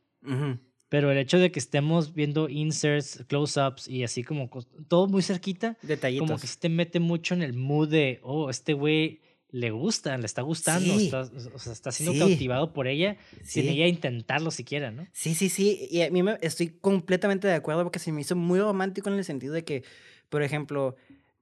Pero 0.89 1.11
el 1.11 1.19
hecho 1.19 1.41
de 1.41 1.51
que 1.51 1.59
estemos 1.59 2.15
viendo 2.15 2.49
inserts, 2.49 3.25
close-ups 3.27 3.89
y 3.89 4.05
así 4.05 4.23
como 4.23 4.49
todo 4.87 5.09
muy 5.09 5.23
cerquita. 5.23 5.77
Detallitos. 5.83 6.29
Como 6.29 6.39
que 6.39 6.47
se 6.47 6.61
te 6.61 6.69
mete 6.69 7.01
mucho 7.01 7.35
en 7.35 7.43
el 7.43 7.55
mood 7.55 7.89
de, 7.89 8.21
oh, 8.23 8.51
este 8.51 8.73
güey 8.73 9.21
le 9.51 9.71
gusta, 9.71 10.17
le 10.19 10.27
está 10.27 10.43
gustando, 10.43 10.99
está, 10.99 11.21
o 11.55 11.59
sea, 11.59 11.73
está 11.73 11.91
siendo 11.91 12.19
cautivado 12.19 12.73
por 12.73 12.87
ella 12.87 13.17
sin 13.43 13.67
ella 13.69 13.87
intentarlo 13.87 14.51
siquiera, 14.51 14.91
¿no? 14.91 15.07
Sí, 15.13 15.35
sí, 15.35 15.49
sí. 15.49 15.89
Y 15.91 16.03
a 16.03 16.11
mí 16.11 16.23
me, 16.23 16.39
estoy 16.43 16.69
completamente 16.69 17.49
de 17.49 17.55
acuerdo 17.55 17.83
porque 17.83 17.99
se 17.99 18.13
me 18.13 18.21
hizo 18.21 18.37
muy 18.37 18.61
romántico 18.61 19.09
en 19.09 19.17
el 19.17 19.25
sentido 19.25 19.55
de 19.55 19.65
que, 19.65 19.85
por 20.29 20.43
ejemplo, 20.43 20.97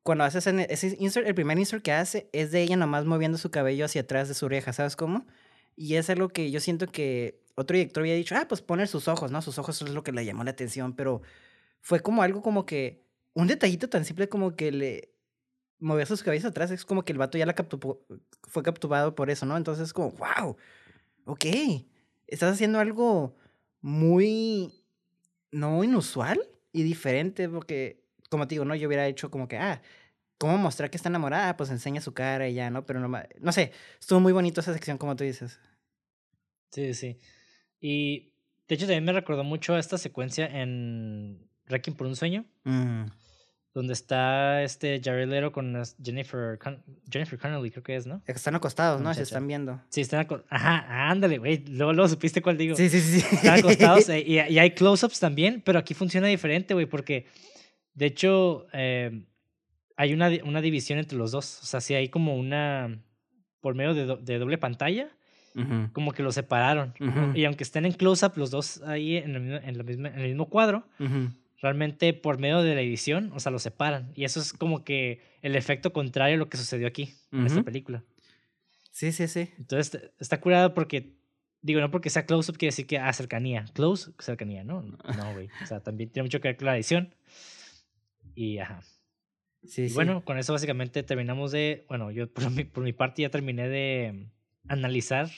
cuando 0.05 0.23
haces 0.23 0.47
ese 0.47 0.97
insert, 1.01 1.27
el 1.27 1.35
primer 1.35 1.59
insert 1.59 1.83
que 1.83 1.93
hace 1.93 2.29
es 2.33 2.53
de 2.53 2.63
ella 2.63 2.77
nomás 2.77 3.05
moviendo 3.07 3.39
su 3.39 3.51
cabello 3.51 3.85
hacia 3.85 4.03
atrás 4.03 4.29
de 4.29 4.35
su 4.35 4.47
oreja, 4.47 4.73
¿sabes 4.73 4.95
cómo? 4.95 5.27
Y 5.75 5.97
es 5.97 6.09
algo 6.09 6.29
que 6.29 6.51
yo 6.53 6.61
siento 6.61 6.87
que 6.87 7.41
otro 7.57 7.77
director 7.77 8.03
había 8.03 8.15
dicho, 8.15 8.37
ah, 8.37 8.47
pues 8.49 8.63
poner 8.63 8.87
sus 8.87 9.09
ojos, 9.09 9.33
¿no? 9.33 9.43
Sus 9.43 9.59
ojos 9.59 9.83
es 9.83 9.91
lo 9.91 10.05
que 10.05 10.13
le 10.13 10.25
llamó 10.25 10.45
la 10.45 10.53
atención, 10.53 10.95
pero 10.95 11.23
fue 11.81 12.01
como 12.01 12.23
algo 12.23 12.41
como 12.41 12.67
que, 12.67 13.05
un 13.35 13.49
detallito 13.49 13.89
tan 13.89 14.05
simple 14.05 14.29
como 14.29 14.55
que 14.55 14.71
le 14.71 15.16
mover 15.79 16.07
sus 16.07 16.23
cabezas 16.23 16.51
atrás, 16.51 16.71
es 16.71 16.85
como 16.85 17.05
que 17.05 17.13
el 17.13 17.19
vato 17.19 17.39
ya 17.39 17.47
la 17.47 17.55
capturó, 17.55 18.01
fue 18.45 18.63
capturado 18.63 19.15
por 19.15 19.31
eso, 19.31 19.47
¿no? 19.47 19.57
Entonces 19.57 19.87
es 19.87 19.93
como, 19.93 20.11
wow, 20.13 20.57
ok, 21.25 21.45
estás 22.27 22.55
haciendo 22.55 22.79
algo 22.79 23.37
muy, 23.81 24.73
no 25.51 25.85
inusual 25.85 26.41
y 26.73 26.83
diferente, 26.83 27.49
porque, 27.49 28.03
como 28.31 28.47
te 28.47 28.55
digo, 28.55 28.65
¿no? 28.65 28.75
Yo 28.75 28.89
hubiera 28.89 29.07
hecho 29.07 29.31
como 29.31 29.49
que, 29.49 29.59
ah, 29.59 29.83
¿cómo 30.39 30.57
mostrar 30.59 30.91
que 30.91 30.97
está 30.97 31.09
enamorada? 31.09 31.57
Pues 31.57 31.71
enseña 31.71 32.01
su 32.01 32.15
cara 32.15 32.49
y 32.49 32.55
ya, 32.55 32.71
¿no? 32.71 32.87
Pero 32.87 33.01
no, 33.01 33.23
no 33.41 33.53
sé, 33.53 33.73
estuvo 34.01 34.21
muy 34.21 34.33
bonito 34.33 34.61
esa 34.61 34.73
sección, 34.73 34.99
como 34.99 35.17
tú 35.17 35.25
dices. 35.25 35.61
Sí, 36.71 36.95
sí. 36.95 37.19
Y 37.81 38.33
de 38.69 38.75
hecho 38.75 38.87
también 38.87 39.05
me 39.05 39.13
recordó 39.13 39.45
mucho 39.45 39.75
a 39.75 39.79
esta 39.79 39.99
secuencia 39.99 40.47
en 40.47 41.49
Wrecking 41.69 41.95
por 41.95 42.07
un 42.07 42.17
sueño. 42.17 42.45
Mm 42.65 43.05
donde 43.77 43.93
está 43.93 44.63
este 44.63 45.03
Jared 45.05 45.29
Leto 45.29 45.53
con 45.53 45.77
Jennifer, 46.03 46.59
Jennifer 47.11 47.39
Connelly, 47.39 47.71
creo 47.71 47.83
que 47.83 47.95
es, 47.95 48.07
¿no? 48.07 48.23
Están 48.27 48.55
acostados, 48.55 49.03
¿no? 49.03 49.13
Se 49.13 49.21
están 49.21 49.47
viendo. 49.47 49.83
Sí, 49.91 50.01
están 50.01 50.21
acostados. 50.21 50.51
Ajá, 50.51 51.11
ándale, 51.11 51.37
güey. 51.37 51.63
Luego, 51.69 51.93
luego 51.93 52.09
supiste 52.09 52.41
cuál 52.41 52.57
digo. 52.57 52.75
Sí, 52.75 52.89
sí, 52.89 53.03
sí. 53.03 53.19
Están 53.19 53.59
acostados 53.59 54.09
eh, 54.09 54.21
y, 54.27 54.37
y, 54.39 54.59
hay 54.59 54.71
close-ups 54.71 55.21
también, 55.21 55.61
pero 55.63 55.79
aquí 55.79 55.93
funciona 55.93 56.27
diferente, 56.27 56.73
güey, 56.73 56.87
porque 56.87 57.27
de 57.93 58.07
hecho 58.07 58.67
eh, 58.73 59.27
hay 59.95 60.15
una, 60.15 60.31
una 60.45 60.63
división 60.63 60.99
entre 60.99 61.19
los 61.19 61.31
dos. 61.31 61.61
O 61.63 61.67
sea, 61.67 61.83
sí 61.83 61.93
hay 61.93 62.09
como 62.09 62.35
una. 62.35 62.99
Por 63.61 63.75
medio 63.75 63.93
de, 63.93 64.17
de 64.23 64.39
doble 64.39 64.57
pantalla, 64.57 65.11
como 65.93 66.13
que 66.13 66.23
los 66.23 66.35
separaron. 66.35 66.95
Y 67.35 67.45
aunque 67.45 67.65
estén 67.65 67.85
en 67.85 67.93
close-up 67.93 68.33
los 68.37 68.51
dos 68.51 68.81
ahí 68.87 69.19
en 69.19 69.35
el, 69.35 69.53
en, 69.63 69.85
misma, 69.85 70.09
en 70.09 70.21
el 70.21 70.29
mismo 70.29 70.49
cuadro 70.49 70.87
realmente 71.61 72.13
por 72.13 72.39
medio 72.39 72.63
de 72.63 72.75
la 72.75 72.81
edición, 72.81 73.31
o 73.35 73.41
sea, 73.41 73.53
lo 73.53 73.59
separan. 73.59 74.13
Y 74.15 74.25
eso 74.25 74.41
es 74.41 74.53
como 74.53 74.85
que 74.85 75.23
el 75.43 75.57
efecto 75.57 75.93
contrario 75.93 76.37
a 76.37 76.39
lo 76.39 76.49
que 76.49 76.57
sucedió 76.57 76.87
aquí, 76.87 77.15
en 77.33 77.47
esta 77.47 77.63
película. 77.63 78.05
Sí, 78.91 79.13
sí, 79.13 79.29
sí. 79.29 79.51
Entonces 79.59 80.11
está 80.19 80.41
curado 80.41 80.75
porque, 80.75 81.17
digo, 81.61 81.81
no 81.81 81.91
porque 81.91 82.11
sea 82.11 82.27
close-up 82.27 82.57
quiere 82.57 82.71
decir 82.71 82.87
que 82.87 82.99
a 82.99 83.09
ah, 83.09 83.13
cercanía. 83.13 83.67
Close, 83.75 84.13
cercanía, 84.19 84.65
¿no? 84.65 84.83
No, 84.83 85.33
güey. 85.35 85.49
O 85.63 85.67
sea, 85.67 85.81
también 85.81 86.11
tiene 86.11 86.25
mucho 86.25 86.41
que 86.41 86.49
ver 86.49 86.57
con 86.57 86.67
la 86.67 86.77
edición. 86.77 87.15
Y 88.35 88.59
ajá. 88.59 88.83
Sí, 89.65 89.83
y 89.83 89.93
bueno, 89.93 90.25
con 90.25 90.39
eso 90.39 90.53
básicamente 90.53 91.03
terminamos 91.03 91.53
de, 91.53 91.85
bueno, 91.89 92.11
yo 92.11 92.33
por 92.33 92.51
mi, 92.51 92.65
por 92.65 92.85
mi 92.85 92.93
parte 92.93 93.23
ya 93.23 93.31
terminé 93.31 93.69
de 93.69 94.29
analizar 94.69 95.29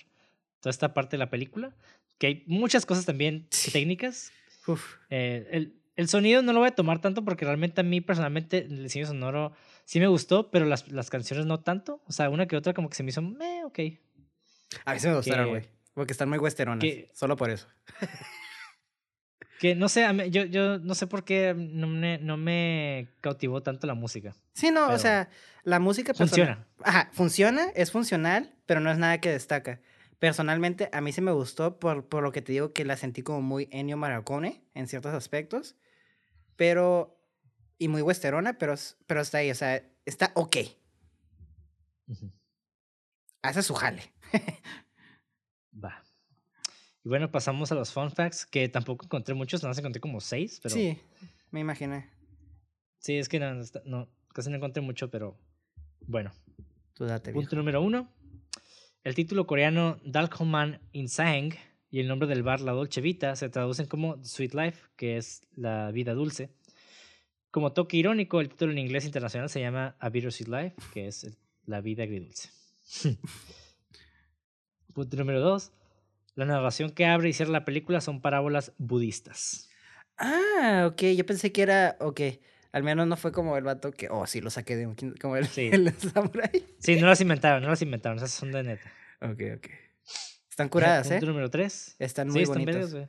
toda 0.60 0.70
esta 0.70 0.94
parte 0.94 1.16
de 1.16 1.18
la 1.18 1.30
película, 1.30 1.74
que 2.18 2.26
hay 2.26 2.44
muchas 2.46 2.84
cosas 2.86 3.06
también 3.06 3.48
técnicas. 3.72 4.32
Uf. 4.66 4.96
Eh, 5.10 5.48
el, 5.50 5.77
el 5.98 6.08
sonido 6.08 6.42
no 6.42 6.52
lo 6.52 6.60
voy 6.60 6.68
a 6.68 6.74
tomar 6.76 7.00
tanto 7.00 7.24
porque 7.24 7.44
realmente 7.44 7.80
a 7.80 7.84
mí 7.84 8.00
personalmente 8.00 8.58
el 8.58 8.84
diseño 8.84 9.04
sonoro 9.04 9.52
sí 9.84 9.98
me 9.98 10.06
gustó, 10.06 10.48
pero 10.48 10.64
las, 10.64 10.88
las 10.92 11.10
canciones 11.10 11.44
no 11.44 11.58
tanto. 11.58 12.00
O 12.06 12.12
sea, 12.12 12.30
una 12.30 12.46
que 12.46 12.56
otra 12.56 12.72
como 12.72 12.88
que 12.88 12.94
se 12.94 13.02
me 13.02 13.08
hizo, 13.10 13.20
meh, 13.20 13.64
ok. 13.64 13.78
A 14.84 14.94
mí 14.94 15.00
se 15.00 15.08
me 15.08 15.16
gustaron, 15.16 15.48
güey. 15.48 15.64
Porque 15.94 16.12
están 16.12 16.28
muy 16.28 16.38
westeronas. 16.38 16.86
solo 17.14 17.36
por 17.36 17.50
eso. 17.50 17.66
que 19.58 19.74
no 19.74 19.88
sé, 19.88 20.06
yo, 20.30 20.44
yo 20.44 20.78
no 20.78 20.94
sé 20.94 21.08
por 21.08 21.24
qué 21.24 21.52
no 21.56 21.88
me, 21.88 22.18
no 22.18 22.36
me 22.36 23.08
cautivó 23.20 23.64
tanto 23.64 23.88
la 23.88 23.94
música. 23.94 24.36
Sí, 24.52 24.70
no, 24.70 24.90
o 24.90 24.98
sea, 24.98 25.30
la 25.64 25.80
música... 25.80 26.14
Funciona. 26.14 26.64
Ajá, 26.84 27.10
funciona, 27.12 27.70
es 27.74 27.90
funcional, 27.90 28.54
pero 28.66 28.78
no 28.78 28.92
es 28.92 28.98
nada 28.98 29.18
que 29.18 29.32
destaca. 29.32 29.80
Personalmente, 30.20 30.90
a 30.92 31.00
mí 31.00 31.10
sí 31.10 31.22
me 31.22 31.32
gustó 31.32 31.80
por, 31.80 32.06
por 32.06 32.22
lo 32.22 32.30
que 32.30 32.40
te 32.40 32.52
digo 32.52 32.72
que 32.72 32.84
la 32.84 32.96
sentí 32.96 33.22
como 33.22 33.42
muy 33.42 33.68
Ennio 33.72 33.96
Maracone 33.96 34.62
en 34.74 34.86
ciertos 34.86 35.12
aspectos 35.12 35.74
pero. 36.58 37.14
Y 37.78 37.86
muy 37.86 38.02
westerona, 38.02 38.58
pero, 38.58 38.74
pero 39.06 39.20
está 39.20 39.38
ahí, 39.38 39.52
o 39.52 39.54
sea, 39.54 39.80
está 40.04 40.32
ok. 40.34 40.56
Hace 43.40 43.62
su 43.62 43.72
jale. 43.74 44.02
Va. 45.84 46.02
Y 47.04 47.08
bueno, 47.08 47.30
pasamos 47.30 47.70
a 47.70 47.76
los 47.76 47.92
fun 47.92 48.10
facts, 48.10 48.44
que 48.44 48.68
tampoco 48.68 49.04
encontré 49.06 49.36
muchos, 49.36 49.62
nada 49.62 49.70
más 49.70 49.78
encontré 49.78 50.00
como 50.00 50.20
seis, 50.20 50.58
pero... 50.60 50.74
Sí, 50.74 50.98
me 51.52 51.60
imaginé. 51.60 52.10
Sí, 52.98 53.16
es 53.16 53.28
que 53.28 53.38
no, 53.38 53.54
no, 53.84 54.08
casi 54.34 54.50
no 54.50 54.56
encontré 54.56 54.82
mucho, 54.82 55.08
pero 55.08 55.38
bueno. 56.00 56.32
Tú 56.94 57.04
date, 57.04 57.32
Punto 57.32 57.50
viejo. 57.50 57.56
número 57.56 57.80
uno. 57.80 58.12
El 59.04 59.14
título 59.14 59.46
coreano 59.46 60.00
Dalkoman 60.04 60.80
Insang 60.90 61.54
y 61.90 62.00
el 62.00 62.08
nombre 62.08 62.28
del 62.28 62.42
bar 62.42 62.60
La 62.60 62.72
Dolce 62.72 63.00
Vita 63.00 63.34
se 63.36 63.48
traducen 63.48 63.86
como 63.86 64.22
Sweet 64.24 64.54
Life, 64.54 64.82
que 64.96 65.16
es 65.16 65.42
la 65.56 65.90
vida 65.90 66.14
dulce. 66.14 66.50
Como 67.50 67.72
toque 67.72 67.96
irónico, 67.96 68.40
el 68.40 68.50
título 68.50 68.72
en 68.72 68.78
inglés 68.78 69.04
internacional 69.06 69.48
se 69.48 69.60
llama 69.60 69.96
A 69.98 70.08
Bittersweet 70.10 70.48
Life, 70.48 70.76
que 70.92 71.08
es 71.08 71.24
el- 71.24 71.36
la 71.66 71.80
vida 71.80 72.02
agridulce. 72.04 72.50
Punto 74.94 75.16
número 75.16 75.40
dos. 75.40 75.72
La 76.34 76.44
narración 76.44 76.90
que 76.90 77.06
abre 77.06 77.28
y 77.28 77.32
cierra 77.32 77.52
la 77.52 77.64
película 77.64 78.00
son 78.00 78.20
parábolas 78.20 78.72
budistas. 78.78 79.68
Ah, 80.18 80.88
ok, 80.90 81.02
yo 81.16 81.24
pensé 81.26 81.52
que 81.52 81.62
era, 81.62 81.96
ok, 82.00 82.20
al 82.72 82.82
menos 82.82 83.06
no 83.06 83.16
fue 83.16 83.32
como 83.32 83.56
el 83.56 83.64
vato 83.64 83.90
que, 83.92 84.08
oh, 84.08 84.26
sí, 84.26 84.40
lo 84.40 84.50
saqué 84.50 84.76
de 84.76 84.86
un, 84.86 84.94
como 85.20 85.36
el, 85.36 85.46
Sí. 85.46 85.68
el 85.72 85.92
samurai. 85.94 86.64
Sí, 86.78 86.96
no 86.96 87.06
las 87.06 87.20
inventaron, 87.20 87.62
no 87.62 87.68
las 87.70 87.82
inventaron, 87.82 88.18
esas 88.18 88.30
son 88.32 88.52
de 88.52 88.62
neta. 88.62 88.92
Ok, 89.20 89.40
ok. 89.56 89.66
Están 90.58 90.68
curadas, 90.70 91.08
¿eh? 91.12 91.20
Número 91.20 91.48
tres. 91.50 91.94
Están 92.00 92.26
Sí, 92.28 92.32
muy 92.32 92.42
están 92.42 92.64
bonitas. 92.64 93.08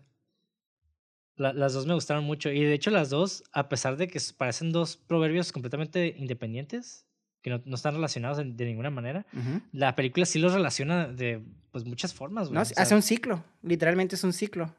La- 1.36 1.52
las 1.54 1.74
dos 1.74 1.88
me 1.88 1.96
gustaron 1.96 2.24
mucho. 2.24 2.52
Y 2.52 2.64
de 2.64 2.74
hecho, 2.74 2.92
las 2.92 3.10
dos, 3.10 3.44
a 3.54 3.70
pesar 3.70 3.98
de 3.98 4.08
que 4.08 4.20
parecen 4.38 4.72
dos 4.72 4.98
proverbios 4.98 5.52
completamente 5.52 6.14
independientes, 6.16 7.08
que 7.42 7.50
no, 7.50 7.60
no 7.66 7.76
están 7.76 7.96
relacionados 7.96 8.38
de 8.38 8.66
ninguna 8.66 8.92
manera, 8.92 9.26
la 9.72 9.96
película 9.96 10.28
sí 10.28 10.38
los 10.38 10.54
relaciona 10.54 11.08
de 11.08 11.42
pues, 11.72 11.86
muchas 11.86 12.14
formas, 12.14 12.50
güey. 12.50 12.56
No, 12.56 12.62
O 12.62 12.66
sí, 12.66 12.76
sea, 12.76 12.84
hace 12.84 12.94
un 12.94 13.02
ciclo, 13.02 13.44
literalmente 13.64 14.16
es 14.16 14.24
un 14.24 14.34
ciclo. 14.34 14.76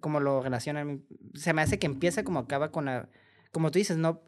Como 0.00 0.20
lo 0.20 0.40
relacionan. 0.40 1.04
Se 1.34 1.52
me 1.52 1.60
hace 1.62 1.78
que 1.78 1.86
empieza 1.86 2.22
como 2.24 2.38
acaba 2.38 2.70
con 2.70 2.86
la. 2.86 3.10
Como 3.50 3.70
tú 3.70 3.78
dices, 3.78 3.98
no. 3.98 4.22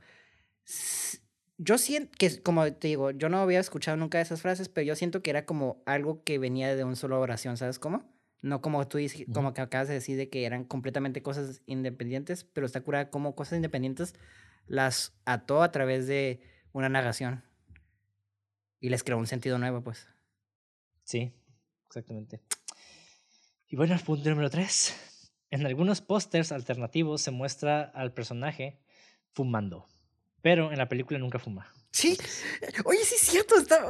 Yo 1.65 1.79
siento 1.79 2.11
que, 2.19 2.43
como 2.43 2.73
te 2.73 2.89
digo, 2.89 3.13
yo 3.13 3.29
no 3.29 3.39
había 3.39 3.61
escuchado 3.61 3.97
nunca 3.97 4.21
esas 4.21 4.43
frases, 4.43 4.69
pero 4.69 4.85
yo 4.85 4.97
siento 4.97 5.23
que 5.23 5.31
era 5.31 5.47
como 5.47 5.81
algo 5.87 6.25
que 6.25 6.39
venía 6.39 6.75
de 6.75 6.83
una 6.83 6.97
sola 6.97 7.19
oración, 7.19 7.57
¿sabes 7.57 7.79
cómo? 7.79 8.03
No 8.41 8.61
como 8.61 8.89
tú 8.89 8.99
dices, 8.99 9.27
como 9.33 9.55
que 9.55 9.61
acabas 9.61 9.87
de 9.87 9.95
decir 9.95 10.17
de 10.17 10.29
que 10.29 10.45
eran 10.45 10.65
completamente 10.65 11.23
cosas 11.23 11.63
independientes, 11.67 12.43
pero 12.43 12.67
está 12.67 12.81
curada 12.81 13.11
como 13.11 13.37
cosas 13.37 13.55
independientes 13.55 14.17
las 14.67 15.15
ató 15.25 15.63
a 15.63 15.71
través 15.71 16.09
de 16.09 16.41
una 16.73 16.89
narración. 16.89 17.45
Y 18.81 18.89
les 18.89 19.05
creó 19.05 19.19
un 19.19 19.29
sentido 19.29 19.57
nuevo, 19.59 19.85
pues. 19.85 20.09
Sí, 21.05 21.33
exactamente. 21.87 22.41
Y 23.69 23.77
bueno, 23.77 23.95
el 23.95 24.01
punto 24.01 24.29
número 24.31 24.51
tres. 24.51 25.31
En 25.51 25.65
algunos 25.65 26.01
pósters 26.01 26.51
alternativos 26.51 27.23
se 27.23 27.31
muestra 27.31 27.83
al 27.83 28.13
personaje 28.13 28.81
fumando, 29.33 29.87
pero 30.43 30.71
en 30.73 30.79
la 30.79 30.89
película 30.89 31.19
nunca 31.19 31.39
fuma. 31.39 31.73
Sí, 31.91 32.17
oye, 32.85 32.99
sí 33.05 33.15
es 33.17 33.21
cierto, 33.23 33.57
está, 33.57 33.85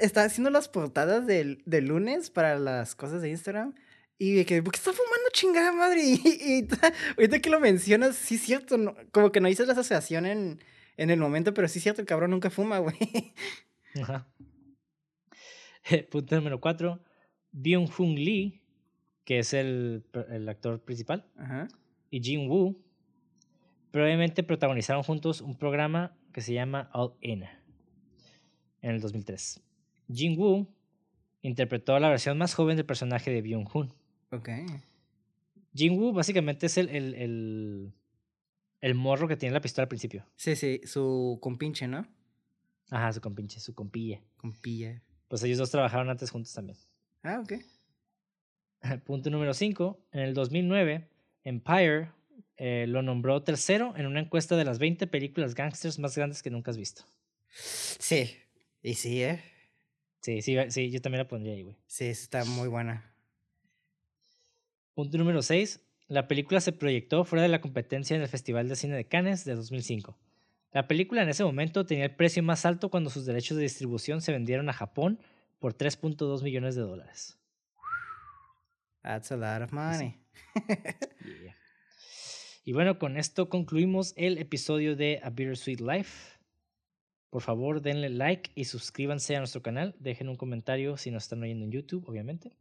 está 0.00 0.24
haciendo 0.24 0.50
las 0.50 0.68
portadas 0.68 1.26
del, 1.26 1.62
del 1.66 1.86
lunes 1.86 2.30
para 2.30 2.58
las 2.58 2.94
cosas 2.94 3.20
de 3.22 3.30
Instagram. 3.30 3.74
Y 4.20 4.34
de 4.34 4.44
que, 4.46 4.60
¿por 4.62 4.72
qué 4.72 4.78
está 4.78 4.92
fumando 4.92 5.28
chingada 5.32 5.72
madre? 5.72 6.02
Y, 6.04 6.20
y 6.58 6.62
ta- 6.64 6.92
ahorita 7.16 7.38
que 7.40 7.50
lo 7.50 7.60
mencionas, 7.60 8.16
sí 8.16 8.34
es 8.34 8.42
cierto, 8.42 8.76
no- 8.76 8.96
como 9.12 9.30
que 9.30 9.40
no 9.40 9.48
hice 9.48 9.64
la 9.64 9.72
asociación 9.74 10.26
en, 10.26 10.62
en 10.96 11.10
el 11.10 11.20
momento, 11.20 11.54
pero 11.54 11.68
sí 11.68 11.78
es 11.78 11.84
cierto, 11.84 12.00
el 12.00 12.06
cabrón 12.06 12.30
nunca 12.32 12.50
fuma, 12.50 12.78
güey. 12.78 12.96
Ajá. 14.02 14.26
Punto 16.10 16.36
número 16.36 16.60
4. 16.60 17.00
Byung-Hun 17.52 18.14
Lee, 18.16 18.60
que 19.24 19.38
es 19.38 19.54
el, 19.54 20.04
el 20.30 20.48
actor 20.48 20.80
principal, 20.82 21.24
Ajá. 21.36 21.68
y 22.10 22.20
Jin 22.20 22.48
Woo, 22.50 22.76
probablemente 23.98 24.44
protagonizaron 24.44 25.02
juntos 25.02 25.40
un 25.40 25.58
programa 25.58 26.16
que 26.32 26.40
se 26.40 26.52
llama 26.52 26.88
All 26.92 27.14
In 27.20 27.42
en 28.80 28.90
el 28.92 29.00
2003. 29.00 29.60
Jin 30.08 30.38
Woo 30.38 30.68
interpretó 31.42 31.98
la 31.98 32.08
versión 32.08 32.38
más 32.38 32.54
joven 32.54 32.76
del 32.76 32.86
personaje 32.86 33.32
de 33.32 33.42
Byung-Hun. 33.42 33.92
Ok. 34.30 34.50
Jin 35.74 35.98
Woo 35.98 36.12
básicamente 36.12 36.66
es 36.66 36.78
el, 36.78 36.88
el, 36.90 37.14
el, 37.14 37.92
el 38.80 38.94
morro 38.94 39.26
que 39.26 39.36
tiene 39.36 39.52
la 39.52 39.60
pistola 39.60 39.82
al 39.82 39.88
principio. 39.88 40.24
Sí, 40.36 40.54
sí, 40.54 40.80
su 40.84 41.40
compinche, 41.42 41.88
¿no? 41.88 42.06
Ajá, 42.90 43.12
su 43.12 43.20
compinche, 43.20 43.58
su 43.58 43.74
compilla. 43.74 44.22
Compilla. 44.36 45.02
Pues 45.26 45.42
ellos 45.42 45.58
dos 45.58 45.72
trabajaron 45.72 46.08
antes 46.08 46.30
juntos 46.30 46.52
también. 46.52 46.78
Ah, 47.24 47.42
ok. 47.42 47.54
Punto 49.04 49.28
número 49.28 49.54
5. 49.54 49.98
En 50.12 50.20
el 50.20 50.34
2009, 50.34 51.08
Empire 51.42 52.12
eh, 52.58 52.86
lo 52.88 53.02
nombró 53.02 53.42
tercero 53.42 53.94
en 53.96 54.06
una 54.06 54.20
encuesta 54.20 54.56
de 54.56 54.64
las 54.64 54.80
20 54.80 55.06
películas 55.06 55.54
gangsters 55.54 55.98
más 55.98 56.16
grandes 56.16 56.42
que 56.42 56.50
nunca 56.50 56.72
has 56.72 56.76
visto. 56.76 57.04
Sí, 57.48 58.36
y 58.82 58.94
sí, 58.94 59.22
¿eh? 59.22 59.40
Sí, 60.20 60.42
sí, 60.42 60.56
sí, 60.70 60.90
yo 60.90 61.00
también 61.00 61.22
la 61.22 61.28
pondría 61.28 61.54
ahí, 61.54 61.62
güey. 61.62 61.76
Sí, 61.86 62.06
está 62.06 62.44
muy 62.44 62.68
buena. 62.68 63.14
Punto 64.94 65.16
número 65.16 65.40
6. 65.40 65.80
La 66.08 66.26
película 66.26 66.60
se 66.60 66.72
proyectó 66.72 67.24
fuera 67.24 67.42
de 67.42 67.48
la 67.48 67.60
competencia 67.60 68.16
en 68.16 68.22
el 68.22 68.28
Festival 68.28 68.68
de 68.68 68.74
Cine 68.74 68.96
de 68.96 69.06
Cannes 69.06 69.44
de 69.44 69.54
2005. 69.54 70.18
La 70.72 70.88
película 70.88 71.22
en 71.22 71.28
ese 71.28 71.44
momento 71.44 71.86
tenía 71.86 72.06
el 72.06 72.16
precio 72.16 72.42
más 72.42 72.66
alto 72.66 72.90
cuando 72.90 73.08
sus 73.08 73.24
derechos 73.24 73.56
de 73.56 73.62
distribución 73.62 74.20
se 74.20 74.32
vendieron 74.32 74.68
a 74.68 74.72
Japón 74.72 75.20
por 75.60 75.74
3.2 75.74 76.42
millones 76.42 76.74
de 76.74 76.82
dólares. 76.82 77.38
That's 79.02 79.30
a 79.30 79.36
lot 79.36 79.62
of 79.62 79.72
money. 79.72 80.18
Yeah. 81.24 81.57
Y 82.68 82.74
bueno, 82.74 82.98
con 82.98 83.16
esto 83.16 83.48
concluimos 83.48 84.12
el 84.14 84.36
episodio 84.36 84.94
de 84.94 85.20
A 85.22 85.30
Bittersweet 85.30 85.80
Life. 85.80 86.38
Por 87.30 87.40
favor, 87.40 87.80
denle 87.80 88.10
like 88.10 88.50
y 88.54 88.66
suscríbanse 88.66 89.34
a 89.36 89.38
nuestro 89.38 89.62
canal. 89.62 89.96
Dejen 90.00 90.28
un 90.28 90.36
comentario 90.36 90.98
si 90.98 91.10
nos 91.10 91.22
están 91.22 91.42
oyendo 91.42 91.64
en 91.64 91.72
YouTube, 91.72 92.06
obviamente. 92.06 92.52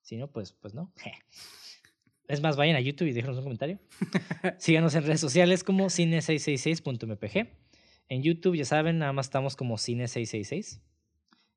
Si 0.00 0.16
no, 0.16 0.30
pues, 0.30 0.52
pues 0.52 0.74
no. 0.74 0.92
Es 2.28 2.40
más, 2.40 2.56
vayan 2.56 2.76
a 2.76 2.80
YouTube 2.80 3.08
y 3.08 3.12
déjenos 3.12 3.38
un 3.38 3.42
comentario. 3.42 3.80
Síganos 4.58 4.94
en 4.94 5.02
redes 5.02 5.20
sociales 5.20 5.64
como 5.64 5.86
cine666.mpg. 5.86 7.48
En 8.08 8.22
YouTube, 8.22 8.54
ya 8.54 8.64
saben, 8.64 8.98
nada 8.98 9.12
más 9.12 9.26
estamos 9.26 9.56
como 9.56 9.74
cine666. 9.74 10.80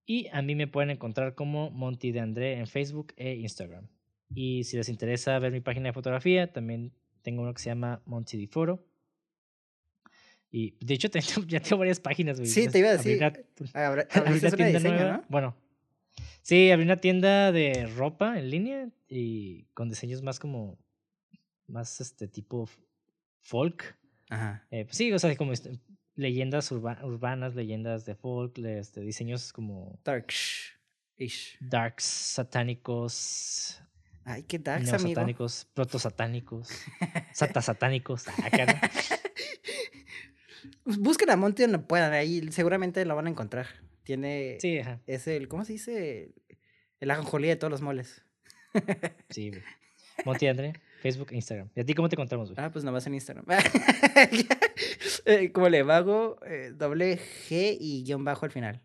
Y 0.08 0.26
a 0.30 0.42
mí 0.42 0.56
me 0.56 0.66
pueden 0.66 0.90
encontrar 0.90 1.36
como 1.36 1.70
Monty 1.70 2.12
de 2.12 2.22
André 2.22 2.58
en 2.58 2.66
Facebook 2.66 3.14
e 3.16 3.36
Instagram. 3.36 3.90
Y 4.34 4.64
si 4.64 4.76
les 4.76 4.90
interesa 4.90 5.38
ver 5.38 5.52
mi 5.52 5.62
página 5.62 5.90
de 5.90 5.94
fotografía, 5.94 6.52
también 6.52 6.94
tengo 7.22 7.42
uno 7.44 7.54
que 7.54 7.62
se 7.62 7.70
llama 7.70 8.02
Monty 8.06 8.38
Di 8.38 8.48
Foro. 8.48 8.86
Y 10.50 10.76
de 10.86 10.94
hecho, 10.96 11.08
ya 11.48 11.60
tengo 11.62 11.78
varias 11.78 12.00
páginas. 12.00 12.38
güey. 12.38 12.50
Sí, 12.50 12.68
te 12.68 12.80
iba 12.80 12.90
a 12.90 12.94
decir. 12.98 13.18
una- 13.18 13.34
Abra- 13.74 14.08
una 14.16 14.40
tienda 14.40 14.68
diseño, 14.68 14.96
nueva. 14.96 15.18
¿no? 15.18 15.24
Bueno, 15.30 15.56
sí, 16.42 16.72
abrí 16.72 16.84
una 16.84 16.98
tienda 16.98 17.52
de 17.52 17.88
ropa 17.96 18.38
en 18.38 18.50
línea 18.50 18.90
y 19.08 19.64
con 19.74 19.90
diseños 19.90 20.22
más 20.22 20.40
como, 20.40 20.78
más 21.68 22.02
este 22.02 22.28
tipo 22.28 22.68
folk. 23.40 23.98
Ajá. 24.30 24.66
Eh, 24.72 24.86
pues 24.86 24.98
sí, 24.98 25.12
o 25.14 25.20
sea, 25.20 25.36
como 25.38 25.54
este, 25.54 25.80
leyendas 26.16 26.72
urba- 26.72 27.04
urbanas, 27.04 27.56
leyendas 27.56 28.06
de 28.06 28.16
folk, 28.16 28.58
este, 28.60 29.02
diseños 29.02 29.54
como 29.54 30.00
Dark-ish. 30.04 31.58
darks, 31.62 32.04
satánicos, 32.04 33.82
Ay, 34.24 34.44
qué 34.44 34.60
darks, 34.60 34.90
amigo. 34.94 35.08
neosatánicos, 35.08 35.68
protosatánicos, 35.74 36.70
satasatánicos. 37.34 38.28
Ah, 38.28 38.34
acá, 38.46 38.66
¿no? 38.66 38.74
Pues 40.84 40.98
Busquen 40.98 41.30
a 41.30 41.38
Monty 41.38 41.64
donde 41.64 41.80
puedan, 41.80 42.12
ahí 42.14 42.52
seguramente 42.52 43.04
lo 43.06 43.16
van 43.16 43.28
a 43.28 43.30
encontrar. 43.30 43.68
Tiene. 44.04 44.58
Sí, 44.60 44.80
ajá, 44.80 45.00
Es 45.06 45.28
el. 45.28 45.48
¿Cómo 45.48 45.64
se 45.64 45.74
dice? 45.74 46.34
El 47.00 47.12
ajonjolí 47.12 47.48
de 47.48 47.56
todos 47.56 47.72
los 47.72 47.82
moles. 47.82 48.24
sí, 49.30 49.50
güey. 49.50 49.62
Monty 50.26 50.48
André, 50.48 50.74
Facebook 51.02 51.30
e 51.32 51.36
Instagram. 51.36 51.70
¿Y 51.76 51.82
a 51.82 51.86
ti 51.86 51.94
cómo 51.94 52.10
te 52.10 52.16
encontramos, 52.16 52.52
güey? 52.52 52.64
Ah, 52.64 52.72
pues 52.72 52.84
nomás 52.84 53.06
en 53.08 53.14
Instagram. 53.16 53.46
Eh, 55.26 55.52
Como 55.52 55.70
le 55.70 55.84
vago, 55.84 56.40
eh, 56.46 56.72
doble 56.76 57.18
G 57.20 57.78
y 57.80 58.04
guion 58.04 58.24
bajo 58.24 58.46
al 58.46 58.52
final. 58.52 58.82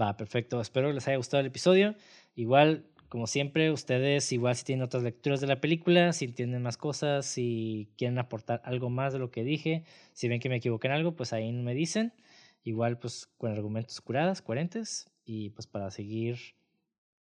Va, 0.00 0.16
perfecto. 0.16 0.60
Espero 0.60 0.92
les 0.92 1.06
haya 1.06 1.16
gustado 1.16 1.40
el 1.40 1.46
episodio. 1.46 1.94
Igual, 2.34 2.86
como 3.10 3.26
siempre, 3.26 3.72
ustedes, 3.72 4.30
igual 4.30 4.54
si 4.54 4.64
tienen 4.64 4.84
otras 4.84 5.02
lecturas 5.02 5.40
de 5.40 5.48
la 5.48 5.60
película, 5.60 6.12
si 6.12 6.26
entienden 6.26 6.62
más 6.62 6.76
cosas, 6.76 7.26
si 7.26 7.90
quieren 7.98 8.18
aportar 8.20 8.62
algo 8.64 8.88
más 8.88 9.12
de 9.12 9.18
lo 9.18 9.32
que 9.32 9.42
dije, 9.42 9.84
si 10.12 10.28
ven 10.28 10.38
que 10.38 10.48
me 10.48 10.56
equivoqué 10.56 10.86
en 10.86 10.94
algo, 10.94 11.16
pues 11.16 11.32
ahí 11.32 11.52
me 11.52 11.74
dicen. 11.74 12.14
Igual, 12.62 12.98
pues 12.98 13.26
con 13.36 13.50
argumentos 13.50 14.00
curadas, 14.00 14.42
coherentes, 14.42 15.10
y 15.24 15.50
pues 15.50 15.66
para 15.66 15.90
seguir 15.90 16.38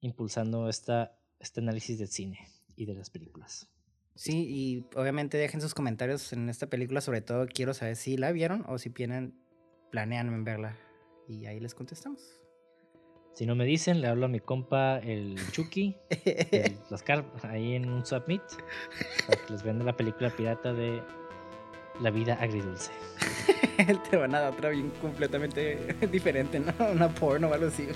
impulsando 0.01 0.69
esta, 0.69 1.17
este 1.39 1.61
análisis 1.61 1.99
del 2.01 2.09
cine 2.09 2.41
y 2.75 2.87
de 2.87 2.95
las 2.95 3.09
películas. 3.09 3.69
Sí, 4.17 4.45
y 4.49 4.87
obviamente 4.99 5.39
dejen 5.39 5.61
sus 5.61 5.75
comentarios 5.75 6.33
en 6.33 6.49
esta 6.49 6.67
película. 6.67 7.01
Sobre 7.01 7.21
todo 7.21 7.47
quiero 7.47 7.75
saber 7.75 7.95
si 7.95 8.17
la 8.17 8.33
vieron 8.33 8.65
o 8.67 8.79
si 8.79 8.91
planean, 8.91 9.39
planean 9.93 10.43
verla. 10.43 10.77
Y 11.29 11.47
ahí 11.47 11.61
les 11.61 11.77
contestamos. 11.77 12.41
Si 13.37 13.45
no 13.45 13.55
me 13.55 13.67
dicen, 13.67 14.01
le 14.01 14.09
hablo 14.09 14.25
a 14.25 14.29
mi 14.31 14.41
compa 14.41 14.99
el 15.01 15.37
Chucky, 15.53 15.95
el 16.25 16.79
Lascar, 16.91 17.23
ahí 17.43 17.75
en 17.75 17.87
un 17.91 18.07
submit, 18.07 18.41
para 19.27 19.45
que 19.45 19.53
les 19.53 19.63
venda 19.63 19.85
la 19.85 19.95
película 19.95 20.31
pirata 20.31 20.73
de 20.73 21.03
La 22.01 22.11
vida 22.11 22.39
agridulce. 22.41 22.93
Él 23.77 24.01
te 24.11 24.17
van 24.17 24.35
a 24.35 24.41
dar 24.41 24.55
otra 24.55 24.71
bien 24.71 24.91
completamente 25.03 25.95
diferente, 26.11 26.61
¿no? 26.61 26.73
Una 26.91 27.11
porno 27.11 27.49
o 27.49 27.53
algo 27.53 27.67
así, 27.67 27.87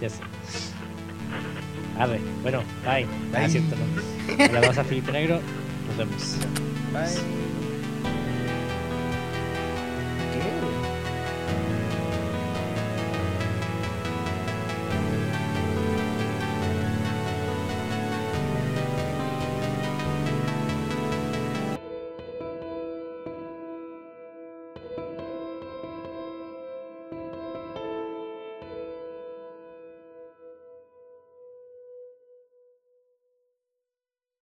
ya 0.00 0.08
sé. 0.08 0.22
Arre, 1.98 2.18
bueno, 2.40 2.62
bye. 2.82 3.04
Bye. 3.30 3.44
Ah, 3.44 3.48
cierto, 3.48 3.76
no. 3.76 4.52
La 4.54 4.60
vas 4.66 4.78
a 4.78 4.84
Felipe 4.84 5.12
Negro. 5.12 5.38
Nos 5.86 5.96
vemos. 5.98 6.38
Bye. 6.94 7.45